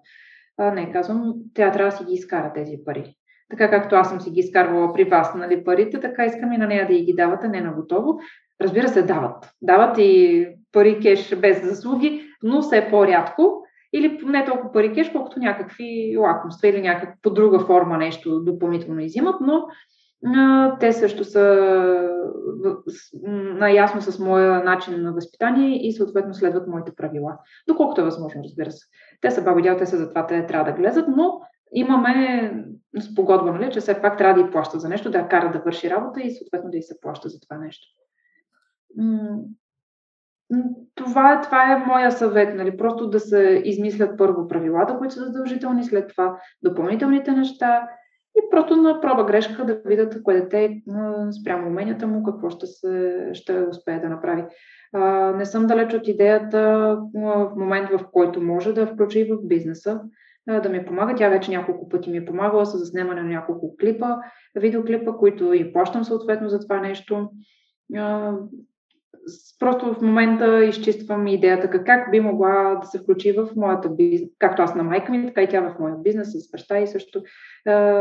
А, 0.58 0.70
не, 0.70 0.92
казвам, 0.92 1.34
тя 1.54 1.72
трябва 1.72 1.90
да 1.90 1.96
си 1.96 2.04
ги 2.04 2.14
изкара 2.14 2.52
тези 2.54 2.78
пари. 2.84 3.14
така 3.50 3.70
както 3.70 3.96
аз 3.96 4.08
съм 4.08 4.20
си 4.20 4.30
ги 4.30 4.40
изкарвала 4.40 4.92
при 4.92 5.04
вас, 5.04 5.34
нали, 5.34 5.64
парите, 5.64 6.00
така 6.00 6.24
искам 6.24 6.52
и 6.52 6.58
на 6.58 6.66
нея 6.66 6.86
да 6.86 6.94
ги 6.94 7.14
давате, 7.14 7.48
не 7.48 7.60
на 7.60 7.72
готово. 7.72 8.18
Разбира 8.60 8.88
се, 8.88 9.02
дават. 9.02 9.50
Дават 9.62 9.98
и 9.98 10.46
пари 10.72 11.00
кеш 11.00 11.36
без 11.36 11.64
заслуги, 11.64 12.24
но 12.42 12.62
все 12.62 12.88
по-рядко. 12.90 13.64
Или 13.92 14.20
не 14.26 14.44
толкова 14.44 14.72
пари 14.72 14.92
кеш, 14.92 15.10
колкото 15.12 15.40
някакви 15.40 16.16
лакомства 16.18 16.68
или 16.68 16.82
някаква 16.82 17.14
по 17.22 17.30
друга 17.30 17.60
форма 17.60 17.98
нещо 17.98 18.40
допълнително 18.40 19.00
изимат, 19.00 19.36
но 19.40 19.66
те 20.80 20.92
също 20.92 21.24
са 21.24 21.44
наясно 23.58 24.00
с 24.00 24.18
моя 24.18 24.64
начин 24.64 25.02
на 25.02 25.12
възпитание 25.12 25.86
и 25.86 25.92
съответно 25.92 26.34
следват 26.34 26.68
моите 26.68 26.94
правила. 26.94 27.38
Доколкото 27.68 28.00
е 28.00 28.04
възможно, 28.04 28.42
разбира 28.44 28.70
се. 28.70 28.86
Те 29.20 29.30
са 29.30 29.42
баби 29.42 29.62
те 29.78 29.86
са 29.86 29.96
затова 29.96 30.26
те 30.26 30.46
трябва 30.46 30.72
да 30.72 30.76
глезат, 30.76 31.06
но 31.16 31.40
имаме 31.72 32.54
спогодба, 33.00 33.52
нали, 33.52 33.72
че 33.72 33.80
все 33.80 34.02
пак 34.02 34.18
трябва 34.18 34.42
да 34.42 34.48
и 34.48 34.50
плаща 34.50 34.78
за 34.78 34.88
нещо, 34.88 35.10
да 35.10 35.18
я 35.18 35.28
кара 35.28 35.52
да 35.52 35.58
върши 35.58 35.90
работа 35.90 36.20
и 36.20 36.30
съответно 36.30 36.70
да 36.70 36.76
и 36.76 36.82
се 36.82 37.00
плаща 37.00 37.28
за 37.28 37.40
това 37.40 37.58
нещо. 37.58 37.86
Това 40.94 41.32
е, 41.32 41.40
това 41.40 41.72
е 41.72 41.84
моя 41.86 42.12
съвет, 42.12 42.54
нали? 42.54 42.76
просто 42.76 43.10
да 43.10 43.20
се 43.20 43.62
измислят 43.64 44.18
първо 44.18 44.48
правилата, 44.48 44.98
които 44.98 45.14
са 45.14 45.24
задължителни, 45.24 45.84
след 45.84 46.08
това 46.08 46.40
допълнителните 46.62 47.32
неща 47.32 47.88
и 48.38 48.50
просто 48.50 48.76
на 48.76 49.00
проба 49.00 49.24
грешка 49.24 49.64
да 49.64 49.80
видят 49.84 50.22
кое 50.22 50.34
дете 50.34 50.82
спрямо 51.40 51.68
уменията 51.68 52.06
му, 52.06 52.22
какво 52.22 52.50
ще, 52.50 52.66
се, 52.66 53.28
ще 53.32 53.60
успее 53.60 53.98
да 53.98 54.08
направи. 54.08 54.44
А, 54.92 55.32
не 55.32 55.44
съм 55.44 55.66
далеч 55.66 55.94
от 55.94 56.08
идеята 56.08 56.60
в 57.14 57.52
момент, 57.56 57.90
в 57.90 58.00
който 58.12 58.42
може 58.42 58.72
да 58.72 58.86
включи 58.86 59.20
и 59.20 59.32
в 59.32 59.36
бизнеса, 59.42 60.00
да 60.62 60.68
ми 60.68 60.84
помага. 60.84 61.14
Тя 61.16 61.28
вече 61.28 61.50
няколко 61.50 61.88
пъти 61.88 62.10
ми 62.10 62.18
е 62.18 62.24
помагала 62.24 62.66
с 62.66 62.78
заснемане 62.78 63.22
на 63.22 63.28
няколко 63.28 63.76
клипа, 63.76 64.16
видеоклипа, 64.54 65.12
които 65.12 65.52
и 65.52 65.72
плащам 65.72 66.04
съответно 66.04 66.48
за 66.48 66.60
това 66.60 66.80
нещо. 66.80 67.30
Просто 69.58 69.94
в 69.94 70.02
момента 70.02 70.64
изчиствам 70.64 71.26
идеята 71.26 71.84
как 71.84 72.10
би 72.10 72.20
могла 72.20 72.78
да 72.82 72.86
се 72.86 72.98
включи 72.98 73.32
в 73.32 73.48
моята 73.56 73.88
бизнес, 73.88 74.30
както 74.38 74.62
аз 74.62 74.74
на 74.74 74.82
майка 74.82 75.12
ми, 75.12 75.26
така 75.26 75.42
и 75.42 75.48
тя 75.48 75.60
в 75.60 75.78
моя 75.80 75.94
бизнес 75.96 76.32
с 76.32 76.50
баща 76.50 76.78
и 76.78 76.86
също. 76.86 77.22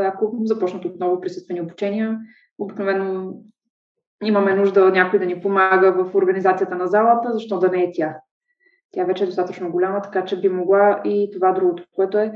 Ако 0.06 0.38
започнат 0.44 0.86
отново 0.86 1.22
присъствени 1.22 1.62
обучения, 1.62 2.20
обикновено 2.60 3.34
имаме 4.24 4.56
нужда 4.56 4.90
някой 4.90 5.20
да 5.20 5.26
ни 5.26 5.42
помага 5.42 6.04
в 6.04 6.16
организацията 6.16 6.76
на 6.76 6.88
залата, 6.88 7.34
защо 7.34 7.60
да 7.60 7.70
не 7.70 7.84
е 7.84 7.92
тя. 7.94 8.18
Тя 8.92 9.04
вече 9.04 9.24
е 9.24 9.28
достатъчно 9.28 9.72
голяма, 9.72 10.02
така 10.02 10.26
че 10.26 10.42
би 10.42 10.50
могла 10.50 11.02
и 11.06 11.32
това 11.34 11.52
другото, 11.52 11.84
което 11.96 12.18
е 12.18 12.32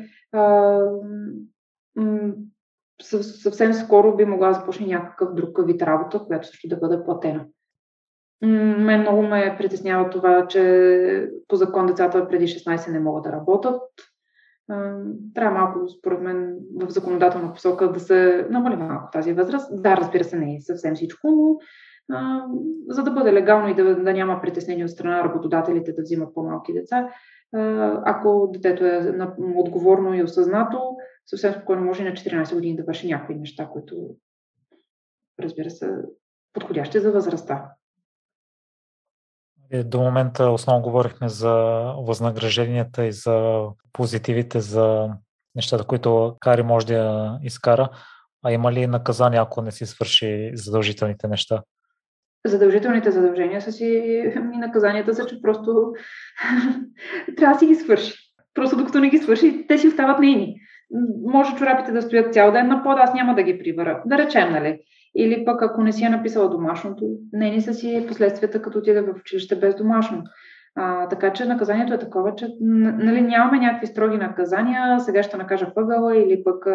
съвсем 3.02 3.74
скоро 3.74 4.16
би 4.16 4.26
могла 4.26 4.48
да 4.48 4.54
започне 4.54 4.88
някакъв 4.88 5.34
друг 5.34 5.66
вид 5.66 5.82
работа, 5.82 6.20
която 6.20 6.48
също 6.48 6.68
да 6.68 6.78
бъде 6.78 7.04
платена. 7.04 7.46
Мен 8.42 9.02
много 9.02 9.22
ме 9.22 9.56
притеснява 9.58 10.10
това, 10.10 10.48
че 10.48 11.30
по 11.48 11.56
закон 11.56 11.86
децата 11.86 12.28
преди 12.28 12.48
16 12.48 12.92
не 12.92 13.00
могат 13.00 13.24
да 13.24 13.32
работят. 13.32 13.82
Трябва 15.34 15.60
малко, 15.60 15.90
според 15.90 16.22
мен, 16.22 16.58
в 16.76 16.90
законодателна 16.90 17.54
посока 17.54 17.92
да 17.92 18.00
се 18.00 18.48
намали 18.50 18.76
малко 18.76 19.10
тази 19.12 19.34
възраст. 19.34 19.82
Да, 19.82 19.98
разбира 19.98 20.24
се, 20.24 20.40
не 20.40 20.56
е 20.56 20.62
съвсем 20.62 20.96
всичко, 20.96 21.32
но 21.32 21.60
за 22.88 23.04
да 23.04 23.12
бъде 23.12 23.34
легално 23.34 23.68
и 23.70 23.76
да, 23.76 23.96
да 23.96 24.14
няма 24.14 24.42
притеснение 24.42 24.86
от 24.86 24.92
страна 24.92 25.18
на 25.18 25.24
работодателите 25.24 25.94
да 25.94 26.02
взимат 26.02 26.34
по-малки 26.34 26.74
деца. 26.74 27.10
Ако 28.06 28.50
детето 28.54 28.86
е 28.86 29.18
отговорно 29.56 30.14
и 30.14 30.24
осъзнато, 30.24 30.96
съвсем 31.26 31.54
спокойно 31.54 31.84
може 31.84 32.04
на 32.04 32.12
14 32.12 32.54
години 32.54 32.76
да 32.76 32.84
върши 32.84 33.08
някои 33.08 33.36
неща, 33.36 33.70
които, 33.74 34.16
разбира 35.40 35.70
се, 35.70 35.96
подходящи 36.54 37.00
за 37.00 37.12
възрастта. 37.12 37.70
До 39.86 40.02
момента 40.02 40.50
основно 40.50 40.84
говорихме 40.84 41.30
за 41.30 41.54
възнагражденията 41.98 43.06
и 43.06 43.12
за 43.12 43.66
позитивите, 43.94 44.60
за 44.60 45.10
нещата, 45.56 45.84
които 45.84 46.36
Кари 46.40 46.64
може 46.64 46.88
да 46.88 47.40
изкара. 47.44 47.90
А 48.46 48.52
има 48.52 48.72
ли 48.72 48.88
наказание, 48.88 49.40
ако 49.40 49.62
не 49.62 49.72
си 49.72 49.86
свърши 49.86 50.52
задължителните 50.54 51.28
неща? 51.28 51.64
задължителните 52.46 53.12
задължения 53.12 53.62
са 53.62 53.72
си 53.72 53.86
и 53.86 54.58
наказанията 54.60 55.14
са, 55.14 55.26
че 55.26 55.42
просто 55.42 55.94
трябва 57.38 57.54
да 57.54 57.60
си 57.60 57.68
ги 57.68 57.76
свърши. 57.76 58.14
Просто 58.54 58.78
докато 58.78 59.00
не 59.00 59.10
ги 59.10 59.18
свърши, 59.18 59.66
те 59.68 59.78
си 59.78 59.88
остават 59.88 60.20
нейни. 60.20 60.56
Може 61.26 61.56
чорапите 61.56 61.92
да 61.92 62.02
стоят 62.02 62.34
цял 62.34 62.52
ден 62.52 62.68
на 62.68 62.84
под, 62.84 62.98
аз 63.00 63.14
няма 63.14 63.36
да 63.36 63.44
ги 63.44 63.60
прибера. 63.60 64.04
Да 64.06 64.18
речем, 64.18 64.52
нали? 64.52 64.80
Или 65.16 65.46
пък 65.46 65.62
ако 65.62 65.84
не 65.84 65.92
си 65.92 66.04
е 66.04 66.10
написала 66.10 66.50
домашното, 66.50 67.06
нейни 67.34 67.62
са 67.62 67.74
си 67.74 68.06
последствията, 68.08 68.62
като 68.62 68.78
отида 68.78 69.04
в 69.04 69.20
училище 69.20 69.56
без 69.56 69.76
домашно. 69.76 70.24
А, 70.76 71.08
така 71.08 71.34
че 71.34 71.46
наказанието 71.46 71.94
е 71.94 72.00
такова, 72.00 72.36
че 72.36 72.48
нали, 72.62 73.22
нямаме 73.22 73.60
някакви 73.60 73.88
строги 73.88 74.18
наказания, 74.18 75.00
сега 75.00 75.24
ще 75.24 75.38
накажа 75.38 75.72
въгъла 75.76 76.18
или 76.18 76.44
пък 76.44 76.68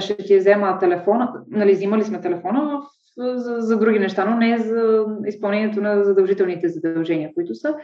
ще 0.00 0.16
ти 0.16 0.38
взема 0.38 0.78
телефона. 0.78 1.32
Нали, 1.50 1.72
взимали 1.72 2.02
сме 2.02 2.20
телефона 2.20 2.80
за, 3.16 3.56
за 3.58 3.78
други 3.78 3.98
неща, 3.98 4.24
но 4.24 4.36
не 4.36 4.58
за 4.58 5.04
изпълнението 5.26 5.80
на 5.80 6.04
задължителните 6.04 6.68
задължения, 6.68 7.30
които 7.34 7.54
са. 7.54 7.76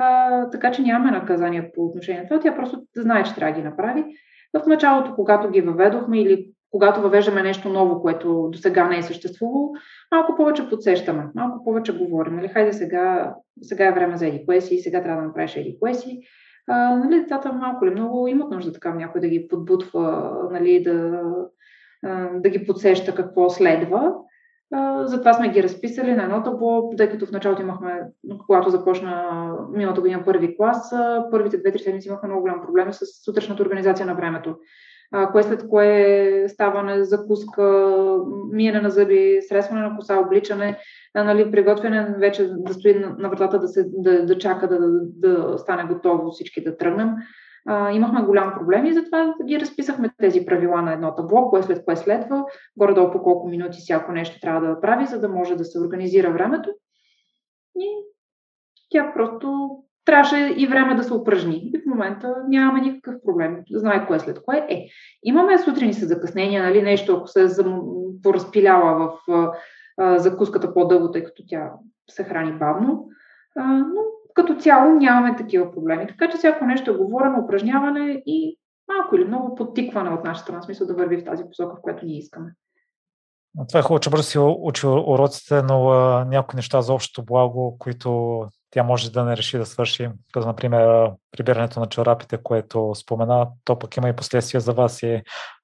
А, 0.00 0.50
така 0.50 0.70
че 0.70 0.82
нямаме 0.82 1.10
наказания 1.10 1.72
по 1.74 1.84
отношение 1.84 2.22
на 2.22 2.28
това. 2.28 2.40
Тя 2.40 2.56
просто 2.56 2.82
знае, 2.96 3.24
че 3.24 3.34
трябва 3.34 3.52
да 3.54 3.60
ги 3.60 3.68
направи. 3.68 4.04
В 4.62 4.66
началото, 4.66 5.14
когато 5.14 5.50
ги 5.50 5.60
въведохме 5.60 6.20
или 6.20 6.50
когато 6.70 7.00
въвеждаме 7.00 7.42
нещо 7.42 7.68
ново, 7.68 8.02
което 8.02 8.48
до 8.52 8.58
сега 8.58 8.88
не 8.88 8.98
е 8.98 9.02
съществувало, 9.02 9.72
малко 10.14 10.36
повече 10.36 10.68
подсещаме, 10.68 11.26
малко 11.34 11.64
повече 11.64 11.98
говорим. 11.98 12.36
Нали, 12.36 12.48
хайде 12.48 12.72
сега, 12.72 13.34
сега 13.62 13.86
е 13.86 13.92
време 13.92 14.16
за 14.16 14.26
еди 14.26 14.60
си, 14.60 14.78
сега 14.78 15.02
трябва 15.02 15.22
да 15.22 15.28
направиш 15.28 15.56
еди 15.56 15.78
си. 15.92 16.20
Нали, 16.68 17.20
децата 17.20 17.52
малко 17.52 17.86
ли 17.86 17.90
много 17.90 18.28
имат 18.28 18.50
нужда 18.50 18.72
така 18.72 18.94
някой 18.94 19.20
да 19.20 19.28
ги 19.28 19.48
подбутва, 19.48 20.32
нали, 20.52 20.82
да, 20.82 21.22
да 22.34 22.48
ги 22.48 22.66
подсеща 22.66 23.14
какво 23.14 23.50
следва. 23.50 24.14
Затова 25.04 25.32
сме 25.32 25.48
ги 25.48 25.62
разписали 25.62 26.14
на 26.14 26.22
едно 26.22 26.42
табло, 26.42 26.90
тъй 26.96 27.10
като 27.10 27.26
в 27.26 27.32
началото 27.32 27.62
имахме, 27.62 28.02
когато 28.46 28.70
започна 28.70 29.52
миналата 29.72 30.00
година 30.00 30.24
първи 30.24 30.56
клас, 30.56 30.94
първите 31.30 31.58
две-три 31.58 31.78
седмици 31.78 32.08
имахме 32.08 32.28
много 32.28 32.42
голям 32.42 32.62
проблем 32.62 32.92
с 32.92 33.24
сутрешната 33.24 33.62
организация 33.62 34.06
на 34.06 34.14
времето. 34.14 34.56
Кое 35.32 35.42
след 35.42 35.68
кое 35.68 36.44
ставане, 36.48 37.04
закуска, 37.04 37.96
миене 38.52 38.80
на 38.80 38.90
зъби, 38.90 39.38
средстване 39.48 39.82
на 39.82 39.96
коса, 39.96 40.18
обличане, 40.18 40.78
нали, 41.14 41.50
приготвяне 41.50 42.14
вече 42.18 42.48
да 42.48 42.74
стои 42.74 42.94
на 43.18 43.28
вратата 43.28 43.58
да, 43.58 43.68
се, 43.68 43.84
да, 43.88 44.26
да 44.26 44.38
чака 44.38 44.68
да, 44.68 44.78
да, 44.80 44.88
да 45.12 45.58
стане 45.58 45.84
готово 45.84 46.30
всички 46.30 46.64
да 46.64 46.76
тръгнем 46.76 47.08
а, 47.68 47.92
имахме 47.92 48.22
голям 48.22 48.54
проблем 48.54 48.86
и 48.86 48.92
затова 48.92 49.34
ги 49.44 49.60
разписахме 49.60 50.10
тези 50.18 50.46
правила 50.46 50.82
на 50.82 50.92
едно 50.92 51.14
табло, 51.14 51.50
кое 51.50 51.62
след 51.62 51.84
кое 51.84 51.96
следва, 51.96 52.44
горе-долу 52.76 53.10
по 53.10 53.22
колко 53.22 53.48
минути 53.48 53.78
всяко 53.78 54.12
нещо 54.12 54.40
трябва 54.40 54.68
да 54.68 54.80
прави, 54.80 55.06
за 55.06 55.20
да 55.20 55.28
може 55.28 55.56
да 55.56 55.64
се 55.64 55.80
организира 55.80 56.32
времето. 56.32 56.70
И 57.76 57.88
тя 58.90 59.12
просто 59.14 59.78
трябваше 60.08 60.54
и 60.56 60.66
време 60.66 60.94
да 60.94 61.04
се 61.04 61.14
упражни. 61.14 61.70
И 61.74 61.78
в 61.78 61.86
момента 61.86 62.34
нямаме 62.48 62.80
никакъв 62.80 63.14
проблем. 63.26 63.56
Знае 63.70 64.06
кое 64.06 64.18
след 64.18 64.42
кое 64.42 64.66
е. 64.68 64.86
Имаме 65.22 65.58
сутрини 65.58 65.94
с 65.94 66.06
закъснения, 66.06 66.62
нали, 66.62 66.82
нещо, 66.82 67.16
ако 67.16 67.26
се 67.26 67.48
поразпиляла 68.22 69.12
в 69.28 69.32
а, 69.98 70.18
закуската 70.18 70.74
по-дълго, 70.74 71.10
тъй 71.10 71.24
като 71.24 71.42
тя 71.48 71.72
се 72.10 72.24
храни 72.24 72.52
бавно. 72.52 73.08
А, 73.56 73.62
но 73.72 74.00
като 74.34 74.54
цяло 74.54 74.94
нямаме 74.94 75.36
такива 75.36 75.72
проблеми. 75.72 76.06
Така 76.06 76.30
че 76.30 76.36
всяко 76.36 76.64
нещо 76.64 76.90
е 76.90 76.96
говорено, 76.96 77.44
упражняване 77.44 78.22
и 78.26 78.58
малко 78.96 79.16
или 79.16 79.24
много 79.24 79.54
подтикване 79.54 80.10
от 80.10 80.24
наша 80.24 80.40
страна, 80.40 80.62
смисъл 80.62 80.86
да 80.86 80.94
върви 80.94 81.16
в 81.16 81.24
тази 81.24 81.44
посока, 81.44 81.76
в 81.76 81.82
която 81.82 82.06
ние 82.06 82.18
искаме. 82.18 82.52
Това 83.68 83.80
е 83.80 83.82
хубаво, 83.82 84.00
че 84.00 84.10
бързо 84.10 84.22
си 84.22 84.38
учи 84.38 84.86
уроците, 84.86 85.62
но 85.62 85.88
а, 85.88 86.24
някои 86.24 86.56
неща 86.56 86.82
за 86.82 86.92
общото 86.92 87.24
благо, 87.24 87.76
които 87.78 88.42
тя 88.70 88.82
може 88.82 89.12
да 89.12 89.24
не 89.24 89.36
реши 89.36 89.58
да 89.58 89.66
свърши, 89.66 90.08
като 90.32 90.46
например 90.46 91.10
прибирането 91.36 91.80
на 91.80 91.86
чорапите, 91.86 92.38
което 92.42 92.94
спомена, 92.94 93.48
то 93.64 93.78
пък 93.78 93.96
има 93.96 94.08
и 94.08 94.16
последствия 94.16 94.60
за 94.60 94.72
вас 94.72 95.02
и 95.02 95.22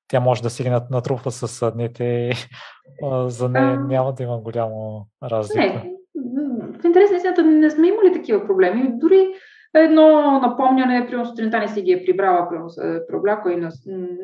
тя 0.09 0.21
може 0.21 0.43
да 0.43 0.51
си 0.51 0.63
ги 0.63 0.71
натрупва 0.91 1.31
с 1.31 1.71
дните 1.71 2.05
и 2.05 2.33
за 3.27 3.49
нея 3.49 3.81
няма 3.81 4.13
да 4.13 4.23
има 4.23 4.39
голямо 4.39 5.07
разлика. 5.23 5.61
Не, 5.61 5.91
в 6.81 6.85
интерес 6.85 7.11
на 7.11 7.17
истината 7.17 7.43
не 7.43 7.71
сме 7.71 7.89
имали 7.89 8.13
такива 8.13 8.47
проблеми. 8.47 8.91
Дори 8.95 9.29
едно 9.75 10.41
напомняне, 10.41 11.07
примерно 11.07 11.27
сутринта 11.27 11.59
не 11.59 11.69
си 11.69 11.83
ги 11.83 11.93
е 11.93 12.05
прибрала, 12.05 12.49
примерно 12.49 12.71
се 12.71 13.03
пробляко 13.09 13.49
и 13.49 13.57
на, 13.57 13.71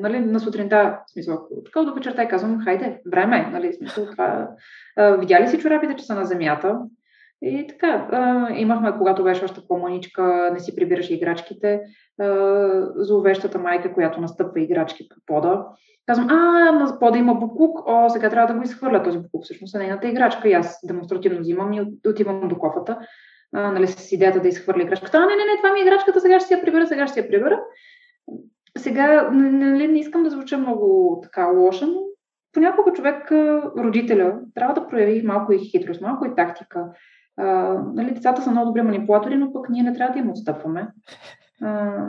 нали, 0.00 0.20
на 0.20 0.40
сутринта, 0.40 0.98
в 1.06 1.12
смисъл, 1.12 1.38
така 1.64 1.82
до 1.82 1.94
вечерта 1.94 2.22
и 2.22 2.28
казвам, 2.28 2.60
хайде, 2.64 3.00
време, 3.12 3.48
нали, 3.52 3.72
смисъл 3.72 4.06
това. 4.06 4.48
А, 4.96 5.10
видя 5.10 5.40
ли 5.40 5.48
си 5.48 5.58
чорапите, 5.58 5.96
че 5.96 6.04
са 6.04 6.14
на 6.14 6.24
земята? 6.24 6.78
И 7.42 7.66
така, 7.66 8.08
а, 8.12 8.50
имахме, 8.54 8.92
когато 8.98 9.24
беше 9.24 9.44
още 9.44 9.60
по-маничка, 9.68 10.50
не 10.52 10.60
си 10.60 10.76
прибираше 10.76 11.14
играчките, 11.14 11.80
а, 12.20 12.26
зловещата 12.96 13.58
майка, 13.58 13.94
която 13.94 14.20
настъпва 14.20 14.60
играчки 14.60 15.08
по 15.08 15.16
пода. 15.26 15.66
Казвам, 16.06 16.28
а, 16.30 16.72
на 16.72 16.98
пода 16.98 17.18
има 17.18 17.34
буклук, 17.34 17.78
о, 17.86 18.08
сега 18.08 18.30
трябва 18.30 18.52
да 18.52 18.58
го 18.58 18.64
изхвърля 18.64 19.02
този 19.02 19.18
буклук. 19.18 19.44
Всъщност 19.44 19.74
е 19.74 19.78
нейната 19.78 20.08
играчка 20.08 20.48
и 20.48 20.52
аз 20.52 20.80
демонстративно 20.86 21.40
взимам 21.40 21.72
и 21.72 21.82
отивам 22.08 22.48
до 22.48 22.58
кофата, 22.58 22.98
а, 23.52 23.72
нали, 23.72 23.86
с 23.86 24.12
идеята 24.12 24.40
да 24.40 24.48
изхвърля 24.48 24.82
играчката. 24.82 25.18
А, 25.18 25.20
не, 25.20 25.36
не, 25.36 25.44
не, 25.44 25.56
това 25.56 25.72
ми 25.72 25.80
е 25.80 25.82
играчката, 25.82 26.20
сега 26.20 26.40
ще 26.40 26.46
си 26.46 26.54
я 26.54 26.62
прибера, 26.62 26.86
сега 26.86 27.06
ще 27.06 27.14
си 27.14 27.20
я 27.20 27.28
прибера. 27.28 27.60
Сега, 28.78 29.30
нали, 29.32 29.88
не 29.88 29.98
искам 29.98 30.22
да 30.22 30.30
звуча 30.30 30.58
много 30.58 31.18
така 31.22 31.46
лоша, 31.46 31.86
но 31.86 32.00
понякога 32.52 32.92
човек, 32.92 33.32
родителя, 33.78 34.38
трябва 34.54 34.74
да 34.74 34.88
прояви 34.88 35.22
малко 35.22 35.52
и 35.52 35.58
хитрост, 35.58 36.00
малко 36.00 36.26
и 36.26 36.34
тактика. 36.36 36.86
Нали, 37.94 38.14
децата 38.14 38.42
са 38.42 38.50
много 38.50 38.66
добри 38.66 38.82
манипулатори, 38.82 39.36
но 39.36 39.52
пък 39.52 39.68
ние 39.70 39.82
не 39.82 39.94
трябва 39.94 40.12
да 40.12 40.18
им 40.18 40.30
отстъпваме. 40.30 40.88
А, 41.62 42.04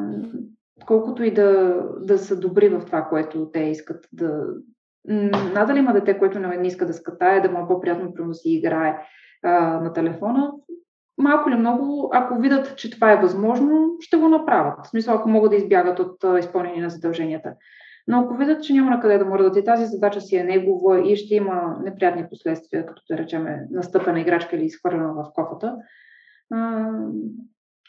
колкото 0.85 1.23
и 1.23 1.33
да, 1.33 1.79
да 1.99 2.17
са 2.17 2.39
добри 2.39 2.69
в 2.69 2.85
това, 2.85 3.01
което 3.01 3.49
те 3.53 3.59
искат 3.59 4.07
да... 4.13 4.45
Надали 5.53 5.79
има 5.79 5.93
дете, 5.93 6.17
което 6.17 6.39
не 6.39 6.67
иска 6.67 6.85
да 6.85 6.93
скатае, 6.93 7.41
да 7.41 7.51
му 7.51 7.59
е 7.59 7.67
по-приятно 7.67 8.13
да 8.27 8.33
си 8.33 8.49
играе 8.49 8.97
а, 9.43 9.79
на 9.79 9.93
телефона. 9.93 10.51
Малко 11.17 11.49
или 11.49 11.57
много, 11.57 12.09
ако 12.13 12.39
видят, 12.39 12.77
че 12.77 12.91
това 12.91 13.11
е 13.11 13.21
възможно, 13.21 13.95
ще 13.99 14.17
го 14.17 14.27
направят. 14.27 14.85
В 14.85 14.89
смисъл, 14.89 15.15
ако 15.15 15.29
могат 15.29 15.51
да 15.51 15.57
избягат 15.57 15.99
от 15.99 16.25
изпълнение 16.39 16.81
на 16.81 16.89
задълженията. 16.89 17.53
Но 18.11 18.19
ако 18.19 18.33
видят, 18.33 18.63
че 18.63 18.73
няма 18.73 18.89
на 18.89 18.99
къде 18.99 19.17
да 19.17 19.25
му 19.25 19.37
дадат 19.37 19.57
и 19.57 19.63
тази 19.63 19.85
задача 19.85 20.21
си 20.21 20.35
е 20.35 20.43
негова 20.43 21.11
и 21.11 21.15
ще 21.15 21.35
има 21.35 21.77
неприятни 21.83 22.29
последствия, 22.29 22.85
като 22.85 23.01
да 23.09 23.17
речем 23.17 23.45
настъпена 23.71 24.19
играчка 24.19 24.55
или 24.55 24.65
изхвърлена 24.65 25.13
в 25.13 25.31
кофата, 25.33 25.77
а, 26.53 26.89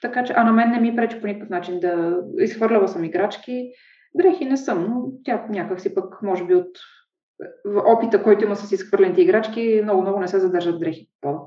така 0.02 0.24
че, 0.24 0.32
а 0.36 0.44
на 0.44 0.52
мен 0.52 0.70
не 0.70 0.80
ми 0.80 0.96
пречи 0.96 1.20
по 1.20 1.26
никакъв 1.26 1.50
начин 1.50 1.80
да 1.80 2.20
изхвърлява 2.38 2.88
съм 2.88 3.04
играчки. 3.04 3.70
Дрехи 4.14 4.44
не 4.44 4.56
съм, 4.56 4.86
но 4.90 5.12
тя 5.24 5.46
някак 5.50 5.80
си 5.80 5.94
пък, 5.94 6.22
може 6.22 6.46
би 6.46 6.54
от 6.54 6.78
опита, 7.86 8.22
който 8.22 8.44
има 8.44 8.56
с 8.56 8.72
изхвърлените 8.72 9.22
играчки, 9.22 9.80
много-много 9.82 10.20
не 10.20 10.28
се 10.28 10.38
задържат 10.38 10.80
дрехи 10.80 11.08
по. 11.20 11.38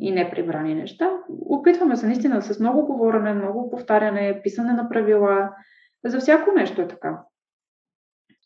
И 0.00 0.10
неприбрани 0.10 0.74
неща. 0.74 1.10
Опитваме 1.28 1.96
се 1.96 2.06
наистина 2.06 2.42
с 2.42 2.60
много 2.60 2.86
говорене, 2.86 3.34
много 3.34 3.70
повтаряне, 3.70 4.40
писане 4.44 4.72
на 4.72 4.88
правила, 4.88 5.50
за 6.08 6.20
всяко 6.20 6.52
нещо 6.52 6.82
е 6.82 6.88
така. 6.88 7.22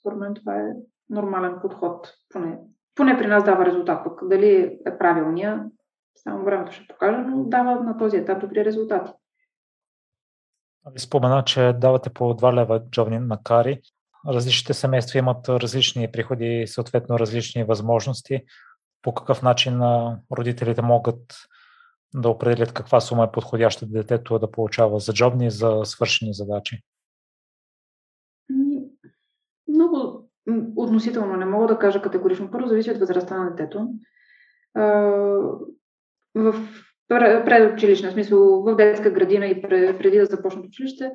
Според 0.01 0.19
мен 0.19 0.35
това 0.35 0.57
е 0.57 0.73
нормален 1.09 1.59
подход. 1.63 2.13
Поне, 2.29 2.59
поне 2.95 3.19
при 3.19 3.27
нас 3.27 3.45
дава 3.45 3.67
резултат. 3.67 4.05
Пък 4.05 4.29
дали 4.29 4.81
е 4.87 4.99
правилния, 4.99 5.67
само 6.17 6.45
времето 6.45 6.73
ще 6.73 6.87
покаже, 6.87 7.19
но 7.19 7.45
дава 7.45 7.81
на 7.81 7.99
този 7.99 8.17
етап 8.17 8.41
добри 8.41 8.65
резултати. 8.65 9.13
Ви 10.93 10.99
спомена, 11.01 11.45
че 11.45 11.73
давате 11.73 12.11
по 12.11 12.25
2 12.25 12.55
лева 12.55 12.83
джобни 12.91 13.19
на 13.19 13.43
кари. 13.43 13.83
Различните 14.29 14.75
семейства 14.75 15.19
имат 15.19 15.49
различни 15.49 16.13
приходи 16.13 16.47
и 16.47 16.67
съответно 16.67 17.19
различни 17.19 17.65
възможности. 17.65 18.45
По 19.03 19.15
какъв 19.15 19.43
начин 19.43 19.81
родителите 20.33 20.83
могат 20.83 21.37
да 22.15 22.29
определят 22.29 22.73
каква 22.73 23.01
сума 23.01 23.25
е 23.25 23.33
подходяща 23.33 23.87
детето 23.87 24.39
да 24.39 24.51
получава 24.51 24.99
за 25.01 25.13
джобни 25.13 25.51
за 25.51 25.81
свършени 25.85 26.35
задачи? 26.35 26.83
Много 29.69 30.31
относително 30.77 31.37
не 31.37 31.45
мога 31.45 31.67
да 31.67 31.79
кажа 31.79 32.03
категорично. 32.03 32.51
Първо 32.51 32.69
зависи 32.69 32.91
от 32.91 32.99
възрастта 32.99 33.39
на 33.39 33.51
детето. 33.51 33.89
В 36.35 36.55
предучилищна 37.45 38.11
смисъл, 38.11 38.63
в 38.63 38.77
детска 38.77 39.11
градина 39.11 39.47
и 39.47 39.63
преди 39.63 40.19
да 40.19 40.27
започнат 40.27 40.67
училище, 40.67 41.13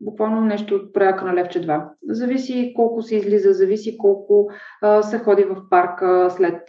буквално 0.00 0.40
нещо 0.40 0.74
от 0.74 0.92
прояка 0.92 1.24
на 1.24 1.34
левче 1.34 1.60
2. 1.60 1.88
Зависи 2.08 2.72
колко 2.76 3.02
се 3.02 3.16
излиза, 3.16 3.52
зависи 3.52 3.98
колко 3.98 4.50
се 5.02 5.18
ходи 5.18 5.44
в 5.44 5.56
парка 5.70 6.28
след 6.30 6.62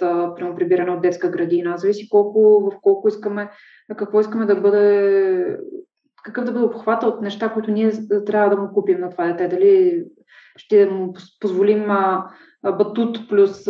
прибиране 0.56 0.92
от 0.92 1.02
детска 1.02 1.30
градина, 1.30 1.78
зависи 1.78 2.10
колко, 2.10 2.72
в 2.72 2.82
колко 2.82 3.08
искаме, 3.08 3.50
какво 3.98 4.20
искаме 4.20 4.46
да 4.46 4.56
бъде, 4.56 5.58
какъв 6.24 6.46
да 6.46 6.52
бъде 6.52 6.66
обхвата 6.66 7.08
от 7.08 7.22
неща, 7.22 7.50
които 7.50 7.72
ние 7.72 7.92
трябва 8.26 8.56
да 8.56 8.62
му 8.62 8.74
купим 8.74 9.00
на 9.00 9.10
това 9.10 9.28
дете. 9.28 9.48
Дали 9.48 10.04
ще 10.58 10.86
му 10.86 11.14
позволим 11.40 11.88
батут 12.64 13.30
плюс 13.30 13.66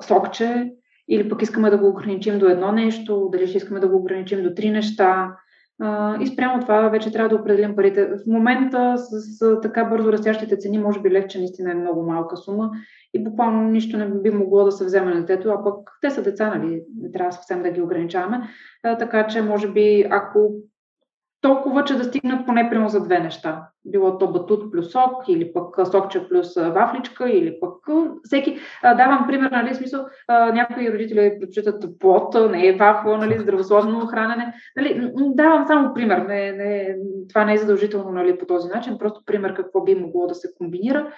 сокче, 0.00 0.72
или 1.08 1.28
пък 1.28 1.42
искаме 1.42 1.70
да 1.70 1.78
го 1.78 1.88
ограничим 1.88 2.38
до 2.38 2.46
едно 2.46 2.72
нещо, 2.72 3.28
дали 3.32 3.46
ще 3.46 3.56
искаме 3.56 3.80
да 3.80 3.88
го 3.88 3.96
ограничим 3.96 4.42
до 4.42 4.54
три 4.54 4.70
неща. 4.70 5.36
И 6.20 6.26
спрямо 6.26 6.60
това 6.60 6.88
вече 6.88 7.12
трябва 7.12 7.28
да 7.28 7.36
определим 7.36 7.76
парите. 7.76 8.06
В 8.06 8.26
момента 8.26 8.94
с, 8.98 9.60
така 9.62 9.84
бързо 9.84 10.12
растящите 10.12 10.56
цени, 10.56 10.78
може 10.78 11.00
би 11.00 11.10
левче 11.10 11.38
наистина 11.38 11.70
е 11.70 11.74
много 11.74 12.02
малка 12.02 12.36
сума 12.36 12.70
и 13.14 13.24
буквално 13.24 13.62
нищо 13.62 13.98
не 13.98 14.06
би 14.06 14.30
могло 14.30 14.64
да 14.64 14.72
се 14.72 14.84
вземе 14.84 15.14
на 15.14 15.20
детето, 15.20 15.50
а 15.50 15.64
пък 15.64 15.90
те 16.00 16.10
са 16.10 16.22
деца, 16.22 16.54
нали, 16.54 16.82
не 17.00 17.12
трябва 17.12 17.32
съвсем 17.32 17.62
да 17.62 17.70
ги 17.70 17.82
ограничаваме. 17.82 18.48
Така 18.82 19.26
че, 19.26 19.42
може 19.42 19.72
би, 19.72 20.06
ако 20.10 20.50
толкова, 21.40 21.84
че 21.84 21.96
да 21.96 22.04
стигнат 22.04 22.46
поне 22.46 22.70
прямо 22.70 22.88
за 22.88 23.00
две 23.00 23.20
неща. 23.20 23.68
Било 23.84 24.18
то 24.18 24.32
батут 24.32 24.72
плюс 24.72 24.92
сок, 24.92 25.28
или 25.28 25.52
пък 25.52 25.76
сокче 25.90 26.28
плюс 26.28 26.54
вафличка, 26.54 27.30
или 27.30 27.56
пък 27.60 27.72
всеки. 28.22 28.58
Давам 28.82 29.24
пример, 29.26 29.50
нали, 29.50 29.74
смисъл, 29.74 30.06
някои 30.28 30.92
родители 30.92 31.36
предпочитат 31.40 31.84
плод, 31.98 32.34
не 32.50 32.66
е 32.66 32.76
вафла, 32.76 33.18
нали, 33.18 33.38
здравословно 33.38 34.06
хранене. 34.06 34.54
Нали, 34.76 35.12
давам 35.16 35.66
само 35.66 35.94
пример. 35.94 36.18
Не, 36.18 36.52
не, 36.52 36.96
това 37.28 37.44
не 37.44 37.54
е 37.54 37.58
задължително 37.58 38.10
нали, 38.10 38.38
по 38.38 38.46
този 38.46 38.68
начин, 38.68 38.98
просто 38.98 39.22
пример 39.26 39.54
какво 39.54 39.84
би 39.84 39.94
могло 39.94 40.26
да 40.26 40.34
се 40.34 40.48
комбинира. 40.58 41.12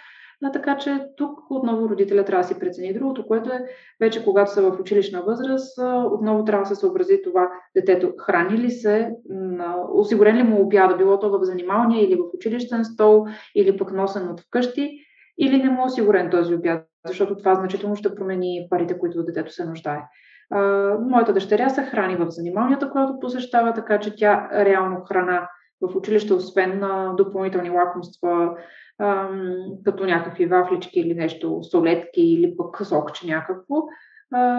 А, 0.44 0.52
така 0.52 0.76
че 0.76 1.06
тук 1.16 1.38
отново 1.50 1.88
родителя 1.88 2.24
трябва 2.24 2.42
да 2.42 2.48
си 2.48 2.58
прецени 2.58 2.94
другото, 2.94 3.26
което 3.26 3.50
е 3.52 3.64
вече 4.00 4.24
когато 4.24 4.52
са 4.52 4.62
в 4.62 4.80
училищна 4.80 5.22
възраст, 5.22 5.78
отново 6.12 6.44
трябва 6.44 6.62
да 6.62 6.68
се 6.68 6.74
съобрази 6.74 7.20
това 7.24 7.48
детето 7.76 8.12
храни 8.20 8.58
ли 8.58 8.70
се, 8.70 9.10
осигурен 9.92 10.36
ли 10.36 10.42
му 10.42 10.62
обяда, 10.62 10.96
било 10.96 11.18
то 11.18 11.30
в 11.30 11.44
занималния 11.44 12.04
или 12.04 12.14
в 12.14 12.34
училищен 12.34 12.84
стол, 12.84 13.26
или 13.54 13.76
пък 13.76 13.92
носен 13.92 14.28
от 14.28 14.40
вкъщи, 14.40 14.98
или 15.38 15.62
не 15.62 15.70
му 15.70 15.82
е 15.82 15.86
осигурен 15.86 16.30
този 16.30 16.54
обяд, 16.54 16.86
защото 17.06 17.36
това 17.36 17.54
значително 17.54 17.96
ще 17.96 18.14
промени 18.14 18.66
парите, 18.70 18.98
които 18.98 19.24
детето 19.24 19.52
се 19.52 19.64
нуждае. 19.64 20.00
моята 21.00 21.32
дъщеря 21.32 21.68
се 21.68 21.82
храни 21.82 22.16
в 22.16 22.30
занималнията, 22.30 22.90
която 22.90 23.20
посещава, 23.20 23.74
така 23.74 24.00
че 24.00 24.16
тя 24.16 24.48
реално 24.52 25.00
храна 25.08 25.48
в 25.82 25.96
училище, 25.96 26.34
освен 26.34 26.78
на 26.78 27.14
допълнителни 27.16 27.70
лакомства, 27.70 28.56
като 29.84 30.04
някакви 30.04 30.46
вафлички 30.46 31.00
или 31.00 31.14
нещо, 31.14 31.60
солетки 31.62 32.22
или 32.22 32.56
пък 32.56 32.86
сокче 32.86 33.26
някакво, 33.26 33.76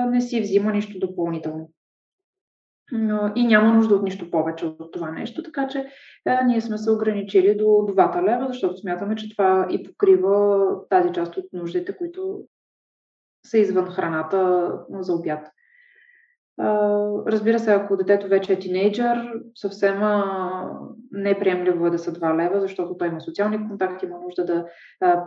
не 0.09 0.21
си 0.21 0.41
взима 0.41 0.71
нищо 0.71 0.99
допълнително. 0.99 1.69
И 3.35 3.47
няма 3.47 3.73
нужда 3.73 3.95
от 3.95 4.03
нищо 4.03 4.31
повече 4.31 4.65
от 4.65 4.91
това 4.93 5.11
нещо, 5.11 5.43
така 5.43 5.67
че 5.67 5.87
ние 6.45 6.61
сме 6.61 6.77
се 6.77 6.91
ограничили 6.91 7.55
до 7.55 7.63
2 7.63 8.23
лева, 8.23 8.47
защото 8.47 8.77
смятаме, 8.77 9.15
че 9.15 9.29
това 9.29 9.67
и 9.69 9.83
покрива 9.83 10.67
тази 10.89 11.11
част 11.11 11.37
от 11.37 11.45
нуждите, 11.53 11.97
които 11.97 12.43
са 13.45 13.57
извън 13.57 13.85
храната 13.85 14.71
за 14.89 15.13
обяд. 15.13 15.47
Разбира 17.27 17.59
се, 17.59 17.73
ако 17.73 17.97
детето 17.97 18.27
вече 18.27 18.53
е 18.53 18.59
тинейджър, 18.59 19.33
съвсем 19.55 20.01
неприемливо 21.13 21.87
е 21.87 21.89
да 21.89 21.99
са 21.99 22.13
2 22.13 22.37
лева, 22.37 22.61
защото 22.61 22.97
той 22.97 23.07
има 23.07 23.21
социални 23.21 23.67
контакти, 23.69 24.05
има 24.05 24.17
нужда 24.19 24.45
да 24.45 24.65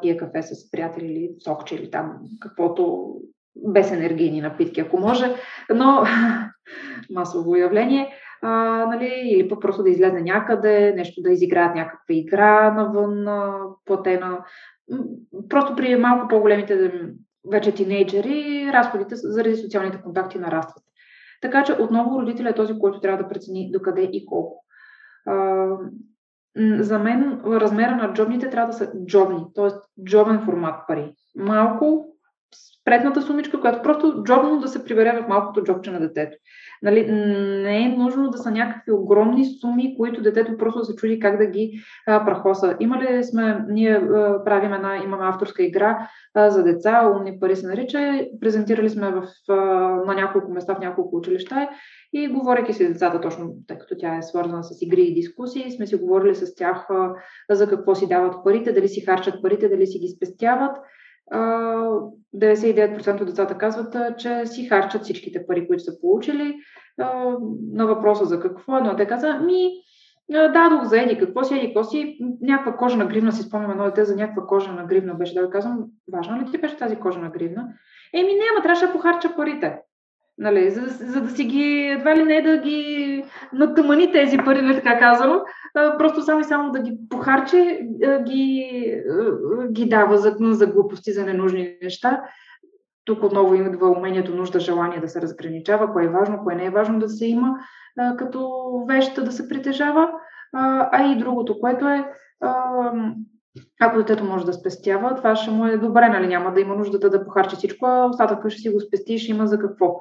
пие 0.00 0.16
кафе 0.16 0.42
с 0.42 0.70
приятели 0.70 1.06
или 1.06 1.30
сокче 1.44 1.74
или 1.74 1.90
там 1.90 2.18
каквото 2.40 3.14
без 3.56 3.92
енергийни 3.92 4.40
напитки, 4.40 4.80
ако 4.80 4.98
може, 4.98 5.34
но 5.74 6.04
масово 7.10 7.56
явление. 7.56 8.08
А, 8.42 8.48
нали, 8.86 9.22
или 9.26 9.48
пък 9.48 9.60
просто 9.60 9.82
да 9.82 9.90
излезе 9.90 10.20
някъде, 10.20 10.92
нещо 10.96 11.22
да 11.22 11.32
изиграят 11.32 11.74
някаква 11.74 12.14
игра 12.14 12.74
навън, 12.74 13.26
платена. 13.84 14.44
Просто 15.48 15.76
при 15.76 15.96
малко 15.96 16.28
по-големите 16.28 16.92
вече 17.50 17.74
тинейджери, 17.74 18.70
разходите 18.72 19.16
заради 19.16 19.56
социалните 19.56 20.02
контакти 20.02 20.38
нарастват. 20.38 20.84
Така 21.42 21.64
че 21.64 21.72
отново 21.72 22.20
родителят 22.20 22.52
е 22.52 22.56
този, 22.56 22.78
който 22.78 23.00
трябва 23.00 23.22
да 23.22 23.28
прецени 23.28 23.70
докъде 23.72 24.02
и 24.12 24.26
колко. 24.26 24.65
За 26.78 26.98
мен 26.98 27.40
размера 27.44 27.96
на 27.96 28.12
джобните 28.12 28.50
трябва 28.50 28.66
да 28.66 28.78
са 28.78 28.92
джобни, 29.06 29.46
т.е. 29.54 30.02
джобен 30.04 30.40
формат 30.40 30.74
пари. 30.88 31.14
Малко, 31.36 32.15
спретната 32.86 33.22
сумичка, 33.22 33.60
която 33.60 33.82
просто 33.82 34.22
джобно 34.22 34.60
да 34.60 34.68
се 34.68 34.84
прибере 34.84 35.22
в 35.22 35.28
малкото 35.28 35.62
джобче 35.62 35.90
на 35.90 36.00
детето. 36.00 36.36
Нали, 36.82 37.12
не 37.62 37.84
е 37.84 37.88
нужно 37.88 38.30
да 38.30 38.38
са 38.38 38.50
някакви 38.50 38.92
огромни 38.92 39.44
суми, 39.60 39.96
които 39.96 40.22
детето 40.22 40.56
просто 40.56 40.84
се 40.84 40.96
чуди 40.96 41.20
как 41.20 41.38
да 41.38 41.46
ги 41.46 41.80
а, 42.06 42.24
прахоса. 42.24 42.76
Имали 42.80 43.24
сме, 43.24 43.64
ние 43.68 43.92
а, 43.92 44.44
правим 44.44 44.72
една, 44.72 44.96
имаме 45.04 45.26
авторска 45.26 45.62
игра 45.62 46.08
а, 46.34 46.50
за 46.50 46.64
деца, 46.64 47.12
умни 47.16 47.40
пари 47.40 47.56
се 47.56 47.66
нарича, 47.66 48.26
презентирали 48.40 48.90
сме 48.90 49.10
в, 49.10 49.22
а, 49.48 49.54
на 50.06 50.14
няколко 50.14 50.52
места, 50.52 50.74
в 50.74 50.80
няколко 50.80 51.16
училища 51.16 51.68
и 52.12 52.28
говоряки 52.28 52.72
си 52.72 52.88
децата, 52.88 53.20
точно 53.20 53.54
тъй 53.66 53.78
като 53.78 53.94
тя 53.98 54.16
е 54.16 54.22
свързана 54.22 54.64
с 54.64 54.82
игри 54.82 55.02
и 55.02 55.14
дискусии, 55.14 55.70
сме 55.70 55.86
си 55.86 55.96
говорили 55.96 56.34
с 56.34 56.54
тях 56.54 56.86
а, 56.90 57.12
за 57.50 57.68
какво 57.68 57.94
си 57.94 58.08
дават 58.08 58.34
парите, 58.44 58.72
дали 58.72 58.88
си 58.88 59.00
харчат 59.00 59.42
парите, 59.42 59.68
дали 59.68 59.86
си 59.86 59.98
ги 59.98 60.08
спестяват 60.08 60.76
99% 61.32 63.20
от 63.20 63.26
децата 63.26 63.58
казват, 63.58 64.18
че 64.18 64.46
си 64.46 64.64
харчат 64.64 65.02
всичките 65.02 65.46
пари, 65.46 65.66
които 65.66 65.82
са 65.82 66.00
получили. 66.00 66.56
На 67.72 67.86
въпроса 67.86 68.24
за 68.24 68.40
какво, 68.40 68.80
но 68.80 68.96
те 68.96 69.06
каза, 69.06 69.38
ми, 69.38 69.70
дадох 70.30 70.84
за 70.84 71.00
еди 71.00 71.18
какво 71.18 71.44
си, 71.44 71.54
еди 71.54 71.66
какво 71.66 71.84
си, 71.84 72.18
някаква 72.40 72.76
кожа 72.76 72.96
на 72.96 73.06
гривна, 73.06 73.32
си 73.32 73.42
спомням 73.42 73.70
едно 73.70 73.84
дете 73.84 74.04
за 74.04 74.16
някаква 74.16 74.46
кожа 74.46 74.72
на 74.72 74.84
гривна 74.84 75.14
беше, 75.14 75.34
да 75.34 75.42
ви 75.42 75.50
казвам, 75.50 75.84
важно 76.12 76.40
ли 76.40 76.50
ти 76.50 76.58
беше 76.58 76.76
тази 76.76 76.96
кожа 76.96 77.18
на 77.18 77.30
гривна? 77.30 77.68
Еми, 78.14 78.32
няма, 78.32 78.62
трябваше 78.62 78.86
да 78.86 78.92
похарча 78.92 79.36
парите. 79.36 79.78
Нали, 80.38 80.70
за, 80.70 80.80
за 80.86 81.20
да 81.20 81.30
си 81.30 81.44
ги, 81.44 81.88
едва 81.98 82.16
ли 82.16 82.24
не 82.24 82.42
да 82.42 82.58
ги 82.58 83.24
натъмани 83.52 84.12
тези 84.12 84.38
пари, 84.38 84.62
не 84.62 84.68
нали, 84.68 84.76
така 84.76 84.98
казано, 84.98 85.40
просто 85.98 86.22
само 86.22 86.40
и 86.40 86.44
само 86.44 86.72
да 86.72 86.80
ги 86.80 86.98
похарчи, 87.10 87.80
ги, 88.26 89.02
ги 89.72 89.88
дава 89.88 90.18
за, 90.18 90.36
за 90.40 90.66
глупости, 90.66 91.12
за 91.12 91.24
ненужни 91.24 91.76
неща. 91.82 92.22
Тук 93.04 93.22
отново 93.22 93.54
идва 93.54 93.90
умението, 93.90 94.34
нужда, 94.34 94.60
желание 94.60 95.00
да 95.00 95.08
се 95.08 95.20
разграничава, 95.20 95.92
кое 95.92 96.04
е 96.04 96.08
важно, 96.08 96.40
кое 96.44 96.54
не 96.54 96.64
е 96.64 96.70
важно 96.70 96.98
да 96.98 97.08
се 97.08 97.26
има, 97.26 97.54
като 98.18 98.50
веща 98.88 99.24
да 99.24 99.32
се 99.32 99.48
притежава, 99.48 100.10
а 100.92 101.12
и 101.12 101.18
другото, 101.18 101.60
което 101.60 101.88
е 101.88 102.04
ако 103.80 103.98
детето 103.98 104.24
може 104.24 104.46
да 104.46 104.52
спестява, 104.52 105.14
това 105.14 105.36
ще 105.36 105.50
му 105.50 105.66
е 105.66 105.76
добре, 105.76 106.08
нали? 106.08 106.26
Няма 106.26 106.52
да 106.52 106.60
има 106.60 106.74
нуждата 106.74 107.10
да 107.10 107.24
похарчи 107.24 107.56
всичко, 107.56 107.86
а 107.86 108.06
остатъка 108.06 108.50
ще 108.50 108.60
си 108.60 108.68
го 108.68 108.80
спестиш, 108.80 109.28
има 109.28 109.46
за 109.46 109.58
какво 109.58 110.00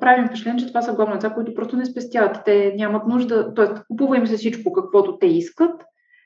правим 0.00 0.26
впечатление, 0.26 0.60
че 0.60 0.68
това 0.68 0.82
са 0.82 0.92
главни 0.92 1.14
деца, 1.14 1.30
които 1.30 1.54
просто 1.54 1.76
не 1.76 1.84
спестяват. 1.84 2.44
Те 2.44 2.74
нямат 2.76 3.06
нужда, 3.06 3.54
т.е. 3.54 3.66
купува 3.88 4.16
им 4.16 4.26
се 4.26 4.36
всичко, 4.36 4.72
каквото 4.72 5.18
те 5.18 5.26
искат, 5.26 5.82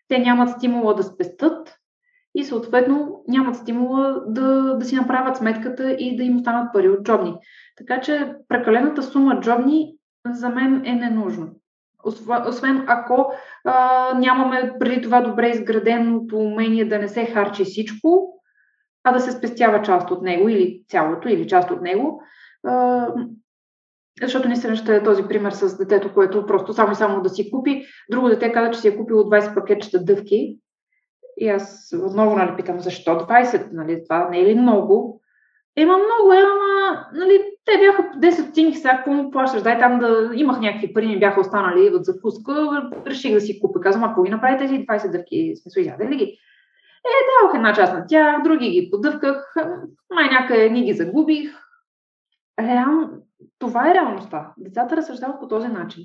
те 0.09 0.19
нямат 0.19 0.51
стимула 0.51 0.95
да 0.95 1.03
спестат 1.03 1.77
и 2.35 2.45
съответно 2.45 3.23
нямат 3.29 3.57
стимула 3.57 4.23
да, 4.27 4.77
да 4.77 4.85
си 4.85 4.95
направят 4.95 5.37
сметката 5.37 5.93
и 5.93 6.17
да 6.17 6.23
им 6.23 6.37
останат 6.37 6.73
пари 6.73 6.89
от 6.89 7.03
джобни. 7.03 7.35
Така 7.77 8.01
че 8.01 8.35
прекалената 8.49 9.03
сума 9.03 9.41
джобни 9.41 9.95
за 10.27 10.49
мен 10.49 10.83
е 10.85 10.93
ненужно. 10.93 11.49
Освен 12.49 12.85
ако 12.87 13.33
а, 13.65 14.15
нямаме 14.19 14.73
преди 14.81 15.03
това 15.03 15.21
добре 15.21 15.49
изграденото 15.49 16.39
умение 16.39 16.85
да 16.85 16.99
не 16.99 17.09
се 17.09 17.25
харчи 17.25 17.65
всичко, 17.65 18.41
а 19.05 19.13
да 19.13 19.21
се 19.21 19.33
спестява 19.33 19.83
част 19.83 20.11
от 20.11 20.23
него 20.23 20.49
или 20.49 20.83
цялото, 20.89 21.29
или 21.29 21.49
част 21.49 21.71
от 21.71 21.83
него, 21.83 22.23
защото 24.23 24.49
наистина 24.49 24.77
ще 24.77 24.97
е 24.97 25.03
този 25.03 25.23
пример 25.23 25.51
с 25.53 25.79
детето, 25.79 26.15
което 26.15 26.47
просто 26.47 26.73
само 26.73 26.93
и 26.93 26.95
само 26.95 27.23
да 27.23 27.29
си 27.29 27.51
купи. 27.51 27.87
Друго 28.11 28.29
дете 28.29 28.53
каза, 28.53 28.71
че 28.71 28.81
си 28.81 28.89
е 28.89 28.97
купило 28.97 29.23
20 29.23 29.55
пакетчета 29.55 30.05
дъвки. 30.05 30.59
И 31.37 31.49
аз 31.49 31.95
отново 32.05 32.37
нали, 32.37 32.57
питам, 32.57 32.81
защо 32.81 33.11
20? 33.11 33.69
Нали, 33.73 34.03
това 34.05 34.29
не 34.29 34.41
е 34.41 34.45
ли 34.45 34.55
много? 34.55 35.21
Ема 35.77 35.99
много, 35.99 36.33
е, 36.33 36.37
ама 36.39 37.05
нали, 37.13 37.43
те 37.65 37.79
бяха 37.79 38.03
10 38.03 38.31
стотинки, 38.31 38.79
сега 38.79 38.97
какво 38.97 39.13
му 39.13 39.31
плащаш? 39.31 39.63
Дай 39.63 39.79
там 39.79 39.99
да 39.99 40.31
имах 40.35 40.61
някакви 40.61 40.93
пари, 40.93 41.07
ми 41.07 41.19
бяха 41.19 41.41
останали 41.41 41.95
от 41.95 42.05
закуска, 42.05 42.91
реших 43.07 43.35
да 43.35 43.41
си 43.41 43.61
купя. 43.61 43.81
Казвам, 43.81 44.11
ако 44.11 44.23
ви 44.23 44.31
направи 44.31 44.59
тези 44.59 44.87
20 44.87 45.11
дъвки, 45.11 45.53
смисъл, 45.63 45.81
изяде 45.81 46.09
ли 46.09 46.17
ги? 46.17 46.39
Е, 47.05 47.13
дадох 47.29 47.55
една 47.55 47.73
част 47.73 47.93
на 47.93 48.07
тях, 48.07 48.43
други 48.43 48.71
ги 48.71 48.89
подъвках, 48.91 49.55
май 50.15 50.29
някъде 50.31 50.71
ни 50.71 50.85
ги 50.85 50.93
загубих, 50.93 51.51
реално, 52.63 53.11
това 53.59 53.91
е 53.91 53.95
реалността. 53.95 54.53
Децата 54.59 54.97
разсъждават 54.97 55.41
по 55.41 55.49
този 55.49 55.69
начин. 55.69 56.05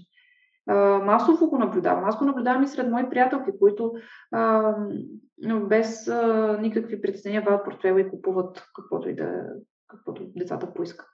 масово 1.03 1.49
го 1.49 1.57
наблюдавам. 1.57 2.05
Аз 2.05 2.17
го 2.17 2.25
наблюдавам 2.25 2.63
и 2.63 2.67
сред 2.67 2.91
мои 2.91 3.09
приятелки, 3.09 3.51
които 3.59 3.93
а, 4.31 4.73
без 5.69 6.07
а, 6.07 6.57
никакви 6.61 7.01
притеснения 7.01 7.41
вадат 7.41 7.65
портфела 7.65 8.01
и 8.01 8.09
купуват 8.09 8.65
каквото 8.75 9.09
и 9.09 9.15
да 9.15 9.43
каквото 9.87 10.23
децата 10.35 10.73
поискат. 10.73 11.07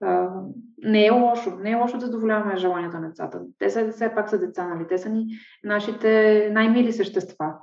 А, 0.00 0.30
не 0.78 1.06
е 1.06 1.10
лошо. 1.10 1.56
Не 1.56 1.70
е 1.70 1.74
лошо 1.74 1.98
да 1.98 2.06
задоволяваме 2.06 2.56
желанията 2.56 3.00
на 3.00 3.08
децата. 3.08 3.40
Те 3.58 3.70
са, 3.70 3.88
все 3.88 4.14
пак 4.14 4.28
са 4.28 4.38
деца, 4.38 4.68
нали? 4.68 4.86
Те 4.88 4.98
са 4.98 5.08
ни 5.08 5.26
нашите 5.64 6.50
най-мили 6.52 6.92
същества. 6.92 7.54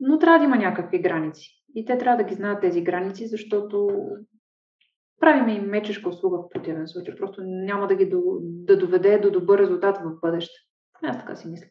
Но 0.00 0.18
трябва 0.18 0.38
да 0.38 0.44
има 0.44 0.56
някакви 0.56 0.98
граници. 0.98 1.60
И 1.74 1.84
те 1.84 1.98
трябва 1.98 2.16
да 2.16 2.28
ги 2.28 2.34
знаят 2.34 2.60
тези 2.60 2.84
граници, 2.84 3.26
защото 3.26 3.88
правим 5.20 5.48
им 5.48 5.70
мечешка 5.70 6.08
услуга 6.08 6.38
в 6.38 6.48
противен 6.50 6.88
случай. 6.88 7.14
Просто 7.14 7.42
няма 7.44 7.86
да 7.86 7.94
ги 7.94 8.08
до, 8.08 8.22
да 8.40 8.78
доведе 8.78 9.18
до 9.18 9.30
добър 9.30 9.58
резултат 9.58 9.98
в 9.98 10.20
бъдеще. 10.20 10.54
Аз 11.02 11.18
така 11.18 11.36
си 11.36 11.48
мисля. 11.48 11.66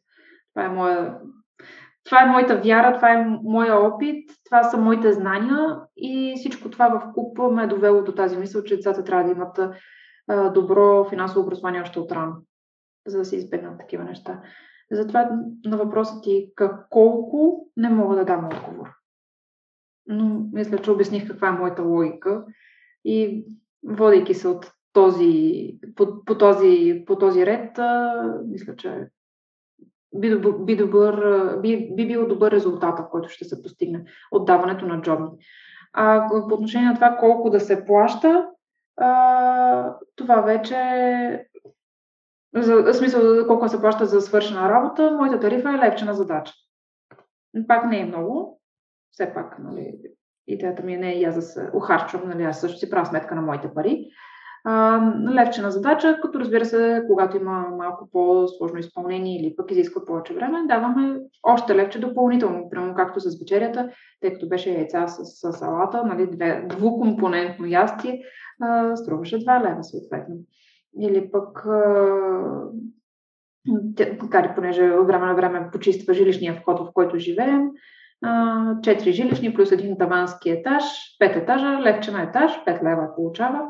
Това 0.54 0.66
е 0.66 0.70
моя 0.70 1.20
това 2.06 2.24
е 2.24 2.28
моята 2.28 2.62
вяра, 2.62 2.96
това 2.96 3.14
е 3.14 3.26
моя 3.44 3.76
опит, 3.76 4.30
това 4.46 4.64
са 4.64 4.78
моите 4.78 5.14
знания 5.14 5.80
и 5.98 6.34
всичко 6.38 6.70
това 6.70 6.88
в 6.88 7.14
куп 7.14 7.38
ме 7.52 7.64
е 7.64 7.68
довело 7.68 8.04
до 8.04 8.12
тази 8.12 8.38
мисъл, 8.38 8.64
че 8.64 8.76
децата 8.76 9.04
трябва 9.04 9.24
да 9.24 9.32
имат 9.32 9.60
добро 10.54 11.06
финансово 11.10 11.46
образование 11.46 11.82
още 11.82 12.00
от 12.00 12.12
рано, 12.12 12.36
за 13.08 13.18
да 13.18 13.26
се 13.26 13.36
избегнат 13.36 13.80
такива 13.80 14.04
неща. 14.04 14.42
Затова 14.92 15.30
на 15.66 15.78
въпроса 15.78 16.22
ти 16.22 16.52
колко 16.90 17.68
не 17.78 17.90
мога 17.90 18.16
да 18.16 18.26
дам 18.26 18.46
отговор. 18.46 18.88
Но 20.08 20.48
мисля, 20.54 20.78
че 20.78 20.92
обясних 20.92 21.28
каква 21.28 21.48
е 21.48 21.52
моята 21.52 21.84
логика 21.84 22.46
и 23.06 23.46
водейки 23.84 24.34
се 24.34 24.48
от 24.48 24.72
този, 24.94 25.74
по, 25.96 26.26
по, 26.26 26.38
този, 26.38 27.04
по 27.08 27.18
този 27.18 27.46
ред, 27.46 27.80
а, 27.80 28.24
мисля, 28.48 28.76
че 28.76 29.08
би, 30.16 30.30
добър, 30.30 30.58
би, 30.64 30.76
добър, 30.76 31.58
би, 31.60 31.96
би 31.96 32.08
бил 32.08 32.28
добър 32.28 32.52
резултат, 32.52 33.10
който 33.12 33.30
ще 33.30 33.46
се 33.46 33.64
постигне 33.64 34.04
от 34.32 34.46
даването 34.46 34.86
на 34.86 35.02
джобни. 35.02 35.30
А 35.94 36.28
по 36.30 36.56
отношение 36.56 36.88
на 36.88 36.96
това 36.96 37.18
колко 37.20 37.50
да 37.50 37.60
се 37.60 37.86
плаща, 37.86 38.50
а, 38.98 39.96
това 40.16 40.42
вече 40.42 40.76
за, 42.56 42.76
в 42.76 42.94
смисъл 42.94 43.48
колко 43.48 43.70
се 43.70 43.82
плаща 43.82 44.06
за 44.06 44.22
свършена 44.22 44.70
работа, 44.70 45.12
моята 45.12 45.40
тарифа 45.40 45.70
е 45.70 45.78
левчена 45.78 46.14
задача. 46.14 46.54
Пак 47.68 47.86
не 47.86 48.00
е 48.00 48.06
много, 48.06 48.62
все 49.12 49.34
пак, 49.34 49.60
нали, 49.60 50.00
идеята 50.54 50.84
ми 50.84 50.94
е 50.94 50.98
не 50.98 51.12
и 51.12 51.24
аз 51.24 51.36
да 51.36 51.42
се 51.42 51.70
ухарчвам, 51.74 52.30
нали, 52.30 52.44
аз 52.44 52.62
също 52.62 52.80
си 52.80 52.90
правя 52.90 53.06
сметка 53.06 53.36
на 53.36 53.42
моите 53.42 53.74
пари. 53.76 54.06
А, 54.64 55.02
левчена 55.34 55.72
задача, 55.72 56.20
като 56.22 56.40
разбира 56.40 56.66
се, 56.66 57.04
когато 57.08 57.38
има 57.38 57.68
малко 57.78 58.10
по-сложно 58.12 58.80
изпълнение 58.80 59.42
или 59.42 59.56
пък 59.56 59.72
изисква 59.72 60.06
повече 60.06 60.34
време, 60.34 60.68
даваме 60.68 61.20
още 61.44 61.76
левче 61.76 62.00
допълнително, 62.00 62.70
прямо 62.70 62.96
както 62.96 63.20
с 63.20 63.40
вечерята, 63.40 63.90
тъй 64.22 64.34
като 64.34 64.48
беше 64.48 64.74
яйца 64.74 65.08
с, 65.08 65.26
с 65.26 65.54
салата, 65.54 66.04
нали, 66.04 66.28
две, 66.32 66.66
двукомпонентно 66.70 67.66
ястие, 67.66 68.22
струваше 68.96 69.40
2 69.40 69.70
лева 69.70 69.84
съответно. 69.84 70.36
Или 71.02 71.32
пък 71.32 71.66
а, 71.66 72.70
Кари, 74.30 74.50
понеже 74.56 74.92
от 74.92 75.08
време 75.08 75.26
на 75.26 75.36
време 75.36 75.70
почиства 75.72 76.14
жилищния 76.14 76.54
вход, 76.54 76.80
в 76.80 76.94
който 76.94 77.18
живеем, 77.18 77.70
четири 78.84 79.12
жилищни 79.12 79.54
плюс 79.54 79.72
един 79.72 79.98
тавански 79.98 80.50
етаж, 80.50 80.84
пет 81.20 81.36
етажа, 81.36 81.82
левче 81.82 82.12
на 82.12 82.24
етаж, 82.24 82.52
5 82.68 82.84
лева 82.84 83.16
получава. 83.16 83.62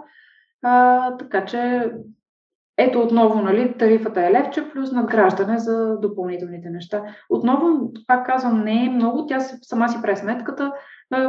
А, 0.63 1.17
така 1.17 1.45
че 1.45 1.91
ето 2.79 2.99
отново, 2.99 3.41
нали, 3.41 3.73
тарифата 3.79 4.25
е 4.25 4.31
левче 4.31 4.69
плюс 4.73 4.91
надграждане 4.91 5.57
за 5.57 5.97
допълнителните 6.01 6.69
неща. 6.69 7.03
Отново, 7.29 7.91
пак 8.07 8.25
казвам, 8.25 8.63
не 8.63 8.85
е 8.85 8.89
много, 8.89 9.25
тя 9.25 9.39
сама 9.39 9.89
си 9.89 9.97
прави 10.01 10.17
сметката 10.17 10.73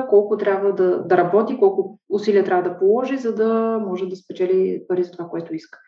колко 0.08 0.36
трябва 0.36 0.74
да, 0.74 1.02
да 1.04 1.16
работи, 1.16 1.58
колко 1.58 1.98
усилия 2.10 2.44
трябва 2.44 2.70
да 2.70 2.78
положи, 2.78 3.16
за 3.16 3.34
да 3.34 3.78
може 3.86 4.06
да 4.06 4.16
спечели 4.16 4.82
пари 4.88 5.04
за 5.04 5.12
това, 5.12 5.28
което 5.28 5.54
иска. 5.54 5.78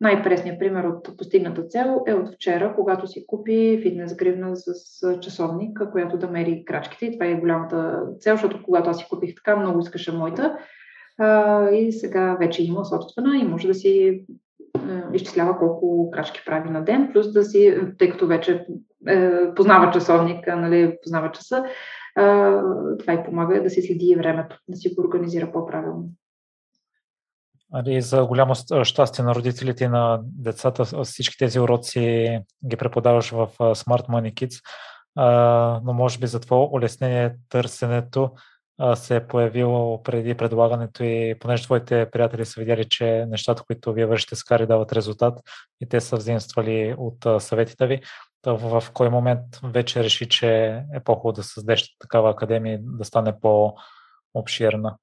Най-пресният 0.00 0.58
пример 0.58 0.84
от 0.84 1.16
постигната 1.18 1.62
цел 1.62 2.02
е 2.06 2.14
от 2.14 2.34
вчера, 2.34 2.74
когато 2.76 3.06
си 3.06 3.26
купи 3.26 3.80
фитнес 3.82 4.16
гривна 4.16 4.56
с 4.56 5.20
часовник, 5.20 5.80
която 5.92 6.18
да 6.18 6.28
мери 6.28 6.64
крачките. 6.66 7.06
И 7.06 7.12
това 7.12 7.26
е 7.26 7.40
голямата 7.40 8.02
цел, 8.20 8.34
защото 8.34 8.62
когато 8.62 8.90
аз 8.90 8.98
си 8.98 9.06
купих 9.10 9.34
така, 9.34 9.56
много 9.56 9.78
искаше 9.78 10.12
моята. 10.12 10.56
и 11.72 11.92
сега 11.92 12.36
вече 12.40 12.64
има 12.64 12.84
собствена 12.84 13.36
и 13.36 13.48
може 13.48 13.66
да 13.68 13.74
си 13.74 14.24
изчислява 15.12 15.58
колко 15.58 16.10
крачки 16.10 16.42
прави 16.46 16.70
на 16.70 16.84
ден, 16.84 17.10
плюс 17.12 17.32
да 17.32 17.44
си, 17.44 17.78
тъй 17.98 18.10
като 18.10 18.26
вече 18.26 18.66
е, 19.08 19.30
познава 19.54 19.92
часовника, 19.92 20.56
нали, 20.56 20.96
познава 21.02 21.32
часа, 21.32 21.64
това 22.98 23.12
и 23.12 23.24
помага 23.24 23.62
да 23.62 23.70
се 23.70 23.82
следи 23.82 24.16
времето, 24.16 24.58
да 24.68 24.76
си 24.76 24.94
го 24.94 25.02
организира 25.02 25.52
по-правилно. 25.52 26.04
Али, 27.72 28.00
за 28.00 28.24
голямо 28.24 28.54
щастие 28.82 29.24
на 29.24 29.34
родителите 29.34 29.84
и 29.84 29.88
на 29.88 30.20
децата, 30.22 31.04
всички 31.04 31.38
тези 31.38 31.60
уроци 31.60 32.38
ги 32.68 32.76
преподаваш 32.76 33.30
в 33.30 33.48
Smart 33.58 34.08
Money 34.08 34.34
Kids, 34.34 34.62
но 35.84 35.92
може 35.92 36.18
би 36.18 36.26
за 36.26 36.40
това 36.40 36.56
улеснение 36.56 37.36
търсенето 37.48 38.30
се 38.94 39.16
е 39.16 39.26
появило 39.26 40.02
преди 40.02 40.34
предлагането 40.34 41.04
и 41.04 41.34
понеже 41.40 41.64
твоите 41.64 42.10
приятели 42.10 42.44
са 42.44 42.60
видяли, 42.60 42.84
че 42.84 43.26
нещата, 43.28 43.62
които 43.66 43.92
вие 43.92 44.06
вършите 44.06 44.36
с 44.36 44.44
кари 44.44 44.66
дават 44.66 44.92
резултат 44.92 45.40
и 45.80 45.88
те 45.88 46.00
са 46.00 46.16
взаимствали 46.16 46.94
от 46.98 47.42
съветите 47.42 47.86
ви, 47.86 48.00
в 48.46 48.82
кой 48.94 49.10
момент 49.10 49.44
вече 49.64 50.04
реши, 50.04 50.28
че 50.28 50.66
е 50.94 51.00
по-хубаво 51.04 51.32
да 51.32 51.42
създадеш 51.42 51.96
такава 51.98 52.30
академия 52.30 52.78
да 52.82 53.04
стане 53.04 53.40
по-обширна? 53.40 54.96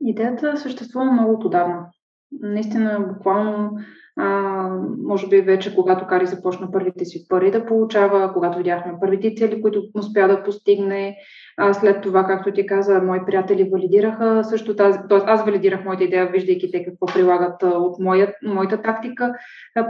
Идеята 0.00 0.56
съществува 0.56 1.12
много 1.12 1.46
отдавна. 1.46 1.90
Наистина, 2.32 3.06
буквално, 3.08 3.70
а, 4.16 4.68
може 4.98 5.28
би 5.28 5.40
вече 5.40 5.74
когато 5.74 6.06
Кари 6.06 6.26
започна 6.26 6.70
първите 6.72 7.04
си 7.04 7.28
пари 7.28 7.50
да 7.50 7.66
получава, 7.66 8.32
когато 8.32 8.58
видяхме 8.58 8.92
първите 9.00 9.34
цели, 9.36 9.62
които 9.62 9.82
успя 9.94 10.28
да 10.28 10.42
постигне, 10.42 11.16
а 11.56 11.74
след 11.74 12.02
това, 12.02 12.24
както 12.24 12.52
ти 12.52 12.66
каза, 12.66 13.02
мои 13.02 13.18
приятели 13.26 13.70
валидираха 13.72 14.44
също 14.44 14.76
тази, 14.76 14.98
т.е. 15.08 15.18
аз 15.26 15.44
валидирах 15.44 15.84
моята 15.84 16.04
идея, 16.04 16.30
виждайки 16.32 16.70
те 16.70 16.84
какво 16.84 17.06
прилагат 17.06 17.62
от 17.62 17.98
моя, 17.98 18.34
моята 18.42 18.82
тактика 18.82 19.32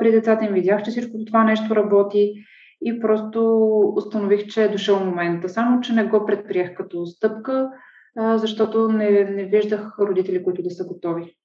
при 0.00 0.12
децата 0.12 0.44
им, 0.44 0.52
видях, 0.52 0.82
че 0.82 0.90
всичко 0.90 1.24
това 1.26 1.44
нещо 1.44 1.76
работи 1.76 2.34
и 2.82 3.00
просто 3.00 3.68
установих, 3.96 4.46
че 4.46 4.64
е 4.64 4.68
дошъл 4.68 5.04
момента. 5.04 5.48
Само, 5.48 5.80
че 5.80 5.92
не 5.92 6.04
го 6.04 6.26
предприех 6.26 6.74
като 6.74 7.06
стъпка, 7.06 7.70
защото 8.16 8.88
не, 8.88 9.10
не 9.24 9.44
виждах 9.44 9.98
родители, 9.98 10.44
които 10.44 10.62
да 10.62 10.70
са 10.70 10.84
готови. 10.86 11.36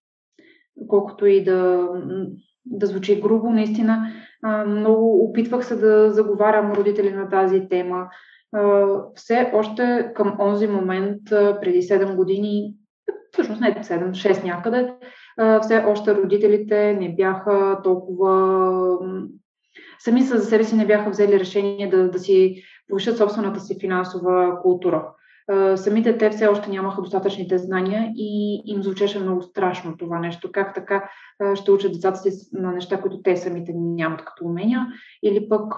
Колкото 0.88 1.26
и 1.26 1.44
да, 1.44 1.90
да 2.66 2.86
звучи 2.88 3.22
грубо, 3.22 3.50
наистина 3.50 4.12
много 4.68 5.26
опитвах 5.26 5.66
се 5.66 5.76
да 5.76 6.12
заговарям 6.12 6.72
родители 6.72 7.12
на 7.12 7.30
тази 7.30 7.68
тема. 7.70 8.08
Все 9.16 9.52
още 9.54 10.12
към 10.16 10.36
онзи 10.40 10.68
момент, 10.68 11.22
преди 11.30 11.82
7 11.82 12.16
години, 12.16 12.74
всъщност 13.32 13.62
не 13.62 13.76
7, 13.76 14.10
6 14.10 14.44
някъде, 14.44 14.94
все 15.62 15.84
още 15.88 16.16
родителите 16.16 16.94
не 16.94 17.16
бяха 17.16 17.80
толкова 17.84 18.98
сами 20.00 20.22
за 20.22 20.40
себе 20.40 20.64
си 20.64 20.76
не 20.76 20.86
бяха 20.86 21.10
взели 21.10 21.40
решение 21.40 21.90
да, 21.90 22.10
да 22.10 22.20
си 22.20 22.64
повишат 22.88 23.18
собствената 23.18 23.60
си 23.60 23.78
финансова 23.80 24.60
култура 24.62 25.08
самите 25.76 26.18
те 26.18 26.30
все 26.30 26.48
още 26.48 26.70
нямаха 26.70 27.02
достатъчните 27.02 27.58
знания 27.58 28.12
и 28.16 28.62
им 28.66 28.84
звучеше 28.84 29.20
много 29.20 29.42
страшно 29.42 29.98
това 29.98 30.20
нещо. 30.20 30.52
Как 30.52 30.76
така 30.76 31.10
ще 31.56 31.72
учат 31.72 31.94
децата 31.94 32.18
си 32.18 32.50
на 32.54 32.72
неща, 32.72 33.02
които 33.02 33.22
те 33.22 33.38
самите 33.38 33.74
нямат 33.76 34.26
като 34.26 34.46
умения, 34.46 34.88
или 35.24 35.50
пък 35.50 35.78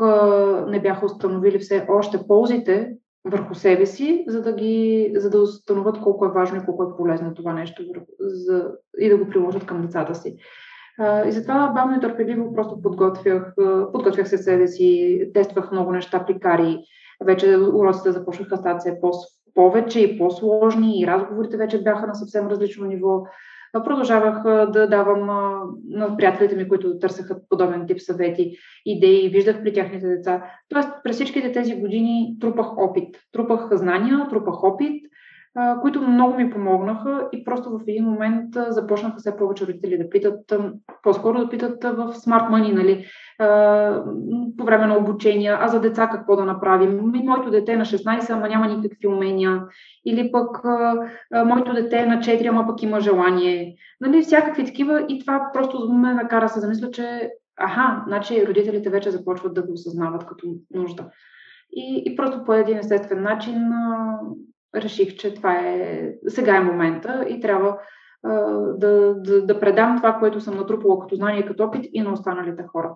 не 0.67 0.81
бяха 0.81 1.05
установили 1.05 1.59
все 1.59 1.85
още 1.89 2.27
ползите 2.27 2.93
върху 3.25 3.55
себе 3.55 3.85
си, 3.85 4.25
за 4.27 4.41
да, 4.41 4.53
ги, 4.53 5.13
за 5.15 5.29
да 5.29 5.41
установят 5.41 5.99
колко 5.99 6.25
е 6.25 6.31
важно 6.31 6.57
и 6.57 6.65
колко 6.65 6.83
е 6.83 6.97
полезно 6.97 7.33
това 7.33 7.53
нещо 7.53 7.83
за, 8.19 8.71
и 8.99 9.09
да 9.09 9.17
го 9.17 9.29
приложат 9.29 9.65
към 9.65 9.81
децата 9.81 10.15
си. 10.15 10.37
И 11.27 11.31
затова 11.31 11.71
бавно 11.75 11.97
и 11.97 11.99
търпеливо 11.99 12.53
просто 12.53 12.81
подготвях, 12.81 13.53
подготвях 13.93 14.29
се 14.29 14.37
себе 14.37 14.67
си, 14.67 15.21
тествах 15.33 15.71
много 15.71 15.91
неща 15.91 16.25
при 16.25 16.39
кари. 16.39 16.79
Вече 17.25 17.57
уроците 17.57 18.11
започнаха 18.11 18.49
да 18.49 18.57
стават 18.57 18.79
все 18.79 18.99
по 19.01 19.11
повече 19.57 19.99
и 19.99 20.17
по-сложни 20.17 21.01
и 21.01 21.07
разговорите 21.07 21.57
вече 21.57 21.83
бяха 21.83 22.07
на 22.07 22.15
съвсем 22.15 22.47
различно 22.47 22.85
ниво. 22.85 23.23
Продължавах 23.73 24.43
да 24.71 24.87
давам 24.87 25.25
на 25.89 26.17
приятелите 26.17 26.55
ми, 26.55 26.67
които 26.67 26.99
търсеха 26.99 27.39
подобен 27.49 27.87
тип 27.87 28.01
съвети, 28.01 28.57
идеи, 28.85 29.29
виждах 29.29 29.63
при 29.63 29.73
тяхните 29.73 30.07
деца. 30.07 30.43
Тоест, 30.69 30.89
през 31.03 31.15
всичките 31.15 31.51
тези 31.51 31.75
години 31.75 32.37
трупах 32.41 32.77
опит. 32.77 33.15
Трупах 33.31 33.69
знания, 33.71 34.27
трупах 34.29 34.63
опит, 34.63 35.05
които 35.81 36.01
много 36.01 36.35
ми 36.35 36.49
помогнаха 36.49 37.29
и 37.33 37.43
просто 37.43 37.69
в 37.69 37.81
един 37.87 38.05
момент 38.05 38.55
започнаха 38.69 39.17
все 39.17 39.37
повече 39.37 39.67
родители 39.67 39.97
да 39.97 40.09
питат, 40.09 40.53
по-скоро 41.03 41.39
да 41.39 41.49
питат 41.49 41.83
в 41.83 42.13
Smart 42.13 42.49
Money, 42.49 42.73
нали, 42.73 43.05
по 44.57 44.65
време 44.65 44.87
на 44.87 44.97
обучения, 44.97 45.57
а 45.61 45.67
за 45.67 45.79
деца 45.79 46.07
какво 46.07 46.35
да 46.35 46.45
направим? 46.45 46.99
Моето 47.03 47.51
дете 47.51 47.73
е 47.73 47.77
на 47.77 47.85
16, 47.85 48.29
ама 48.29 48.49
няма 48.49 48.67
никакви 48.67 49.07
умения. 49.07 49.63
Или 50.05 50.31
пък 50.31 50.63
моето 51.45 51.73
дете 51.73 51.97
е 51.97 52.05
на 52.05 52.19
4, 52.19 52.49
ама 52.49 52.67
пък 52.67 52.83
има 52.83 52.99
желание. 52.99 53.75
Нали, 54.01 54.21
всякакви 54.21 54.65
такива 54.65 55.05
и 55.09 55.19
това 55.19 55.49
просто 55.53 55.93
ме 55.93 56.13
накара 56.13 56.49
се 56.49 56.59
замисля, 56.59 56.91
че 56.91 57.31
аха, 57.59 58.03
значи 58.07 58.47
родителите 58.47 58.89
вече 58.89 59.11
започват 59.11 59.53
да 59.53 59.61
го 59.61 59.73
осъзнават 59.73 60.25
като 60.25 60.47
нужда. 60.73 61.05
И, 61.71 62.03
и 62.05 62.15
просто 62.15 62.43
по 62.43 62.53
един 62.53 62.77
естествен 62.77 63.23
начин 63.23 63.71
реших, 64.75 65.15
че 65.15 65.33
това 65.33 65.59
е, 65.59 66.13
сега 66.27 66.55
е 66.55 66.63
момента 66.63 67.25
и 67.29 67.39
трябва 67.39 67.79
а, 68.23 68.31
да, 68.77 69.15
да, 69.15 69.45
да 69.45 69.59
предам 69.59 69.97
това, 69.97 70.13
което 70.13 70.41
съм 70.41 70.57
натрупала 70.57 70.99
като 70.99 71.15
знание 71.15 71.45
като 71.45 71.63
опит 71.63 71.85
и 71.93 72.01
на 72.01 72.13
останалите 72.13 72.63
хора 72.63 72.95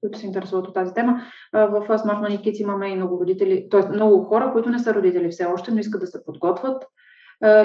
които 0.00 0.18
се 0.18 0.26
интересуват 0.26 0.66
от 0.66 0.74
тази 0.74 0.94
тема. 0.94 1.22
В 1.52 1.86
Smart 1.88 2.28
Money 2.28 2.40
Kids 2.40 2.62
имаме 2.62 2.88
и 2.88 2.96
много 2.96 3.20
родители, 3.20 3.68
т.е. 3.70 3.88
много 3.88 4.24
хора, 4.24 4.52
които 4.52 4.70
не 4.70 4.78
са 4.78 4.94
родители 4.94 5.28
все 5.28 5.44
още, 5.44 5.70
но 5.70 5.78
искат 5.78 6.00
да 6.00 6.06
се 6.06 6.24
подготвят. 6.24 6.84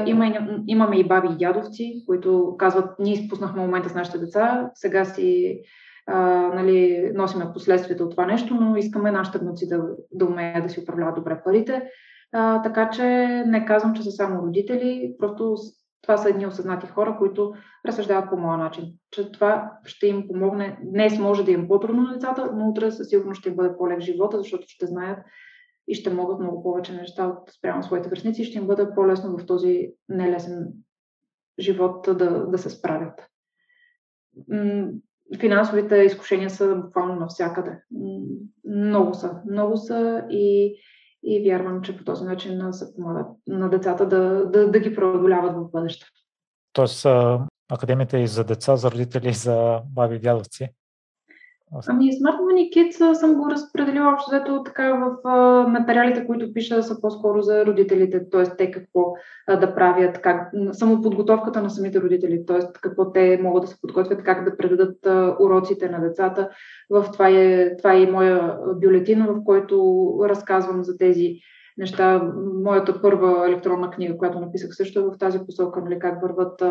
Има 0.06 0.48
имаме 0.68 0.98
и 0.98 1.08
баби 1.08 1.28
и 1.32 1.38
дядовци, 1.38 2.04
които 2.08 2.56
казват, 2.60 3.00
ние 3.00 3.14
изпуснахме 3.14 3.62
момента 3.62 3.90
с 3.90 3.96
нашите 3.96 4.18
деца, 4.18 4.72
сега 4.74 5.06
си 5.06 5.60
а, 6.08 6.20
нали, 6.56 7.12
носиме 7.16 7.54
последствията 7.54 8.04
от 8.04 8.12
това 8.12 8.26
нещо, 8.26 8.56
но 8.56 8.76
искаме 8.76 9.12
нашите 9.12 9.38
внуци 9.38 9.68
да, 9.68 9.82
да 10.12 10.26
умеят 10.26 10.64
да 10.64 10.70
си 10.70 10.80
управляват 10.80 11.16
добре 11.16 11.42
парите. 11.44 11.90
А, 12.32 12.62
така 12.62 12.90
че 12.90 13.04
не 13.48 13.66
казвам, 13.66 13.94
че 13.94 14.04
са 14.04 14.12
само 14.12 14.42
родители, 14.42 15.16
просто 15.20 15.56
това 16.02 16.18
са 16.18 16.30
едни 16.30 16.48
осъзнати 16.48 16.88
хора, 16.88 17.16
които 17.18 17.54
разсъждават 17.86 18.30
по 18.30 18.38
моя 18.38 18.58
начин, 18.58 18.94
че 19.12 19.32
това 19.32 19.72
ще 19.86 20.08
им 20.08 20.28
помогне. 20.28 20.80
Днес 20.84 21.20
може 21.20 21.46
да 21.46 21.52
им 21.52 21.68
по-трудно 21.68 22.02
на 22.02 22.14
децата, 22.14 22.52
но 22.56 22.70
утре 22.70 22.92
със 22.92 23.10
сигурност 23.10 23.40
ще 23.40 23.50
им 23.50 23.56
бъде 23.56 23.78
по-лек 23.78 24.00
живота, 24.00 24.38
защото 24.38 24.64
ще 24.68 24.86
знаят 24.86 25.20
и 25.88 25.96
ще 25.96 26.14
могат 26.14 26.40
много 26.40 26.64
повече 26.64 26.94
неща 26.94 27.28
от 27.28 27.52
спрямо 27.52 27.84
своите 27.84 28.10
връзници 28.10 28.42
и 28.42 28.46
ще 28.46 28.58
им 28.58 28.68
бъде 28.68 28.88
по-лесно 28.96 29.38
в 29.38 29.46
този 29.46 29.92
нелесен 30.10 30.74
живот 31.60 32.10
да, 32.18 32.48
да 32.48 32.58
се 32.58 32.70
справят. 32.70 33.28
Финансовите 35.40 35.96
изкушения 35.96 36.50
са 36.50 36.76
буквално 36.76 37.16
навсякъде. 37.16 37.82
Много 38.66 39.14
са. 39.14 39.42
Много 39.52 39.78
са 39.78 40.26
и 40.30 40.76
и 41.26 41.50
вярвам, 41.50 41.82
че 41.82 41.98
по 41.98 42.04
този 42.04 42.24
начин 42.24 42.74
се 42.74 42.96
помагат 42.96 43.28
на 43.48 43.70
децата 43.70 44.08
да, 44.08 44.46
да, 44.46 44.72
да 44.72 44.80
ги 44.80 44.96
преодоляват 44.96 45.56
в 45.56 45.72
бъдеще. 45.72 46.06
Тоест, 46.74 47.06
академията 47.72 48.18
е 48.18 48.22
и 48.22 48.28
за 48.28 48.44
деца, 48.44 48.76
за 48.76 48.92
родители, 48.92 49.34
за 49.34 49.82
баби 49.86 50.16
и 50.16 50.20
дядовци. 50.20 50.70
Ами 51.88 52.12
Smart 52.12 52.40
Money 52.40 52.70
Kids 52.76 53.14
съм 53.14 53.34
го 53.34 53.50
разпределила 53.50 54.14
общо 54.14 54.30
взето 54.32 54.64
така 54.64 54.94
в 54.94 55.30
материалите, 55.70 56.26
които 56.28 56.54
пиша 56.54 56.84
са 56.84 57.02
по-скоро 57.02 57.42
за 57.42 57.66
родителите, 57.66 58.30
т.е. 58.30 58.44
те 58.44 58.72
какво 58.72 59.14
да 59.48 59.76
правят, 59.76 60.22
как, 60.22 60.52
самоподготовката 60.72 61.62
на 61.62 61.70
самите 61.70 62.02
родители, 62.02 62.46
т.е. 62.46 62.60
какво 62.82 63.12
те 63.12 63.40
могат 63.44 63.64
да 63.64 63.68
се 63.68 63.82
подготвят, 63.82 64.24
как 64.24 64.44
да 64.44 64.58
предадат 64.58 65.06
уроците 65.40 65.90
на 65.90 66.02
децата. 66.02 66.50
В 66.90 67.06
това 67.14 67.30
е, 67.30 67.78
това 67.78 67.94
е 67.94 68.02
и 68.02 68.12
моя 68.12 68.58
бюлетин, 68.76 69.26
в 69.26 69.44
който 69.46 70.06
разказвам 70.24 70.84
за 70.84 70.98
тези 70.98 71.36
неща. 71.78 72.32
Моята 72.64 73.02
първа 73.02 73.48
електронна 73.48 73.92
книга, 73.92 74.18
която 74.18 74.40
написах 74.40 74.76
също 74.76 75.12
в 75.12 75.18
тази 75.18 75.40
посока, 75.46 75.82
нали, 75.82 76.00
как 76.00 76.22
върват 76.22 76.64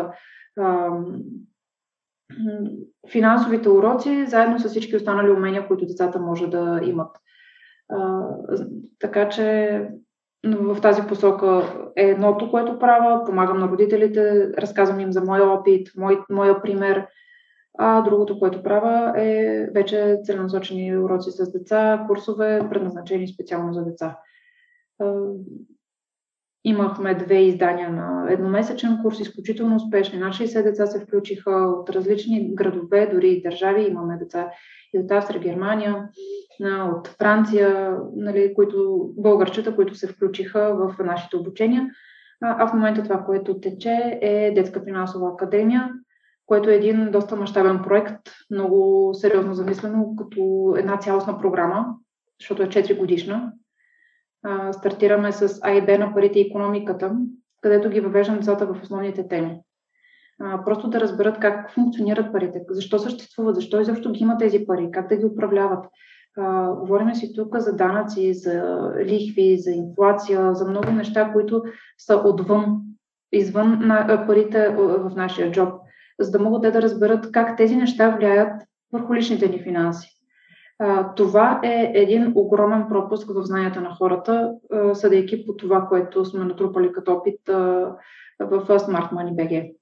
финансовите 3.11 3.69
уроци, 3.69 4.25
заедно 4.27 4.59
с 4.59 4.69
всички 4.69 4.95
останали 4.95 5.31
умения, 5.31 5.67
които 5.67 5.85
децата 5.85 6.19
може 6.19 6.47
да 6.47 6.79
имат. 6.83 7.17
Така 8.99 9.29
че 9.29 9.81
в 10.45 10.81
тази 10.81 11.01
посока 11.07 11.63
е 11.95 12.03
едното, 12.03 12.51
което 12.51 12.79
правя. 12.79 13.25
Помагам 13.25 13.59
на 13.59 13.67
родителите, 13.67 14.51
разказвам 14.57 14.99
им 14.99 15.11
за 15.11 15.21
моя 15.21 15.43
опит, 15.43 15.91
мой, 15.97 16.19
моя 16.29 16.61
пример. 16.61 17.07
А 17.77 18.01
другото, 18.01 18.39
което 18.39 18.63
правя 18.63 19.13
е 19.17 19.65
вече 19.73 20.17
целенасочени 20.23 20.97
уроци 20.97 21.31
с 21.31 21.51
деца, 21.51 22.05
курсове, 22.07 22.61
предназначени 22.69 23.27
специално 23.27 23.73
за 23.73 23.85
деца. 23.85 24.19
Имахме 26.67 27.15
две 27.15 27.35
издания 27.35 27.89
на 27.89 28.25
едномесечен 28.29 28.99
курс, 29.01 29.19
изключително 29.19 29.75
успешни. 29.75 30.19
Над 30.19 30.33
60 30.33 30.63
деца 30.63 30.85
се 30.85 30.99
включиха 30.99 31.51
от 31.51 31.89
различни 31.89 32.55
градове, 32.55 33.09
дори 33.13 33.29
и 33.29 33.41
държави. 33.41 33.87
Имаме 33.89 34.17
деца 34.17 34.51
и 34.93 34.99
от 34.99 35.11
Австрия, 35.11 35.41
Германия, 35.41 36.09
от 36.95 37.07
Франция, 37.07 37.97
нали, 38.15 38.53
които, 38.55 39.09
българчета, 39.17 39.75
които 39.75 39.95
се 39.95 40.07
включиха 40.07 40.75
в 40.75 41.03
нашите 41.03 41.35
обучения. 41.35 41.89
А 42.41 42.67
в 42.67 42.73
момента 42.73 43.03
това, 43.03 43.23
което 43.23 43.59
тече 43.59 44.19
е 44.21 44.51
Детска 44.55 44.81
финансова 44.83 45.29
академия, 45.29 45.91
което 46.45 46.69
е 46.69 46.75
един 46.75 47.11
доста 47.11 47.35
мащабен 47.35 47.79
проект, 47.83 48.21
много 48.51 49.09
сериозно 49.13 49.53
замислено 49.53 50.15
като 50.15 50.73
една 50.77 50.97
цялостна 50.97 51.39
програма, 51.39 51.85
защото 52.39 52.63
е 52.63 52.67
4 52.67 52.97
годишна. 52.97 53.51
Стартираме 54.71 55.31
с 55.31 55.59
А 55.61 55.71
и 55.71 55.85
Б 55.85 55.97
на 55.97 56.13
парите 56.13 56.39
и 56.39 56.47
економиката, 56.47 57.15
където 57.61 57.89
ги 57.89 57.99
въвеждам 57.99 58.35
децата 58.35 58.65
в 58.65 58.81
основните 58.83 59.27
теми. 59.27 59.59
Просто 60.65 60.87
да 60.87 60.99
разберат 60.99 61.39
как 61.39 61.71
функционират 61.71 62.31
парите, 62.31 62.61
защо 62.69 62.99
съществуват, 62.99 63.55
защо 63.55 63.81
изобщо 63.81 64.11
ги 64.11 64.23
има 64.23 64.37
тези 64.37 64.65
пари, 64.67 64.89
как 64.91 65.09
да 65.09 65.15
ги 65.15 65.25
управляват, 65.25 65.85
Uh, 66.37 66.79
говорим 66.79 67.15
си 67.15 67.33
тук 67.35 67.57
за 67.57 67.75
данъци, 67.75 68.33
за 68.33 68.89
лихви, 69.05 69.57
за 69.57 69.71
инфлация, 69.71 70.55
за 70.55 70.69
много 70.69 70.91
неща, 70.91 71.31
които 71.33 71.63
са 71.97 72.15
отвън, 72.15 72.81
извън 73.31 73.87
на, 73.87 74.23
парите 74.27 74.69
в 74.77 75.11
нашия 75.15 75.51
джоб, 75.51 75.73
за 76.19 76.31
да 76.31 76.39
могат 76.39 76.61
те 76.61 76.71
да 76.71 76.81
разберат 76.81 77.31
как 77.31 77.57
тези 77.57 77.75
неща 77.75 78.09
влияят 78.09 78.61
върху 78.93 79.15
личните 79.15 79.47
ни 79.47 79.63
финанси. 79.63 80.09
Това 81.15 81.61
е 81.63 81.91
един 81.95 82.31
огромен 82.35 82.85
пропуск 82.89 83.29
в 83.29 83.43
знанията 83.43 83.81
на 83.81 83.95
хората, 83.95 84.53
съдейки 84.93 85.45
по 85.45 85.55
това, 85.55 85.87
което 85.89 86.25
сме 86.25 86.45
натрупали 86.45 86.91
като 86.91 87.13
опит 87.13 87.39
в 88.39 88.65
Smart 88.67 89.11
Money 89.11 89.35
BG 89.35 89.75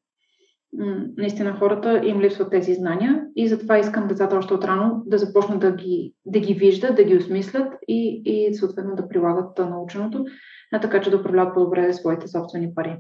наистина 1.18 1.54
хората 1.54 2.02
им 2.04 2.22
липсват 2.22 2.52
тези 2.52 2.74
знания 2.74 3.26
и 3.36 3.48
затова 3.48 3.78
искам 3.78 4.08
децата 4.08 4.36
още 4.36 4.54
отрано 4.54 5.04
да 5.06 5.18
започнат 5.18 5.60
да 5.60 5.72
ги, 5.72 6.14
да 6.26 6.40
ги 6.40 6.54
виждат, 6.54 6.96
да 6.96 7.04
ги 7.04 7.18
осмислят 7.18 7.74
и, 7.88 8.22
и 8.26 8.54
съответно 8.54 8.96
да 8.96 9.08
прилагат 9.08 9.60
наученото, 9.60 10.26
а 10.74 10.80
така 10.80 11.02
че 11.02 11.10
да 11.10 11.18
управляват 11.18 11.54
по-добре 11.54 11.94
своите 11.94 12.28
собствени 12.28 12.76
пари. 12.76 12.98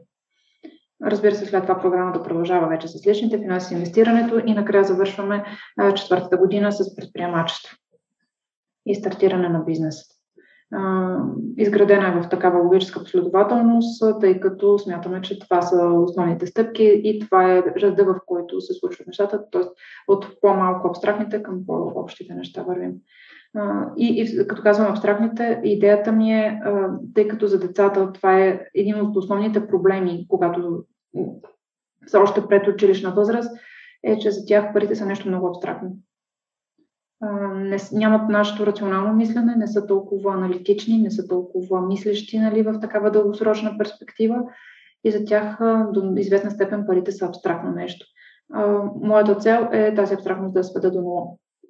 Разбира 1.05 1.35
се, 1.35 1.45
след 1.45 1.63
това 1.63 1.81
програмата 1.81 2.23
продължава 2.23 2.67
вече 2.67 2.87
с 2.87 3.07
личните 3.07 3.37
финанси, 3.37 3.73
инвестирането 3.73 4.41
и 4.45 4.53
накрая 4.53 4.83
завършваме 4.83 5.43
четвъртата 5.95 6.37
година 6.37 6.71
с 6.71 6.95
предприемачество 6.95 7.77
и 8.85 8.95
стартиране 8.95 9.49
на 9.49 9.59
бизнеса 9.59 10.13
изградена 11.57 12.07
е 12.07 12.21
в 12.21 12.29
такава 12.29 12.59
логическа 12.59 12.99
последователност, 12.99 14.03
тъй 14.21 14.39
като 14.39 14.79
смятаме, 14.79 15.21
че 15.21 15.39
това 15.39 15.61
са 15.61 15.85
основните 15.85 16.47
стъпки 16.47 17.01
и 17.03 17.19
това 17.19 17.53
е 17.53 17.63
реда, 17.77 18.05
в 18.05 18.19
който 18.25 18.61
се 18.61 18.73
случват 18.73 19.07
нещата, 19.07 19.49
т.е. 19.51 19.61
от 20.07 20.41
по-малко 20.41 20.87
абстрактните 20.87 21.43
към 21.43 21.65
по-общите 21.65 22.33
неща 22.33 22.63
вървим. 22.63 22.91
И, 23.97 24.07
и 24.21 24.47
като 24.47 24.61
казвам 24.61 24.91
абстрактните, 24.91 25.61
идеята 25.63 26.11
ми 26.11 26.33
е, 26.33 26.61
тъй 27.15 27.27
като 27.27 27.47
за 27.47 27.59
децата 27.59 28.11
това 28.13 28.39
е 28.39 28.61
един 28.75 29.01
от 29.01 29.15
основните 29.15 29.67
проблеми, 29.67 30.25
когато 30.29 30.83
са 32.07 32.19
още 32.19 32.47
пред 32.47 32.67
училищна 32.67 33.11
възраст, 33.11 33.57
е, 34.03 34.19
че 34.19 34.31
за 34.31 34.45
тях 34.45 34.73
парите 34.73 34.95
са 34.95 35.05
нещо 35.05 35.27
много 35.27 35.47
абстрактно 35.47 35.89
не, 37.55 37.77
нямат 37.91 38.29
нашето 38.29 38.65
рационално 38.65 39.13
мислене, 39.13 39.55
не 39.55 39.67
са 39.67 39.87
толкова 39.87 40.33
аналитични, 40.33 40.97
не 40.97 41.11
са 41.11 41.27
толкова 41.27 41.81
мислещи 41.81 42.39
нали, 42.39 42.61
в 42.61 42.79
такава 42.79 43.11
дългосрочна 43.11 43.77
перспектива 43.77 44.43
и 45.03 45.11
за 45.11 45.25
тях 45.25 45.57
до 45.91 46.13
известна 46.17 46.51
степен 46.51 46.83
парите 46.87 47.11
са 47.11 47.25
абстрактно 47.25 47.71
нещо. 47.71 48.05
Моята 49.01 49.35
цел 49.35 49.67
е 49.71 49.95
тази 49.95 50.13
абстрактност 50.13 50.53
да 50.53 50.63
сведа 50.63 50.91
до 50.91 51.01
нула 51.01 51.23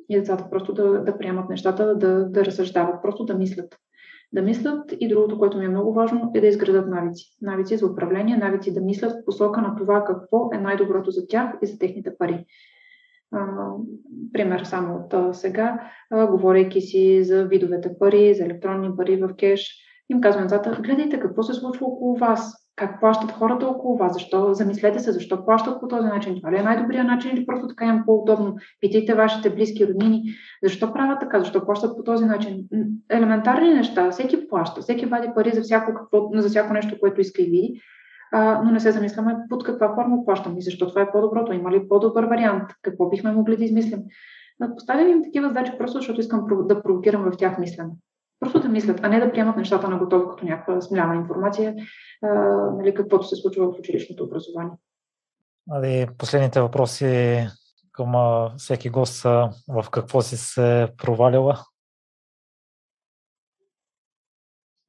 и 0.10 0.16
децата 0.16 0.50
просто 0.50 0.74
да, 0.74 1.04
да 1.04 1.18
приемат 1.18 1.50
нещата, 1.50 1.96
да, 1.96 2.30
да 2.30 2.46
разсъждават, 2.46 3.02
просто 3.02 3.26
да 3.26 3.34
мислят. 3.34 3.76
Да 4.34 4.42
мислят 4.42 4.94
и 5.00 5.08
другото, 5.08 5.40
което 5.40 5.58
ми 5.58 5.66
е 5.66 5.70
много 5.70 5.94
важно, 5.94 6.32
е 6.36 6.42
да 6.42 6.48
изградат 6.48 6.88
навици. 6.88 7.26
Навици 7.42 7.78
за 7.78 7.88
управление, 7.88 8.38
навици 8.38 8.74
да 8.74 8.82
мислят 8.82 9.12
в 9.12 9.26
посока 9.26 9.62
на 9.62 9.76
това 9.76 10.04
какво 10.04 10.50
е 10.54 10.58
най-доброто 10.58 11.12
за 11.12 11.28
тях 11.28 11.54
и 11.62 11.66
за 11.66 11.80
техните 11.80 12.18
пари 12.18 12.46
пример 14.34 14.64
само 14.64 14.96
от 14.96 15.36
сега, 15.36 15.80
говорейки 16.12 16.82
си 16.82 17.24
за 17.24 17.46
видовете 17.46 17.90
пари, 18.00 18.34
за 18.34 18.46
електронни 18.46 18.96
пари 18.98 19.16
в 19.16 19.30
кеш, 19.40 19.84
им 20.10 20.22
казвам 20.22 20.44
децата, 20.44 20.80
гледайте 20.84 21.20
какво 21.20 21.44
се 21.44 21.54
случва 21.54 21.86
около 21.88 22.16
вас, 22.16 22.64
как 22.76 23.00
плащат 23.00 23.32
хората 23.32 23.68
около 23.68 23.98
вас, 23.98 24.14
защо, 24.14 24.54
замислете 24.54 25.00
се, 25.00 25.12
защо 25.12 25.46
плащат 25.46 25.80
по 25.80 25.88
този 25.88 26.08
начин, 26.08 26.36
това 26.36 26.52
ли 26.52 26.58
е 26.58 26.64
най-добрият 26.64 27.08
начин 27.08 27.32
или 27.32 27.46
просто 27.46 27.68
така 27.68 27.86
им 27.86 28.04
по-удобно, 28.06 28.56
питайте 28.80 29.14
вашите 29.14 29.50
близки 29.50 29.88
роднини, 29.88 30.24
защо 30.64 30.94
правят 30.94 31.20
така, 31.20 31.40
защо 31.40 31.66
плащат 31.66 31.98
по 31.98 32.04
този 32.04 32.26
начин. 32.26 32.66
Елементарни 33.10 33.74
неща, 33.74 34.12
всеки 34.12 34.48
плаща, 34.48 34.82
всеки 34.82 35.06
вади 35.06 35.28
пари 35.36 35.52
за 35.54 35.62
всяко, 35.62 35.94
какво, 35.94 36.30
за 36.34 36.50
всяко 36.50 36.74
нещо, 36.74 37.00
което 37.00 37.22
иска 37.22 37.42
и 37.42 37.46
види, 37.46 37.82
а, 38.34 38.62
но 38.64 38.72
не 38.72 38.80
се 38.80 38.92
замисляме 38.92 39.38
под 39.50 39.64
каква 39.64 39.96
форма 39.96 40.26
плащам 40.26 40.58
и 40.58 40.62
защо 40.62 40.88
това 40.88 41.02
е 41.02 41.12
по-доброто, 41.12 41.54
има 41.54 41.72
ли 41.72 41.88
по-добър 41.88 42.24
вариант, 42.24 42.70
какво 42.82 43.10
бихме 43.10 43.32
могли 43.32 43.58
да 43.58 43.64
измислим. 43.64 44.04
Поставям 44.76 45.08
им 45.08 45.24
такива 45.24 45.48
задачи 45.48 45.74
просто 45.78 45.98
защото 45.98 46.20
искам 46.20 46.46
да 46.50 46.84
провокирам 46.84 47.32
в 47.32 47.38
тях 47.38 47.58
мислене. 47.58 47.90
Просто 48.40 48.60
да 48.60 48.70
мислят, 48.70 49.00
а 49.04 49.10
не 49.10 49.20
да 49.20 49.32
приемат 49.32 49.58
нещата 49.58 49.90
на 49.90 49.98
готово 49.98 50.30
като 50.30 50.46
някаква 50.46 50.82
смляна 50.82 51.16
информация, 51.16 51.76
а, 52.22 52.30
нали, 52.78 52.94
каквото 52.94 53.28
се 53.28 53.36
случва 53.36 53.72
в 53.72 53.80
училищното 53.80 54.24
образование. 54.24 54.74
Али, 55.72 56.08
последните 56.18 56.62
въпроси 56.62 57.40
към 57.92 58.14
всеки 58.58 58.90
гост 58.90 59.14
са 59.14 59.50
в 59.68 59.86
какво 59.92 60.22
си 60.22 60.38
се 60.38 60.88
провалила? 60.98 61.60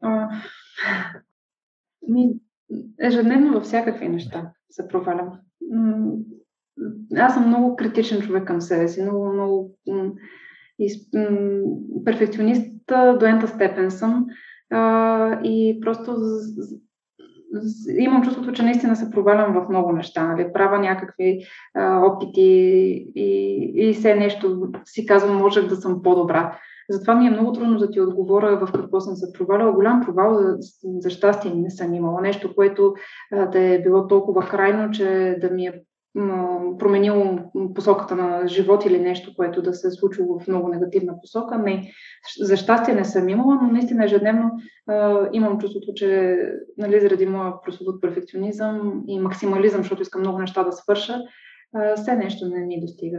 А, 0.03 0.29
ми, 2.09 2.35
ежедневно 3.01 3.53
във 3.53 3.62
всякакви 3.62 4.09
неща 4.09 4.53
се 4.70 4.89
провалям. 4.89 5.28
Аз 7.16 7.35
съм 7.35 7.47
много 7.47 7.77
критичен 7.77 8.20
човек 8.23 8.45
към 8.45 8.61
себе 8.61 8.89
си, 8.89 9.03
много, 9.03 9.32
много 9.32 9.77
из, 10.78 10.93
перфекционист 12.05 12.73
до 13.19 13.27
ента 13.27 13.49
степен 13.49 13.91
съм 13.91 14.27
а, 14.70 15.41
и 15.45 15.81
просто 15.81 16.16
имам 17.99 18.23
чувството, 18.23 18.53
че 18.53 18.62
наистина 18.62 18.97
се 18.97 19.11
провалям 19.11 19.55
в 19.55 19.69
много 19.69 19.93
неща. 19.93 20.27
Нали? 20.27 20.53
Правя 20.53 20.78
някакви 20.78 21.39
а, 21.74 22.01
опити 22.07 22.43
и, 23.15 23.73
и 23.74 23.95
все 23.95 24.15
нещо 24.15 24.69
си 24.85 25.07
казвам, 25.07 25.36
можех 25.36 25.66
да 25.66 25.77
съм 25.77 26.03
по-добра. 26.03 26.59
Затова 26.90 27.15
ми 27.15 27.27
е 27.27 27.31
много 27.31 27.52
трудно 27.52 27.78
да 27.78 27.90
ти 27.90 28.01
отговоря 28.01 28.66
в 28.66 28.73
какво 28.73 29.01
съм 29.01 29.16
се 29.16 29.32
проваляла. 29.32 29.73
Голям 29.73 30.02
провал 30.05 30.35
за, 30.35 30.56
за 30.82 31.11
щастие 31.11 31.55
не 31.55 31.70
съм 31.70 31.94
имала. 31.94 32.20
Нещо, 32.20 32.55
което 32.55 32.94
а, 33.32 33.47
да 33.47 33.61
е 33.61 33.82
било 33.82 34.06
толкова 34.06 34.48
крайно, 34.48 34.90
че 34.90 35.39
да 35.40 35.51
ми 35.51 35.66
е 35.66 35.82
променило 36.78 37.39
посоката 37.74 38.16
на 38.16 38.48
живот 38.48 38.85
или 38.85 39.01
нещо, 39.01 39.32
което 39.36 39.62
да 39.62 39.74
се 39.74 39.89
е 39.89 39.90
случило 39.90 40.40
в 40.40 40.48
много 40.48 40.69
негативна 40.69 41.15
посока. 41.20 41.59
Не, 41.59 41.90
за 42.40 42.56
щастие 42.56 42.94
не 42.94 43.05
съм 43.05 43.28
имала, 43.28 43.59
но 43.62 43.69
наистина 43.69 44.05
ежедневно 44.05 44.51
а, 44.86 45.28
имам 45.32 45.59
чувството, 45.59 45.94
че 45.94 46.39
нали, 46.78 47.01
заради 47.01 47.27
моя 47.27 47.52
прословут 47.65 48.01
перфекционизъм 48.01 49.02
и 49.09 49.20
максимализъм, 49.20 49.81
защото 49.81 50.02
искам 50.02 50.20
много 50.20 50.39
неща 50.39 50.65
да 50.65 50.73
свърша, 50.73 51.20
все 51.97 52.16
нещо 52.16 52.48
не 52.48 52.66
ми 52.66 52.81
достига. 52.81 53.19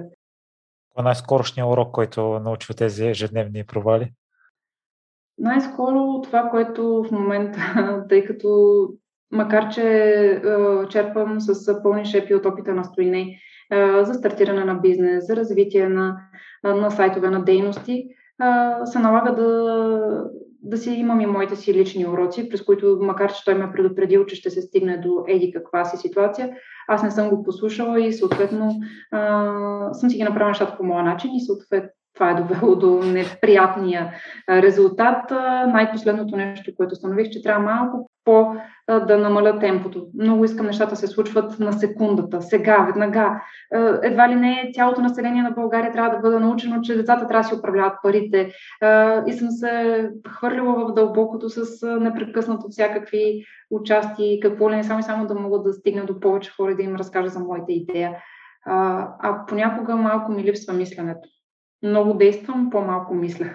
Е 0.99 1.01
най-скорошният 1.01 1.69
урок, 1.69 1.91
който 1.91 2.39
научва 2.39 2.73
тези 2.73 3.07
ежедневни 3.07 3.65
провали? 3.65 4.13
Най-скоро 5.37 6.21
това, 6.21 6.49
което 6.49 7.03
в 7.03 7.11
момента, 7.11 7.59
тъй 8.09 8.25
като 8.25 8.49
макар 9.31 9.69
че 9.69 10.41
черпам 10.89 11.39
с 11.39 11.83
пълни 11.83 12.05
шепи 12.05 12.35
от 12.35 12.45
опита 12.45 12.73
на 12.73 12.83
Стоине 12.83 13.39
за 14.01 14.13
стартиране 14.13 14.63
на 14.63 14.75
бизнес, 14.75 15.27
за 15.27 15.35
развитие 15.35 15.89
на, 15.89 16.17
на 16.63 16.91
сайтове, 16.91 17.29
на 17.29 17.43
дейности, 17.43 18.07
се 18.85 18.99
налага 18.99 19.35
да, 19.35 20.23
да 20.65 20.77
си 20.77 20.91
имам 20.91 21.21
и 21.21 21.25
моите 21.25 21.55
си 21.55 21.73
лични 21.73 22.07
уроци, 22.07 22.49
през 22.49 22.61
които, 22.61 22.97
макар 23.01 23.33
че 23.33 23.45
той 23.45 23.53
ме 23.53 23.71
предупредил, 23.71 24.25
че 24.25 24.35
ще 24.35 24.49
се 24.49 24.61
стигне 24.61 24.97
до 24.97 25.23
еди 25.27 25.51
каква 25.51 25.85
си 25.85 25.97
ситуация, 25.97 26.55
аз 26.87 27.03
не 27.03 27.11
съм 27.11 27.29
го 27.29 27.43
послушала 27.43 28.01
и 28.01 28.13
съответно 28.13 28.75
а, 29.11 29.93
съм 29.93 30.09
си 30.09 30.17
ги 30.17 30.23
направила 30.23 30.49
нещата 30.49 30.77
по 30.77 30.83
моя 30.83 31.03
начин 31.03 31.31
и 31.35 31.45
съответно 31.45 31.89
това 32.15 32.31
е 32.31 32.35
довело 32.35 32.75
до 32.75 33.03
неприятния 33.03 34.13
резултат. 34.49 35.31
Най-последното 35.67 36.37
нещо, 36.37 36.71
което 36.77 36.93
установих, 36.93 37.29
че 37.29 37.43
трябва 37.43 37.63
малко 37.63 38.09
по 38.25 38.55
да 38.87 39.17
намаля 39.17 39.59
темпото. 39.59 40.07
Много 40.19 40.45
искам 40.45 40.65
нещата 40.65 40.95
се 40.95 41.07
случват 41.07 41.59
на 41.59 41.73
секундата, 41.73 42.41
сега, 42.41 42.77
веднага. 42.77 43.41
Едва 44.03 44.29
ли 44.29 44.35
не 44.35 44.71
цялото 44.73 45.01
население 45.01 45.43
на 45.43 45.51
България 45.51 45.91
трябва 45.91 46.15
да 46.15 46.21
бъде 46.21 46.39
научено, 46.39 46.81
че 46.81 46.97
децата 46.97 47.27
трябва 47.27 47.41
да 47.41 47.47
си 47.47 47.55
управляват 47.55 47.93
парите. 48.03 48.51
И 49.27 49.33
съм 49.33 49.51
се 49.51 50.09
хвърлила 50.27 50.85
в 50.85 50.93
дълбокото 50.93 51.49
с 51.49 51.87
непрекъснато 51.99 52.67
всякакви 52.69 53.43
участия, 53.71 54.39
какво 54.41 54.71
ли 54.71 54.75
не 54.75 54.83
само 54.83 54.99
и 54.99 55.03
само 55.03 55.27
да 55.27 55.35
мога 55.35 55.61
да 55.61 55.73
стигна 55.73 56.05
до 56.05 56.19
повече 56.19 56.51
хора 56.51 56.71
и 56.71 56.75
да 56.75 56.83
им 56.83 56.95
разкажа 56.95 57.29
за 57.29 57.39
моите 57.39 57.73
идея. 57.73 58.11
А 58.65 59.45
понякога 59.47 59.95
малко 59.95 60.31
ми 60.31 60.43
липсва 60.43 60.73
мисленето. 60.73 61.29
Много 61.85 62.13
действам, 62.13 62.69
по-малко 62.69 63.13
мисля. 63.13 63.49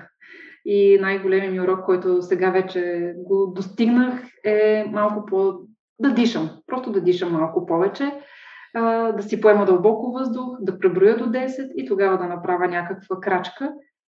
И 0.65 0.99
най-големият 1.01 1.53
ми 1.53 1.61
урок, 1.61 1.85
който 1.85 2.23
сега 2.23 2.51
вече 2.51 3.13
го 3.17 3.53
достигнах, 3.57 4.23
е 4.45 4.85
малко 4.93 5.27
по... 5.27 5.55
да 5.99 6.15
дишам. 6.15 6.51
Просто 6.67 6.93
да 6.93 7.01
дишам 7.01 7.33
малко 7.33 7.67
повече, 7.67 8.13
да 9.15 9.23
си 9.23 9.41
поема 9.41 9.67
дълбоко 9.67 10.13
въздух, 10.13 10.57
да 10.61 10.79
преброя 10.79 11.17
до 11.17 11.25
10 11.25 11.73
и 11.77 11.87
тогава 11.87 12.19
да 12.19 12.25
направя 12.25 12.69
някаква 12.69 13.21
крачка. 13.21 13.73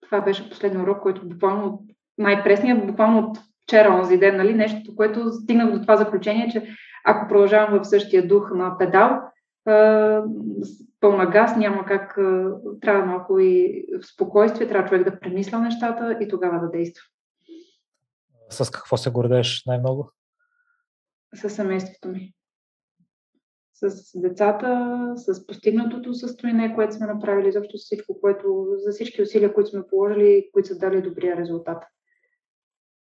Това 0.05 0.21
беше 0.21 0.49
последния 0.49 0.83
урок, 0.83 1.01
който 1.01 1.29
буквално 1.29 1.79
най-пресният, 2.17 2.87
буквално 2.87 3.19
от 3.19 3.37
вчера, 3.63 3.93
онзи 3.93 4.17
ден, 4.17 4.37
нали, 4.37 4.53
нещото, 4.53 4.95
което 4.95 5.31
стигнах 5.31 5.71
до 5.71 5.81
това 5.81 5.95
заключение, 5.95 6.49
че 6.49 6.67
ако 7.05 7.27
продължавам 7.27 7.79
в 7.79 7.87
същия 7.87 8.27
дух 8.27 8.51
на 8.55 8.77
педал, 8.77 9.19
пълна 10.99 11.25
газ, 11.31 11.55
няма 11.57 11.85
как, 11.85 12.15
трябва 12.81 13.05
малко 13.05 13.39
и 13.39 13.85
в 14.01 14.05
спокойствие, 14.05 14.67
трябва 14.67 14.89
човек 14.89 15.03
да 15.03 15.19
премисля 15.19 15.59
нещата 15.59 16.17
и 16.21 16.27
тогава 16.27 16.59
да 16.59 16.69
действа. 16.69 17.03
С 18.49 18.71
какво 18.71 18.97
се 18.97 19.09
гордееш 19.09 19.63
най-много? 19.65 20.11
С 21.35 21.49
семейството 21.49 22.07
ми. 22.07 22.33
С 23.73 24.11
децата, 24.15 25.11
с 25.15 25.47
постигнатото 25.47 26.13
състояние, 26.13 26.75
което 26.75 26.95
сме 26.95 27.07
направили, 27.07 27.51
защото 27.51 27.77
всичко, 27.77 28.21
което, 28.21 28.65
за 28.77 28.91
всички 28.91 29.21
усилия, 29.21 29.53
които 29.53 29.69
сме 29.69 29.87
положили, 29.89 30.49
които 30.53 30.67
са 30.67 30.77
дали 30.77 31.01
добрия 31.01 31.37
резултат. 31.37 31.83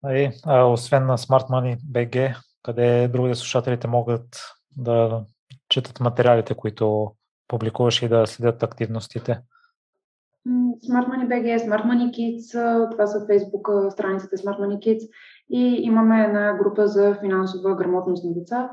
А, 0.03 0.33
а 0.47 0.65
освен 0.65 1.07
на 1.07 1.19
Smart 1.19 1.49
Money 1.49 1.79
BG, 1.93 2.37
къде 2.63 3.09
другите 3.09 3.39
слушателите 3.39 3.89
могат 3.89 4.41
да 4.77 5.25
четат 5.71 6.01
материалите, 6.01 6.55
които 6.55 7.13
публикуваш 7.49 8.03
и 8.03 8.09
да 8.09 8.27
следят 8.27 8.63
активностите? 8.63 9.41
Smart 10.89 11.07
Money 11.09 11.27
BG, 11.29 11.59
Smart 11.59 11.85
Money 11.85 12.11
Kids, 12.11 12.51
това 12.91 13.07
са 13.07 13.19
Facebook 13.19 13.91
страниците 13.91 14.37
Smart 14.37 14.59
Money 14.61 14.79
Kids 14.79 15.09
и 15.51 15.79
имаме 15.83 16.25
една 16.25 16.55
група 16.55 16.87
за 16.87 17.15
финансова 17.21 17.77
грамотност 17.77 18.25
на 18.25 18.35
деца, 18.35 18.71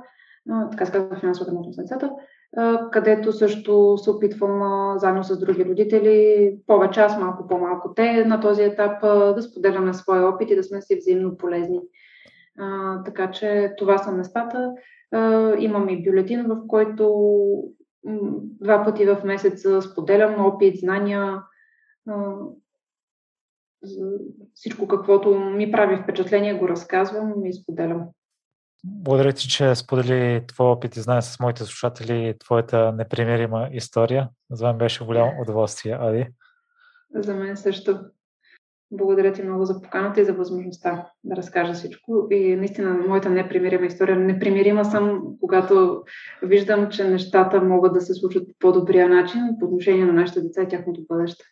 така 0.71 0.85
се 0.85 0.91
казва 0.91 1.19
финансова 1.19 1.45
грамотност 1.45 1.77
на 1.77 1.83
децата, 1.83 2.11
където 2.91 3.33
също 3.33 3.97
се 3.97 4.09
опитвам 4.09 4.93
заедно 4.99 5.23
с 5.23 5.39
други 5.39 5.65
родители, 5.65 6.55
повече 6.67 7.01
аз, 7.01 7.19
малко 7.19 7.47
по-малко 7.47 7.93
те, 7.93 8.25
на 8.25 8.41
този 8.41 8.63
етап 8.63 9.01
да 9.35 9.41
споделяме 9.41 9.93
своя 9.93 10.27
опит 10.27 10.51
и 10.51 10.55
да 10.55 10.63
сме 10.63 10.81
си 10.81 10.95
взаимно 10.95 11.37
полезни. 11.37 11.79
така 13.05 13.31
че 13.31 13.73
това 13.77 13.97
са 13.97 14.11
местата. 14.11 14.71
Имам 15.59 15.89
и 15.89 16.03
бюлетин, 16.03 16.45
в 16.47 16.67
който 16.67 17.33
два 18.61 18.83
пъти 18.83 19.05
в 19.05 19.21
месеца 19.23 19.81
споделям 19.81 20.45
опит, 20.45 20.79
знания, 20.79 21.43
всичко 24.53 24.87
каквото 24.87 25.39
ми 25.39 25.71
прави 25.71 26.03
впечатление, 26.03 26.53
го 26.53 26.67
разказвам 26.67 27.45
и 27.45 27.53
споделям. 27.53 28.07
Благодаря 28.85 29.33
ти, 29.33 29.47
че 29.47 29.75
сподели 29.75 30.47
твой 30.47 30.67
опит 30.67 30.95
и 30.95 31.01
знае 31.01 31.21
с 31.21 31.39
моите 31.39 31.63
слушатели 31.63 32.35
твоята 32.39 32.91
непримирима 32.91 33.69
история. 33.71 34.29
За 34.51 34.67
мен 34.67 34.77
беше 34.77 35.05
голямо 35.05 35.31
удоволствие, 35.41 35.97
Ади. 36.01 36.27
За 37.15 37.35
мен 37.35 37.57
също. 37.57 37.99
Благодаря 38.91 39.33
ти 39.33 39.43
много 39.43 39.65
за 39.65 39.81
поканата 39.81 40.21
и 40.21 40.25
за 40.25 40.33
възможността 40.33 41.09
да 41.23 41.35
разкажа 41.35 41.73
всичко. 41.73 42.27
И 42.31 42.55
наистина, 42.55 42.93
моята 42.93 43.29
непримирима 43.29 43.85
история. 43.85 44.15
Непримирима 44.15 44.85
съм, 44.85 45.21
когато 45.41 46.03
виждам, 46.43 46.89
че 46.89 47.09
нещата 47.09 47.61
могат 47.61 47.93
да 47.93 48.01
се 48.01 48.13
случат 48.13 48.47
по 48.47 48.53
по-добрия 48.59 49.09
начин 49.09 49.41
по 49.59 49.65
отношение 49.65 50.05
на 50.05 50.13
нашите 50.13 50.41
деца 50.41 50.61
и 50.61 50.67
тяхното 50.67 51.01
бъдеще. 51.09 51.43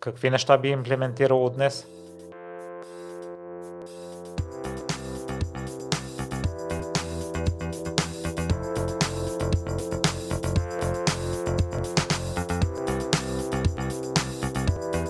Какви 0.00 0.30
неща 0.30 0.58
би 0.58 0.68
имплементирало 0.68 1.50
днес? 1.50 1.86